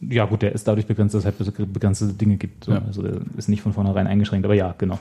Ja, 0.00 0.24
gut, 0.24 0.40
der 0.40 0.52
ist 0.52 0.66
dadurch 0.66 0.86
begrenzt, 0.86 1.14
dass 1.14 1.24
es 1.24 1.26
halt 1.26 1.72
begrenzte 1.72 2.06
Dinge 2.06 2.36
gibt. 2.38 2.64
So. 2.64 2.72
Ja. 2.72 2.82
Also 2.86 3.02
der 3.02 3.20
ist 3.36 3.48
nicht 3.48 3.60
von 3.60 3.74
vornherein 3.74 4.06
eingeschränkt, 4.06 4.46
aber 4.46 4.54
ja, 4.54 4.74
genau. 4.78 4.98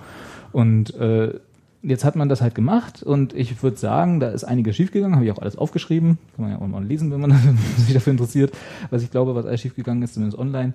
Und 0.51 0.93
äh, 0.95 1.39
jetzt 1.82 2.03
hat 2.03 2.15
man 2.15 2.30
das 2.30 2.41
halt 2.41 2.55
gemacht 2.55 3.03
und 3.03 3.34
ich 3.34 3.61
würde 3.63 3.77
sagen, 3.77 4.19
da 4.19 4.30
ist 4.30 4.43
einiges 4.43 4.75
schiefgegangen, 4.75 5.15
habe 5.15 5.25
ich 5.25 5.32
auch 5.32 5.39
alles 5.39 5.57
aufgeschrieben. 5.57 6.17
Kann 6.36 6.45
man 6.45 6.53
ja 6.53 6.59
auch 6.59 6.67
mal 6.67 6.84
lesen, 6.84 7.11
wenn 7.11 7.21
man 7.21 7.32
sich 7.77 7.93
dafür 7.93 8.11
interessiert, 8.11 8.53
was 8.89 9.03
ich 9.03 9.11
glaube, 9.11 9.36
was 9.36 9.45
alles 9.45 9.61
schiefgegangen 9.61 10.03
ist, 10.03 10.13
zumindest 10.13 10.39
online. 10.39 10.73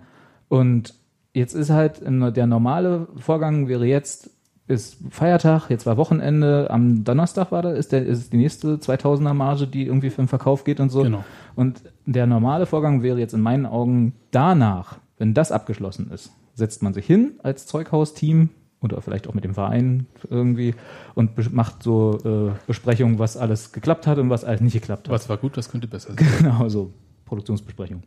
Und 0.49 0.95
jetzt 1.33 1.55
ist 1.55 1.71
halt 1.71 2.01
der 2.05 2.47
normale 2.47 3.09
Vorgang 3.17 3.69
wäre 3.69 3.87
jetzt 3.87 4.31
ist 4.67 4.97
Feiertag, 5.11 5.69
jetzt 5.69 5.85
war 5.85 5.99
Wochenende, 5.99 6.69
am 6.71 7.05
Donnerstag 7.05 7.53
war 7.53 7.61
da, 7.61 7.73
ist, 7.73 7.93
der, 7.93 8.07
ist 8.07 8.33
die 8.33 8.39
nächste 8.39 8.77
2000er 8.77 9.35
Marge, 9.35 9.67
die 9.67 9.85
irgendwie 9.85 10.09
für 10.09 10.23
den 10.23 10.29
Verkauf 10.29 10.65
geht 10.65 10.81
und 10.81 10.89
so. 10.89 11.03
Genau. 11.03 11.23
Und 11.55 11.83
der 12.07 12.27
normale 12.27 12.65
Vorgang 12.65 13.03
wäre 13.03 13.19
jetzt 13.19 13.35
in 13.35 13.43
meinen 13.43 13.67
Augen 13.67 14.15
danach, 14.31 14.99
wenn 15.19 15.35
das 15.35 15.53
abgeschlossen 15.53 16.11
ist, 16.11 16.33
setzt 16.55 16.83
man 16.83 16.95
sich 16.95 17.07
hin 17.07 17.33
als 17.43 17.67
Zeughaus-Team 17.67 18.49
oder 18.85 19.01
vielleicht 19.01 19.27
auch 19.27 19.35
mit 19.35 19.45
dem 19.45 19.55
Verein 19.55 20.07
irgendwie 20.31 20.75
und 21.15 21.53
macht 21.53 21.83
so 21.83 22.19
äh, 22.25 22.53
Besprechungen, 22.67 23.19
was 23.19 23.37
alles 23.37 23.73
geklappt 23.73 24.07
hat 24.07 24.19
und 24.19 24.31
was 24.31 24.45
alles 24.45 24.61
nicht 24.61 24.75
geklappt 24.75 25.09
hat. 25.09 25.13
Was 25.13 25.29
war 25.29 25.39
gut, 25.39 25.57
was 25.57 25.71
könnte 25.71 25.89
besser 25.89 26.15
sein. 26.15 26.27
Genau, 26.39 26.69
so 26.69 26.93
Produktionsbesprechung. 27.25 28.03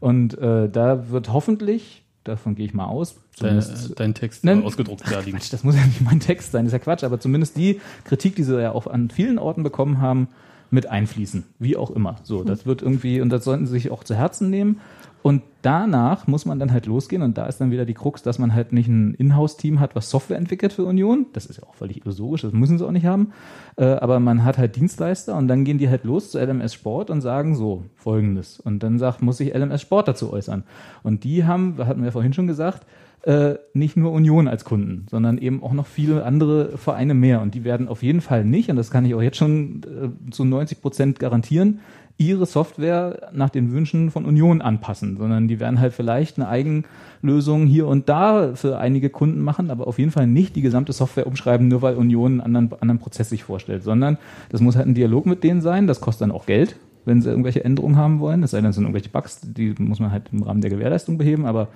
Und 0.00 0.36
äh, 0.38 0.68
da 0.68 1.10
wird 1.10 1.32
hoffentlich 1.32 2.04
davon 2.24 2.54
gehe 2.54 2.66
ich 2.66 2.74
mal 2.74 2.86
aus. 2.86 3.16
Dein, 3.38 3.62
dein 3.96 4.14
Text 4.14 4.44
Nein, 4.44 4.64
ausgedruckt 4.64 5.02
da 5.10 5.20
liegen. 5.20 5.38
Das 5.50 5.62
muss 5.62 5.76
ja 5.76 5.84
nicht 5.84 6.00
mein 6.00 6.20
Text 6.20 6.52
sein, 6.52 6.64
das 6.64 6.72
ist 6.72 6.78
ja 6.78 6.84
Quatsch, 6.84 7.04
aber 7.04 7.20
zumindest 7.20 7.56
die 7.56 7.80
Kritik, 8.04 8.36
die 8.36 8.42
sie 8.42 8.60
ja 8.60 8.72
auch 8.72 8.86
an 8.86 9.10
vielen 9.10 9.38
Orten 9.38 9.62
bekommen 9.62 10.00
haben, 10.00 10.28
mit 10.74 10.90
einfließen. 10.90 11.44
Wie 11.58 11.76
auch 11.76 11.90
immer. 11.90 12.16
So, 12.24 12.44
das 12.44 12.66
wird 12.66 12.82
irgendwie, 12.82 13.20
und 13.20 13.30
das 13.30 13.44
sollten 13.44 13.66
sie 13.66 13.72
sich 13.72 13.90
auch 13.90 14.04
zu 14.04 14.14
Herzen 14.14 14.50
nehmen. 14.50 14.80
Und 15.22 15.42
danach 15.62 16.26
muss 16.26 16.44
man 16.44 16.58
dann 16.58 16.70
halt 16.70 16.84
losgehen 16.84 17.22
und 17.22 17.38
da 17.38 17.46
ist 17.46 17.58
dann 17.58 17.70
wieder 17.70 17.86
die 17.86 17.94
Krux, 17.94 18.22
dass 18.22 18.38
man 18.38 18.52
halt 18.52 18.74
nicht 18.74 18.88
ein 18.88 19.14
Inhouse-Team 19.14 19.80
hat, 19.80 19.96
was 19.96 20.10
Software 20.10 20.36
entwickelt 20.36 20.74
für 20.74 20.84
Union. 20.84 21.24
Das 21.32 21.46
ist 21.46 21.56
ja 21.56 21.62
auch 21.66 21.74
völlig 21.74 22.04
illusorisch, 22.04 22.42
das 22.42 22.52
müssen 22.52 22.76
sie 22.76 22.86
auch 22.86 22.90
nicht 22.90 23.06
haben. 23.06 23.32
Äh, 23.76 23.86
aber 23.86 24.20
man 24.20 24.44
hat 24.44 24.58
halt 24.58 24.76
Dienstleister 24.76 25.34
und 25.34 25.48
dann 25.48 25.64
gehen 25.64 25.78
die 25.78 25.88
halt 25.88 26.04
los 26.04 26.30
zu 26.30 26.38
LMS 26.38 26.74
Sport 26.74 27.08
und 27.08 27.22
sagen 27.22 27.56
so 27.56 27.84
folgendes. 27.94 28.60
Und 28.60 28.82
dann 28.82 28.98
sagt, 28.98 29.22
muss 29.22 29.38
sich 29.38 29.54
LMS 29.54 29.80
Sport 29.80 30.08
dazu 30.08 30.30
äußern. 30.30 30.64
Und 31.02 31.24
die 31.24 31.46
haben, 31.46 31.78
hatten 31.78 32.00
wir 32.00 32.06
ja 32.06 32.12
vorhin 32.12 32.34
schon 32.34 32.46
gesagt, 32.46 32.86
äh, 33.22 33.54
nicht 33.72 33.96
nur 33.96 34.12
Union 34.12 34.48
als 34.48 34.64
Kunden, 34.64 35.06
sondern 35.10 35.38
eben 35.38 35.62
auch 35.62 35.72
noch 35.72 35.86
viele 35.86 36.24
andere 36.24 36.76
Vereine 36.76 37.14
mehr. 37.14 37.40
Und 37.40 37.54
die 37.54 37.64
werden 37.64 37.88
auf 37.88 38.02
jeden 38.02 38.20
Fall 38.20 38.44
nicht, 38.44 38.68
und 38.70 38.76
das 38.76 38.90
kann 38.90 39.04
ich 39.04 39.14
auch 39.14 39.22
jetzt 39.22 39.38
schon 39.38 39.80
äh, 39.84 40.30
zu 40.30 40.44
90 40.44 40.82
Prozent 40.82 41.18
garantieren, 41.18 41.80
ihre 42.16 42.46
Software 42.46 43.30
nach 43.32 43.50
den 43.50 43.72
Wünschen 43.72 44.10
von 44.10 44.24
Union 44.24 44.62
anpassen, 44.62 45.16
sondern 45.16 45.48
die 45.48 45.58
werden 45.58 45.80
halt 45.80 45.92
vielleicht 45.92 46.38
eine 46.38 46.48
Eigenlösung 46.48 47.66
hier 47.66 47.88
und 47.88 48.08
da 48.08 48.54
für 48.54 48.78
einige 48.78 49.10
Kunden 49.10 49.40
machen, 49.40 49.70
aber 49.70 49.88
auf 49.88 49.98
jeden 49.98 50.12
Fall 50.12 50.28
nicht 50.28 50.54
die 50.54 50.62
gesamte 50.62 50.92
Software 50.92 51.26
umschreiben, 51.26 51.66
nur 51.66 51.82
weil 51.82 51.96
Union 51.96 52.40
einen 52.40 52.56
anderen, 52.56 52.80
anderen 52.80 53.00
Prozess 53.00 53.30
sich 53.30 53.42
vorstellt, 53.42 53.82
sondern 53.82 54.18
das 54.50 54.60
muss 54.60 54.76
halt 54.76 54.86
ein 54.86 54.94
Dialog 54.94 55.26
mit 55.26 55.42
denen 55.42 55.60
sein, 55.60 55.88
das 55.88 56.00
kostet 56.00 56.22
dann 56.22 56.32
auch 56.32 56.46
Geld, 56.46 56.76
wenn 57.04 57.20
sie 57.20 57.30
irgendwelche 57.30 57.64
Änderungen 57.64 57.96
haben 57.96 58.20
wollen, 58.20 58.44
es 58.44 58.52
sei 58.52 58.60
denn, 58.60 58.70
es 58.70 58.76
sind 58.76 58.84
irgendwelche 58.84 59.08
Bugs, 59.10 59.40
die 59.42 59.74
muss 59.78 59.98
man 59.98 60.12
halt 60.12 60.28
im 60.32 60.44
Rahmen 60.44 60.60
der 60.60 60.70
Gewährleistung 60.70 61.18
beheben, 61.18 61.46
aber 61.46 61.68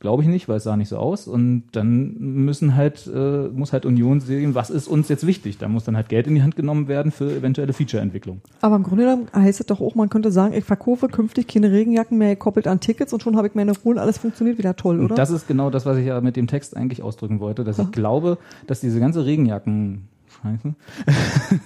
Glaube 0.00 0.22
ich 0.22 0.28
nicht, 0.30 0.48
weil 0.48 0.56
es 0.56 0.64
sah 0.64 0.78
nicht 0.78 0.88
so 0.88 0.96
aus. 0.96 1.28
Und 1.28 1.64
dann 1.72 2.14
müssen 2.18 2.74
halt, 2.74 3.06
äh, 3.06 3.48
muss 3.48 3.74
halt 3.74 3.84
Union 3.84 4.20
sehen, 4.20 4.54
was 4.54 4.70
ist 4.70 4.88
uns 4.88 5.10
jetzt 5.10 5.26
wichtig. 5.26 5.58
Da 5.58 5.68
muss 5.68 5.84
dann 5.84 5.94
halt 5.94 6.08
Geld 6.08 6.26
in 6.26 6.34
die 6.34 6.42
Hand 6.42 6.56
genommen 6.56 6.88
werden 6.88 7.12
für 7.12 7.30
eventuelle 7.30 7.74
Feature-Entwicklung. 7.74 8.40
Aber 8.62 8.76
im 8.76 8.82
Grunde 8.82 9.04
genommen 9.04 9.28
heißt 9.34 9.60
es 9.60 9.66
doch 9.66 9.82
auch, 9.82 9.94
man 9.94 10.08
könnte 10.08 10.30
sagen, 10.32 10.54
ich 10.54 10.64
verkaufe 10.64 11.08
künftig 11.08 11.48
keine 11.48 11.70
Regenjacken 11.70 12.16
mehr 12.16 12.30
gekoppelt 12.30 12.66
an 12.66 12.80
Tickets 12.80 13.12
und 13.12 13.22
schon 13.22 13.36
habe 13.36 13.48
ich 13.48 13.54
meine 13.54 13.72
Ruhe 13.72 13.92
und 13.92 13.98
alles 13.98 14.16
funktioniert 14.16 14.56
wieder 14.56 14.74
toll, 14.74 15.00
oder? 15.00 15.10
Und 15.10 15.18
das 15.18 15.30
ist 15.30 15.46
genau 15.46 15.68
das, 15.68 15.84
was 15.84 15.98
ich 15.98 16.06
ja 16.06 16.20
mit 16.22 16.34
dem 16.34 16.46
Text 16.46 16.78
eigentlich 16.78 17.02
ausdrücken 17.02 17.38
wollte, 17.38 17.62
dass 17.62 17.78
Aha. 17.78 17.86
ich 17.86 17.92
glaube, 17.92 18.38
dass 18.66 18.80
diese 18.80 19.00
ganze 19.00 19.26
Regenjacken 19.26 20.08
Scheiße. 20.42 20.74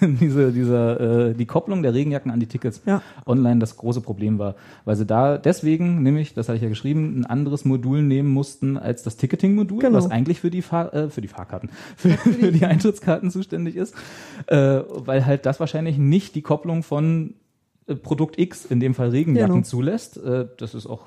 diese, 0.20 0.52
dieser, 0.52 1.28
äh, 1.28 1.34
die 1.34 1.46
Kopplung 1.46 1.82
der 1.82 1.94
Regenjacken 1.94 2.30
an 2.30 2.40
die 2.40 2.46
Tickets 2.46 2.82
ja. 2.86 3.02
online 3.26 3.60
das 3.60 3.76
große 3.76 4.00
Problem 4.00 4.38
war, 4.38 4.56
weil 4.84 4.96
sie 4.96 5.06
da 5.06 5.38
deswegen, 5.38 6.02
nämlich, 6.02 6.34
das 6.34 6.48
hatte 6.48 6.56
ich 6.56 6.62
ja 6.62 6.68
geschrieben, 6.68 7.20
ein 7.20 7.26
anderes 7.26 7.64
Modul 7.64 8.02
nehmen 8.02 8.30
mussten 8.30 8.76
als 8.76 9.02
das 9.02 9.16
Ticketing-Modul, 9.16 9.80
genau. 9.80 9.96
was 9.96 10.10
eigentlich 10.10 10.40
für 10.40 10.50
die 10.50 10.62
Fahr 10.62 10.92
äh, 10.92 11.10
für 11.10 11.20
die 11.20 11.28
Fahrkarten, 11.28 11.70
für, 11.96 12.10
für 12.10 12.52
die 12.52 12.64
Eintrittskarten 12.64 13.30
zuständig 13.30 13.76
ist, 13.76 13.94
äh, 14.46 14.80
weil 14.88 15.24
halt 15.24 15.46
das 15.46 15.60
wahrscheinlich 15.60 15.98
nicht 15.98 16.34
die 16.34 16.42
Kopplung 16.42 16.82
von 16.82 17.34
Produkt 18.02 18.38
X, 18.38 18.64
in 18.64 18.80
dem 18.80 18.94
Fall 18.94 19.10
Regenjacken, 19.10 19.56
genau. 19.56 19.64
zulässt. 19.64 20.16
Äh, 20.16 20.46
das 20.56 20.74
ist 20.74 20.86
auch, 20.86 21.06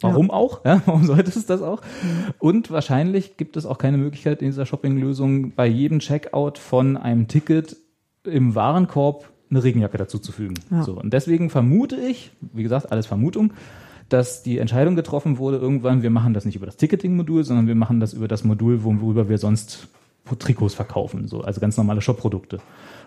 warum 0.00 0.28
ja. 0.28 0.32
auch? 0.32 0.64
Ja, 0.64 0.82
warum 0.86 1.04
sollte 1.04 1.30
es 1.30 1.46
das 1.46 1.60
auch? 1.60 1.82
Mhm. 1.82 2.34
Und 2.38 2.70
wahrscheinlich 2.70 3.36
gibt 3.36 3.56
es 3.56 3.66
auch 3.66 3.78
keine 3.78 3.98
Möglichkeit 3.98 4.40
in 4.40 4.48
dieser 4.48 4.66
Shopping-Lösung 4.66 5.52
bei 5.52 5.66
jedem 5.66 5.98
Checkout 5.98 6.58
von 6.58 6.96
einem 6.96 7.28
Ticket 7.28 7.76
im 8.24 8.54
Warenkorb 8.54 9.30
eine 9.50 9.62
Regenjacke 9.62 9.98
dazu 9.98 10.18
zu 10.18 10.32
fügen. 10.32 10.54
Ja. 10.70 10.82
So, 10.82 10.98
und 10.98 11.12
deswegen 11.12 11.50
vermute 11.50 11.96
ich, 11.96 12.32
wie 12.40 12.62
gesagt, 12.62 12.90
alles 12.90 13.06
Vermutung, 13.06 13.52
dass 14.08 14.42
die 14.42 14.58
Entscheidung 14.58 14.96
getroffen 14.96 15.38
wurde, 15.38 15.58
irgendwann, 15.58 16.02
wir 16.02 16.10
machen 16.10 16.32
das 16.32 16.44
nicht 16.44 16.56
über 16.56 16.66
das 16.66 16.76
Ticketing-Modul, 16.76 17.44
sondern 17.44 17.66
wir 17.66 17.74
machen 17.74 18.00
das 18.00 18.12
über 18.14 18.28
das 18.28 18.44
Modul, 18.44 18.84
worüber 18.84 19.28
wir 19.28 19.38
sonst 19.38 19.88
Trikots 20.38 20.74
verkaufen, 20.74 21.28
so, 21.28 21.42
also 21.42 21.60
ganz 21.60 21.76
normale 21.76 22.00
Shop-Produkte. 22.00 22.60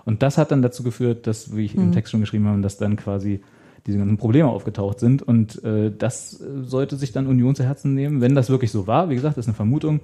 Und 0.06 0.24
das 0.24 0.38
hat 0.38 0.52
dann 0.52 0.62
dazu 0.62 0.84
geführt, 0.84 1.28
dass, 1.28 1.56
wie 1.56 1.66
ich 1.66 1.76
mhm. 1.76 1.84
im 1.84 1.92
Text 1.92 2.12
schon 2.12 2.22
geschrieben 2.22 2.48
habe, 2.48 2.62
dass 2.62 2.78
dann 2.78 2.96
quasi 2.96 3.42
diese 3.86 3.98
ganzen 3.98 4.18
Probleme 4.18 4.50
aufgetaucht 4.50 5.00
sind. 5.00 5.22
Und 5.24 5.64
äh, 5.64 5.92
das 5.96 6.32
sollte 6.32 6.96
sich 6.96 7.12
dann 7.12 7.28
Union 7.28 7.56
zu 7.56 7.64
Herzen 7.64 7.94
nehmen, 7.94 8.22
wenn 8.22 8.36
das 8.36 8.50
wirklich 8.50 8.72
so 8.72 8.88
war. 8.88 9.10
Wie 9.10 9.16
gesagt, 9.16 9.38
das 9.38 9.46
ist 9.46 9.50
eine 9.50 9.56
Vermutung. 9.56 10.02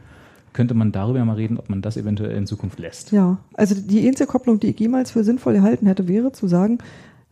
Könnte 0.54 0.74
man 0.74 0.92
darüber 0.94 1.24
mal 1.26 1.36
reden, 1.36 1.58
ob 1.58 1.70
man 1.70 1.82
das 1.82 1.98
eventuell 1.98 2.38
in 2.38 2.48
Zukunft 2.48 2.80
lässt. 2.80 3.12
Ja, 3.12 3.38
also 3.54 3.76
die 3.76 4.08
einzige 4.08 4.28
Kopplung, 4.28 4.60
die 4.60 4.68
ich 4.68 4.80
jemals 4.80 5.12
für 5.12 5.24
sinnvoll 5.24 5.56
erhalten 5.56 5.86
hätte, 5.86 6.08
wäre 6.08 6.32
zu 6.32 6.48
sagen, 6.48 6.78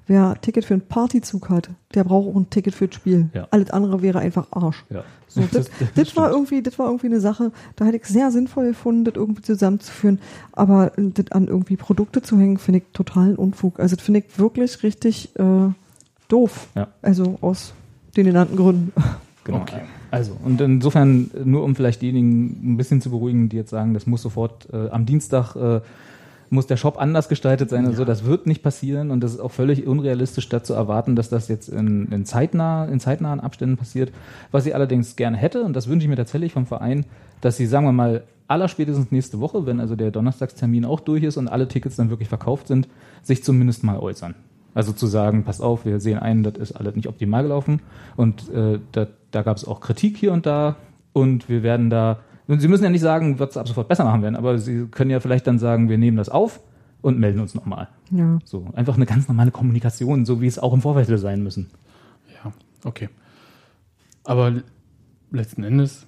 Wer 0.05 0.31
ein 0.31 0.41
Ticket 0.41 0.65
für 0.65 0.73
einen 0.73 0.81
Partyzug 0.81 1.49
hat, 1.49 1.69
der 1.93 2.03
braucht 2.03 2.27
auch 2.27 2.35
ein 2.35 2.49
Ticket 2.49 2.75
für 2.75 2.87
das 2.87 2.95
Spiel. 2.95 3.29
Ja. 3.33 3.47
Alles 3.51 3.71
andere 3.71 4.01
wäre 4.01 4.19
einfach 4.19 4.47
Arsch. 4.51 4.83
Ja. 4.89 5.03
So, 5.27 5.41
das, 5.51 5.69
das, 5.79 5.87
das 5.95 6.15
war 6.15 6.29
irgendwie, 6.29 6.61
das 6.61 6.77
war 6.77 6.87
irgendwie 6.87 7.07
eine 7.07 7.21
Sache, 7.21 7.51
da 7.75 7.85
hätte 7.85 7.97
ich 7.97 8.05
sehr 8.05 8.31
sinnvoll 8.31 8.67
gefunden, 8.67 9.05
das 9.05 9.15
irgendwie 9.15 9.41
zusammenzuführen. 9.41 10.19
Aber 10.51 10.91
das 10.97 11.31
an 11.31 11.47
irgendwie 11.47 11.77
Produkte 11.77 12.21
zu 12.21 12.37
hängen, 12.37 12.57
finde 12.57 12.79
ich 12.79 12.85
totalen 12.93 13.35
Unfug. 13.35 13.79
Also 13.79 13.95
das 13.95 14.03
finde 14.03 14.21
ich 14.21 14.37
wirklich 14.37 14.83
richtig 14.83 15.37
äh, 15.39 15.69
doof. 16.27 16.67
Ja. 16.75 16.87
Also 17.01 17.37
aus 17.41 17.73
den 18.15 18.25
genannten 18.25 18.55
Gründen. 18.55 18.93
Genau. 19.45 19.59
Okay. 19.59 19.81
Also, 20.09 20.37
und 20.41 20.61
insofern, 20.61 21.29
nur 21.43 21.63
um 21.63 21.75
vielleicht 21.75 22.01
diejenigen 22.01 22.73
ein 22.73 22.77
bisschen 22.77 23.01
zu 23.01 23.09
beruhigen, 23.09 23.49
die 23.49 23.57
jetzt 23.57 23.71
sagen, 23.71 23.93
das 23.93 24.07
muss 24.07 24.21
sofort 24.21 24.69
äh, 24.71 24.87
am 24.89 25.05
Dienstag 25.05 25.57
äh, 25.57 25.81
muss 26.53 26.67
der 26.67 26.77
Shop 26.77 26.97
anders 26.97 27.29
gestaltet 27.29 27.69
sein 27.69 27.83
ja. 27.83 27.89
und 27.89 27.95
so. 27.95 28.05
Das 28.05 28.25
wird 28.25 28.47
nicht 28.47 28.63
passieren 28.63 29.11
und 29.11 29.21
das 29.21 29.33
ist 29.33 29.39
auch 29.39 29.51
völlig 29.51 29.85
unrealistisch, 29.87 30.47
da 30.49 30.63
zu 30.63 30.73
erwarten, 30.73 31.15
dass 31.15 31.29
das 31.29 31.47
jetzt 31.47 31.67
in, 31.67 32.07
in, 32.11 32.25
zeitnah, 32.25 32.85
in 32.85 32.99
zeitnahen 32.99 33.39
Abständen 33.39 33.75
passiert. 33.75 34.11
Was 34.51 34.65
ich 34.65 34.75
allerdings 34.75 35.15
gerne 35.15 35.35
hätte, 35.35 35.63
und 35.63 35.73
das 35.73 35.87
wünsche 35.87 36.05
ich 36.05 36.09
mir 36.09 36.15
tatsächlich 36.15 36.53
vom 36.53 36.65
Verein, 36.65 37.05
dass 37.41 37.57
sie, 37.57 37.65
sagen 37.65 37.85
wir 37.85 37.91
mal, 37.91 38.23
allerspätestens 38.47 39.11
nächste 39.11 39.39
Woche, 39.39 39.65
wenn 39.65 39.79
also 39.79 39.95
der 39.95 40.11
Donnerstagstermin 40.11 40.85
auch 40.85 40.99
durch 40.99 41.23
ist 41.23 41.37
und 41.37 41.47
alle 41.47 41.67
Tickets 41.67 41.95
dann 41.95 42.09
wirklich 42.09 42.29
verkauft 42.29 42.67
sind, 42.67 42.87
sich 43.23 43.43
zumindest 43.43 43.83
mal 43.83 43.97
äußern. 43.97 44.35
Also 44.75 44.91
zu 44.91 45.07
sagen, 45.07 45.43
pass 45.43 45.61
auf, 45.61 45.85
wir 45.85 45.99
sehen 45.99 46.19
ein, 46.19 46.43
das 46.43 46.55
ist 46.55 46.71
alles 46.73 46.95
nicht 46.95 47.07
optimal 47.07 47.43
gelaufen 47.43 47.81
und 48.15 48.51
äh, 48.51 48.79
da, 48.91 49.07
da 49.31 49.41
gab 49.41 49.57
es 49.57 49.65
auch 49.65 49.81
Kritik 49.81 50.17
hier 50.17 50.33
und 50.33 50.45
da 50.45 50.75
und 51.13 51.49
wir 51.49 51.63
werden 51.63 51.89
da 51.89 52.19
Sie 52.47 52.67
müssen 52.67 52.83
ja 52.83 52.89
nicht 52.89 53.01
sagen, 53.01 53.39
wird 53.39 53.51
es 53.51 53.57
ab 53.57 53.67
sofort 53.67 53.87
besser 53.87 54.03
machen 54.03 54.21
werden, 54.21 54.35
aber 54.35 54.57
Sie 54.57 54.85
können 54.87 55.09
ja 55.11 55.19
vielleicht 55.19 55.47
dann 55.47 55.59
sagen, 55.59 55.87
wir 55.89 55.97
nehmen 55.97 56.17
das 56.17 56.29
auf 56.29 56.59
und 57.01 57.19
melden 57.19 57.39
uns 57.39 57.55
nochmal. 57.55 57.87
Ja. 58.11 58.39
So, 58.45 58.67
einfach 58.73 58.95
eine 58.95 59.05
ganz 59.05 59.27
normale 59.27 59.51
Kommunikation, 59.51 60.25
so 60.25 60.41
wie 60.41 60.47
es 60.47 60.59
auch 60.59 60.73
im 60.73 60.81
Vorfeld 60.81 61.07
sein 61.19 61.41
müssen. 61.43 61.69
Ja, 62.43 62.51
okay. 62.83 63.09
Aber 64.23 64.53
letzten 65.31 65.63
Endes, 65.63 66.05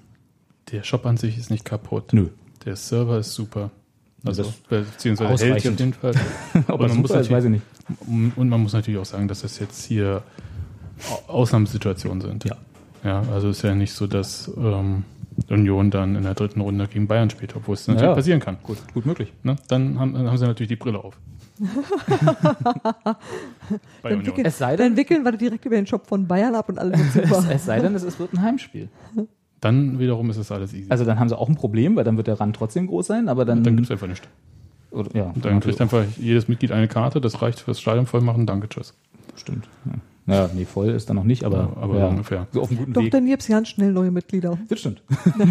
der 0.71 0.83
Shop 0.83 1.05
an 1.05 1.17
sich 1.17 1.37
ist 1.37 1.49
nicht 1.51 1.65
kaputt. 1.65 2.13
Nö. 2.13 2.27
Der 2.65 2.75
Server 2.75 3.19
ist 3.19 3.33
super. 3.33 3.71
Also, 4.25 4.43
Das 4.43 4.53
beziehungsweise 4.91 5.45
hält 5.45 5.61
sich 5.61 5.69
auf 5.69 5.73
ausreichend. 5.75 5.79
jeden 5.79 5.93
Fall. 5.93 6.13
Ob 6.73 6.79
man 6.79 6.87
das 6.89 6.97
muss 6.97 7.07
super 7.09 7.19
ist, 7.21 7.31
weiß 7.31 7.43
ich 7.45 7.49
nicht. 7.51 7.63
Und 8.07 8.49
man 8.49 8.61
muss 8.61 8.73
natürlich 8.73 8.99
auch 8.99 9.05
sagen, 9.05 9.27
dass 9.27 9.41
das 9.41 9.59
jetzt 9.59 9.85
hier 9.85 10.23
Au- 11.27 11.31
Ausnahmesituationen 11.33 12.21
sind. 12.21 12.43
Ja. 12.45 12.55
Ja, 13.03 13.21
also 13.31 13.49
ist 13.49 13.61
ja 13.61 13.75
nicht 13.75 13.93
so, 13.93 14.07
dass 14.07 14.49
ähm, 14.57 15.03
Union 15.49 15.91
dann 15.91 16.15
in 16.15 16.23
der 16.23 16.33
dritten 16.33 16.61
Runde 16.61 16.87
gegen 16.87 17.07
Bayern 17.07 17.29
spielt, 17.29 17.55
obwohl 17.55 17.73
es 17.75 17.87
natürlich 17.87 18.07
Ja, 18.09 18.15
passieren 18.15 18.39
kann. 18.39 18.57
Gut, 18.63 18.77
gut 18.93 19.05
möglich. 19.05 19.33
Ne? 19.43 19.55
Dann, 19.67 19.99
haben, 19.99 20.13
dann 20.13 20.27
haben 20.27 20.37
sie 20.37 20.45
natürlich 20.45 20.69
die 20.69 20.75
Brille 20.75 21.03
auf. 21.03 21.17
Bei 24.01 24.09
Dann 24.09 24.25
wickeln, 24.25 24.45
Es 24.45 24.57
sei 24.57 24.75
denn- 24.75 24.89
dann 24.89 24.97
wickeln 24.97 25.23
wir 25.23 25.31
direkt 25.33 25.65
über 25.65 25.75
den 25.75 25.87
Shop 25.87 26.07
von 26.07 26.27
Bayern 26.27 26.55
ab 26.55 26.69
und 26.69 26.77
alle 26.79 26.97
sind 26.97 27.11
super. 27.27 27.39
Es, 27.39 27.55
es 27.55 27.65
sei 27.65 27.79
denn, 27.79 27.95
es 27.95 28.03
ist- 28.03 28.19
wird 28.19 28.33
ein 28.33 28.41
Heimspiel. 28.41 28.89
Dann 29.61 29.99
wiederum 29.99 30.29
ist 30.29 30.37
es 30.37 30.51
alles 30.51 30.73
easy. 30.73 30.87
Also 30.89 31.05
dann 31.05 31.19
haben 31.19 31.29
sie 31.29 31.37
auch 31.37 31.49
ein 31.49 31.55
Problem, 31.55 31.95
weil 31.95 32.03
dann 32.03 32.17
wird 32.17 32.27
der 32.27 32.39
Rand 32.39 32.55
trotzdem 32.55 32.87
groß 32.87 33.07
sein, 33.07 33.29
aber 33.29 33.45
dann. 33.45 33.63
dann 33.63 33.75
gibt 33.75 33.87
es 33.87 33.91
einfach 33.91 34.07
nichts. 34.07 34.27
oder, 34.91 35.09
ja, 35.15 35.31
Und 35.33 35.43
dann 35.43 35.59
kriegt 35.59 35.81
einfach 35.81 36.03
jedes 36.17 36.47
Mitglied 36.47 36.71
eine 36.71 36.87
Karte, 36.87 37.19
das 37.21 37.41
reicht 37.41 37.59
fürs 37.61 37.79
Stadion 37.81 38.05
voll 38.05 38.21
machen, 38.21 38.45
danke, 38.45 38.69
tschüss. 38.69 38.93
Stimmt. 39.35 39.67
Ja. 39.85 39.93
Naja, 40.27 40.49
nee, 40.55 40.65
voll 40.65 40.89
ist 40.89 41.07
dann 41.09 41.17
noch 41.17 41.23
nicht, 41.23 41.43
aber, 41.43 41.57
Ja, 41.75 41.81
aber 41.83 41.99
ja, 41.99 42.07
ungefähr. 42.07 42.47
So 42.51 42.61
auf 42.61 42.69
einem 42.69 42.79
guten 42.79 42.93
Doch, 42.93 43.03
Weg. 43.03 43.11
dann 43.11 43.25
gibt's 43.27 43.47
ganz 43.47 43.67
schnell 43.69 43.91
neue 43.91 44.09
Mitglieder. 44.11 44.57
Das 44.69 44.79
stimmt. 44.79 45.03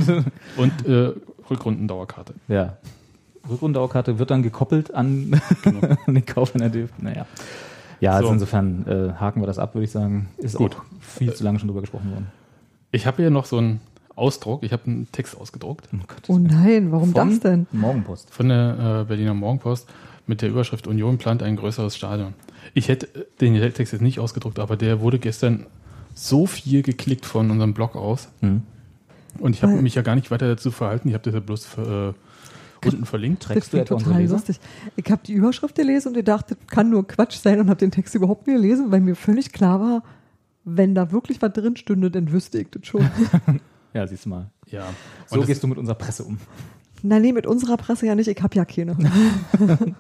Und 0.57 0.87
äh, 0.87 1.13
Rückrundendauerkarte. 1.49 2.35
Ja. 2.49 2.77
Rückrundendauerkarte 3.49 4.19
wird 4.19 4.31
dann 4.31 4.43
gekoppelt 4.43 4.93
an, 4.95 5.41
an 6.07 6.15
den 6.15 6.27
Kauf 6.27 6.55
einer 6.55 6.71
DFB. 6.71 7.03
Naja. 7.03 7.27
Ja, 8.01 8.13
also 8.13 8.29
So. 8.29 8.33
insofern 8.35 8.87
äh, 8.89 9.13
haken 9.21 9.41
wir 9.43 9.47
das 9.47 9.59
ab, 9.59 9.75
würde 9.75 9.85
ich 9.85 9.91
sagen. 9.91 10.29
Ist 10.39 10.57
Gut. 10.57 10.77
auch 10.77 10.83
viel 11.01 11.33
zu 11.35 11.45
lange 11.45 11.59
schon 11.59 11.69
drüber 11.69 11.81
gesprochen 11.83 12.11
worden. 12.11 12.27
Ich 12.91 13.07
habe 13.07 13.19
hier 13.19 13.31
noch 13.31 13.45
so 13.45 13.59
einen 13.59 13.81
Ausdruck, 14.17 14.63
ich 14.63 14.73
habe 14.73 14.85
einen 14.87 15.09
Text 15.13 15.37
ausgedruckt 15.41 15.89
Oh, 15.93 15.97
Gott. 16.07 16.23
Oh 16.29 16.39
nein, 16.39 16.93
warum 16.93 17.13
Von 17.13 17.31
das 17.31 17.41
denn? 17.41 17.67
Morgenpost. 17.73 18.31
von 18.33 18.49
der 18.49 19.01
äh, 19.03 19.05
Berliner 19.09 19.35
Morgenpost 19.35 19.89
mit 20.27 20.41
der 20.43 20.49
Überschrift 20.51 20.87
Union 20.87 21.19
plant 21.19 21.43
ein 21.43 21.57
größeres 21.57 21.97
Stadion. 21.97 22.35
Ich 22.75 22.89
hätte 22.89 23.09
den 23.41 23.55
Text 23.73 23.93
jetzt 23.93 24.03
nicht 24.03 24.19
ausgedruckt, 24.19 24.59
aber 24.59 24.77
der 24.77 25.01
wurde 25.01 25.19
gestern 25.19 25.67
so 26.15 26.47
viel 26.47 26.83
geklickt 26.83 27.27
von 27.27 27.51
unserem 27.51 27.75
Blog 27.75 27.97
aus. 27.97 28.29
Hm. 28.41 28.63
Und 29.39 29.55
ich 29.55 29.63
habe 29.63 29.81
mich 29.81 29.95
ja 29.95 30.03
gar 30.03 30.15
nicht 30.15 30.31
weiter 30.31 30.49
dazu 30.49 30.71
verhalten. 30.71 31.09
Ich 31.09 31.15
habe 31.15 31.25
das 31.25 31.35
ja 31.35 31.41
bloß 31.41 31.79
äh, 31.79 32.13
unten 32.87 33.05
verlinkt. 33.05 33.45
Trägst 33.45 33.73
du 33.73 33.79
klingt 33.79 33.91
etwa 33.91 33.99
total 33.99 34.27
lustig. 34.27 34.61
Ich 34.97 35.11
habe 35.11 35.23
die 35.27 35.33
Überschrift 35.33 35.75
gelesen 35.75 36.09
und 36.09 36.15
gedacht, 36.15 36.51
das 36.51 36.59
kann 36.69 36.91
nur 36.91 37.07
Quatsch 37.07 37.37
sein 37.37 37.61
und 37.61 37.69
habe 37.69 37.79
den 37.79 37.91
Text 37.91 38.15
überhaupt 38.15 38.47
nicht 38.47 38.57
gelesen, 38.57 38.93
weil 38.93 39.01
mir 39.01 39.17
völlig 39.17 39.53
klar 39.53 39.81
war, 39.81 40.03
wenn 40.65 40.95
da 40.95 41.11
wirklich 41.13 41.43
was 41.43 41.53
drin 41.53 41.77
stünde, 41.77 42.11
dann 42.11 42.31
wüsste 42.33 42.61
ich 42.61 42.71
das 42.71 42.87
schon. 42.87 43.09
Ja, 43.97 44.05
siehst 44.09 44.25
du 44.25 44.31
mal. 44.31 44.51
Ja. 44.67 44.87
So 45.29 45.35
Und 45.35 45.43
das- 45.43 45.47
gehst 45.47 45.63
du 45.63 45.69
mit 45.69 45.79
unserer 45.79 45.95
Presse 45.95 46.25
um. 46.25 46.39
Nein, 47.05 47.23
nee, 47.23 47.33
mit 47.33 47.47
unserer 47.47 47.77
Presse 47.77 48.07
ja 48.07 48.17
nicht, 48.17 48.27
ich 48.27 48.43
habe 48.43 48.57
ja 48.57 48.65
keine. 48.65 48.97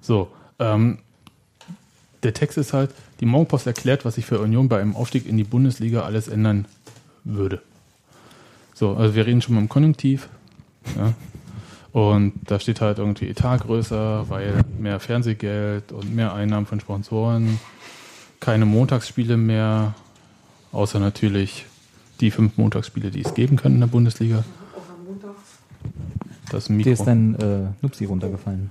So, 0.00 0.28
ähm, 0.58 1.00
der 2.22 2.34
Text 2.34 2.58
ist 2.58 2.72
halt, 2.72 2.90
die 3.20 3.26
Morgenpost 3.26 3.66
erklärt, 3.66 4.04
was 4.04 4.16
sich 4.16 4.26
für 4.26 4.40
Union 4.40 4.68
bei 4.68 4.80
einem 4.80 4.96
Aufstieg 4.96 5.26
in 5.26 5.36
die 5.36 5.44
Bundesliga 5.44 6.02
alles 6.02 6.28
ändern 6.28 6.66
würde. 7.24 7.62
So, 8.74 8.94
also 8.94 9.14
wir 9.14 9.26
reden 9.26 9.42
schon 9.42 9.54
mal 9.54 9.60
im 9.60 9.68
Konjunktiv. 9.68 10.28
Ja. 10.96 11.14
Und 11.92 12.34
da 12.46 12.60
steht 12.60 12.80
halt 12.80 12.98
irgendwie 12.98 13.28
Etat 13.28 13.58
größer, 13.58 14.28
weil 14.28 14.64
mehr 14.78 15.00
Fernsehgeld 15.00 15.90
und 15.90 16.14
mehr 16.14 16.32
Einnahmen 16.34 16.66
von 16.66 16.80
Sponsoren, 16.80 17.58
keine 18.40 18.66
Montagsspiele 18.66 19.36
mehr, 19.36 19.94
außer 20.70 21.00
natürlich 21.00 21.66
die 22.20 22.30
fünf 22.30 22.56
Montagsspiele, 22.56 23.10
die 23.10 23.22
es 23.22 23.34
geben 23.34 23.56
kann 23.56 23.74
in 23.74 23.80
der 23.80 23.86
Bundesliga. 23.86 24.44
Das 26.50 26.66
Dir 26.66 26.86
ist 26.86 27.00
Mikro. 27.00 27.04
dein 27.04 27.34
äh, 27.36 27.66
Nupsi 27.82 28.04
runtergefallen. 28.04 28.70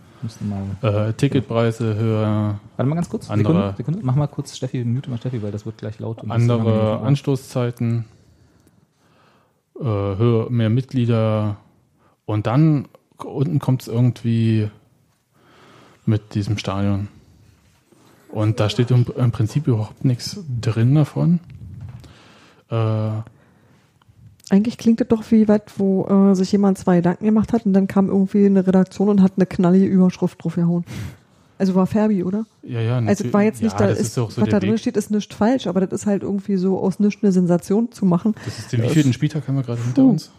Äh, 0.82 1.14
Ticketpreise 1.14 1.96
höher, 1.96 2.60
Warte 2.76 2.90
mal 2.90 2.96
ganz 2.96 3.10
kurz. 3.10 3.30
Andere- 3.30 3.54
Sekunde, 3.54 3.78
Sekunde. 3.78 4.00
Mach 4.04 4.16
mal 4.16 4.28
kurz 4.28 4.56
Steffi, 4.58 4.84
mute 4.84 5.10
mal 5.10 5.18
Steffi, 5.18 5.42
weil 5.44 5.52
das 5.52 5.66
wird 5.66 5.78
gleich 5.78 6.00
laut. 6.00 6.30
andere 6.30 7.00
Anstoßzeiten, 7.02 8.06
äh, 9.80 9.84
höher, 9.84 10.50
mehr 10.50 10.70
Mitglieder 10.70 11.58
und 12.26 12.48
dann 12.48 12.88
unten 13.24 13.60
kommt 13.60 13.82
es 13.84 13.88
irgendwie 13.88 14.70
mit 16.06 16.36
diesem 16.36 16.58
Stadion. 16.58 17.10
Und 18.30 18.60
da 18.60 18.70
steht 18.70 18.92
im, 18.92 19.06
im 19.16 19.32
Prinzip 19.32 19.68
überhaupt 19.68 20.04
nichts 20.04 20.40
drin 20.62 20.96
davon. 20.96 21.40
Äh, 22.70 23.10
Eigentlich 24.50 24.78
klingt 24.78 25.02
das 25.02 25.08
doch 25.10 25.24
wie 25.32 25.48
was, 25.48 25.62
wo 25.78 26.06
äh, 26.32 26.36
sich 26.36 26.52
jemand 26.54 26.78
zwei 26.78 26.98
Gedanken 26.98 27.26
gemacht 27.26 27.52
hat 27.52 27.66
und 27.66 27.74
dann 27.74 27.88
kam 27.88 28.08
irgendwie 28.08 28.46
eine 28.46 28.66
Redaktion 28.66 29.10
und 29.10 29.22
hat 29.22 29.34
eine 29.36 29.46
knallige 29.46 29.86
Überschrift 29.86 30.42
drauf 30.44 30.56
gehauen. 30.56 30.86
Also 31.60 31.74
war 31.76 31.88
Ferbi, 31.88 32.24
oder? 32.24 32.46
ja, 32.64 32.80
ja, 32.82 32.98
Also 33.00 33.26
es 33.26 33.34
war 33.34 33.42
jetzt 33.44 33.62
nicht, 33.64 33.74
ja, 33.74 33.80
da 33.80 33.88
das 33.88 34.00
ist, 34.00 34.08
ist 34.10 34.18
auch 34.20 34.30
so 34.32 34.42
was 34.44 34.50
da 34.50 34.60
drin 34.60 34.74
Weg. 34.74 34.80
steht, 34.80 34.96
ist 34.96 35.10
nicht 35.12 35.34
falsch, 35.34 35.66
aber 35.68 35.82
das 35.86 36.02
ist 36.02 36.06
halt 36.06 36.22
irgendwie 36.24 36.56
so 36.56 36.80
aus 36.80 37.00
nichts 37.00 37.24
eine 37.24 37.32
Sensation 37.32 37.92
zu 37.92 38.06
machen. 38.06 38.36
Das 38.46 38.60
ist 38.60 38.72
den 38.72 38.84
wievielten 38.84 39.12
Spieltag 39.12 39.48
haben 39.48 39.56
wir 39.56 39.64
gerade 39.64 39.82
hinter 39.82 40.04
uns? 40.04 40.30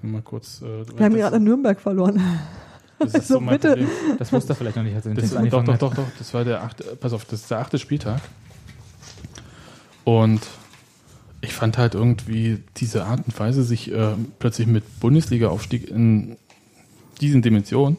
Können 0.00 0.12
wir 0.12 0.18
mal 0.18 0.22
kurz. 0.22 0.62
Äh, 0.62 0.86
Wir 0.96 1.04
haben 1.04 1.12
das- 1.12 1.20
gerade 1.22 1.36
in 1.36 1.44
Nürnberg 1.44 1.80
verloren. 1.80 2.20
das 3.00 3.14
ist 3.14 3.28
so 3.28 3.34
so 3.34 3.40
mein 3.40 3.54
bitte. 3.56 3.68
Problem. 3.70 3.88
Das 4.18 4.32
wusste 4.32 4.52
er 4.52 4.56
vielleicht 4.56 4.76
noch 4.76 4.84
nicht, 4.84 4.94
als 4.94 5.04
er 5.06 5.14
Das, 5.14 5.30
Text 5.32 5.52
doch, 5.52 5.64
doch, 5.64 5.76
doch, 5.78 5.94
doch. 5.94 6.04
Das 6.18 6.32
war 6.32 6.44
der 6.44 6.62
achte, 6.62 6.84
pass 7.00 7.12
auf, 7.12 7.24
das 7.24 7.40
ist 7.40 7.50
der 7.50 7.58
achte 7.58 7.78
Spieltag. 7.78 8.20
Und 10.04 10.40
ich 11.44 11.52
fand 11.54 11.78
halt 11.78 11.94
irgendwie 11.94 12.58
diese 12.76 13.04
Art 13.04 13.26
und 13.26 13.38
Weise, 13.38 13.62
sich 13.62 13.92
äh, 13.92 14.14
plötzlich 14.38 14.66
mit 14.66 15.00
Bundesliga-Aufstieg 15.00 15.90
in 15.90 16.36
diesen 17.20 17.42
Dimensionen 17.42 17.96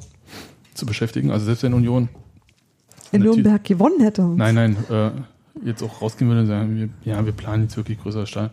zu 0.73 0.85
beschäftigen. 0.85 1.31
Also 1.31 1.45
selbst 1.45 1.63
wenn 1.63 1.73
Union, 1.73 2.09
In 3.11 3.21
Nürnberg 3.21 3.63
gewonnen 3.63 4.01
hätte. 4.01 4.23
nein, 4.23 4.55
nein, 4.55 4.77
äh, 4.89 5.11
jetzt 5.65 5.81
auch 5.83 6.01
rausgehen 6.01 6.29
würde 6.29 6.41
und 6.41 6.47
sagen, 6.47 6.75
wir, 6.75 7.13
ja, 7.13 7.25
wir 7.25 7.31
planen 7.31 7.63
jetzt 7.63 7.77
wirklich 7.77 7.99
größere 7.99 8.27
Stadion. 8.27 8.51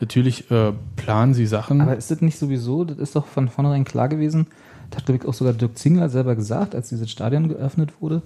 Natürlich 0.00 0.50
äh, 0.50 0.72
planen 0.96 1.34
sie 1.34 1.46
Sachen. 1.46 1.82
Aber 1.82 1.96
ist 1.96 2.10
das 2.10 2.22
nicht 2.22 2.38
sowieso, 2.38 2.84
das 2.84 2.98
ist 2.98 3.14
doch 3.14 3.26
von 3.26 3.48
vornherein 3.48 3.84
klar 3.84 4.08
gewesen, 4.08 4.46
das 4.88 4.98
hat, 4.98 5.06
glaube 5.06 5.20
ich, 5.22 5.28
auch 5.28 5.34
sogar 5.34 5.52
Dirk 5.52 5.76
Zingler 5.76 6.08
selber 6.08 6.34
gesagt, 6.34 6.74
als 6.74 6.88
dieses 6.88 7.10
Stadion 7.10 7.48
geöffnet 7.48 8.00
wurde, 8.00 8.22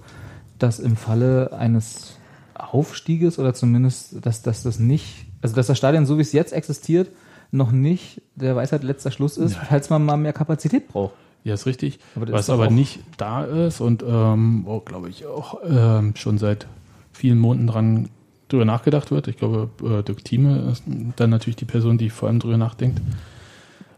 dass 0.57 0.79
im 0.79 0.95
Falle 0.95 1.51
eines 1.51 2.17
Aufstieges 2.53 3.37
oder 3.37 3.53
zumindest, 3.53 4.25
dass, 4.25 4.41
dass 4.41 4.63
das 4.63 4.79
nicht, 4.79 5.24
also 5.45 5.55
dass 5.55 5.67
das 5.67 5.77
Stadion, 5.77 6.07
so 6.07 6.17
wie 6.17 6.21
es 6.21 6.31
jetzt 6.31 6.53
existiert, 6.53 7.09
noch 7.51 7.71
nicht 7.71 8.19
der 8.33 8.55
Weisheit 8.55 8.83
letzter 8.83 9.11
Schluss 9.11 9.37
ist, 9.37 9.55
falls 9.69 9.91
man 9.91 10.03
mal 10.03 10.17
mehr 10.17 10.33
Kapazität 10.33 10.87
braucht. 10.87 11.13
Ja, 11.43 11.53
ist 11.53 11.67
richtig. 11.67 11.99
Aber 12.15 12.31
Was 12.31 12.41
ist 12.41 12.49
aber 12.49 12.71
nicht 12.71 13.01
da 13.17 13.43
ist 13.43 13.79
und 13.79 14.03
ähm, 14.03 14.65
auch, 14.67 14.83
glaube 14.83 15.09
ich, 15.09 15.27
auch 15.27 15.59
ähm, 15.63 16.15
schon 16.15 16.39
seit 16.39 16.65
vielen 17.13 17.37
Monaten 17.37 17.67
dran 17.67 18.09
drüber 18.47 18.65
nachgedacht 18.65 19.11
wird. 19.11 19.27
Ich 19.27 19.37
glaube, 19.37 19.69
äh, 19.83 20.01
Dirk 20.01 20.25
Thieme 20.25 20.71
ist 20.71 20.83
dann 21.15 21.29
natürlich 21.29 21.55
die 21.55 21.65
Person, 21.65 21.99
die 21.99 22.09
vor 22.09 22.29
allem 22.29 22.39
drüber 22.39 22.57
nachdenkt. 22.57 22.99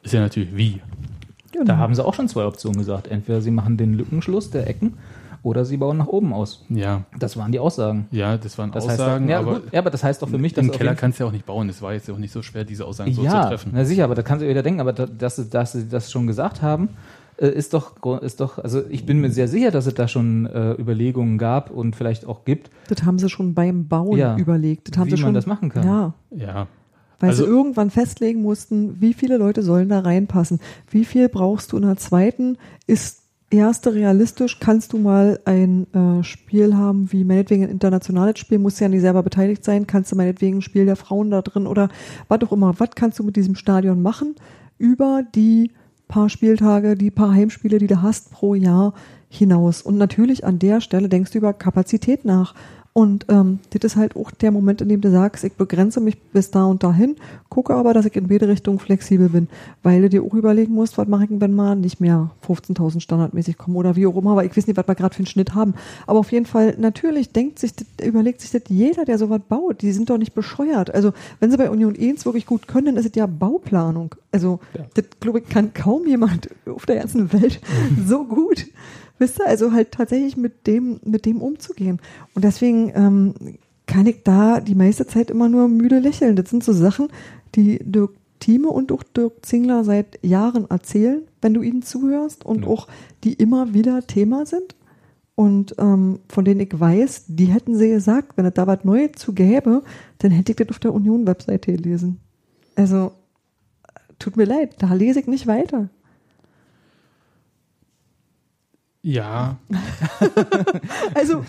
Ist 0.04 0.14
ja 0.14 0.20
natürlich 0.20 0.56
wie. 0.58 0.82
Genau. 1.54 1.64
Da 1.64 1.78
haben 1.78 1.95
sie 1.95 2.04
auch 2.04 2.14
schon 2.14 2.28
zwei 2.28 2.45
Optionen 2.45 2.78
gesagt. 2.78 3.08
Entweder 3.08 3.39
sie 3.39 3.52
machen 3.52 3.78
den 3.78 3.93
Lückenschluss 3.93 4.52
der 4.52 4.68
Ecken 4.68 4.98
oder 5.48 5.66
sie 5.66 5.78
bauen 5.78 5.98
nach 5.98 6.08
oben 6.08 6.34
aus. 6.34 6.64
Ja, 6.70 7.04
Das 7.18 7.38
waren 7.38 7.52
die 7.52 7.60
Aussagen. 7.60 8.08
ja, 8.12 8.38
das 8.38 8.58
waren 8.58 8.72
Das 8.72 8.86
Aussagen, 8.86 9.24
heißt, 9.26 9.32
ja, 9.32 9.39
aber 9.39 9.54
gut, 9.62 9.74
ja, 9.74 9.80
aber 9.80 9.89
das 9.89 10.04
heißt 10.04 10.22
doch 10.22 10.30
für 10.30 10.38
mich, 10.38 10.54
dass 10.54 10.66
im 10.66 10.72
Keller 10.72 10.95
kannst 10.95 11.20
du 11.20 11.24
ja 11.24 11.28
auch 11.30 11.34
nicht 11.34 11.45
bauen. 11.45 11.70
Es 11.70 11.82
war 11.82 11.93
jetzt 11.93 12.08
ja 12.08 12.14
auch 12.14 12.18
nicht 12.20 12.32
so 12.34 12.41
schwer, 12.41 12.64
diese 12.66 12.86
Aussagen 12.86 13.14
so 13.14 13.22
zu 13.22 13.26
ja, 13.28 13.45
treffen. 13.48 13.72
na 13.74 13.86
sicher, 13.86 14.04
aber 14.04 14.16
da 14.16 14.22
kannst 14.22 14.41
du 14.41 14.45
ja 14.45 14.52
wieder 14.52 14.64
denken, 14.64 14.80
aber 14.82 14.93
da- 14.93 15.06
dass, 15.06 15.38
sie- 15.38 15.50
dass 15.50 15.72
sie 15.74 15.88
das 15.89 16.12
schon 16.12 16.28
gesagt 16.28 16.62
haben, 16.62 16.89
äh, 17.38 17.48
ist 17.50 17.74
doch, 17.74 17.93
ist 18.22 18.39
doch, 18.39 18.58
also 18.58 18.82
ich 18.89 19.06
bin 19.06 19.20
mir 19.22 19.30
sehr 19.32 19.48
sicher, 19.48 19.72
dass 19.72 19.86
es 19.86 19.93
da 19.93 20.08
schon 20.08 20.45
äh, 20.48 20.72
Überlegungen 20.74 21.38
gab 21.38 21.70
und 21.72 21.95
vielleicht 21.95 22.26
auch 22.26 22.45
gibt. 22.45 22.70
Das 22.89 23.04
haben 23.04 23.20
sie 23.20 23.30
schon 23.30 23.54
beim 23.54 23.88
Bauen 23.88 24.18
Ja, 24.18 24.36
überlegt. 24.38 24.89
Das 24.89 24.98
haben 24.98 25.06
wie 25.08 25.12
sie 25.12 25.18
man 25.18 25.28
schon, 25.30 25.34
das 25.36 25.45
machen 25.45 25.70
kann. 25.70 25.86
Ja, 25.86 26.14
Ja, 26.32 26.68
weil 27.20 27.30
Also- 27.30 27.43
sie 27.45 27.50
irgendwann 27.50 27.89
festlegen 27.91 28.41
mussten, 28.41 29.00
wie 29.02 29.14
viele 29.14 29.38
Leute 29.38 29.62
sollen 29.64 29.89
da 29.89 30.00
reinpassen. 30.00 30.60
Wie 30.89 31.06
viel 31.06 31.30
brauchst 31.30 31.72
du 31.72 31.78
in 31.78 31.84
der 31.84 31.98
zweiten? 31.98 32.58
Ist 32.88 33.22
erste 33.50 33.93
realistisch? 33.93 34.60
Kannst 34.60 34.93
du 34.93 34.98
mal 34.98 35.39
ein 35.45 35.88
äh, 35.93 36.24
Spiel 36.24 36.76
haben, 36.76 37.12
wie 37.12 37.24
meinetwegen 37.24 37.64
ein 37.64 37.70
internationales 37.70 38.39
Spiel, 38.39 38.60
musst 38.60 38.80
ja 38.80 38.89
nicht 38.89 39.02
selber 39.02 39.24
beteiligt 39.24 39.64
sein, 39.64 39.88
kannst 39.88 40.12
du 40.12 40.16
meinetwegen 40.16 40.58
ein 40.58 40.62
Spiel 40.62 40.86
der 40.86 40.95
Frauen 40.95 41.32
da 41.32 41.41
drin 41.41 41.68
oder 41.68 41.89
was 42.28 42.41
auch 42.41 42.52
immer. 42.52 42.74
Was 42.80 42.91
kannst 42.95 43.20
du 43.20 43.24
mit 43.24 43.36
diesem 43.36 43.56
Stadion 43.56 44.02
machen 44.02 44.36
über 44.78 45.24
die 45.36 45.72
paar 46.08 46.30
Spieltage, 46.30 46.95
die 46.95 47.12
paar 47.12 47.34
Heimspiele, 47.34 47.78
die 47.78 47.88
du 47.88 48.02
hast 48.02 48.32
pro 48.32 48.54
Jahr 48.56 48.93
hinaus? 49.30 49.82
Und 49.82 49.98
natürlich 49.98 50.45
an 50.45 50.60
der 50.60 50.82
Stelle 50.82 51.10
denkst 51.10 51.32
du 51.32 51.38
über 51.38 51.54
Kapazität 51.54 52.26
nach. 52.26 52.54
Und 52.98 53.28
ähm, 53.30 53.60
das 53.70 53.84
ist 53.84 53.95
halt 53.95 54.16
auch 54.16 54.32
der 54.32 54.50
Moment, 54.50 54.82
in 54.82 54.89
dem 54.89 55.02
du 55.02 55.12
sagst, 55.12 55.43
ich 55.43 55.54
begrenze 55.54 56.02
mich 56.02 56.20
bis 56.20 56.50
da 56.50 56.66
und 56.66 56.82
dahin, 56.82 57.16
gucke 57.48 57.76
aber, 57.76 57.93
dass 57.93 58.08
ich 58.08 58.16
in 58.16 58.28
beide 58.28 58.48
Richtungen 58.48 58.80
flexibel 58.80 59.30
bin, 59.30 59.50
weil 59.84 60.02
du 60.02 60.10
dir 60.10 60.24
auch 60.24 60.34
überlegen 60.34 60.74
musst, 60.74 60.98
was 60.98 61.08
mache 61.08 61.26
ich, 61.26 61.30
wenn 61.32 61.54
mal 61.54 61.76
nicht 61.76 62.02
mehr 62.02 62.32
15.000 62.48 63.00
standardmäßig 63.00 63.56
kommen 63.60 63.76
oder 63.76 63.95
wie 63.95 64.08
auch 64.08 64.18
immer, 64.18 64.32
aber 64.32 64.45
ich 64.45 64.58
weiß 64.58 64.66
nicht, 64.66 64.78
was 64.78 64.88
wir 64.88 64.95
gerade 64.95 65.14
für 65.14 65.20
einen 65.20 65.28
Schnitt 65.28 65.54
haben. 65.54 65.76
Aber 66.08 66.18
auf 66.18 66.32
jeden 66.32 66.48
Fall, 66.48 66.74
natürlich 66.80 67.32
denkt 67.32 67.60
sich, 67.60 67.74
überlegt 68.04 68.41
sich 68.41 68.50
das 68.50 68.64
jeder, 68.68 69.06
der 69.06 69.20
sowas 69.20 69.41
baut. 69.48 69.84
Die 69.84 69.91
sind 69.91 70.10
doch 70.10 70.18
nicht 70.18 70.34
bescheuert. 70.34 70.91
Also 70.91 71.14
wenn 71.40 71.52
sie 71.52 71.57
bei 71.57 71.69
Union 71.69 71.95
1 71.95 72.26
wirklich 72.26 72.48
gut 72.48 72.68
können, 72.68 72.88
dann 72.88 72.98
ist 72.98 73.06
es 73.06 73.11
ja 73.14 73.28
Bauplanung. 73.28 74.15
Also 74.32 74.60
Ja. 74.74 74.86
das, 74.95 75.06
glaube 75.19 75.38
ich, 75.38 75.48
kann 75.48 75.72
kaum 75.76 76.07
jemand 76.07 76.49
auf 76.65 76.88
der 76.88 76.95
ganzen 76.95 77.32
Welt 77.32 77.60
so 78.07 78.26
gut. 78.26 78.65
Wisst 79.19 79.39
ihr, 79.39 79.48
also 79.48 79.72
halt 79.72 79.91
tatsächlich 79.91 80.38
mit 80.38 80.68
dem, 80.68 80.99
mit 81.03 81.26
dem 81.26 81.41
umzugehen. 81.41 81.99
Und 82.35 82.44
deswegen 82.44 82.91
ähm, 82.95 83.34
kann 83.88 84.06
ich 84.06 84.23
da 84.23 84.60
die 84.60 84.76
meiste 84.76 85.07
Zeit 85.07 85.31
immer 85.31 85.49
nur 85.49 85.68
müde 85.68 85.99
lächeln. 85.99 86.35
Das 86.35 86.49
sind 86.49 86.64
so 86.64 86.73
Sachen, 86.73 87.07
die 87.56 87.80
Dirk 87.84 88.11
Thieme 88.39 88.69
und 88.69 88.91
auch 88.91 89.03
Dirk 89.03 89.45
Zingler 89.45 89.84
seit 89.84 90.23
Jahren 90.23 90.69
erzählen, 90.69 91.23
wenn 91.41 91.53
du 91.56 91.61
ihnen 91.64 91.81
zuhörst 91.81 92.45
und 92.45 92.64
Ja. 92.65 92.68
auch 92.68 92.88
die 93.23 93.34
immer 93.34 93.73
wieder 93.73 94.06
Thema 94.06 94.45
sind. 94.45 94.76
Und 95.34 95.76
ähm, 95.77 96.19
von 96.30 96.45
denen 96.45 96.61
ich 96.61 96.80
weiß, 96.80 97.26
die 97.27 97.45
hätten 97.45 97.76
sie 97.76 97.89
gesagt, 97.89 98.38
wenn 98.38 98.45
es 98.45 98.53
da 98.56 98.65
was 98.68 98.84
Neues 98.84 99.11
zu 99.18 99.34
gäbe, 99.34 99.84
dann 100.19 100.31
hätte 100.31 100.52
ich 100.52 100.56
das 100.56 100.69
auf 100.69 100.80
der 100.80 100.94
Union-Webseite 100.94 101.73
gelesen. 101.73 102.19
Also, 102.76 103.11
tut 104.19 104.35
mir 104.35 104.45
leid, 104.45 104.76
da 104.80 104.94
lese 104.94 105.19
ich 105.19 105.27
nicht 105.27 105.45
weiter. 105.48 105.89
Ja, 109.08 109.56
Also, 111.14 111.46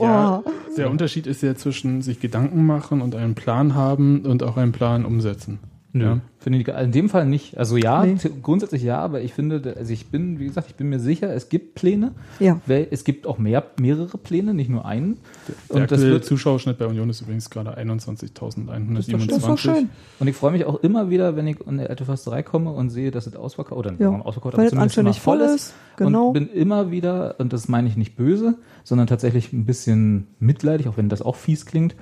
ja 0.00 0.42
Oh. 0.44 0.50
der 0.76 0.90
Unterschied 0.90 1.28
ist 1.28 1.40
ja 1.40 1.54
zwischen 1.54 2.02
sich 2.02 2.18
Gedanken 2.18 2.66
machen 2.66 3.00
und 3.00 3.14
einen 3.14 3.36
Plan 3.36 3.76
haben 3.76 4.26
und 4.26 4.42
auch 4.42 4.56
einen 4.56 4.72
Plan 4.72 5.04
umsetzen. 5.04 5.60
Nö, 5.92 6.04
Ja. 6.04 6.20
finde 6.38 6.58
ich 6.60 6.68
in 6.68 6.92
dem 6.92 7.08
Fall 7.08 7.26
nicht. 7.26 7.58
Also 7.58 7.76
ja, 7.76 8.04
Nee. 8.06 8.14
grundsätzlich 8.42 8.82
ja, 8.84 8.98
aber 9.00 9.22
ich 9.22 9.34
finde, 9.34 9.74
also 9.76 9.92
ich 9.92 10.06
bin, 10.06 10.38
wie 10.38 10.46
gesagt, 10.46 10.68
ich 10.68 10.76
bin 10.76 10.88
mir 10.88 11.00
sicher, 11.00 11.34
es 11.34 11.48
gibt 11.48 11.74
Pläne. 11.74 12.12
Ja. 12.38 12.60
Weil 12.66 12.86
Es 12.92 13.02
gibt 13.02 13.26
auch 13.26 13.38
mehr, 13.38 13.64
mehrere 13.80 14.16
Pläne, 14.16 14.54
nicht 14.54 14.70
nur 14.70 14.84
einen. 14.86 15.16
Der 15.70 15.76
Und 15.82 15.90
das 15.90 16.00
wird, 16.00 16.24
Zuschauerschnitt 16.24 16.78
bei 16.78 16.86
Union 16.86 17.10
ist 17.10 17.22
übrigens 17.22 17.50
gerade 17.50 17.76
21.127. 17.76 19.26
das 19.26 19.38
ist 19.38 19.46
doch 19.46 19.58
schön. 19.58 19.90
und 20.20 20.28
ich 20.28 20.36
freue 20.36 20.52
mich 20.52 20.64
auch 20.64 20.80
immer 20.82 21.10
wieder, 21.10 21.36
wenn 21.36 21.46
ich 21.46 21.56
in 21.66 21.78
die 21.78 21.86
alte 21.86 22.04
Försterei 22.04 22.42
komme 22.42 22.70
und 22.70 22.90
sehe, 22.90 23.10
dass 23.10 23.26
es 23.26 23.34
ausverkauft 23.36 23.78
oder 23.78 23.94
Ja. 23.98 24.10
ausverkauft, 24.20 24.56
Weil 24.56 24.66
aber 24.68 24.86
es 24.86 24.92
zumindest 24.92 24.98
immer 24.98 25.08
anständig 25.10 25.20
voll 25.20 25.38
voll 25.38 25.46
ist. 25.48 25.54
ist, 25.68 25.74
genau. 25.96 26.28
Und 26.28 26.32
bin 26.34 26.48
immer 26.48 26.90
wieder, 26.90 27.34
und 27.38 27.52
das 27.52 27.68
meine 27.68 27.88
ich 27.88 27.96
nicht 27.96 28.16
böse, 28.16 28.54
sondern 28.84 29.06
tatsächlich 29.06 29.52
ein 29.52 29.64
bisschen 29.64 30.28
mitleidig, 30.38 30.88
auch 30.88 30.96
wenn 30.96 31.08
das 31.08 31.22
auch 31.22 31.36
fies 31.36 31.66
klingt. 31.66 31.94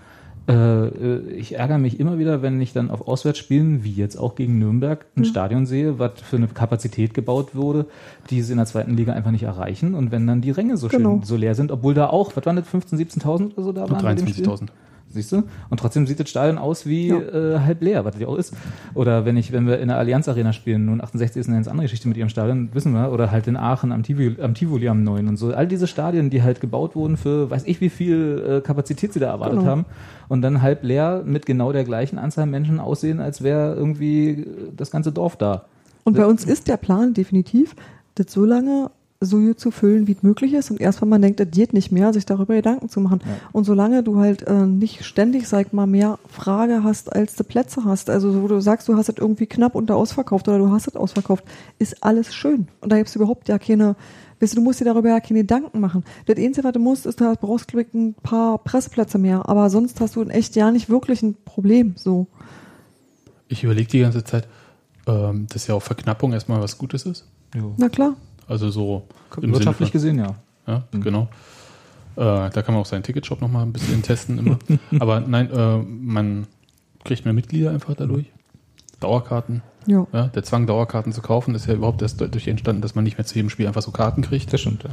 Äh, 0.48 1.18
ich 1.32 1.56
ärgere 1.56 1.78
mich 1.78 2.00
immer 2.00 2.18
wieder, 2.18 2.40
wenn 2.40 2.60
ich 2.60 2.72
dann 2.72 2.90
auf 2.90 3.06
Auswärtsspielen, 3.06 3.84
wie 3.84 3.92
jetzt 3.92 4.16
auch 4.16 4.34
gegen 4.34 4.58
Nürnberg, 4.58 5.04
ein 5.16 5.24
Stadion 5.24 5.66
sehe, 5.66 5.98
was 5.98 6.12
für 6.22 6.36
eine 6.36 6.48
Kapazität 6.48 7.12
gebaut 7.12 7.54
wurde, 7.54 7.86
die 8.30 8.40
sie 8.40 8.52
in 8.52 8.58
der 8.58 8.66
zweiten 8.66 8.96
Liga 8.96 9.12
einfach 9.12 9.30
nicht 9.30 9.42
erreichen. 9.42 9.94
Und 9.94 10.10
wenn 10.10 10.26
dann 10.26 10.40
die 10.40 10.50
Ränge 10.50 10.76
so 10.78 10.88
Genau. 10.88 11.16
schön, 11.16 11.22
so 11.24 11.36
leer 11.36 11.54
sind, 11.54 11.70
obwohl 11.70 11.92
da 11.94 12.08
auch, 12.08 12.34
was 12.34 12.46
waren 12.46 12.56
das, 12.56 12.66
15.000, 12.66 13.20
17.000 13.20 13.52
oder 13.54 13.62
so 13.62 13.72
da 13.72 13.90
waren? 13.90 14.02
bei 14.02 14.14
dem 14.14 14.26
Spiel? 14.26 14.46
23.000. 14.46 14.68
Siehst 15.10 15.32
du? 15.32 15.44
Und 15.70 15.80
trotzdem 15.80 16.06
sieht 16.06 16.20
das 16.20 16.28
Stadion 16.28 16.58
aus 16.58 16.84
wie 16.86 17.08
Ja. 17.08 17.16
äh, 17.18 17.60
halb 17.60 17.80
leer, 17.82 18.04
was 18.04 18.12
das 18.12 18.20
ja 18.20 18.28
auch 18.28 18.36
ist. 18.36 18.54
Oder 18.94 19.24
wenn 19.24 19.36
ich, 19.38 19.52
wenn 19.52 19.66
wir 19.66 19.78
in 19.80 19.88
der 19.88 19.96
Allianz 19.96 20.28
Arena 20.28 20.52
spielen, 20.52 20.84
nun 20.84 21.00
68 21.00 21.40
ist 21.40 21.46
eine 21.46 21.56
ganz 21.56 21.66
andere 21.68 21.84
Geschichte 21.84 22.08
mit 22.08 22.16
ihrem 22.18 22.28
Stadion, 22.28 22.68
wissen 22.74 22.92
wir. 22.92 23.10
Oder 23.10 23.30
halt 23.30 23.46
in 23.46 23.56
Aachen 23.56 23.90
am 23.92 24.02
Tivoli 24.02 24.36
am, 24.42 24.54
Tivoli 24.54 24.88
am 24.88 25.02
Neuen 25.02 25.26
und 25.28 25.36
so. 25.38 25.52
All 25.54 25.66
diese 25.66 25.86
Stadien, 25.86 26.28
die 26.30 26.42
halt 26.42 26.60
gebaut 26.60 26.94
wurden 26.94 27.16
für, 27.16 27.50
weiß 27.50 27.62
ich 27.66 27.80
wie 27.80 27.88
viel 27.88 28.44
äh, 28.46 28.60
Kapazität 28.60 29.12
sie 29.12 29.20
da 29.20 29.28
erwartet 29.28 29.58
Genau. 29.60 29.70
haben. 29.70 29.84
Und 30.28 30.42
dann 30.42 30.60
halb 30.60 30.82
leer 30.84 31.22
mit 31.24 31.46
genau 31.46 31.72
der 31.72 31.84
gleichen 31.84 32.18
Anzahl 32.18 32.44
Menschen 32.46 32.78
aussehen, 32.80 33.18
als 33.20 33.42
wäre 33.42 33.74
irgendwie 33.74 34.30
äh, 34.30 34.46
das 34.76 34.90
ganze 34.90 35.10
Dorf 35.10 35.36
da. 35.36 35.64
Und 36.04 36.16
bei 36.16 36.26
uns 36.26 36.44
ist 36.44 36.68
der 36.68 36.76
Plan 36.76 37.14
definitiv, 37.14 37.74
das 38.14 38.32
so 38.32 38.44
lange 38.44 38.90
so 39.20 39.38
gut 39.38 39.58
zu 39.58 39.72
füllen, 39.72 40.06
wie 40.06 40.12
es 40.12 40.22
möglich 40.22 40.52
ist. 40.52 40.70
Und 40.70 40.80
erst 40.80 41.02
wenn 41.02 41.08
man 41.08 41.20
denkt, 41.20 41.40
das 41.40 41.50
geht 41.50 41.72
nicht 41.72 41.90
mehr, 41.90 42.12
sich 42.12 42.24
darüber 42.24 42.54
Gedanken 42.54 42.88
zu 42.88 43.00
machen. 43.00 43.20
Ja. 43.24 43.32
Und 43.52 43.64
solange 43.64 44.04
du 44.04 44.18
halt 44.18 44.42
äh, 44.42 44.66
nicht 44.66 45.04
ständig, 45.04 45.48
sag 45.48 45.66
ich 45.66 45.72
mal, 45.72 45.86
mehr 45.86 46.18
Frage 46.28 46.84
hast, 46.84 47.12
als 47.12 47.34
du 47.34 47.42
Plätze 47.42 47.84
hast, 47.84 48.10
also 48.10 48.42
wo 48.42 48.46
du 48.46 48.60
sagst, 48.60 48.86
du 48.88 48.96
hast 48.96 49.08
es 49.08 49.16
irgendwie 49.18 49.46
knapp 49.46 49.74
unter 49.74 49.96
ausverkauft 49.96 50.46
oder 50.46 50.58
du 50.58 50.70
hast 50.70 50.86
es 50.86 50.94
ausverkauft, 50.94 51.44
ist 51.80 52.04
alles 52.04 52.32
schön. 52.32 52.68
Und 52.80 52.92
da 52.92 52.96
gibt's 52.96 53.16
überhaupt 53.16 53.48
ja 53.48 53.58
keine, 53.58 53.96
weißt 54.38 54.52
du, 54.52 54.56
du 54.58 54.62
musst 54.62 54.80
dir 54.80 54.84
darüber 54.84 55.08
ja 55.08 55.18
keine 55.18 55.40
Gedanken 55.40 55.80
machen. 55.80 56.04
Das 56.26 56.38
Einzige, 56.38 56.64
was 56.64 56.72
du 56.72 56.78
musst, 56.78 57.04
ist, 57.04 57.20
du 57.20 57.34
brauchst, 57.40 57.74
ich, 57.74 57.94
ein 57.94 58.14
paar 58.14 58.58
Presseplätze 58.58 59.18
mehr. 59.18 59.48
Aber 59.48 59.68
sonst 59.68 60.00
hast 60.00 60.14
du 60.14 60.22
in 60.22 60.30
echt 60.30 60.54
ja 60.54 60.70
nicht 60.70 60.90
wirklich 60.90 61.22
ein 61.22 61.34
Problem, 61.44 61.94
so. 61.96 62.28
Ich 63.48 63.64
überlege 63.64 63.90
die 63.90 64.00
ganze 64.00 64.22
Zeit, 64.22 64.46
ähm, 65.08 65.48
dass 65.48 65.66
ja 65.66 65.74
auch 65.74 65.82
Verknappung 65.82 66.34
erstmal 66.34 66.60
was 66.60 66.78
Gutes 66.78 67.04
ist. 67.04 67.26
Na 67.78 67.88
klar. 67.88 68.14
Also 68.48 68.70
so 68.70 69.06
Wirtschaftlich 69.36 69.90
Sinne 69.92 70.14
gesehen, 70.16 70.34
ja. 70.66 70.74
ja, 70.74 70.82
genau. 70.98 71.28
Äh, 72.16 72.50
da 72.50 72.62
kann 72.62 72.74
man 72.74 72.82
auch 72.82 72.86
seinen 72.86 73.02
Ticketshop 73.04 73.40
nochmal 73.40 73.62
ein 73.62 73.72
bisschen 73.72 74.02
testen 74.02 74.38
immer. 74.38 74.58
Aber 75.00 75.20
nein, 75.20 75.50
äh, 75.52 75.78
man 75.78 76.46
kriegt 77.04 77.24
mehr 77.24 77.34
Mitglieder 77.34 77.70
einfach 77.70 77.94
dadurch. 77.94 78.26
Dauerkarten. 79.00 79.62
Ja. 79.86 80.06
Ja, 80.12 80.26
der 80.26 80.42
Zwang, 80.42 80.66
Dauerkarten 80.66 81.12
zu 81.12 81.22
kaufen, 81.22 81.54
ist 81.54 81.66
ja 81.66 81.74
überhaupt 81.74 82.02
erst 82.02 82.20
dadurch 82.20 82.48
entstanden, 82.48 82.82
dass 82.82 82.94
man 82.94 83.04
nicht 83.04 83.16
mehr 83.18 83.24
zu 83.24 83.36
jedem 83.36 83.50
Spiel 83.50 83.66
einfach 83.66 83.82
so 83.82 83.90
Karten 83.92 84.22
kriegt. 84.22 84.52
Das 84.52 84.60
stimmt, 84.60 84.82
ja. 84.82 84.90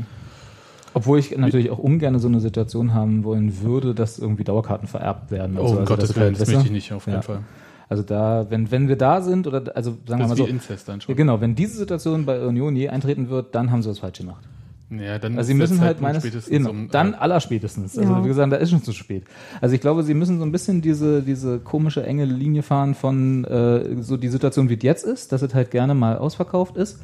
Obwohl 0.93 1.19
ich 1.19 1.35
natürlich 1.35 1.71
auch 1.71 1.79
ungern 1.79 2.17
so 2.19 2.27
eine 2.29 2.39
Situation 2.39 2.93
haben 2.93 3.23
wollen 3.25 3.61
würde, 3.61 3.93
dass 3.93 4.17
irgendwie 4.19 4.45
Dauerkarten 4.45 4.87
vererbt 4.87 5.31
werden. 5.31 5.57
Oh, 5.57 5.67
so. 5.67 5.73
um 5.73 5.79
Also 5.79 5.93
Gottes 5.93 6.09
das 6.09 6.17
Willen, 6.17 6.35
das 6.35 6.47
du? 6.47 6.53
möchte 6.53 6.67
ich 6.67 6.71
nicht, 6.71 6.93
auf 6.93 7.05
jeden 7.07 7.17
Ja. 7.17 7.21
Fall. 7.21 7.39
Also 7.87 8.03
da, 8.03 8.47
wenn, 8.49 8.71
wenn 8.71 8.87
wir 8.87 8.95
da 8.95 9.21
sind, 9.21 9.47
oder 9.47 9.75
also 9.75 9.91
sagen 9.91 10.07
wir 10.07 10.17
Das 10.17 10.27
mal 10.27 10.33
ist 10.33 10.37
so, 10.39 10.45
wie 10.47 10.49
Inzest 10.49 10.87
dann 10.89 11.01
schon. 11.01 11.15
genau, 11.15 11.39
wenn 11.41 11.55
diese 11.55 11.77
Situation 11.77 12.25
bei 12.25 12.43
Union 12.45 12.75
je 12.75 12.89
eintreten 12.89 13.29
wird, 13.29 13.53
dann 13.55 13.71
haben 13.71 13.81
sie 13.83 13.89
was 13.89 13.99
falsch 13.99 14.19
gemacht. 14.19 14.43
Ja, 14.89 15.17
dann 15.17 15.35
Also 15.37 15.47
sie 15.47 15.55
müssen 15.55 15.79
halt 15.81 15.97
Zeitpunkt 15.97 16.01
meines 16.01 16.23
spätestens 16.23 16.51
genau, 16.51 16.69
um, 16.69 16.89
dann 16.89 17.15
allerspätestens. 17.15 17.97
Also 17.97 18.13
Ja. 18.13 18.23
wie 18.23 18.27
gesagt, 18.27 18.51
da 18.53 18.57
ist 18.57 18.69
schon 18.69 18.83
zu 18.83 18.91
spät. 18.93 19.23
Also 19.59 19.73
ich 19.73 19.81
glaube, 19.81 20.03
sie 20.03 20.13
müssen 20.13 20.37
so 20.37 20.45
ein 20.45 20.51
bisschen 20.51 20.81
diese 20.81 21.23
diese 21.23 21.59
komische 21.59 22.03
enge 22.05 22.25
Linie 22.25 22.61
fahren 22.61 22.93
von 22.93 23.45
äh, 23.45 24.01
so 24.01 24.15
die 24.15 24.27
Situation 24.29 24.69
wie 24.69 24.75
es 24.77 24.83
jetzt 24.83 25.03
ist, 25.03 25.31
dass 25.31 25.41
es 25.41 25.53
halt 25.55 25.71
gerne 25.71 25.95
mal 25.95 26.17
ausverkauft 26.17 26.77
ist. 26.77 26.99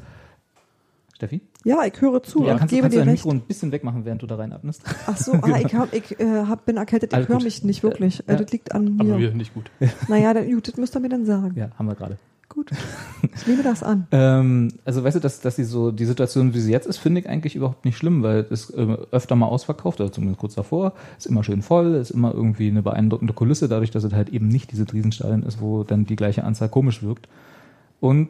Steffi? 1.15 1.41
Ja, 1.63 1.83
ich 1.85 1.99
höre 2.01 2.23
zu 2.23 2.43
Ja, 2.43 2.53
und 2.53 2.57
kannst, 2.59 2.71
du- 2.71 2.75
gebe 2.77 2.81
kannst 2.83 2.95
du 2.95 2.99
dir 2.99 3.05
dein 3.05 3.09
recht. 3.13 3.25
Mikro 3.25 3.37
ein 3.37 3.41
bisschen 3.41 3.71
wegmachen, 3.71 4.03
während 4.05 4.21
du 4.21 4.27
da 4.27 4.35
reinatmest? 4.35 4.81
Ach 5.05 5.17
so, 5.17 5.33
ah, 5.41 5.59
ich, 5.63 5.75
hab, 5.75 5.93
ich 5.93 6.19
äh, 6.19 6.45
hab, 6.47 6.65
bin 6.65 6.77
erkältet, 6.77 7.11
ich 7.11 7.15
Alles 7.17 7.29
höre 7.29 7.35
gut. 7.37 7.45
mich 7.45 7.63
nicht 7.63 7.83
wirklich. 7.83 8.23
Ja. 8.27 8.33
Äh, 8.33 8.37
das 8.37 8.51
liegt 8.51 8.73
an 8.73 8.95
aber 8.99 9.09
mir. 9.09 9.19
wir 9.19 9.31
nicht 9.33 9.53
gut. 9.53 9.69
Naja, 10.07 10.33
dann, 10.33 10.49
gut, 10.51 10.67
das 10.67 10.77
müsst 10.77 10.95
ihr 10.95 10.99
mir 10.99 11.09
dann 11.09 11.25
sagen. 11.25 11.53
Ja, 11.55 11.69
haben 11.77 11.85
wir 11.87 11.95
gerade. 11.95 12.17
Gut, 12.49 12.69
ich 13.35 13.47
nehme 13.47 13.63
das 13.63 13.81
an. 13.81 14.07
Ähm, 14.11 14.73
also 14.83 15.03
weißt 15.05 15.15
du, 15.15 15.19
dass, 15.21 15.39
dass 15.39 15.55
sie 15.55 15.63
so 15.63 15.91
die 15.91 16.03
Situation, 16.05 16.53
wie 16.53 16.59
sie 16.59 16.71
jetzt 16.71 16.85
ist, 16.85 16.97
finde 16.97 17.21
ich 17.21 17.29
eigentlich 17.29 17.55
überhaupt 17.55 17.85
nicht 17.85 17.95
schlimm, 17.97 18.23
weil 18.23 18.45
es 18.49 18.69
äh, 18.71 18.97
öfter 19.11 19.37
mal 19.37 19.45
ausverkauft, 19.45 20.01
oder 20.01 20.11
zumindest 20.11 20.39
kurz 20.39 20.55
davor, 20.55 20.91
ist 21.17 21.27
immer 21.27 21.45
schön 21.45 21.61
voll, 21.61 21.93
ist 21.95 22.09
immer 22.11 22.33
irgendwie 22.33 22.67
eine 22.67 22.81
beeindruckende 22.81 23.33
Kulisse, 23.33 23.69
dadurch, 23.69 23.91
dass 23.91 24.03
es 24.03 24.11
halt 24.13 24.29
eben 24.29 24.49
nicht 24.49 24.71
diese 24.73 24.91
Riesenstadien 24.91 25.43
ist, 25.43 25.61
wo 25.61 25.83
dann 25.83 26.03
die 26.05 26.17
gleiche 26.17 26.43
Anzahl 26.43 26.67
komisch 26.67 27.01
wirkt. 27.03 27.29
Und 28.01 28.29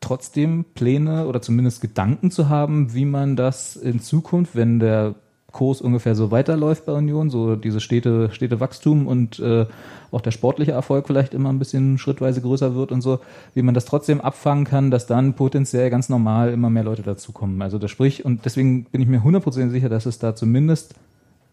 trotzdem 0.00 0.64
Pläne 0.74 1.26
oder 1.26 1.42
zumindest 1.42 1.80
Gedanken 1.80 2.30
zu 2.30 2.48
haben, 2.48 2.94
wie 2.94 3.04
man 3.04 3.36
das 3.36 3.76
in 3.76 4.00
Zukunft, 4.00 4.54
wenn 4.54 4.78
der 4.78 5.14
Kurs 5.56 5.80
ungefähr 5.80 6.14
so 6.14 6.30
weiterläuft 6.30 6.84
bei 6.84 6.92
Union, 6.92 7.30
so 7.30 7.56
diese 7.56 7.80
stete, 7.80 8.30
stete 8.30 8.60
Wachstum 8.60 9.06
und 9.06 9.38
äh, 9.38 9.64
auch 10.10 10.20
der 10.20 10.30
sportliche 10.30 10.72
Erfolg 10.72 11.06
vielleicht 11.06 11.32
immer 11.32 11.48
ein 11.48 11.58
bisschen 11.58 11.96
schrittweise 11.96 12.42
größer 12.42 12.74
wird 12.74 12.92
und 12.92 13.00
so, 13.00 13.20
wie 13.54 13.62
man 13.62 13.74
das 13.74 13.86
trotzdem 13.86 14.20
abfangen 14.20 14.66
kann, 14.66 14.90
dass 14.90 15.06
dann 15.06 15.32
potenziell 15.32 15.88
ganz 15.88 16.10
normal 16.10 16.52
immer 16.52 16.68
mehr 16.68 16.84
Leute 16.84 17.02
dazukommen. 17.02 17.62
Also 17.62 17.78
das 17.78 17.90
sprich, 17.90 18.22
und 18.22 18.44
deswegen 18.44 18.84
bin 18.84 19.00
ich 19.00 19.08
mir 19.08 19.24
hundertprozentig 19.24 19.72
sicher, 19.72 19.88
dass 19.88 20.04
es 20.04 20.18
da 20.18 20.34
zumindest, 20.34 20.94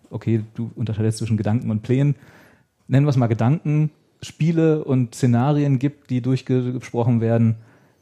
okay, 0.10 0.44
du 0.56 0.72
unterscheidest 0.76 1.20
zwischen 1.20 1.38
Gedanken 1.38 1.72
und 1.72 1.82
Plänen, 1.82 2.16
nennen 2.90 3.06
wir 3.06 3.10
es 3.12 3.18
mal 3.18 3.28
Gedanken, 3.28 3.90
Spiele 4.22 4.84
und 4.84 5.16
Szenarien 5.16 5.80
gibt, 5.80 6.10
die 6.10 6.22
durchgesprochen 6.22 7.22
werden, 7.22 7.56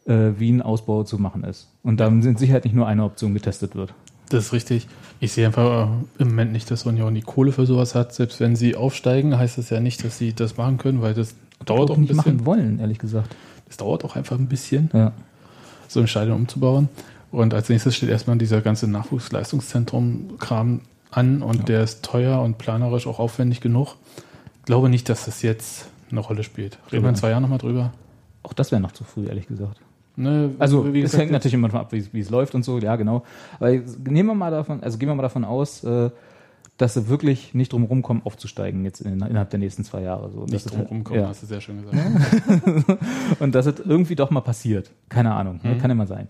äh, 0.06 0.32
wie 0.38 0.52
ein 0.52 0.62
Ausbau 0.62 1.04
zu 1.04 1.18
machen 1.18 1.44
ist. 1.44 1.68
Und 1.84 1.98
da 2.00 2.10
sind 2.10 2.40
Sicherheit 2.40 2.64
nicht 2.66 2.76
nur 2.76 2.88
eine 2.88 3.04
Option 3.04 3.34
getestet 3.34 3.76
wird. 3.76 3.94
Das 4.30 4.46
ist 4.46 4.54
richtig. 4.54 4.88
Ich 5.20 5.34
sehe 5.34 5.46
einfach 5.46 5.88
äh, 5.88 6.22
im 6.22 6.30
Moment 6.30 6.52
nicht, 6.54 6.72
dass 6.72 6.86
Union 6.86 7.14
die 7.14 7.22
Kohle 7.22 7.52
für 7.52 7.66
sowas 7.66 7.96
hat. 7.96 8.14
Selbst 8.14 8.40
wenn 8.40 8.56
sie 8.56 8.76
aufsteigen, 8.76 9.38
heißt 9.38 9.58
das 9.58 9.70
ja 9.70 9.80
nicht, 9.80 10.04
dass 10.06 10.18
sie 10.18 10.34
das 10.34 10.56
machen 10.58 10.78
können, 10.78 11.02
weil 11.02 11.14
das 11.14 11.36
dauert 11.66 11.92
auch 11.92 11.96
ein 11.96 12.02
nicht 12.02 12.10
bisschen. 12.16 12.36
machen 12.38 12.46
wollen, 12.46 12.80
ehrlich 12.80 12.98
gesagt. 12.98 13.36
Das 13.68 13.78
dauert 13.78 14.04
auch 14.06 14.16
einfach 14.16 14.38
ein 14.40 14.48
bisschen, 14.48 14.90
Ja. 14.94 15.12
so 15.88 16.00
ein 16.00 16.08
Stadion 16.08 16.38
umzubauen. 16.38 16.88
Und 17.32 17.54
als 17.54 17.70
nächstes 17.70 17.96
steht 17.96 18.10
erstmal 18.10 18.38
dieser 18.38 18.62
ganze 18.62 18.88
Nachwuchsleistungszentrum-Kram 19.72 20.82
an 21.12 21.42
und 21.42 21.58
Ja. 21.60 21.64
der 21.64 21.84
ist 21.84 22.04
teuer 22.04 22.42
und 22.42 22.58
planerisch 22.58 23.08
auch 23.08 23.20
aufwendig 23.20 23.62
genug. 23.62 23.96
Ich 24.60 24.66
glaube 24.66 24.90
nicht, 24.90 25.10
dass 25.10 25.26
das 25.26 25.42
jetzt 25.42 25.88
eine 26.10 26.20
Rolle 26.22 26.44
spielt. 26.44 26.78
Reden 26.92 27.04
wir 27.04 27.10
in 27.10 27.16
zwei 27.16 27.30
Jahren 27.30 27.42
nochmal 27.44 27.58
drüber. 27.58 27.92
Auch 28.44 28.54
das 28.54 28.72
wäre 28.72 28.82
noch 28.82 28.92
zu 28.94 29.04
früh, 29.04 29.28
ehrlich 29.28 29.48
gesagt. 29.48 29.80
Ne, 30.22 30.52
Also, 30.60 30.94
wie 30.94 31.02
es 31.02 31.18
hängt 31.18 31.32
natürlich 31.32 31.54
immer 31.56 31.68
davon 31.70 31.82
ab, 31.82 31.92
wie, 31.92 32.20
es- 32.20 32.30
läuft 32.30 32.54
und 32.56 32.64
so, 32.64 32.78
ja, 32.80 32.96
genau. 32.96 33.24
Aber 33.60 33.72
nehmen 33.72 34.28
wir 34.30 34.36
mal 34.36 34.52
davon, 34.52 34.82
also 34.84 34.98
gehen 34.98 35.10
wir 35.10 35.16
mal 35.16 35.24
davon 35.24 35.44
aus, 35.44 35.84
äh, 35.84 36.10
dass 36.78 36.94
sie 36.96 37.08
wirklich 37.10 37.54
nicht 37.54 37.74
drum 37.74 37.84
rumkommen, 37.84 38.24
aufzusteigen 38.26 38.86
jetzt 38.86 39.02
in, 39.02 39.14
innerhalb 39.14 39.50
der 39.52 39.60
nächsten 39.60 39.84
zwei 39.84 40.02
Jahre. 40.02 40.32
So. 40.32 40.46
Nicht 40.46 40.70
drum 40.70 40.80
halt- 40.80 40.90
rumkommen, 40.92 41.22
ja. 41.22 41.28
hast 41.30 41.44
du 41.44 41.48
sehr 41.48 41.62
schön 41.62 41.82
gesagt. 41.82 41.98
Und 43.40 43.56
dass 43.56 43.66
es 43.66 43.80
irgendwie 43.80 44.16
doch 44.16 44.32
mal 44.32 44.42
passiert. 44.42 44.92
Keine 45.10 45.34
Ahnung, 45.34 45.60
ne? 45.64 45.78
kann 45.78 45.92
immer 45.92 46.08
sein. 46.08 46.28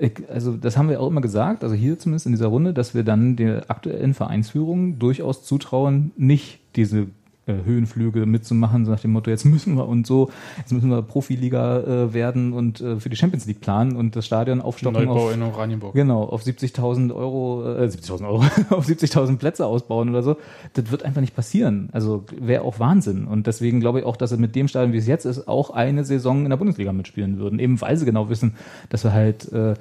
Ich, 0.00 0.12
also 0.30 0.56
das 0.56 0.76
haben 0.76 0.88
wir 0.88 1.00
auch 1.00 1.08
immer 1.08 1.20
gesagt, 1.20 1.64
also 1.64 1.74
hier 1.74 1.98
zumindest 1.98 2.26
in 2.26 2.32
dieser 2.32 2.46
Runde, 2.46 2.72
dass 2.72 2.94
wir 2.94 3.02
dann 3.02 3.34
der 3.34 3.64
aktuellen 3.68 4.14
Vereinsführung 4.14 4.98
durchaus 5.00 5.42
zutrauen, 5.44 6.12
nicht 6.16 6.60
diese 6.76 7.06
Höhenflüge 7.52 8.26
mitzumachen, 8.26 8.84
so 8.84 8.90
nach 8.90 9.00
dem 9.00 9.12
Motto, 9.12 9.30
jetzt 9.30 9.44
müssen 9.44 9.76
wir 9.76 9.88
und 9.88 10.06
so, 10.06 10.30
jetzt 10.58 10.72
müssen 10.72 10.90
wir 10.90 11.02
Profiliga 11.02 11.80
äh, 11.80 12.14
werden 12.14 12.52
und 12.52 12.80
äh, 12.80 13.00
für 13.00 13.08
die 13.08 13.16
Champions 13.16 13.46
League 13.46 13.60
planen 13.60 13.96
und 13.96 14.16
das 14.16 14.26
Stadion 14.26 14.60
aufstocken 14.60 15.04
Neubau 15.04 15.26
auf, 15.26 15.34
in 15.34 15.42
Oranienburg. 15.42 15.94
Genau, 15.94 16.24
auf 16.24 16.42
70.000 16.42 17.14
Euro, 17.14 17.64
äh, 17.64 17.86
70.000 17.86 18.26
Euro, 18.26 18.44
auf 18.70 18.86
70.000 18.86 19.38
Plätze 19.38 19.66
ausbauen 19.66 20.08
oder 20.10 20.22
so. 20.22 20.36
Das 20.74 20.90
wird 20.90 21.02
einfach 21.02 21.20
nicht 21.20 21.34
passieren. 21.34 21.88
Also 21.92 22.24
wäre 22.38 22.62
auch 22.62 22.78
Wahnsinn. 22.78 23.26
Und 23.26 23.46
deswegen 23.46 23.80
glaube 23.80 24.00
ich 24.00 24.04
auch, 24.04 24.16
dass 24.16 24.30
sie 24.30 24.36
mit 24.36 24.54
dem 24.54 24.68
Stadion, 24.68 24.92
wie 24.92 24.98
es 24.98 25.06
jetzt 25.06 25.24
ist, 25.24 25.48
auch 25.48 25.70
eine 25.70 26.04
Saison 26.04 26.44
in 26.44 26.50
der 26.50 26.56
Bundesliga 26.56 26.92
mitspielen 26.92 27.38
würden. 27.38 27.58
Eben 27.58 27.80
weil 27.80 27.96
sie 27.96 28.04
genau 28.04 28.28
wissen, 28.28 28.54
dass 28.88 29.04
wir 29.04 29.12
halt 29.12 29.50
äh, 29.52 29.74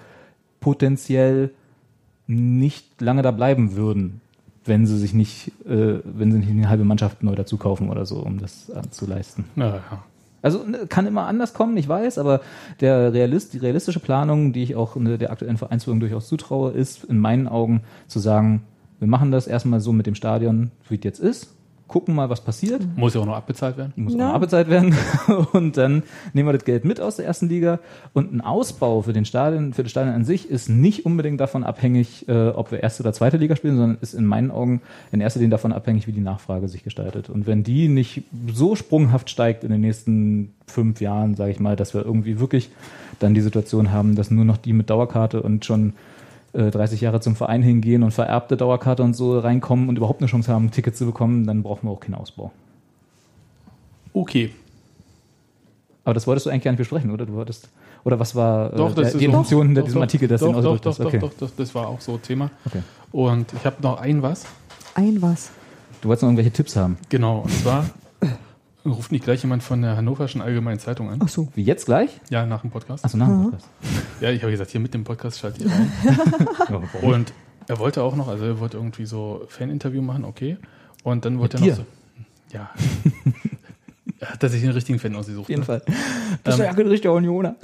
potenziell 0.59 1.51
nicht 2.27 3.01
lange 3.01 3.21
da 3.21 3.31
bleiben 3.31 3.75
würden, 3.75 4.21
wenn 4.67 4.85
sie 4.85 4.97
sich 4.97 5.13
nicht, 5.13 5.51
äh, 5.65 5.99
wenn 6.03 6.31
sie 6.31 6.39
nicht 6.39 6.49
eine 6.49 6.69
halbe 6.69 6.85
Mannschaft 6.85 7.23
neu 7.23 7.35
dazu 7.35 7.57
kaufen 7.57 7.89
oder 7.89 8.05
so, 8.05 8.17
um 8.17 8.39
das 8.39 8.69
äh, 8.69 8.81
zu 8.89 9.05
leisten. 9.05 9.45
Ja, 9.55 9.75
ja. 9.75 10.03
Also 10.41 10.63
ne, 10.63 10.85
kann 10.87 11.07
immer 11.07 11.25
anders 11.25 11.53
kommen, 11.53 11.75
ich 11.77 11.89
weiß, 11.89 12.19
aber 12.19 12.41
der 12.79 13.11
Realist, 13.11 13.53
die 13.53 13.57
realistische 13.57 13.99
Planung, 13.99 14.53
die 14.53 14.63
ich 14.63 14.75
auch 14.75 14.95
ne, 14.95 15.17
der 15.17 15.31
aktuellen 15.31 15.57
Vereinsführung 15.57 15.99
durchaus 15.99 16.27
zutraue, 16.27 16.71
ist 16.71 17.03
in 17.05 17.19
meinen 17.19 17.47
Augen 17.47 17.81
zu 18.07 18.19
sagen, 18.19 18.63
wir 18.99 19.07
machen 19.07 19.31
das 19.31 19.47
erstmal 19.47 19.79
so 19.79 19.91
mit 19.91 20.07
dem 20.07 20.15
Stadion, 20.15 20.71
wie 20.87 20.95
es 20.95 21.03
jetzt 21.03 21.19
ist, 21.19 21.56
gucken 21.87 22.13
mal, 22.15 22.29
was 22.29 22.41
passiert, 22.41 22.81
Muss 22.97 23.13
ja 23.13 23.21
auch 23.21 23.25
noch 23.25 23.35
abbezahlt 23.35 23.77
werden. 23.77 23.93
muss 23.95 24.13
auch 24.13 24.19
Ja. 24.19 24.27
noch 24.27 24.33
abbezahlt 24.35 24.69
werden 24.69 24.95
und 25.53 25.77
dann 25.77 26.03
nehmen 26.33 26.49
wir 26.49 26.53
das 26.53 26.65
Geld 26.65 26.83
mit 26.85 26.99
aus 26.99 27.15
der 27.15 27.25
ersten 27.25 27.47
Liga 27.49 27.79
und 28.13 28.33
ein 28.33 28.41
Ausbau 28.41 29.01
für 29.01 29.13
den 29.13 29.25
Stadion, 29.25 29.73
für 29.73 29.83
das 29.83 29.91
Stadion 29.91 30.13
an 30.15 30.25
sich 30.25 30.49
ist 30.49 30.69
nicht 30.69 31.05
unbedingt 31.05 31.39
davon 31.39 31.63
abhängig, 31.63 32.27
äh, 32.27 32.49
ob 32.49 32.71
wir 32.71 32.83
erste 32.83 33.03
oder 33.03 33.13
zweite 33.13 33.37
Liga 33.37 33.55
spielen, 33.55 33.77
sondern 33.77 33.97
ist 34.01 34.13
in 34.13 34.25
meinen 34.25 34.51
Augen 34.51 34.81
in 35.11 35.21
erster 35.21 35.39
Linie 35.39 35.51
davon 35.51 35.71
abhängig, 35.73 36.07
wie 36.07 36.11
die 36.11 36.21
Nachfrage 36.21 36.67
sich 36.67 36.83
gestaltet. 36.83 37.29
Und 37.29 37.47
wenn 37.47 37.63
die 37.63 37.87
nicht 37.87 38.23
so 38.53 38.75
sprunghaft 38.75 39.29
steigt 39.29 39.63
in 39.63 39.71
den 39.71 39.81
nächsten 39.81 40.53
fünf 40.67 40.99
Jahren, 41.01 41.35
sage 41.35 41.51
ich 41.51 41.59
mal, 41.59 41.75
dass 41.75 41.93
wir 41.93 42.03
irgendwie 42.05 42.39
wirklich 42.39 42.69
dann 43.19 43.33
die 43.33 43.41
Situation 43.41 43.91
haben, 43.91 44.15
dass 44.15 44.29
nur 44.31 44.45
noch 44.45 44.57
die 44.57 44.73
mit 44.73 44.89
Dauerkarte 44.89 45.41
und 45.41 45.65
schon 45.65 45.93
äh, 46.53 46.71
30 46.71 47.01
Jahre 47.01 47.19
zum 47.19 47.35
Verein 47.35 47.61
hingehen 47.61 48.03
und 48.03 48.11
vererbte 48.11 48.57
Dauerkarte 48.57 49.03
und 49.03 49.15
so 49.15 49.37
reinkommen 49.39 49.89
und 49.89 49.97
überhaupt 49.97 50.21
eine 50.21 50.29
Chance 50.29 50.51
haben, 50.51 50.65
ein 50.65 50.71
Ticket 50.71 50.95
zu 50.97 51.05
bekommen, 51.05 51.45
dann 51.45 51.63
brauchen 51.63 51.87
wir 51.87 51.91
auch 51.91 51.99
keinen 51.99 52.15
Ausbau. 52.15 52.51
Okay. 54.13 54.51
Aber 56.03 56.13
das 56.13 56.25
wolltest 56.25 56.45
du 56.45 56.49
eigentlich 56.49 56.63
gar 56.63 56.71
nicht 56.71 56.79
besprechen, 56.79 57.11
oder? 57.11 57.25
Du 57.25 57.33
wolltest, 57.33 57.69
oder 58.03 58.19
was 58.19 58.33
war 58.33 58.73
äh, 58.73 58.77
Doch, 58.77 58.95
der, 58.95 59.11
die 59.13 59.25
Intention 59.25 59.67
hinter 59.67 59.81
diesem 59.81 59.95
doch, 59.95 60.01
Artikel, 60.03 60.27
das 60.27 60.39
doch, 60.41 60.47
den 60.47 60.53
doch, 60.53 60.59
ausgedrückt 60.71 60.85
doch, 60.85 60.91
hast? 60.91 60.99
doch, 60.99 61.05
Okay. 61.05 61.19
doch, 61.19 61.33
doch, 61.37 61.55
das 61.57 61.75
war 61.75 61.87
auch 61.87 61.99
so 61.99 62.17
Thema. 62.17 62.49
okay. 62.65 62.81
Und 63.11 63.53
ich 63.53 63.65
habe 63.65 63.75
noch 63.81 63.99
ein 63.99 64.21
was. 64.21 64.45
Ein 64.95 65.21
was. 65.21 65.51
Du 66.01 66.07
wolltest 66.09 66.23
noch 66.23 66.29
irgendwelche 66.29 66.51
Tipps 66.51 66.75
haben. 66.75 66.97
Genau, 67.09 67.39
und 67.39 67.51
zwar 67.51 67.85
ruft 68.91 69.11
nicht 69.11 69.23
gleich 69.23 69.41
jemand 69.41 69.63
von 69.63 69.81
der 69.81 69.97
Hannoverschen 69.97 70.41
Allgemeinen 70.41 70.79
Zeitung 70.79 71.09
an. 71.09 71.19
Ach 71.23 71.27
so. 71.27 71.47
Wie 71.55 71.63
jetzt 71.63 71.85
gleich? 71.85 72.19
Ja, 72.29 72.45
nach 72.45 72.61
dem 72.61 72.71
Podcast. 72.71 73.05
Achso, 73.05 73.17
nach 73.17 73.27
dem 73.27 73.43
Podcast. 73.43 73.67
Ja, 74.21 74.31
ich 74.31 74.41
habe 74.41 74.51
gesagt, 74.51 74.71
hier 74.71 74.79
mit 74.79 74.95
dem 74.95 75.03
Podcast 75.03 75.39
schalte 75.39 75.63
ich 75.63 75.71
warum? 76.69 76.87
Und 77.03 77.33
er 77.67 77.77
wollte 77.77 78.01
auch 78.01 78.15
noch, 78.15 78.27
also 78.27 78.45
er 78.45 78.59
wollte 78.59 78.77
irgendwie 78.77 79.05
so 79.05 79.43
Fan-Interview 79.47 80.01
machen, 80.01 80.25
okay. 80.25 80.57
Und 81.03 81.23
dann 81.23 81.37
wollte 81.37 81.59
Mit 81.59 81.69
er 81.69 81.77
noch 81.77 81.83
so. 81.83 81.85
Ja. 82.51 82.71
er 84.19 84.29
hat 84.29 84.39
tatsächlich 84.39 84.69
den 84.69 84.73
richtigen 84.73 84.97
Fan 84.97 85.15
ausgesucht. 85.15 85.43
Auf 85.43 85.49
jeden 85.49 85.61
ne? 85.61 85.65
Fall. 85.65 85.83
Das 86.43 86.55
ist 86.55 86.61
ja 86.61 86.73
kein 86.73 86.87
richtiger 86.87 87.13
Unioner. 87.13 87.55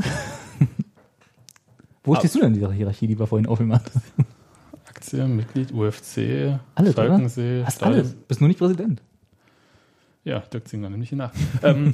Wo 2.03 2.15
stehst 2.15 2.35
du 2.35 2.39
denn 2.39 2.49
in 2.49 2.53
dieser 2.55 2.71
Hierarchie, 2.71 3.07
die 3.07 3.17
wir 3.17 3.25
vorhin 3.25 3.47
aufgemacht 3.47 3.89
haben? 3.95 4.27
Aktie, 4.87 5.25
Mitglied, 5.25 5.71
UFC, 5.73 6.59
Alles, 6.75 6.93
oder? 6.97 7.07
Falkensee, 7.07 7.63
Hast 7.65 7.77
Stadion. 7.77 7.99
alles. 7.99 8.13
Bist 8.27 8.41
nur 8.41 8.47
nicht 8.49 8.59
Präsident. 8.59 9.01
Ja, 10.25 10.39
Dirk 10.39 10.67
Zingler, 10.67 10.89
nimm 10.89 10.99
mich 10.99 11.09
hier 11.09 11.17
nach. 11.17 11.31
ähm, 11.63 11.93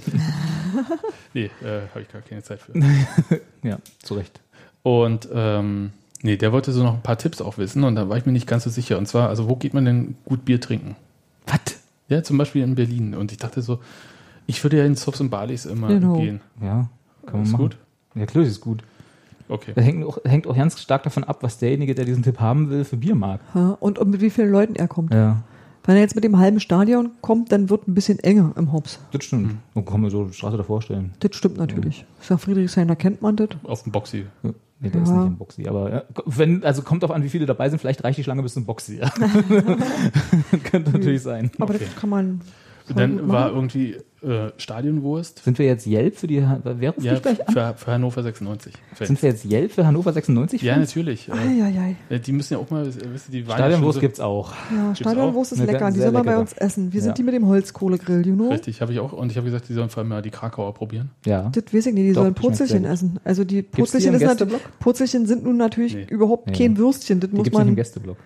nee, 1.33 1.45
äh, 1.63 1.81
habe 1.89 2.01
ich 2.01 2.11
gar 2.11 2.21
keine 2.21 2.43
Zeit 2.43 2.59
für. 2.61 2.73
Ja, 3.63 3.77
zu 4.03 4.13
Recht. 4.13 4.39
Und 4.83 5.27
ähm, 5.33 5.91
nee, 6.21 6.37
der 6.37 6.51
wollte 6.51 6.71
so 6.71 6.83
noch 6.83 6.93
ein 6.95 7.01
paar 7.01 7.17
Tipps 7.17 7.41
auch 7.41 7.57
wissen 7.57 7.83
und 7.83 7.95
da 7.95 8.07
war 8.07 8.17
ich 8.17 8.25
mir 8.25 8.31
nicht 8.31 8.47
ganz 8.47 8.63
so 8.63 8.69
sicher. 8.69 8.97
Und 8.97 9.07
zwar, 9.07 9.29
also 9.29 9.49
wo 9.49 9.55
geht 9.55 9.73
man 9.73 9.85
denn 9.85 10.15
gut 10.25 10.45
Bier 10.45 10.61
trinken? 10.61 10.95
Was? 11.47 11.59
Ja, 12.07 12.23
zum 12.23 12.37
Beispiel 12.37 12.63
in 12.63 12.75
Berlin. 12.75 13.13
Und 13.15 13.31
ich 13.31 13.37
dachte 13.39 13.61
so, 13.61 13.79
ich 14.47 14.63
würde 14.63 14.77
ja 14.77 14.85
in 14.85 14.95
Subs 14.95 15.19
und 15.21 15.29
Balis 15.29 15.65
immer 15.65 15.87
Genau. 15.89 16.17
gehen. 16.17 16.41
Ja, 16.61 16.89
kann 17.25 17.33
man 17.33 17.43
Ist 17.43 17.51
machen. 17.51 17.61
gut? 17.63 17.77
Ja, 18.15 18.25
klar, 18.25 18.43
ist 18.45 18.61
gut. 18.61 18.83
Okay. 19.47 19.71
Das 19.75 19.83
hängt 19.83 20.05
auch, 20.05 20.19
hängt 20.23 20.45
auch 20.47 20.55
ganz 20.55 20.79
stark 20.79 21.03
davon 21.03 21.23
ab, 21.23 21.39
was 21.41 21.57
derjenige, 21.57 21.95
der 21.95 22.05
diesen 22.05 22.21
Tipp 22.23 22.39
haben 22.39 22.69
will, 22.69 22.85
für 22.85 22.97
Bier 22.97 23.15
mag. 23.15 23.41
Und, 23.79 23.97
und 23.97 24.09
mit 24.11 24.21
wie 24.21 24.29
vielen 24.29 24.51
Leuten 24.51 24.75
er 24.75 24.87
kommt. 24.87 25.11
Ja, 25.13 25.41
Wenn 25.89 25.95
er 25.95 26.03
jetzt 26.03 26.13
mit 26.13 26.23
dem 26.23 26.37
halben 26.37 26.59
Stadion 26.59 27.09
kommt, 27.21 27.51
dann 27.51 27.71
wird 27.71 27.87
ein 27.87 27.95
bisschen 27.95 28.19
enger 28.19 28.53
im 28.57 28.71
Hops. 28.71 28.99
das 29.11 29.23
stimmt. 29.23 29.55
So 29.73 29.81
kann 29.81 30.01
man 30.01 30.11
so 30.11 30.25
die 30.25 30.33
Straße 30.33 30.55
davor 30.55 30.83
stellen. 30.83 31.13
Das 31.19 31.35
stimmt 31.35 31.57
natürlich. 31.57 32.05
Ist 32.21 32.29
ja 32.29 32.37
Friedrichshain, 32.37 32.87
da 32.87 32.93
kennt 32.93 33.23
man 33.23 33.35
das. 33.37 33.49
Auf 33.63 33.81
dem 33.81 33.91
Boxy. 33.91 34.25
Ja, 34.43 34.51
Nee, 34.81 34.89
der 34.91 35.01
ist 35.01 35.09
Ja. 35.09 35.15
nicht 35.15 35.27
im 35.29 35.37
Boxy, 35.37 35.67
aber 35.67 35.91
ja, 35.91 36.03
wenn, 36.27 36.63
also 36.63 36.83
kommt 36.83 37.03
auf 37.03 37.09
an, 37.09 37.23
wie 37.23 37.29
viele 37.29 37.47
dabei 37.47 37.69
sind, 37.71 37.79
vielleicht 37.79 38.03
reicht 38.03 38.19
die 38.19 38.23
Schlange 38.23 38.43
bis 38.43 38.53
zum 38.53 38.65
Boxy. 38.65 38.99
Ja. 38.99 39.09
Könnte 40.63 40.91
natürlich 40.91 41.23
sein. 41.23 41.49
Aber 41.57 41.73
Okay. 41.73 41.85
das 41.85 41.95
kann 41.99 42.09
man. 42.11 42.41
Dann 42.95 43.27
war 43.27 43.49
irgendwie 43.51 43.97
äh, 44.21 44.51
Stadionwurst. 44.57 45.43
Sind 45.43 45.57
wir 45.59 45.65
jetzt 45.65 45.87
Yelp 45.87 46.15
für 46.17 46.27
die, 46.27 46.39
ruft 46.39 47.03
Ja, 47.03 47.15
für, 47.15 47.73
für 47.77 47.91
Hannover 47.91 48.21
96. 48.23 48.73
Sind 49.01 49.21
wir 49.21 49.29
jetzt 49.29 49.45
Yelp 49.45 49.71
für 49.71 49.85
Hannover 49.85 50.11
96? 50.11 50.61
ja, 50.61 50.73
Fans? 50.73 50.89
natürlich. 50.89 51.29
Äh, 51.29 51.31
Eieiei. 51.31 51.95
äh, 52.09 52.19
die 52.19 52.31
müssen 52.33 52.53
ja 52.53 52.59
auch 52.59 52.69
mal, 52.69 52.85
wisst 52.85 53.29
ihr, 53.29 53.43
die 53.43 53.45
Stadionwurst 53.45 53.97
ja 53.97 54.01
schon 54.01 54.01
gibt's 54.01 54.19
auch. 54.19 54.53
Ja, 54.75 54.95
Stadionwurst 54.95 55.53
ist 55.53 55.59
lecker. 55.65 55.91
Die 55.91 55.99
soll 55.99 56.11
man 56.11 56.25
bei 56.25 56.37
uns 56.37 56.53
essen. 56.53 56.91
Wir 56.93 56.99
Ja. 56.99 57.05
sind 57.05 57.17
die 57.17 57.23
mit 57.23 57.33
dem 57.33 57.45
Holzkohlegrill, 57.47 58.25
you 58.27 58.35
so, 58.35 58.41
know? 58.43 58.49
richtig, 58.51 58.81
habe 58.81 58.91
ich 58.93 58.99
auch. 58.99 59.13
Und 59.13 59.31
ich 59.31 59.37
habe 59.37 59.45
gesagt, 59.45 59.69
die 59.69 59.73
sollen 59.73 59.89
vor 59.89 60.01
allem 60.01 60.09
mal 60.09 60.21
die 60.21 60.31
Krakauer 60.31 60.73
probieren. 60.73 61.11
Ja. 61.25 61.49
Das 61.53 61.65
weiß 61.73 61.85
ich 61.87 61.93
nicht, 61.93 62.07
die 62.09 62.13
Doch, 62.13 62.21
sollen 62.23 62.33
Purzelchen 62.33 62.85
essen. 62.85 63.19
Also 63.23 63.43
die 63.43 63.57
die 63.57 63.61
Purzelchen, 63.63 64.11
nat- 64.13 64.19
Gästeblock? 64.21 64.61
Purzelchen 64.79 65.25
sind 65.27 65.43
nun 65.43 65.57
natürlich 65.57 65.95
Nee. 65.95 66.07
überhaupt 66.09 66.49
Ja. 66.49 66.55
kein 66.57 66.77
Würstchen. 66.77 67.19
Das 67.19 67.29
Die 67.29 67.35
muss 67.35 67.43
gibt's 67.45 67.57
nicht 67.57 67.63
im 67.63 67.69
man. 67.71 67.75
Gästeblock. 67.77 68.17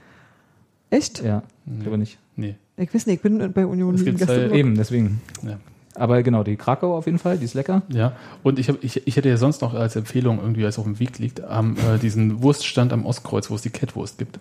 Echt? 0.89 1.23
Ja, 1.23 1.43
ich 1.71 1.81
glaube 1.81 1.97
nicht. 1.97 2.19
Nee. 2.35 2.55
Ich 2.77 2.93
weiß 2.93 3.05
nicht, 3.07 3.17
ich 3.17 3.21
bin 3.21 3.51
bei 3.53 3.65
Union 3.65 3.95
Es 3.95 4.03
gibt's 4.03 4.21
halt 4.21 4.29
Gästeblock. 4.29 4.57
Eben, 4.57 4.75
deswegen. 4.75 5.21
Ja. 5.43 5.59
Aber 5.95 6.23
genau, 6.23 6.43
die 6.43 6.55
Krakau 6.55 6.97
auf 6.97 7.05
jeden 7.05 7.19
Fall, 7.19 7.37
die 7.37 7.45
ist 7.45 7.53
lecker. 7.53 7.83
Ja, 7.89 8.13
und 8.41 8.57
ich, 8.59 8.69
hab, 8.69 8.83
ich, 8.83 9.05
ich 9.05 9.15
hätte 9.15 9.29
ja 9.29 9.37
sonst 9.37 9.61
noch 9.61 9.73
als 9.73 9.95
Empfehlung, 9.95 10.39
irgendwie, 10.39 10.65
als 10.65 10.75
es 10.75 10.79
auf 10.79 10.85
dem 10.85 10.99
Weg 10.99 11.19
liegt, 11.19 11.41
am, 11.43 11.75
äh, 11.77 11.99
diesen 12.01 12.41
Wurststand 12.41 12.91
am 12.93 13.05
Ostkreuz, 13.05 13.49
wo 13.51 13.55
es 13.55 13.61
die 13.61 13.69
Kettwurst 13.69 14.17
gibt. 14.17 14.39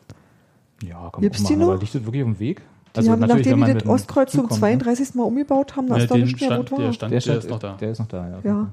Ja, 0.82 1.10
kann 1.12 1.20
Gibt's 1.22 1.40
man 1.42 1.46
auch 1.46 1.48
die 1.56 1.62
aber 1.62 1.74
noch? 1.74 1.80
liegt 1.80 1.94
das 1.94 2.04
wirklich 2.04 2.22
auf 2.22 2.28
dem 2.30 2.38
Weg? 2.40 2.62
Die 2.94 3.08
haben, 3.08 3.20
nachdem 3.20 3.64
die 3.64 3.72
das 3.74 3.86
Ostkreuz 3.86 4.32
zum 4.32 4.40
kommt, 4.48 4.52
ne? 4.52 4.58
32. 4.58 5.14
Mal 5.14 5.22
umgebaut 5.22 5.76
haben, 5.76 5.86
da 5.88 5.96
Ja, 5.96 6.06
den 6.06 6.22
nicht 6.24 6.38
mehr 6.40 6.50
Stand, 6.50 6.70
rot 6.72 6.78
der 6.78 6.86
war. 6.86 6.92
Stand, 6.92 7.12
Der, 7.12 7.16
der, 7.16 7.20
Stand, 7.22 7.38
ist 7.44 7.50
noch 7.50 7.58
da. 7.58 7.76
Der 7.80 7.90
ist 7.90 7.98
noch 8.00 8.08
da, 8.08 8.28
ja. 8.28 8.38
Ja. 8.44 8.68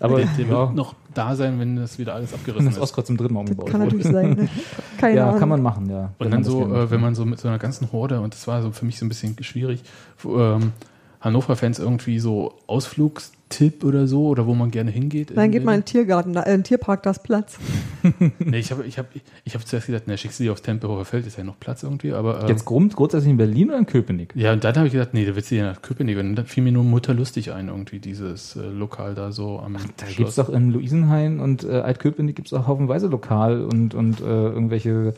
Aber 0.00 0.16
der 0.16 0.26
der 0.38 0.44
ja, 0.46 0.50
wird 0.50 0.74
noch 0.74 0.94
da 1.12 1.36
sein, 1.36 1.60
wenn 1.60 1.76
das 1.76 1.98
wieder 1.98 2.14
alles 2.14 2.32
abgerissen 2.32 2.64
das 2.66 2.76
ist. 2.76 2.80
Ostkreuz 2.82 3.06
zum 3.08 3.18
dritten 3.18 3.34
Mal 3.34 3.42
Das 3.44 3.50
umgebaut 3.50 3.70
kann 3.70 3.80
wurde. 3.82 3.96
natürlich 3.96 4.12
sein. 4.14 4.30
Ne? 4.44 4.48
Keine 4.98 5.16
Ja, 5.16 5.26
Ahnung. 5.28 5.40
kann 5.40 5.48
man 5.50 5.60
machen, 5.62 5.90
ja. 5.90 6.12
Und 6.18 6.30
dann 6.30 6.44
so, 6.44 6.62
äh, 6.74 6.90
wenn 6.90 7.00
man 7.02 7.14
so 7.14 7.26
mit 7.26 7.40
so 7.40 7.48
einer 7.48 7.58
ganzen 7.58 7.92
Horde, 7.92 8.20
und 8.22 8.32
das 8.32 8.46
war 8.46 8.62
so 8.62 8.70
für 8.72 8.86
mich 8.86 8.98
so 8.98 9.04
ein 9.04 9.10
bisschen 9.10 9.36
schwierig, 9.42 9.82
ähm, 10.24 10.72
Hannover-Fans 11.20 11.78
irgendwie 11.78 12.18
so 12.20 12.54
Ausflugstipp 12.66 13.82
oder 13.84 14.06
so, 14.06 14.28
oder 14.28 14.46
wo 14.46 14.54
man 14.54 14.70
gerne 14.70 14.90
hingeht. 14.90 15.36
Dann 15.36 15.46
in 15.46 15.50
geht 15.52 15.64
man 15.64 15.74
in 15.76 15.80
den- 15.80 15.86
Tiergarten, 15.86 16.32
da- 16.32 16.42
äh, 16.42 16.54
in 16.54 16.58
den 16.60 16.64
Tierpark, 16.64 17.02
da 17.02 17.10
ist 17.10 17.22
Platz. 17.22 17.58
Nee, 18.38 18.58
ich 18.58 18.70
habe 18.70 18.84
ich 18.84 18.98
hab, 18.98 19.06
ich 19.44 19.54
hab 19.54 19.66
zuerst 19.66 19.86
gedacht, 19.86 20.04
na, 20.06 20.16
schickst 20.16 20.38
du 20.38 20.44
die 20.44 20.50
aufs 20.50 20.62
Tempelhofer 20.62 21.04
Feld, 21.04 21.26
ist 21.26 21.36
ja 21.36 21.44
noch 21.44 21.58
Platz 21.58 21.82
irgendwie, 21.82 22.12
aber. 22.12 22.42
ähm, 22.42 22.48
Jetzt 22.48 22.64
grund, 22.64 22.94
grundsätzlich 22.96 23.30
in 23.30 23.36
Berlin 23.36 23.68
oder 23.70 23.78
in 23.78 23.86
Köpenick? 23.86 24.32
ja, 24.36 24.52
und 24.52 24.62
dann 24.64 24.76
habe 24.76 24.86
ich 24.86 24.92
gedacht, 24.92 25.10
nee, 25.12 25.24
da 25.26 25.34
willst 25.34 25.50
du 25.50 25.56
ja 25.56 25.64
nach 25.72 25.82
Köpenick. 25.82 26.16
Und 26.18 26.36
dann 26.36 26.46
fiel 26.46 26.62
mir 26.62 26.72
nur 26.72 26.84
Mutterlustig 26.84 27.52
ein, 27.52 27.68
irgendwie, 27.68 27.98
dieses 27.98 28.56
äh, 28.56 28.60
Lokal 28.66 29.14
da 29.14 29.32
so 29.32 29.58
am 29.58 29.76
Da 29.96 30.06
gibt's 30.16 30.36
doch 30.36 30.48
in 30.48 30.70
Luisenhain 30.70 31.40
und 31.40 31.64
äh, 31.64 31.80
Altköpenick 31.80 32.36
gibt's 32.36 32.52
auch 32.52 32.66
haufenweise 32.66 33.08
Lokal 33.08 33.62
und, 33.64 33.94
und 33.94 34.20
äh, 34.20 34.24
irgendwelche 34.24 35.14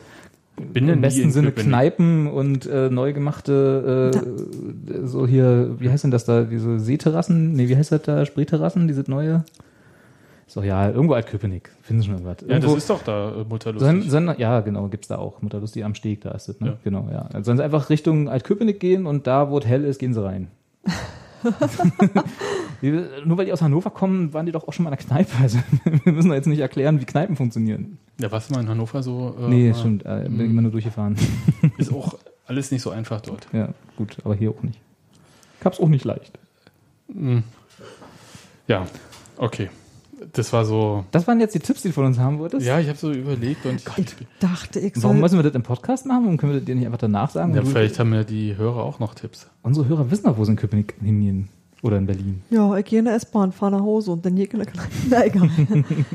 Bin 0.57 0.87
ja 0.87 0.93
im 0.93 1.01
besten 1.01 1.23
in 1.23 1.31
Sinne 1.31 1.47
Köpenick. 1.47 1.69
Kneipen 1.69 2.27
und 2.27 2.65
äh, 2.65 2.89
neu 2.89 3.13
gemachte, 3.13 4.11
äh, 4.13 5.07
so 5.07 5.25
hier, 5.25 5.75
wie 5.79 5.89
heißt 5.89 6.03
denn 6.03 6.11
das 6.11 6.25
da, 6.25 6.43
diese 6.43 6.79
Seeterrassen? 6.79 7.53
Nee, 7.53 7.67
wie 7.67 7.75
heißt 7.75 7.91
das 7.91 8.01
da, 8.03 8.25
Spreeterrassen, 8.25 8.87
diese 8.87 9.03
neue? 9.09 9.43
Ist 10.45 10.57
doch 10.57 10.63
ja, 10.63 10.89
irgendwo 10.89 11.13
Altköpenick, 11.13 11.71
finden 11.81 12.01
Sie 12.01 12.09
schon 12.09 12.25
was. 12.25 12.37
Ja, 12.41 12.47
Irgendwo, 12.55 12.75
das 12.75 12.83
ist 12.83 12.89
doch 12.89 13.01
da 13.03 13.29
äh, 13.29 13.33
Sollen, 13.33 13.47
Mutterlustig. 13.47 14.11
sollen, 14.11 14.35
ja, 14.37 14.59
genau, 14.59 14.87
gibt's 14.89 15.07
da 15.07 15.17
auch. 15.17 15.41
Mutterlustig 15.41 15.85
am 15.85 15.95
Steg, 15.95 16.21
da 16.21 16.31
ist 16.31 16.49
es, 16.49 16.59
ne? 16.59 16.67
Ja. 16.67 16.77
Genau, 16.83 17.07
ja. 17.11 17.21
Also 17.33 17.45
sollen 17.45 17.57
sie 17.57 17.63
einfach 17.63 17.89
Richtung 17.89 18.27
Altköpenick 18.29 18.79
gehen 18.79 19.05
und 19.07 19.27
da, 19.27 19.49
wo 19.49 19.57
es 19.57 19.65
hell 19.65 19.85
ist, 19.85 19.99
gehen 19.99 20.13
sie 20.13 20.23
rein. 20.23 20.49
Nur 23.25 23.37
weil 23.37 23.45
die 23.45 23.53
aus 23.53 23.61
Hannover 23.61 23.89
kommen, 23.91 24.33
waren 24.33 24.45
die 24.45 24.51
doch 24.51 24.67
auch 24.67 24.73
schon 24.73 24.83
mal 24.83 24.91
in 24.91 24.97
der 24.97 25.05
Kneipe. 25.05 25.31
Also, 25.41 25.59
wir 26.03 26.13
müssen 26.13 26.29
doch 26.29 26.35
jetzt 26.35 26.47
nicht 26.47 26.59
erklären, 26.59 26.99
wie 26.99 27.05
Kneipen 27.05 27.35
funktionieren. 27.35 27.97
Ja, 28.19 28.31
warst 28.31 28.49
du 28.49 28.53
mal 28.55 28.61
in 28.61 28.69
Hannover 28.69 29.03
so? 29.03 29.35
Äh, 29.39 29.49
nee, 29.49 29.73
stimmt, 29.73 30.05
äh, 30.05 30.23
bin 30.23 30.33
Mhm. 30.33 30.39
immer 30.51 30.61
nur 30.63 30.71
durchgefahren. 30.71 31.15
Ist 31.77 31.91
auch 31.93 32.15
Alles 32.47 32.71
nicht 32.71 32.81
so 32.81 32.89
einfach 32.89 33.21
dort. 33.21 33.47
Ja, 33.53 33.69
gut, 33.97 34.17
aber 34.23 34.35
hier 34.35 34.49
auch 34.51 34.61
nicht. 34.63 34.79
Ich 35.59 35.65
hab's 35.65 35.79
auch 35.79 35.87
nicht 35.89 36.05
leicht. 36.05 36.37
Ja, 38.67 38.85
okay. 39.37 39.69
Das 40.33 40.53
war 40.53 40.63
so. 40.65 41.03
Das 41.11 41.27
waren 41.27 41.39
jetzt 41.41 41.53
die 41.55 41.59
Tipps, 41.59 41.81
die 41.81 41.89
du 41.89 41.93
von 41.93 42.05
uns 42.05 42.17
haben 42.17 42.39
wolltest? 42.39 42.65
Ja, 42.65 42.79
ich 42.79 42.87
habe 42.87 42.97
so 42.97 43.11
überlegt 43.11 43.65
und 43.65 43.81
Ich 43.97 44.15
dachte, 44.39 44.79
ich 44.79 44.93
Warum 45.03 45.19
müssen 45.19 45.37
wir 45.37 45.43
das 45.43 45.53
im 45.55 45.63
Podcast 45.63 46.05
machen? 46.05 46.23
Warum 46.23 46.37
können 46.37 46.53
wir 46.53 46.59
das 46.59 46.65
dir 46.65 46.75
nicht 46.75 46.85
einfach 46.85 46.99
danach 46.99 47.29
sagen? 47.29 47.53
ja, 47.53 47.63
vielleicht 47.63 47.99
haben 47.99 48.13
ja 48.13 48.23
die 48.23 48.55
Hörer 48.55 48.83
auch 48.83 48.99
noch 48.99 49.13
Tipps. 49.13 49.49
Unsere 49.61 49.87
Hörer 49.87 50.09
wissen 50.09 50.23
doch, 50.25 50.37
wo 50.37 50.45
sie 50.45 50.51
in 50.51 50.57
Köpenick 50.57 50.95
hingehen. 51.03 51.49
Oder 51.81 51.97
in 51.97 52.05
Berlin. 52.05 52.43
Ja, 52.51 52.77
ich 52.77 52.85
gehe 52.85 52.99
in 52.99 53.05
der 53.05 53.15
S-Bahn, 53.15 53.51
fahre 53.51 53.71
nach 53.71 53.81
Hause 53.81 54.11
und 54.11 54.23
dann 54.25 54.35
hier 54.37 54.49
in 54.53 54.59
der 54.59 54.67
Na 55.09 55.25
egal. 55.25 55.49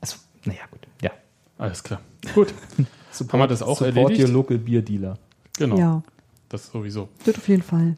Achso, 0.00 0.16
naja, 0.44 0.60
gut. 0.70 0.80
Ja. 1.02 1.10
Alles 1.58 1.82
klar. 1.82 2.00
Gut. 2.34 2.52
Haben 3.32 3.38
wir 3.38 3.46
das 3.46 3.62
auch 3.62 3.78
Support 3.78 3.96
erledigt? 3.96 4.20
your 4.28 4.28
local 4.34 4.58
beer 4.58 4.82
dealer. 4.82 5.18
Genau. 5.58 5.78
Ja, 5.78 6.02
Das 6.48 6.66
sowieso. 6.66 7.08
das 7.24 7.36
auf 7.36 7.48
jeden 7.48 7.62
Fall. 7.62 7.96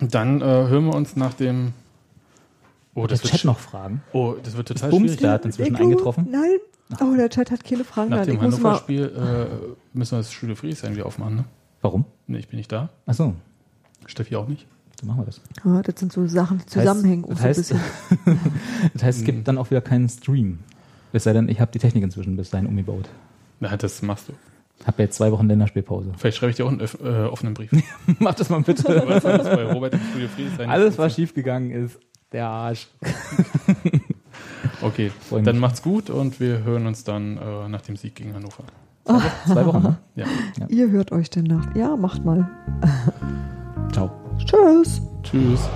Und 0.00 0.14
dann 0.14 0.40
äh, 0.40 0.44
hören 0.44 0.86
wir 0.86 0.94
uns 0.94 1.16
nach 1.16 1.34
dem. 1.34 1.72
Oh, 2.98 3.06
Das 3.06 3.20
das 3.20 3.30
wird, 3.30 3.40
Chat 3.40 3.44
noch 3.46 3.58
fragen. 3.58 4.02
oh, 4.12 4.34
das 4.42 4.56
wird 4.56 4.68
total 4.68 4.90
Bums 4.90 5.02
schwierig. 5.04 5.20
der 5.20 5.30
hat 5.32 5.44
inzwischen 5.44 5.72
Ich 5.72 5.78
glaube, 5.78 5.90
eingetroffen. 5.92 6.28
Nein. 6.30 6.58
Oh, 7.00 7.14
der 7.16 7.28
Chat 7.28 7.50
hat 7.50 7.64
keine 7.64 7.84
Fragen. 7.84 8.10
Nach 8.10 8.24
dem 8.24 8.36
Ich. 8.36 8.40
Hannover-Spiel 8.40 9.04
äh, 9.04 9.96
müssen 9.96 10.12
wir 10.12 10.18
das 10.18 10.32
Studio 10.32 10.56
Friedrichshain 10.56 10.94
wieder 10.94 11.06
aufmachen, 11.06 11.36
ne? 11.36 11.44
Warum? 11.82 12.04
Ne, 12.26 12.38
ich 12.38 12.48
bin 12.48 12.56
nicht 12.58 12.72
da. 12.72 12.88
Achso, 13.06 13.34
Steffi 14.06 14.34
auch 14.36 14.48
nicht. 14.48 14.66
dann 15.00 15.08
machen 15.08 15.20
wir 15.20 15.26
das. 15.26 15.40
Ja, 15.64 15.82
das 15.82 16.00
sind 16.00 16.12
so 16.12 16.26
Sachen, 16.26 16.58
die 16.58 16.66
zusammenhängen. 16.66 17.24
Das 17.28 17.38
so 17.38 17.42
ein 17.44 17.48
heißt, 17.48 17.58
bisschen. 17.60 17.80
das 18.94 19.02
heißt 19.02 19.18
es 19.20 19.24
gibt 19.24 19.46
dann 19.46 19.58
auch 19.58 19.70
wieder 19.70 19.80
keinen 19.82 20.08
Stream. 20.08 20.60
Es 21.12 21.24
sei 21.24 21.32
denn, 21.34 21.48
ich 21.48 21.60
habe 21.60 21.70
die 21.70 21.78
Technik 21.78 22.02
inzwischen 22.04 22.36
bis 22.36 22.50
dahin 22.50 22.66
umgebaut. 22.66 23.08
Na, 23.60 23.76
das 23.76 24.02
machst 24.02 24.28
du. 24.28 24.32
Hab 24.86 24.98
jetzt 24.98 25.16
zwei 25.16 25.32
Wochen 25.32 25.48
Länderspielpause. 25.48 26.12
Vielleicht 26.16 26.36
schreibe 26.38 26.50
ich 26.50 26.56
dir 26.56 26.64
auch 26.64 26.70
einen 26.70 26.80
öff 26.80 26.96
äh, 27.02 27.24
offenen 27.24 27.52
Brief. 27.54 27.70
Mach 28.20 28.34
das 28.34 28.48
mal 28.48 28.60
bitte. 28.62 28.86
Alles, 30.68 30.98
was 30.98 31.14
schiefgegangen 31.14 31.70
ist, 31.72 31.98
der 32.32 32.46
Arsch. 32.46 32.88
okay, 34.82 35.10
und 35.30 35.46
dann 35.46 35.58
macht's 35.58 35.82
gut 35.82 36.10
und 36.10 36.40
wir 36.40 36.62
hören 36.62 36.86
uns 36.86 37.04
dann 37.04 37.38
äh, 37.38 37.68
nach 37.68 37.80
dem 37.82 37.96
Sieg 37.96 38.14
gegen 38.16 38.34
Hannover. 38.34 38.64
Zwei, 39.04 39.20
zwei 39.52 39.66
Wochen. 39.66 39.96
Ja. 40.14 40.26
ja. 40.58 40.66
Ihr 40.68 40.90
hört 40.90 41.12
euch 41.12 41.30
denn 41.30 41.44
nach. 41.44 41.74
Ja, 41.74 41.96
macht 41.96 42.24
mal. 42.24 42.48
Ciao. 43.92 44.10
Tschüss. 44.44 45.00
Tschüss. 45.22 45.68